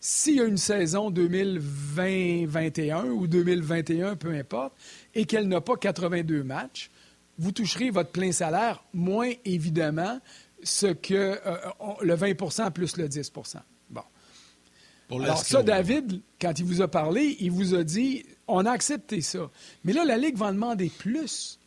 s'il 0.00 0.36
y 0.36 0.40
a 0.40 0.44
une 0.44 0.56
saison 0.58 1.10
2020-21 1.10 3.08
ou 3.10 3.26
2021, 3.26 4.16
peu 4.16 4.30
importe, 4.32 4.72
et 5.18 5.24
qu'elle 5.24 5.48
n'a 5.48 5.60
pas 5.60 5.76
82 5.76 6.44
matchs, 6.44 6.90
vous 7.38 7.50
toucherez 7.50 7.90
votre 7.90 8.10
plein 8.10 8.30
salaire, 8.30 8.84
moins 8.94 9.32
évidemment 9.44 10.20
ce 10.62 10.86
que 10.86 11.40
euh, 11.44 11.56
le 12.02 12.14
20% 12.14 12.70
plus 12.70 12.96
le 12.96 13.08
10% 13.08 13.56
Bon. 13.90 14.02
Alors 15.10 15.38
ça, 15.38 15.64
David, 15.64 16.20
quand 16.40 16.56
il 16.60 16.64
vous 16.64 16.82
a 16.82 16.88
parlé, 16.88 17.36
il 17.40 17.50
vous 17.50 17.74
a 17.74 17.82
dit, 17.82 18.26
on 18.46 18.64
a 18.64 18.70
accepté 18.70 19.20
ça. 19.20 19.50
Mais 19.82 19.92
là, 19.92 20.04
la 20.04 20.16
Ligue 20.16 20.36
va 20.36 20.46
en 20.46 20.52
demander 20.52 20.88
plus. 20.88 21.58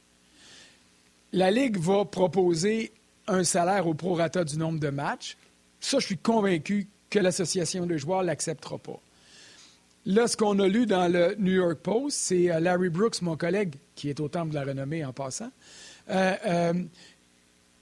La 1.33 1.51
Ligue 1.51 1.77
va 1.77 2.05
proposer 2.05 2.93
un 3.27 3.43
salaire 3.43 3.85
au 3.85 3.93
prorata 3.93 4.45
du 4.45 4.57
nombre 4.57 4.79
de 4.79 4.89
matchs. 4.89 5.35
Ça, 5.81 5.99
je 5.99 6.05
suis 6.05 6.17
convaincu 6.17 6.87
que 7.09 7.19
l'association 7.19 7.85
de 7.85 7.97
joueurs 7.97 8.21
ne 8.21 8.27
l'acceptera 8.27 8.77
pas. 8.77 9.01
Là, 10.05 10.27
ce 10.27 10.35
qu'on 10.35 10.57
a 10.59 10.67
lu 10.67 10.87
dans 10.87 11.11
le 11.11 11.35
New 11.37 11.53
York 11.53 11.79
Post, 11.83 12.17
c'est 12.17 12.51
euh, 12.51 12.59
Larry 12.59 12.89
Brooks, 12.89 13.21
mon 13.21 13.37
collègue, 13.37 13.75
qui 13.95 14.09
est 14.09 14.19
au 14.19 14.27
temple 14.29 14.49
de 14.49 14.55
la 14.55 14.63
renommée 14.63 15.05
en 15.05 15.13
passant, 15.13 15.51
euh, 16.09 16.73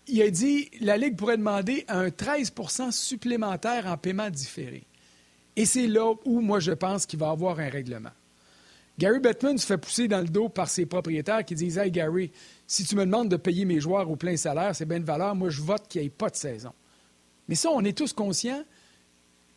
il 0.08 0.22
a 0.22 0.30
dit 0.30 0.70
la 0.82 0.98
Ligue 0.98 1.16
pourrait 1.16 1.38
demander 1.38 1.86
un 1.88 2.08
13% 2.08 2.92
supplémentaire 2.92 3.88
en 3.88 3.96
paiement 3.96 4.30
différé. 4.30 4.84
Et 5.56 5.66
c'est 5.66 5.88
là 5.88 6.14
où, 6.26 6.42
moi, 6.42 6.60
je 6.60 6.72
pense 6.72 7.06
qu'il 7.06 7.20
va 7.20 7.28
y 7.28 7.32
avoir 7.32 7.60
un 7.60 7.70
règlement. 7.70 8.12
Gary 8.98 9.20
Bettman 9.20 9.58
se 9.58 9.66
fait 9.66 9.78
pousser 9.78 10.10
dans 10.10 10.20
le 10.20 10.28
dos 10.28 10.50
par 10.50 10.68
ses 10.68 10.86
propriétaires 10.86 11.46
qui 11.46 11.56
disent 11.56 11.78
Hey, 11.78 11.90
Gary, 11.90 12.32
si 12.68 12.84
tu 12.84 12.98
me 12.98 13.06
demandes 13.06 13.30
de 13.30 13.38
payer 13.38 13.64
mes 13.64 13.80
joueurs 13.80 14.10
au 14.10 14.18
plein 14.18 14.36
salaire, 14.36 14.76
c'est 14.76 14.86
bien 14.86 15.00
de 15.00 15.06
valeur. 15.06 15.36
Moi, 15.36 15.50
je 15.50 15.62
vote 15.62 15.88
qu'il 15.88 16.02
n'y 16.02 16.08
ait 16.08 16.12
pas 16.12 16.30
de 16.30 16.36
saison. 16.36 16.74
Mais 17.48 17.56
ça, 17.56 17.70
on 17.72 17.84
est 17.86 17.98
tous 17.98 18.12
conscients 18.12 18.64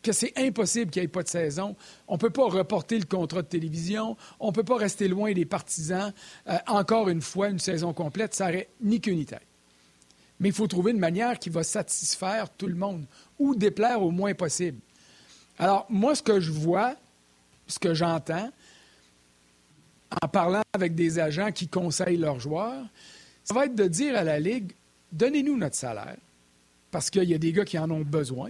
que 0.03 0.11
c'est 0.11 0.33
impossible 0.37 0.91
qu'il 0.91 1.01
n'y 1.01 1.05
ait 1.05 1.09
pas 1.09 1.23
de 1.23 1.27
saison. 1.27 1.75
On 2.07 2.13
ne 2.13 2.19
peut 2.19 2.29
pas 2.29 2.45
reporter 2.45 2.99
le 2.99 3.05
contrat 3.05 3.41
de 3.41 3.47
télévision. 3.47 4.15
On 4.39 4.47
ne 4.47 4.53
peut 4.53 4.63
pas 4.63 4.77
rester 4.77 5.07
loin 5.07 5.31
des 5.33 5.45
partisans. 5.45 6.13
Euh, 6.47 6.57
encore 6.67 7.09
une 7.09 7.21
fois, 7.21 7.49
une 7.49 7.59
saison 7.59 7.93
complète, 7.93 8.35
ça 8.35 8.47
n'aurait 8.47 8.69
ni 8.81 9.01
queue 9.01 9.13
ni 9.13 9.25
tête 9.25 9.41
mais 10.43 10.49
il 10.49 10.55
faut 10.55 10.67
trouver 10.67 10.91
une 10.91 10.99
manière 10.99 11.39
qui 11.39 11.49
va 11.49 11.63
satisfaire 11.63 12.49
tout 12.49 12.67
le 12.67 12.75
monde 12.75 13.05
ou 13.39 13.55
déplaire 13.55 14.01
au 14.01 14.11
moins 14.11 14.33
possible. 14.33 14.77
Alors, 15.57 15.85
moi, 15.89 16.15
ce 16.15 16.21
que 16.21 16.41
je 16.41 16.51
vois, 16.51 16.95
ce 17.65 17.79
que 17.79 17.93
j'entends, 17.93 18.51
en 20.21 20.27
parlant 20.27 20.61
avec 20.73 20.95
des 20.95 21.17
agents 21.19 21.53
qui 21.53 21.69
conseillent 21.69 22.17
leurs 22.17 22.41
joueurs, 22.41 22.85
ça 23.45 23.53
va 23.53 23.65
être 23.65 23.75
de 23.75 23.87
dire 23.87 24.17
à 24.17 24.25
la 24.25 24.37
Ligue, 24.37 24.73
donnez-nous 25.13 25.57
notre 25.57 25.75
salaire, 25.75 26.17
parce 26.91 27.09
qu'il 27.09 27.23
y 27.23 27.33
a 27.33 27.37
des 27.37 27.53
gars 27.53 27.63
qui 27.65 27.79
en 27.79 27.89
ont 27.89 28.01
besoin. 28.01 28.49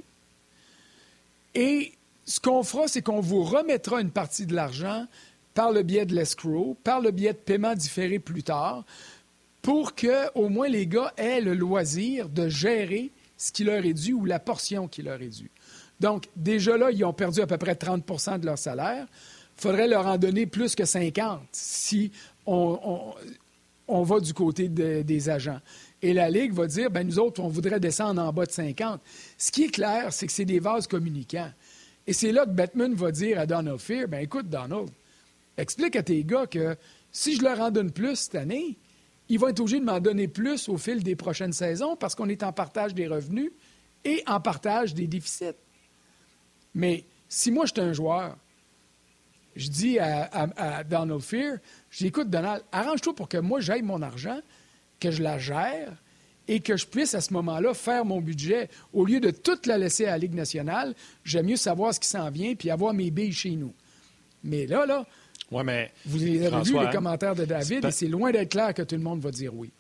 Et 1.56 1.94
ce 2.26 2.40
qu'on 2.40 2.64
fera, 2.64 2.88
c'est 2.88 3.02
qu'on 3.02 3.20
vous 3.20 3.44
remettra 3.44 4.02
une 4.02 4.12
partie 4.12 4.46
de 4.46 4.56
l'argent 4.56 5.06
par 5.54 5.72
le 5.72 5.84
biais 5.84 6.06
de 6.06 6.16
l'escrow, 6.16 6.78
par 6.84 7.02
le 7.02 7.12
biais 7.12 7.34
de 7.34 7.38
paiement 7.38 7.76
différé 7.76 8.20
plus 8.20 8.44
tard, 8.44 8.86
pour 9.62 9.96
que 9.96 10.32
au 10.36 10.50
moins 10.50 10.68
les 10.68 10.88
gars 10.88 11.14
aient 11.18 11.42
le 11.42 11.54
loisir 11.54 12.30
de 12.30 12.50
gérer 12.50 13.12
ce 13.38 13.52
qui 13.52 13.64
leur 13.64 13.86
est 13.86 13.94
dû 13.94 14.14
ou 14.14 14.26
la 14.26 14.40
portion 14.40 14.88
qui 14.88 15.02
leur 15.02 15.22
est 15.22 15.30
due. 15.30 15.52
Donc, 16.00 16.28
déjà 16.36 16.78
là, 16.78 16.92
ils 16.92 17.04
ont 17.06 17.14
perdu 17.14 17.42
à 17.42 17.48
peu 17.48 17.58
près 17.58 17.74
30% 17.74 18.40
de 18.40 18.46
leur 18.46 18.58
salaire. 18.58 19.06
Il 19.58 19.62
faudrait 19.62 19.88
leur 19.88 20.08
en 20.08 20.18
donner 20.18 20.46
plus 20.46 20.76
que 20.76 20.86
50 20.86 21.42
si 21.52 22.12
on, 22.46 23.14
va 23.88 24.20
du 24.20 24.34
côté 24.34 24.68
des 24.68 25.30
agents. 25.30 25.60
Et 26.04 26.12
la 26.12 26.30
Ligue 26.30 26.52
va 26.52 26.68
dire, 26.68 26.92
ben 26.92 27.08
nous 27.08 27.18
autres, 27.18 27.42
on 27.42 27.48
voudrait 27.48 27.80
descendre 27.80 28.22
en 28.22 28.34
bas 28.34 28.46
de 28.46 28.52
50. 28.52 29.00
Ce 29.38 29.52
qui 29.54 29.64
est 29.64 29.70
clair, 29.70 30.12
c'est 30.12 30.28
que 30.28 30.34
c'est 30.34 30.44
des 30.44 30.60
vases 30.60 30.86
communicants. 30.86 31.50
Et 32.06 32.12
c'est 32.12 32.34
là 32.34 32.46
que 32.46 32.52
Batman 32.52 32.94
va 32.94 33.10
dire 33.10 33.40
à 33.40 33.46
Donald 33.46 33.80
Fear, 33.80 34.10
ben 34.10 34.20
écoute, 34.20 34.50
Donald, 34.50 34.90
explique 35.56 35.96
à 35.96 36.04
tes 36.04 36.22
gars 36.26 36.46
que 36.46 36.76
si 37.10 37.38
je 37.38 37.42
leur 37.42 37.62
en 37.62 37.72
donne 37.72 37.90
plus 37.90 38.18
cette 38.18 38.36
année, 38.36 38.78
ils 39.30 39.40
vont 39.40 39.48
être 39.48 39.62
obligés 39.62 39.80
de 39.80 39.86
m'en 39.86 40.02
donner 40.02 40.28
plus 40.28 40.68
au 40.68 40.78
fil 40.78 41.02
des 41.04 41.16
prochaines 41.16 41.54
saisons 41.54 41.96
parce 41.96 42.16
qu'on 42.16 42.28
est 42.28 42.44
en 42.44 42.52
partage 42.52 42.94
des 42.94 43.08
revenus 43.08 43.54
et 44.04 44.22
en 44.28 44.42
partage 44.42 44.94
des 44.94 45.08
déficits. 45.08 45.56
Mais 46.76 47.06
si 47.30 47.50
moi, 47.50 47.66
je 47.66 47.72
suis 47.72 47.82
un 47.82 47.94
joueur, 47.94 48.36
je 49.56 49.70
dis 49.70 50.00
à, 50.00 50.84
Donald 50.84 51.22
Fear, 51.22 51.60
je 51.90 52.08
écoute, 52.08 52.30
Donald, 52.30 52.62
arrange-toi 52.74 53.16
pour 53.16 53.30
que 53.30 53.38
moi, 53.38 53.62
j'aille 53.62 53.84
mon 53.84 54.02
argent, 54.02 54.42
que 55.04 55.12
je 55.12 55.22
la 55.22 55.38
gère 55.38 55.92
et 56.48 56.60
que 56.60 56.78
je 56.78 56.86
puisse 56.86 57.14
à 57.14 57.22
ce 57.22 57.34
moment-là 57.34 57.74
faire 57.74 58.06
mon 58.06 58.22
budget. 58.22 58.70
Au 58.94 59.06
lieu 59.06 59.20
de 59.20 59.32
tout 59.32 59.58
la 59.66 59.78
laisser 59.78 60.06
à 60.06 60.12
la 60.12 60.18
Ligue 60.18 60.34
nationale, 60.34 60.96
j'aime 61.24 61.48
mieux 61.48 61.58
savoir 61.58 61.94
ce 61.94 62.00
qui 62.00 62.08
s'en 62.08 62.30
vient 62.30 62.56
puis 62.56 62.70
avoir 62.70 62.94
mes 62.94 63.12
billes 63.12 63.34
chez 63.34 63.52
nous. 63.52 63.74
Mais 64.44 64.66
là, 64.66 64.86
là, 64.86 65.06
mais 65.64 65.92
Vous 66.06 66.24
avez 66.24 66.64
vu 66.64 66.74
les 66.74 66.80
hein, 66.80 66.90
commentaires 66.92 67.36
de 67.36 67.46
David 67.46 67.86
et 67.86 67.92
c'est 67.92 68.08
loin 68.08 68.32
d'être 68.32 68.52
clair 68.52 68.74
que 68.74 68.82
tout 68.82 68.96
le 68.96 69.02
monde 69.02 69.20
va 69.20 69.30
dire 69.30 69.54
oui. 69.54 69.72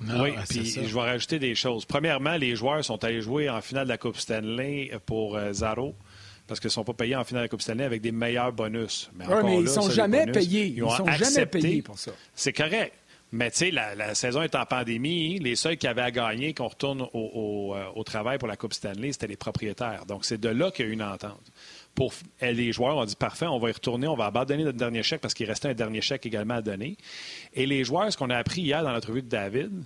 oui, 0.00 0.32
ah, 0.36 0.42
puis 0.48 0.64
je 0.64 0.94
vais 0.94 1.00
rajouter 1.00 1.38
des 1.38 1.54
choses. 1.54 1.84
Premièrement, 1.84 2.36
les 2.36 2.56
joueurs 2.56 2.84
sont 2.84 3.02
allés 3.04 3.20
jouer 3.20 3.48
en 3.48 3.60
finale 3.60 3.84
de 3.84 3.90
la 3.90 3.98
Coupe 3.98 4.16
Stanley 4.16 4.90
pour 5.06 5.36
euh, 5.36 5.52
Zaro 5.52 5.94
parce 6.48 6.58
qu'ils 6.60 6.68
ne 6.68 6.72
sont 6.72 6.84
pas 6.84 6.94
payés 6.94 7.14
en 7.14 7.24
finale 7.24 7.42
de 7.42 7.44
la 7.44 7.48
Coupe 7.48 7.62
Stanley 7.62 7.84
avec 7.84 8.02
des 8.02 8.10
meilleurs 8.10 8.52
bonus. 8.52 9.10
Mais, 9.14 9.24
mais 9.44 9.58
ils 9.58 9.64
ne 9.64 9.68
sont 9.68 9.90
jamais 9.90 10.26
payés. 10.26 10.66
Ils 10.66 10.82
ne 10.82 10.88
sont 10.88 11.06
jamais 11.06 11.46
payés 11.46 11.82
pour 11.82 11.98
ça. 11.98 12.10
C'est 12.34 12.52
correct. 12.52 12.92
Mais 13.32 13.50
tu 13.50 13.58
sais, 13.58 13.70
la, 13.70 14.14
saison 14.14 14.42
est 14.42 14.54
en 14.54 14.66
pandémie. 14.66 15.38
Les 15.38 15.56
seuls 15.56 15.78
qui 15.78 15.86
avaient 15.86 16.02
à 16.02 16.10
gagner, 16.10 16.52
qu'on 16.52 16.68
retourne 16.68 17.08
au, 17.14 17.74
au, 17.94 18.04
travail 18.04 18.36
pour 18.36 18.46
la 18.46 18.56
Coupe 18.56 18.74
Stanley, 18.74 19.12
c'était 19.12 19.26
les 19.26 19.36
propriétaires. 19.36 20.04
Donc, 20.06 20.26
c'est 20.26 20.38
de 20.38 20.50
là 20.50 20.70
qu'il 20.70 20.86
y 20.86 20.88
a 20.90 20.92
une 20.92 21.02
entente 21.02 21.40
pour 21.94 22.12
les 22.40 22.72
joueurs 22.72 22.96
ont 22.96 23.04
dit 23.04 23.16
parfait, 23.16 23.46
on 23.46 23.58
va 23.58 23.68
y 23.68 23.72
retourner, 23.72 24.06
on 24.06 24.16
va 24.16 24.26
abandonner 24.26 24.64
notre 24.64 24.78
dernier 24.78 25.02
chèque 25.02 25.20
parce 25.20 25.34
qu'il 25.34 25.46
restait 25.46 25.68
un 25.68 25.74
dernier 25.74 26.00
chèque 26.00 26.24
également 26.26 26.54
à 26.54 26.62
donner. 26.62 26.96
Et 27.54 27.66
les 27.66 27.84
joueurs, 27.84 28.10
ce 28.10 28.16
qu'on 28.16 28.30
a 28.30 28.36
appris 28.36 28.62
hier 28.62 28.82
dans 28.82 28.92
l'entrevue 28.92 29.22
de 29.22 29.28
David, 29.28 29.84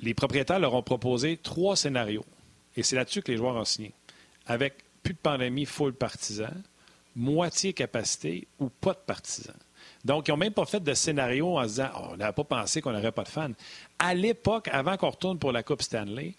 les 0.00 0.14
propriétaires 0.14 0.58
leur 0.58 0.74
ont 0.74 0.82
proposé 0.82 1.38
trois 1.38 1.76
scénarios. 1.76 2.24
Et 2.76 2.82
c'est 2.82 2.96
là-dessus 2.96 3.22
que 3.22 3.32
les 3.32 3.38
joueurs 3.38 3.56
ont 3.56 3.64
signé. 3.64 3.92
Avec 4.46 4.74
plus 5.02 5.14
de 5.14 5.18
pandémie, 5.18 5.64
full 5.64 5.92
partisan, 5.92 6.52
moitié 7.16 7.72
capacité 7.72 8.46
ou 8.58 8.68
pas 8.68 8.92
de 8.92 8.98
partisans. 9.06 9.56
Donc, 10.04 10.28
ils 10.28 10.30
n'ont 10.30 10.36
même 10.36 10.52
pas 10.52 10.64
fait 10.64 10.80
de 10.80 10.94
scénario 10.94 11.58
en 11.58 11.62
disant 11.62 11.90
on 12.10 12.16
n'avait 12.16 12.32
pas 12.32 12.44
pensé 12.44 12.80
qu'on 12.80 12.92
n'aurait 12.92 13.12
pas 13.12 13.24
de 13.24 13.28
fans. 13.28 13.52
À 13.98 14.14
l'époque, 14.14 14.68
avant 14.72 14.96
qu'on 14.96 15.10
retourne 15.10 15.38
pour 15.38 15.52
la 15.52 15.62
Coupe 15.62 15.82
Stanley, 15.82 16.34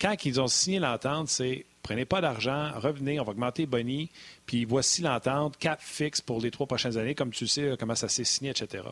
quand 0.00 0.24
ils 0.24 0.40
ont 0.40 0.48
signé 0.48 0.78
l'entente, 0.78 1.28
c'est 1.28 1.64
prenez 1.82 2.04
pas 2.04 2.20
d'argent, 2.20 2.70
revenez, 2.76 3.20
on 3.20 3.24
va 3.24 3.32
augmenter 3.32 3.66
Bonnie, 3.66 4.08
puis 4.46 4.64
voici 4.64 5.02
l'entente, 5.02 5.56
cap 5.58 5.80
fixe 5.80 6.20
pour 6.20 6.40
les 6.40 6.50
trois 6.50 6.66
prochaines 6.66 6.96
années, 6.96 7.14
comme 7.14 7.30
tu 7.30 7.46
sais 7.46 7.76
comment 7.78 7.94
ça 7.94 8.08
s'est 8.08 8.24
signé, 8.24 8.50
etc. 8.50 8.84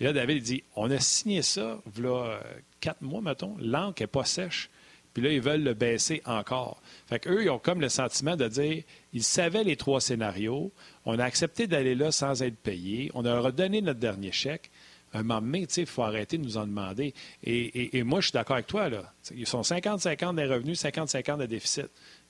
Et 0.00 0.04
là, 0.04 0.12
David 0.12 0.42
dit 0.42 0.62
on 0.76 0.90
a 0.90 0.98
signé 0.98 1.42
ça, 1.42 1.78
voilà 1.86 2.30
euh, 2.30 2.40
quatre 2.80 3.02
mois, 3.02 3.20
mettons, 3.20 3.56
l'encre 3.60 4.02
n'est 4.02 4.06
pas 4.06 4.24
sèche. 4.24 4.70
Puis 5.12 5.22
là, 5.22 5.30
ils 5.32 5.40
veulent 5.40 5.64
le 5.64 5.74
baisser 5.74 6.22
encore. 6.24 6.80
Fait 7.08 7.18
qu'eux, 7.18 7.42
ils 7.42 7.50
ont 7.50 7.58
comme 7.58 7.80
le 7.80 7.88
sentiment 7.88 8.36
de 8.36 8.46
dire 8.48 8.82
ils 9.12 9.24
savaient 9.24 9.64
les 9.64 9.76
trois 9.76 10.00
scénarios, 10.00 10.70
on 11.04 11.18
a 11.18 11.24
accepté 11.24 11.66
d'aller 11.66 11.94
là 11.94 12.12
sans 12.12 12.42
être 12.42 12.56
payé, 12.56 13.10
on 13.14 13.24
a 13.24 13.38
redonné 13.40 13.82
notre 13.82 14.00
dernier 14.00 14.32
chèque 14.32 14.70
un 15.12 15.22
moment 15.22 15.40
donné, 15.40 15.66
il 15.76 15.86
faut 15.86 16.02
arrêter 16.02 16.38
de 16.38 16.44
nous 16.44 16.56
en 16.56 16.66
demander. 16.66 17.14
Et, 17.44 18.02
moi, 18.02 18.20
je 18.20 18.26
suis 18.26 18.32
d'accord 18.32 18.56
avec 18.56 18.66
toi. 18.66 18.88
Là. 18.88 19.12
Ils 19.34 19.46
sont 19.46 19.62
50-50 19.62 20.36
des 20.36 20.44
revenus, 20.44 20.82
50-50 20.82 21.38
de 21.38 21.46
déficit. 21.46 21.88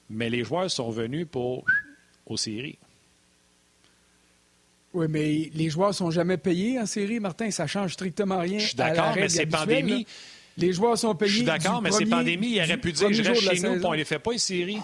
Mais 0.08 0.30
les 0.30 0.44
joueurs 0.44 0.70
sont 0.70 0.90
venus 0.90 1.26
pour 1.30 1.64
aux 2.26 2.36
séries. 2.36 2.78
Oui, 4.92 5.06
mais 5.08 5.50
les 5.54 5.70
joueurs 5.70 5.90
ne 5.90 5.94
sont 5.94 6.10
jamais 6.10 6.36
payés 6.36 6.80
en 6.80 6.86
série, 6.86 7.20
Martin. 7.20 7.50
Ça 7.50 7.64
ne 7.64 7.68
change 7.68 7.92
strictement 7.92 8.40
rien. 8.40 8.58
Je 8.58 8.66
suis 8.68 8.76
d'accord, 8.76 9.12
mais 9.14 9.28
c'est 9.28 9.46
pandémie. 9.46 10.06
Les 10.60 10.72
joueurs 10.72 10.98
sont 10.98 11.14
payés. 11.14 11.30
Je 11.30 11.36
suis 11.38 11.44
d'accord, 11.44 11.82
mais 11.82 11.90
c'est 11.90 12.06
pandémie. 12.06 12.52
Il 12.52 12.62
aurait 12.62 12.76
pu 12.76 12.92
dire 12.92 13.12
je 13.12 13.22
reste 13.22 13.40
chez 13.40 13.60
nous, 13.60 13.76
puis 13.76 13.86
on 13.86 13.92
ne 13.92 13.96
les 13.96 14.04
fait 14.04 14.18
pas, 14.18 14.32
les 14.32 14.38
séries. 14.38 14.80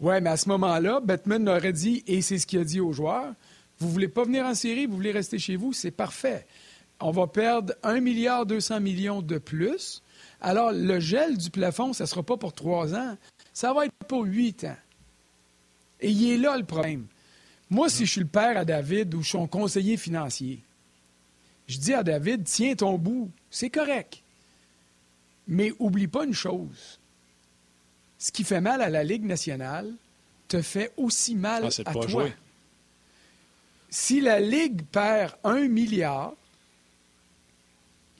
Oui, 0.00 0.14
mais 0.22 0.30
à 0.30 0.36
ce 0.36 0.48
moment-là, 0.48 1.00
Batman 1.00 1.48
aurait 1.48 1.72
dit, 1.72 2.02
et 2.06 2.22
c'est 2.22 2.38
ce 2.38 2.46
qu'il 2.46 2.58
a 2.60 2.64
dit 2.64 2.80
aux 2.80 2.92
joueurs 2.92 3.34
vous 3.80 3.90
voulez 3.90 4.08
pas 4.08 4.24
venir 4.24 4.44
en 4.44 4.54
série, 4.54 4.86
vous 4.86 4.94
voulez 4.94 5.10
rester 5.10 5.38
chez 5.38 5.56
vous, 5.56 5.72
c'est 5.72 5.90
parfait. 5.90 6.46
On 7.00 7.10
va 7.10 7.26
perdre 7.26 7.74
1 7.82 8.00
milliard 8.00 8.44
200 8.44 8.80
millions 8.80 9.22
de 9.22 9.38
plus. 9.38 10.02
Alors, 10.40 10.70
le 10.72 11.00
gel 11.00 11.38
du 11.38 11.50
plafond, 11.50 11.94
ça 11.94 12.04
ne 12.04 12.08
sera 12.08 12.22
pas 12.22 12.36
pour 12.36 12.52
trois 12.52 12.94
ans, 12.94 13.16
ça 13.54 13.72
va 13.72 13.86
être 13.86 13.94
pour 14.06 14.24
huit 14.24 14.64
ans. 14.64 14.76
Et 16.00 16.10
il 16.10 16.32
est 16.32 16.36
là 16.36 16.56
le 16.58 16.64
problème. 16.64 17.06
Moi, 17.70 17.88
si 17.88 18.04
je 18.04 18.10
suis 18.10 18.20
le 18.20 18.26
père 18.26 18.58
à 18.58 18.64
David 18.64 19.14
ou 19.14 19.22
son 19.22 19.46
conseiller 19.46 19.96
financier, 19.96 20.62
je 21.66 21.78
dis 21.78 21.94
à 21.94 22.02
David, 22.02 22.44
tiens 22.44 22.74
ton 22.74 22.98
bout, 22.98 23.30
c'est 23.50 23.70
correct. 23.70 24.22
Mais 25.46 25.72
oublie 25.78 26.06
pas 26.06 26.24
une 26.24 26.34
chose. 26.34 27.00
Ce 28.18 28.30
qui 28.30 28.44
fait 28.44 28.60
mal 28.60 28.82
à 28.82 28.88
la 28.88 29.02
Ligue 29.02 29.24
nationale 29.24 29.92
te 30.48 30.62
fait 30.62 30.92
aussi 30.96 31.34
mal 31.34 31.68
ah, 31.86 31.90
à 31.90 31.92
toi 31.94 32.28
si 33.90 34.20
la 34.20 34.40
Ligue 34.40 34.82
perd 34.86 35.34
un 35.44 35.68
milliard, 35.68 36.34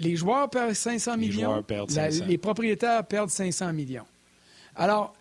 les 0.01 0.17
joueurs 0.17 0.51
perdent 0.51 0.75
500 0.75 1.17
millions, 1.17 1.65
les 2.27 2.39
propriétaires 2.39 3.07
perdent 3.07 3.31
500 3.31 3.73
millions. 3.73 4.07
Alors, 4.75 5.15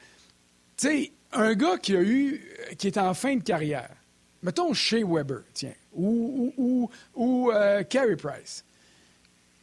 tu 0.78 0.88
sais, 0.88 1.12
un 1.34 1.54
gars 1.54 1.78
qui 1.78 1.96
a 1.96 2.02
eu, 2.02 2.42
qui 2.78 2.88
est 2.88 2.98
en 2.98 3.14
fin 3.14 3.36
de 3.36 3.44
carrière, 3.44 3.92
mettons 4.42 4.74
Shea 4.74 5.04
Weber, 5.06 5.44
tiens, 5.54 5.74
ou, 5.94 6.54
ou, 6.58 6.90
ou, 7.16 7.52
euh, 7.52 7.84
Carey 7.84 8.16
Price, 8.16 8.64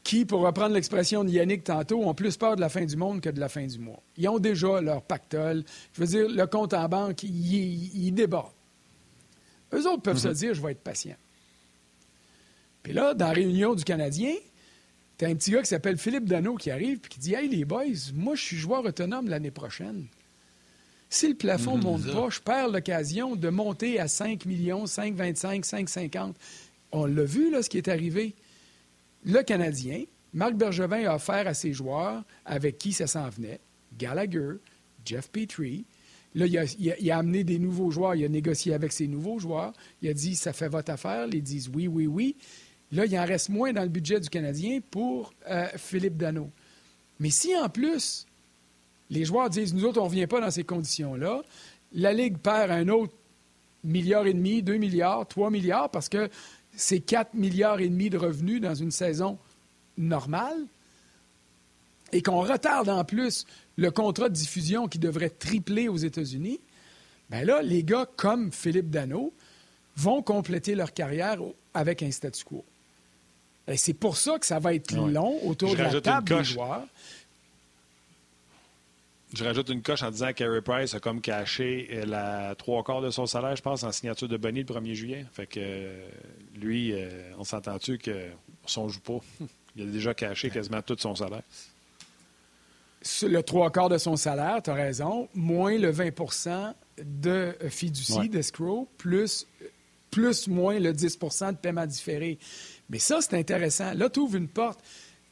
qui, 0.07 0.25
pour 0.25 0.41
reprendre 0.41 0.75
l'expression 0.75 1.25
de 1.25 1.31
Yannick 1.31 1.65
tantôt, 1.65 2.03
ont 2.05 2.15
plus 2.15 2.37
peur 2.37 2.55
de 2.55 2.61
la 2.61 2.69
fin 2.69 2.85
du 2.85 2.97
monde 2.97 3.21
que 3.21 3.29
de 3.29 3.41
la 3.41 3.49
fin 3.49 3.67
du 3.67 3.79
mois. 3.79 4.01
Ils 4.17 4.29
ont 4.29 4.39
déjà 4.39 4.81
leur 4.81 5.03
pactole. 5.03 5.65
Je 5.93 6.01
veux 6.01 6.07
dire, 6.07 6.29
le 6.29 6.47
compte 6.47 6.75
en 6.75 6.89
banque, 6.89 7.25
il 7.25 8.13
déborde. 8.13 8.53
Eux 9.73 9.89
autres 9.89 10.03
peuvent 10.03 10.19
se 10.19 10.29
mhm. 10.29 10.35
dire, 10.35 10.55
je 10.55 10.63
vais 10.63 10.73
être 10.73 10.83
patient. 10.83 11.17
Puis 12.85 12.93
là, 12.93 13.15
dans 13.15 13.27
la 13.27 13.33
réunion 13.33 13.75
du 13.75 13.83
Canadien, 13.83 14.33
t'as 15.19 15.29
un 15.29 15.35
petit 15.35 15.51
gars 15.51 15.63
qui 15.63 15.69
s'appelle 15.69 15.99
Philippe 15.99 16.27
Dano 16.27 16.55
qui 16.55 16.71
arrive 16.71 17.01
et 17.05 17.09
qui 17.09 17.19
dit 17.19 17.35
Hey 17.35 17.49
les 17.49 17.65
boys, 17.65 18.13
moi 18.15 18.37
je 18.37 18.43
suis 18.43 18.57
joueur 18.57 18.85
autonome 18.85 19.29
l'année 19.29 19.51
prochaine. 19.51 20.07
Si 21.11 21.29
le 21.29 21.35
plafond 21.35 21.73
ne 21.73 21.79
mhm. 21.79 21.85
monte 21.85 22.13
pas, 22.13 22.31
je 22.31 22.41
perds 22.41 22.69
l'occasion 22.69 23.35
de 23.35 23.49
monter 23.49 23.99
à 23.99 24.07
5 24.07 24.45
millions, 24.45 24.87
5, 24.87 25.15
25, 25.15 25.65
5, 25.65 25.89
50. 25.89 26.37
On 26.93 27.07
l'a 27.07 27.25
vu, 27.25 27.51
là, 27.51 27.63
ce 27.63 27.69
qui 27.69 27.79
est 27.79 27.89
arrivé. 27.89 28.37
Le 29.27 29.43
Canadien, 29.43 30.05
Marc 30.33 30.55
Bergevin 30.55 31.05
a 31.07 31.17
offert 31.17 31.47
à 31.47 31.53
ses 31.53 31.73
joueurs 31.73 32.25
avec 32.47 32.79
qui 32.79 32.93
ça 32.93 33.07
s'en 33.07 33.29
venait 33.29 33.61
Gallagher, 33.99 34.55
Jeff 35.05 35.29
Petrie, 35.31 35.85
Là, 36.37 36.45
il 36.47 37.11
a, 37.11 37.17
amené 37.17 37.45
des 37.45 37.59
nouveaux 37.59 37.91
joueurs, 37.91 38.15
il 38.15 38.23
a 38.23 38.29
négocié 38.29 38.75
avec 38.75 38.93
ses 38.93 39.09
nouveaux 39.09 39.39
joueurs. 39.39 39.73
Il 40.03 40.11
a 40.11 40.13
dit 40.13 40.37
ça 40.37 40.53
fait 40.53 40.69
votre 40.69 40.93
affaire. 40.93 41.27
Ils 41.33 41.43
disent 41.43 41.71
oui, 41.75 41.89
oui, 41.89 42.07
oui. 42.07 42.37
Là, 42.93 43.07
il 43.07 43.19
en 43.19 43.25
reste 43.25 43.49
moins 43.49 43.73
dans 43.73 43.83
le 43.83 43.89
budget 43.89 44.21
du 44.21 44.29
Canadien 44.29 44.81
pour 44.91 45.33
euh, 45.49 45.67
Philippe 45.79 46.19
Dano. 46.19 46.51
Mais 47.21 47.31
si 47.31 47.57
en 47.57 47.71
plus, 47.71 48.27
les 49.09 49.25
joueurs 49.25 49.49
disent 49.49 49.73
nous 49.73 49.87
autres, 49.87 49.99
on 49.99 50.09
ne 50.09 50.13
vient 50.13 50.27
pas 50.27 50.43
dans 50.43 50.51
ces 50.51 50.63
conditions-là, 50.63 51.41
la 51.95 52.13
Ligue 52.13 52.37
perd 52.37 52.71
un 52.71 52.89
autre 52.89 53.15
milliard 53.83 54.27
et 54.27 54.35
demi, 54.35 54.63
deux 54.63 54.77
milliards, 54.77 55.27
trois 55.27 55.51
milliards, 55.51 55.91
parce 55.91 56.11
que 56.11 56.29
c'est 56.77 57.01
quatre 57.01 57.35
milliards 57.35 57.81
et 57.81 57.89
demi 57.89 58.11
de 58.11 58.19
revenus 58.19 58.61
dans 58.61 58.75
une 58.75 58.91
saison 58.91 59.39
normale, 59.97 60.67
et 62.13 62.23
qu'on 62.23 62.41
retarde 62.41 62.89
en 62.89 63.05
plus 63.05 63.47
le 63.77 63.91
contrat 63.91 64.29
de 64.29 64.35
diffusion 64.35 64.87
qui 64.87 64.99
devrait 64.99 65.31
tripler 65.31 65.89
aux 65.89 65.97
États-Unis, 65.97 66.61
bien 67.31 67.45
là, 67.45 67.63
les 67.63 67.83
gars 67.83 68.07
comme 68.17 68.53
Philippe 68.53 68.91
Dano 68.91 69.33
vont 69.97 70.23
compléter 70.23 70.75
leur 70.75 70.93
carrière 70.93 71.39
avec 71.75 72.03
un 72.03 72.11
statu 72.11 72.45
quo. 72.45 72.65
Et 73.67 73.77
c'est 73.77 73.95
pour 73.95 74.17
ça 74.17 74.39
que 74.39 74.47
ça 74.47 74.59
va 74.61 74.75
être 74.75 74.95
long 74.95 75.45
autour 75.45 75.73
de 75.75 75.83
la 75.83 76.01
table 76.01 76.37
des 76.37 76.45
joueurs. 76.45 76.87
Je 79.35 79.45
rajoute 79.45 79.69
une 79.71 79.83
coche 79.83 80.03
en 80.03 80.11
disant 80.11 80.33
que 80.33 80.61
Price 80.61 80.95
a 80.95 81.01
comme 81.01 81.21
caché 81.21 82.03
la 82.07 82.55
trois 82.55 82.85
quarts 82.85 83.01
de 83.01 83.11
son 83.11 83.27
salaire, 83.27 83.57
je 83.57 83.63
pense, 83.63 83.83
en 83.83 83.91
signature 83.91 84.29
de 84.29 84.37
Bonnie 84.37 84.61
le 84.61 84.67
1er 84.67 84.95
juillet. 84.95 85.27
Fait 85.33 85.47
que 85.47 85.91
lui, 86.55 86.93
euh, 86.93 87.33
on 87.37 87.45
s'entend-tu 87.45 87.99
que 87.99 88.29
son 88.67 88.89
joue 88.89 89.01
pas? 89.01 89.19
Il 89.77 89.89
a 89.89 89.91
déjà 89.91 90.15
caché 90.15 90.49
quasiment 90.49 90.81
tout 90.81 90.97
son 90.99 91.15
salaire 91.15 91.43
le 93.23 93.41
trois 93.43 93.71
quarts 93.71 93.89
de 93.89 93.99
son 93.99 94.17
salaire, 94.17 94.63
tu 94.63 94.71
as 94.71 94.75
raison, 94.75 95.29
moins 95.35 95.77
le 95.79 95.93
20% 95.93 96.75
de 96.99 97.55
fiducie, 97.69 98.29
d'escrow, 98.29 98.89
plus, 98.99 99.47
plus 100.11 100.49
moins 100.49 100.79
le 100.79 100.93
10% 100.93 101.53
de 101.53 101.57
paiement 101.57 101.87
différé. 101.87 102.39
Mais 102.89 102.99
ça, 102.99 103.21
c'est 103.21 103.35
intéressant. 103.35 103.93
Là, 103.95 104.09
tu 104.09 104.21
ouvres 104.21 104.37
une 104.37 104.49
porte. 104.49 104.81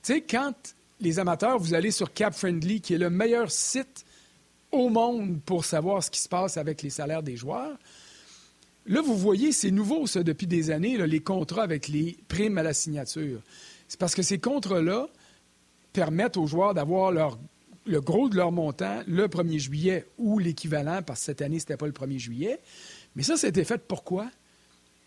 Tu 0.02 0.14
sais, 0.14 0.20
quand 0.20 0.54
les 1.00 1.18
amateurs, 1.18 1.58
vous 1.58 1.74
allez 1.74 1.90
sur 1.90 2.12
Cap 2.12 2.34
Friendly, 2.34 2.80
qui 2.80 2.94
est 2.94 2.98
le 2.98 3.10
meilleur 3.10 3.50
site 3.50 4.04
au 4.72 4.88
monde 4.88 5.40
pour 5.44 5.64
savoir 5.64 6.02
ce 6.02 6.10
qui 6.10 6.20
se 6.20 6.28
passe 6.28 6.56
avec 6.56 6.82
les 6.82 6.90
salaires 6.90 7.22
des 7.22 7.36
joueurs, 7.36 7.76
là, 8.86 9.00
vous 9.00 9.16
voyez, 9.16 9.52
c'est 9.52 9.70
nouveau, 9.70 10.06
ça, 10.06 10.22
depuis 10.22 10.46
des 10.46 10.70
années, 10.70 10.98
les 10.98 11.20
contrats 11.20 11.62
avec 11.62 11.88
les 11.88 12.16
primes 12.28 12.58
à 12.58 12.62
la 12.62 12.74
signature. 12.74 13.40
C'est 13.88 13.98
parce 13.98 14.14
que 14.14 14.22
ces 14.22 14.38
contrats-là 14.38 15.08
permettent 15.92 16.36
aux 16.36 16.46
joueurs 16.46 16.74
d'avoir 16.74 17.12
le 17.12 18.00
gros 18.00 18.28
de 18.28 18.36
leur 18.36 18.50
montant 18.50 19.02
le 19.06 19.28
1er 19.28 19.58
juillet 19.58 20.06
ou 20.18 20.38
l'équivalent, 20.38 21.02
parce 21.02 21.20
que 21.20 21.26
cette 21.26 21.42
année, 21.42 21.58
ce 21.60 21.64
n'était 21.64 21.76
pas 21.76 21.86
le 21.86 21.92
1er 21.92 22.18
juillet. 22.18 22.58
Mais 23.14 23.22
ça, 23.22 23.36
c'était 23.36 23.64
fait 23.64 23.86
pourquoi? 23.86 24.28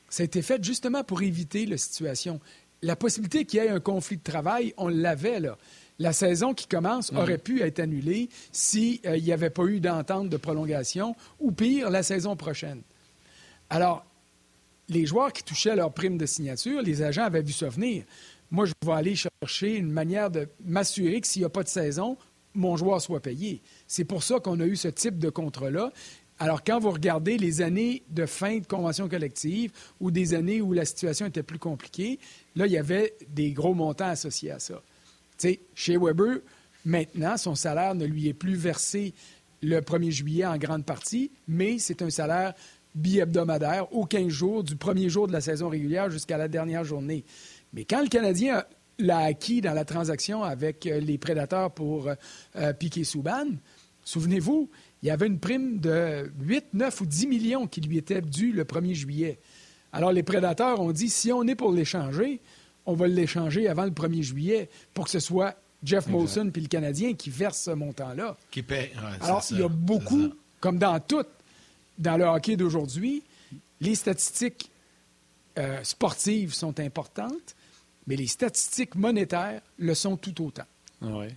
Ça 0.09 0.23
a 0.23 0.25
été 0.25 0.41
fait 0.41 0.63
justement 0.63 1.03
pour 1.03 1.21
éviter 1.21 1.65
la 1.65 1.77
situation. 1.77 2.39
La 2.81 2.95
possibilité 2.95 3.45
qu'il 3.45 3.61
y 3.61 3.65
ait 3.65 3.69
un 3.69 3.79
conflit 3.79 4.17
de 4.17 4.23
travail, 4.23 4.73
on 4.77 4.87
l'avait 4.87 5.39
là. 5.39 5.57
La 5.99 6.13
saison 6.13 6.53
qui 6.53 6.67
commence 6.67 7.11
mhm. 7.11 7.17
aurait 7.17 7.37
pu 7.37 7.61
être 7.61 7.79
annulée 7.79 8.29
s'il 8.51 8.99
euh, 9.05 9.19
n'y 9.19 9.31
avait 9.31 9.49
pas 9.49 9.63
eu 9.65 9.79
d'entente 9.79 10.29
de 10.29 10.37
prolongation, 10.37 11.15
ou 11.39 11.51
pire, 11.51 11.89
la 11.89 12.03
saison 12.03 12.35
prochaine. 12.35 12.81
Alors, 13.69 14.05
les 14.89 15.05
joueurs 15.05 15.33
qui 15.33 15.43
touchaient 15.43 15.75
leur 15.75 15.91
prime 15.91 16.17
de 16.17 16.25
signature, 16.25 16.81
les 16.81 17.01
agents 17.01 17.23
avaient 17.23 17.41
vu 17.41 17.51
ça 17.51 17.67
venir. 17.67 18.03
Moi, 18.51 18.65
je 18.65 18.73
vais 18.85 18.93
aller 18.93 19.15
chercher 19.15 19.75
une 19.75 19.91
manière 19.91 20.29
de 20.29 20.47
m'assurer 20.63 21.19
que 21.19 21.27
s'il 21.27 21.41
n'y 21.41 21.45
a 21.45 21.49
pas 21.49 21.63
de 21.63 21.67
saison, 21.67 22.17
mon 22.53 22.77
joueur 22.77 23.01
soit 23.01 23.19
payé. 23.19 23.61
C'est 23.87 24.05
pour 24.05 24.23
ça 24.23 24.39
qu'on 24.39 24.59
a 24.59 24.65
eu 24.65 24.75
ce 24.75 24.87
type 24.87 25.19
de 25.19 25.29
contrat-là. 25.29 25.91
Alors, 26.39 26.63
quand 26.63 26.79
vous 26.79 26.91
regardez 26.91 27.37
les 27.37 27.61
années 27.61 28.03
de 28.09 28.25
fin 28.25 28.59
de 28.59 28.65
convention 28.65 29.09
collective 29.09 29.71
ou 29.99 30.11
des 30.11 30.33
années 30.33 30.61
où 30.61 30.73
la 30.73 30.85
situation 30.85 31.25
était 31.25 31.43
plus 31.43 31.59
compliquée, 31.59 32.19
là, 32.55 32.67
il 32.67 32.71
y 32.71 32.77
avait 32.77 33.15
des 33.29 33.51
gros 33.51 33.73
montants 33.73 34.09
associés 34.09 34.51
à 34.51 34.59
ça. 34.59 34.81
Tu 35.37 35.49
sais, 35.49 35.59
chez 35.73 35.97
Weber, 35.97 36.39
maintenant, 36.85 37.37
son 37.37 37.55
salaire 37.55 37.95
ne 37.95 38.05
lui 38.05 38.27
est 38.27 38.33
plus 38.33 38.55
versé 38.55 39.13
le 39.61 39.79
1er 39.79 40.11
juillet 40.11 40.45
en 40.45 40.57
grande 40.57 40.85
partie, 40.85 41.31
mais 41.47 41.79
c'est 41.79 42.01
un 42.01 42.09
salaire 42.09 42.53
bi-hebdomadaire 42.93 43.91
aux 43.93 44.05
15 44.05 44.27
jours, 44.27 44.63
du 44.63 44.75
premier 44.75 45.09
jour 45.09 45.27
de 45.27 45.33
la 45.33 45.41
saison 45.41 45.69
régulière 45.69 46.09
jusqu'à 46.09 46.37
la 46.37 46.47
dernière 46.47 46.83
journée. 46.83 47.25
Mais 47.73 47.85
quand 47.85 48.01
le 48.01 48.07
Canadien 48.07 48.63
l'a 48.99 49.19
acquis 49.19 49.61
dans 49.61 49.73
la 49.73 49.85
transaction 49.85 50.43
avec 50.43 50.85
euh, 50.87 50.99
les 50.99 51.17
prédateurs 51.17 51.71
pour 51.71 52.07
euh, 52.07 52.15
euh, 52.55 52.73
piquer 52.73 53.03
Souban, 53.03 53.45
souvenez-vous, 54.03 54.69
il 55.07 55.11
y 55.11 55.13
avait 55.13 55.27
une 55.27 55.39
prime 55.39 55.79
de 55.79 56.29
8, 56.41 56.73
9 56.73 56.99
ou 56.99 57.05
10 57.05 57.27
millions 57.27 57.65
qui 57.65 57.79
lui 57.79 57.97
était 57.97 58.21
due 58.21 58.51
le 58.51 58.65
1er 58.65 58.93
juillet. 58.93 59.39
Alors 59.93 60.11
les 60.11 60.21
prédateurs 60.21 60.81
ont 60.81 60.91
dit, 60.91 61.07
si 61.07 61.31
on 61.31 61.43
est 61.43 61.55
pour 61.55 61.71
l'échanger, 61.71 62.41
on 62.85 62.93
va 62.93 63.07
l'échanger 63.07 63.69
avant 63.69 63.85
le 63.85 63.91
1er 63.91 64.21
juillet 64.21 64.69
pour 64.93 65.05
que 65.05 65.11
ce 65.11 65.21
soit 65.21 65.55
Jeff 65.81 66.07
Molson 66.07 66.49
puis 66.51 66.61
le 66.61 66.67
Canadien 66.67 67.13
qui 67.13 67.29
verse 67.29 67.61
ce 67.61 67.71
montant-là. 67.71 68.35
Qui 68.51 68.63
paie. 68.63 68.91
Alors, 69.21 69.41
il 69.49 69.59
y 69.59 69.63
a 69.63 69.69
beaucoup, 69.69 70.33
comme 70.59 70.77
dans 70.77 70.99
tout, 70.99 71.23
dans 71.97 72.17
le 72.17 72.25
hockey 72.25 72.57
d'aujourd'hui, 72.57 73.23
les 73.79 73.95
statistiques 73.95 74.69
euh, 75.57 75.81
sportives 75.83 76.53
sont 76.53 76.81
importantes, 76.81 77.55
mais 78.07 78.17
les 78.17 78.27
statistiques 78.27 78.95
monétaires 78.95 79.61
le 79.77 79.93
sont 79.93 80.17
tout 80.17 80.43
autant. 80.43 80.67
Oui. 81.01 81.27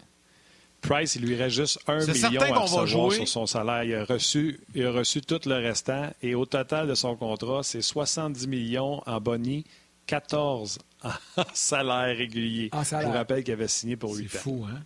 Price, 0.80 1.14
il 1.16 1.26
lui 1.26 1.34
reste 1.36 1.56
juste 1.56 1.78
un 1.86 1.98
million 1.98 2.40
à 2.40 2.58
recevoir 2.60 2.86
jouer. 2.86 3.16
sur 3.16 3.28
son 3.28 3.46
salaire. 3.46 3.84
Il 3.84 3.94
a, 3.94 4.04
reçu, 4.04 4.60
il 4.74 4.86
a 4.86 4.90
reçu 4.90 5.20
tout 5.20 5.40
le 5.46 5.56
restant. 5.56 6.10
Et 6.22 6.34
au 6.34 6.46
total 6.46 6.88
de 6.88 6.94
son 6.94 7.16
contrat, 7.16 7.62
c'est 7.62 7.82
70 7.82 8.46
millions 8.46 9.02
en 9.06 9.20
boni, 9.20 9.64
14 10.06 10.78
en 11.04 11.10
salaire 11.52 12.16
régulier. 12.16 12.70
Je 12.72 13.06
vous 13.06 13.12
rappelle 13.12 13.44
qu'il 13.44 13.52
avait 13.52 13.68
signé 13.68 13.96
pour 13.96 14.14
8 14.14 14.24
ans. 14.24 14.28
C'est 14.30 14.38
fou, 14.38 14.66
hein? 14.68 14.80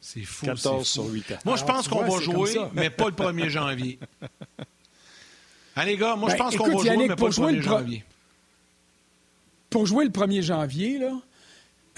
C'est 0.00 0.22
fou. 0.22 0.46
14 0.46 0.86
sur 0.86 1.06
8 1.06 1.32
ans. 1.32 1.38
Moi, 1.46 1.56
je 1.56 1.64
pense 1.64 1.88
qu'on 1.88 2.04
va 2.04 2.20
jouer, 2.20 2.56
mais 2.74 2.90
pas 2.90 3.06
le 3.06 3.12
1er 3.12 3.48
janvier. 3.48 3.98
Allez, 5.76 5.92
les 5.92 5.98
gars, 5.98 6.14
moi, 6.14 6.28
je 6.30 6.36
ben, 6.36 6.44
pense 6.44 6.56
qu'on 6.56 6.66
va 6.66 6.94
jouer, 6.94 7.08
mais 7.08 7.16
pas 7.16 7.26
le 7.26 7.32
1er 7.32 7.60
janvier. 7.62 8.04
Pour 9.70 9.86
jouer 9.86 10.04
le 10.04 10.10
1er 10.10 10.42
janvier, 10.42 10.98
là, 10.98 11.12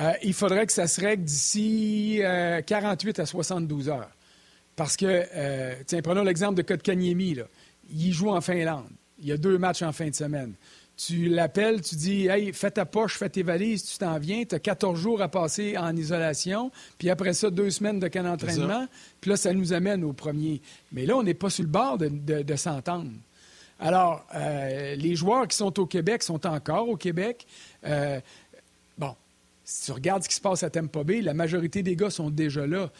euh, 0.00 0.12
il 0.22 0.34
faudrait 0.34 0.66
que 0.66 0.72
ça 0.72 0.86
se 0.86 1.00
règle 1.00 1.24
d'ici 1.24 2.20
48 2.66 3.18
euh, 3.18 3.22
à 3.22 3.26
72 3.26 3.88
heures. 3.88 4.10
Parce 4.74 4.96
que, 4.96 5.06
euh, 5.34 5.74
tiens, 5.86 6.02
prenons 6.02 6.22
l'exemple 6.22 6.54
de 6.54 6.62
Kotkaniemi. 6.62 7.34
Là. 7.34 7.44
Il 7.90 8.12
joue 8.12 8.28
en 8.28 8.40
Finlande. 8.40 8.90
Il 9.18 9.26
y 9.26 9.32
a 9.32 9.38
deux 9.38 9.56
matchs 9.56 9.82
en 9.82 9.92
fin 9.92 10.08
de 10.08 10.14
semaine. 10.14 10.52
Tu 10.98 11.28
l'appelles, 11.28 11.80
tu 11.80 11.94
dis 11.94 12.26
Hey, 12.26 12.52
fais 12.52 12.70
ta 12.70 12.84
poche, 12.84 13.18
fais 13.18 13.28
tes 13.28 13.42
valises, 13.42 13.84
tu 13.84 13.98
t'en 13.98 14.18
viens, 14.18 14.44
tu 14.44 14.54
as 14.54 14.58
14 14.58 14.98
jours 14.98 15.22
à 15.22 15.28
passer 15.28 15.76
en 15.76 15.94
isolation, 15.94 16.70
puis 16.98 17.10
après 17.10 17.34
ça, 17.34 17.50
deux 17.50 17.70
semaines 17.70 18.00
de 18.00 18.08
camp 18.08 18.22
d'entraînement, 18.22 18.86
puis 19.20 19.30
là, 19.30 19.36
ça 19.36 19.52
nous 19.52 19.74
amène 19.74 20.04
au 20.04 20.14
premier. 20.14 20.62
Mais 20.92 21.04
là, 21.04 21.16
on 21.16 21.22
n'est 21.22 21.34
pas 21.34 21.50
sur 21.50 21.64
le 21.64 21.70
bord 21.70 21.98
de, 21.98 22.56
s'entendre. 22.56 23.10
Alors, 23.78 24.26
les 24.96 25.14
joueurs 25.16 25.46
qui 25.48 25.56
sont 25.56 25.78
au 25.78 25.84
Québec 25.84 26.22
sont 26.22 26.46
encore 26.46 26.88
au 26.88 26.96
Québec. 26.96 27.46
Si 29.66 29.86
tu 29.86 29.92
regardes 29.92 30.22
ce 30.22 30.28
qui 30.28 30.36
se 30.36 30.40
passe 30.40 30.62
à 30.62 30.70
Tampa 30.70 31.02
Bay, 31.02 31.20
la 31.20 31.34
majorité 31.34 31.82
des 31.82 31.96
gars 31.96 32.08
sont 32.08 32.30
déjà 32.30 32.66
là. 32.66 32.90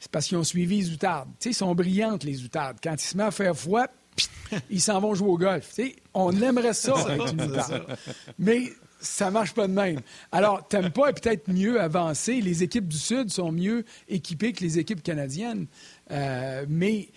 C'est 0.00 0.10
parce 0.10 0.26
qu'ils 0.26 0.38
ont 0.38 0.44
suivi 0.44 0.78
les 0.78 0.90
outardes. 0.90 1.28
Tu 1.38 1.44
sais, 1.44 1.50
ils 1.50 1.54
sont 1.54 1.74
brillantes, 1.74 2.24
les 2.24 2.42
outardes. 2.42 2.78
Quand 2.82 2.94
ils 2.94 3.06
se 3.06 3.16
mettent 3.16 3.26
à 3.26 3.30
faire 3.30 3.56
froid, 3.56 3.86
ils 4.70 4.80
s'en 4.80 4.98
vont 4.98 5.14
jouer 5.14 5.28
au 5.28 5.36
golf. 5.36 5.68
Tu 5.68 5.74
sais, 5.74 5.96
on 6.14 6.32
aimerait 6.40 6.72
ça 6.72 6.94
avec 7.06 7.32
une 7.32 7.42
outarde. 7.42 7.98
Mais 8.38 8.72
ça 8.98 9.30
marche 9.30 9.52
pas 9.52 9.68
de 9.68 9.74
même. 9.74 10.00
Alors, 10.32 10.66
Tampa 10.66 11.10
est 11.10 11.20
peut-être 11.20 11.48
mieux 11.52 11.78
avancé. 11.82 12.40
Les 12.40 12.62
équipes 12.62 12.88
du 12.88 12.98
Sud 12.98 13.30
sont 13.30 13.52
mieux 13.52 13.84
équipées 14.08 14.54
que 14.54 14.64
les 14.64 14.78
équipes 14.78 15.02
canadiennes. 15.02 15.66
Euh, 16.10 16.64
mais 16.66 17.10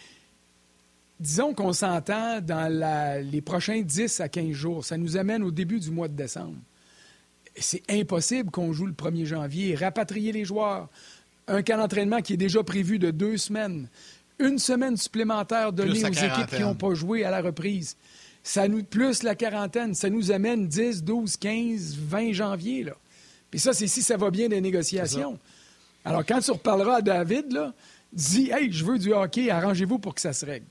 disons 1.21 1.53
qu'on 1.53 1.71
s'entend 1.71 2.41
dans 2.41 2.69
les 3.23 3.41
prochains 3.41 3.81
10 3.81 4.19
à 4.19 4.27
15 4.27 4.51
jours. 4.51 4.83
Ça 4.83 4.97
nous 4.97 5.15
amène 5.15 5.41
au 5.41 5.51
début 5.51 5.79
du 5.79 5.89
mois 5.89 6.09
de 6.09 6.15
décembre 6.15 6.57
c'est 7.61 7.83
impossible 7.89 8.51
qu'on 8.51 8.73
joue 8.73 8.85
le 8.85 8.93
1er 8.93 9.25
janvier. 9.25 9.75
Rapatrier 9.75 10.31
les 10.31 10.45
joueurs. 10.45 10.87
Un 11.47 11.63
camp 11.63 11.77
d'entraînement 11.77 12.21
qui 12.21 12.33
est 12.33 12.37
déjà 12.37 12.63
prévu 12.63 12.99
de 12.99 13.11
deux 13.11 13.37
semaines. 13.37 13.87
Une 14.39 14.59
semaine 14.59 14.95
supplémentaire 14.97 15.73
donnée 15.73 16.03
aux 16.03 16.07
équipes 16.07 16.47
qui 16.55 16.61
n'ont 16.61 16.75
pas 16.75 16.93
joué 16.93 17.25
à 17.25 17.31
la 17.31 17.41
reprise. 17.41 17.97
Ça 18.43 18.67
nous, 18.67 18.83
plus 18.83 19.23
la 19.23 19.35
quarantaine, 19.35 19.93
ça 19.93 20.09
nous 20.09 20.31
amène 20.31 20.67
10, 20.67 21.03
12, 21.03 21.37
15, 21.37 21.97
20 21.97 22.33
janvier. 22.33 22.83
Là. 22.83 22.93
Puis 23.51 23.59
ça, 23.59 23.73
c'est 23.73 23.87
si 23.87 24.01
ça 24.01 24.15
va 24.15 24.31
bien 24.31 24.47
des 24.47 24.61
négociations. 24.61 25.37
Alors, 26.05 26.25
quand 26.25 26.39
tu 26.39 26.51
reparleras 26.51 26.97
à 26.97 27.01
David, 27.01 27.51
là, 27.51 27.73
dis 28.13 28.49
Hey, 28.51 28.71
je 28.71 28.85
veux 28.85 28.97
du 28.97 29.13
hockey, 29.13 29.49
arrangez-vous 29.49 29.99
pour 29.99 30.15
que 30.15 30.21
ça 30.21 30.33
se 30.33 30.45
règle. 30.45 30.65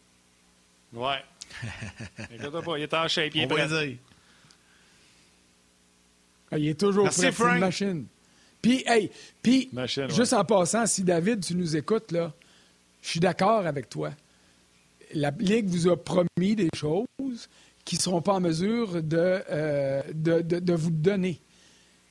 Ouais. 0.92 1.22
il 2.30 2.82
est 2.82 2.94
en 2.94 3.08
shape, 3.08 3.34
il 3.34 3.42
est 3.42 3.98
il 6.52 6.68
est 6.68 6.78
toujours 6.78 7.04
Merci, 7.04 7.30
prêt 7.30 7.54
une 7.54 7.60
machine. 7.60 8.06
Puis, 8.60 8.82
hey, 8.86 9.10
puis, 9.42 9.70
juste 10.08 10.32
en 10.32 10.44
passant, 10.44 10.86
si 10.86 11.04
David, 11.04 11.44
tu 11.44 11.54
nous 11.54 11.76
écoutes, 11.76 12.10
là, 12.12 12.32
je 13.02 13.08
suis 13.08 13.20
d'accord 13.20 13.66
avec 13.66 13.88
toi. 13.88 14.10
La 15.14 15.30
Ligue 15.38 15.66
vous 15.66 15.88
a 15.88 15.96
promis 15.96 16.56
des 16.56 16.68
choses 16.74 17.06
qui 17.84 17.96
ne 17.96 18.00
seront 18.00 18.20
pas 18.20 18.34
en 18.34 18.40
mesure 18.40 19.00
euh, 19.12 20.02
de, 20.12 20.40
de, 20.42 20.74
vous 20.74 20.90
donner. 20.90 21.40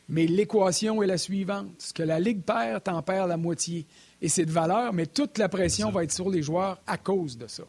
Mais 0.09 0.26
l'équation 0.26 1.03
est 1.03 1.07
la 1.07 1.18
suivante. 1.18 1.68
Ce 1.77 1.93
que 1.93 2.01
la 2.01 2.19
Ligue 2.19 2.41
perd, 2.41 2.84
t'en 2.84 3.01
perds 3.01 3.27
la 3.27 3.38
moitié. 3.38 3.85
Et 4.22 4.30
c'est 4.30 4.45
de 4.45 4.51
valeur, 4.51 4.93
mais 4.93 5.05
toute 5.05 5.38
la 5.38 5.49
pression 5.49 5.91
va 5.91 6.03
être 6.03 6.14
sur 6.14 6.30
les 6.30 6.41
joueurs 6.41 6.80
à 6.88 6.97
cause 6.97 7.38
de 7.38 7.45
ça. 7.45 7.64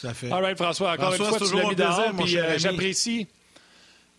Tout 0.00 0.06
à 0.06 0.14
fait. 0.14 0.32
All 0.32 0.42
right, 0.42 0.56
François, 0.56 0.92
encore 0.94 1.14
une 1.14 1.22
fois, 1.22 1.38
tu 1.38 1.54
l'as 1.54 1.68
mis 1.68 1.76
dehors, 1.76 2.12
puis 2.18 2.38
euh, 2.38 2.58
j'apprécie. 2.58 3.28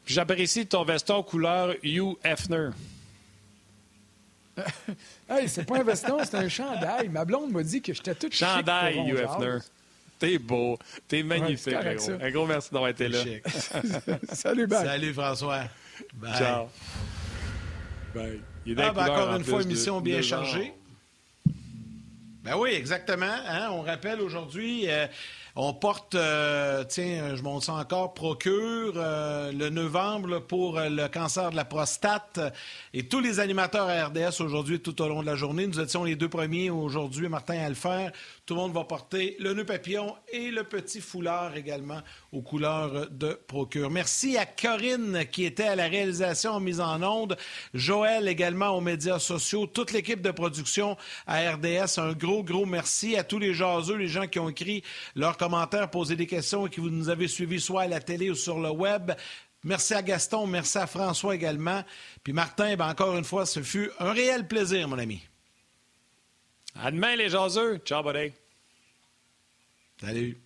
J'apprécie 0.06 0.66
ton 0.66 0.84
veston 0.84 1.24
couleur 1.24 1.76
Hugh 1.84 2.18
Hefner. 2.24 2.70
hey, 5.30 5.48
c'est 5.48 5.64
pas 5.64 5.80
un 5.80 5.84
veston, 5.84 6.20
c'est 6.24 6.36
un 6.36 6.50
chandail. 6.50 7.10
Ma 7.10 7.26
blonde 7.26 7.52
m'a 7.52 7.64
dit 7.64 7.82
que 7.82 7.94
j'étais 7.94 8.16
tout 8.16 8.30
chandail, 8.32 8.98
Hugh 9.10 9.18
Hefner. 9.18 9.60
T'es 10.20 10.38
beau, 10.38 10.78
t'es 11.08 11.24
magnifique, 11.24 11.74
Un 11.74 12.30
gros 12.30 12.46
merci 12.46 12.70
d'avoir 12.72 12.90
été 12.92 13.08
là. 13.08 13.24
Salut, 14.34 14.68
bye. 14.68 14.86
Salut, 14.86 15.14
François. 15.14 15.64
Bye. 16.14 16.38
Ciao. 16.38 16.68
Bye. 18.14 18.42
Ah, 18.78 18.92
ben, 18.94 19.10
encore 19.10 19.36
une 19.36 19.44
fois, 19.44 19.64
émission 19.64 20.00
bien 20.00 20.22
chargée. 20.22 20.74
Ben 22.44 22.56
oui, 22.58 22.72
exactement. 22.72 23.26
Hein. 23.48 23.70
On 23.72 23.82
rappelle 23.82 24.22
aujourd'hui, 24.22 24.90
euh, 24.90 25.08
on 25.56 25.74
porte, 25.74 26.16
euh, 26.16 26.84
tiens, 26.86 27.36
je 27.36 27.42
montre 27.42 27.66
ça 27.66 27.74
encore, 27.74 28.14
procure 28.14 28.94
euh, 28.96 29.52
le 29.52 29.70
novembre 29.70 30.40
pour 30.40 30.78
euh, 30.78 30.88
le 30.88 31.08
cancer 31.10 31.52
de 31.52 31.56
la 31.58 31.66
prostate. 31.66 32.40
Et 32.94 33.04
tous 33.04 33.20
les 33.20 33.40
animateurs 33.40 33.90
à 33.90 34.06
RDS 34.06 34.42
aujourd'hui, 34.42 34.80
tout 34.80 35.02
au 35.02 35.10
long 35.10 35.22
de 35.22 35.26
la 35.26 35.36
journée, 35.36 35.68
nous 35.68 35.80
étions 35.80 36.04
les 36.06 36.16
deux 36.16 36.30
premiers 36.30 36.70
aujourd'hui, 36.70 37.28
Martin 37.28 37.56
à. 37.56 38.12
Tout 38.46 38.54
le 38.54 38.62
monde 38.62 38.74
va 38.74 38.86
porter 38.86 39.36
le 39.40 39.54
nœud 39.54 39.66
papillon 39.66 40.16
et 40.32 40.52
le 40.52 40.64
petit 40.64 41.02
foulard 41.02 41.56
également 41.56 42.02
aux 42.32 42.42
couleurs 42.42 43.10
de 43.10 43.34
Procure. 43.48 43.90
Merci 43.90 44.38
à 44.38 44.46
Corinne 44.46 45.26
qui 45.32 45.44
était 45.44 45.64
à 45.64 45.76
la 45.76 45.88
réalisation 45.88 46.52
en 46.52 46.60
mise 46.60 46.80
en 46.80 47.02
onde, 47.04 47.38
Joël 47.74 48.28
également 48.28 48.70
aux 48.70 48.82
médias 48.82 49.20
sociaux, 49.20 49.68
toute 49.68 49.92
l'équipe 49.92 50.22
de 50.22 50.32
production 50.32 50.98
à 51.28 51.52
RDS. 51.52 51.98
Un 52.00 52.14
gros, 52.14 52.44
gros 52.44 52.66
merci 52.66 53.18
à 53.18 53.24
tous 53.24 53.40
les 53.40 53.54
jaseux, 53.54 53.96
les 53.96 54.08
gens 54.08 54.28
qui 54.28 54.40
ont 54.40 54.50
écrit 54.50 54.84
leurs 55.16 55.38
commentaires, 55.38 55.90
posé 55.90 56.16
des 56.16 56.28
questions 56.28 56.68
et 56.68 56.70
qui 56.70 56.80
vous 56.80 56.90
nous 56.90 57.10
avez 57.10 57.28
suivis 57.28 57.60
soit 57.60 57.84
à 57.84 57.88
la 57.88 58.00
télé 58.00 58.30
ou 58.30 58.36
sur 58.36 58.60
le 58.60 58.70
web. 58.70 59.12
Merci 59.64 59.94
à 59.94 60.02
Gaston, 60.02 60.48
merci 60.48 60.78
à 60.78 60.88
François 60.88 61.36
également. 61.36 61.84
Puis 62.24 62.34
Martin, 62.34 62.76
ben 62.76 62.90
encore 62.90 63.16
une 63.18 63.26
fois, 63.26 63.46
ce 63.46 63.62
fut 63.62 63.92
un 64.00 64.12
réel 64.12 64.48
plaisir, 64.48 64.88
mon 64.88 64.98
ami. 64.98 65.22
À 66.76 66.92
demain, 66.92 67.16
les 67.16 67.30
jaseux. 67.30 67.78
Ciao, 67.80 68.02
buddy. 68.02 68.32
Salut. 70.00 70.42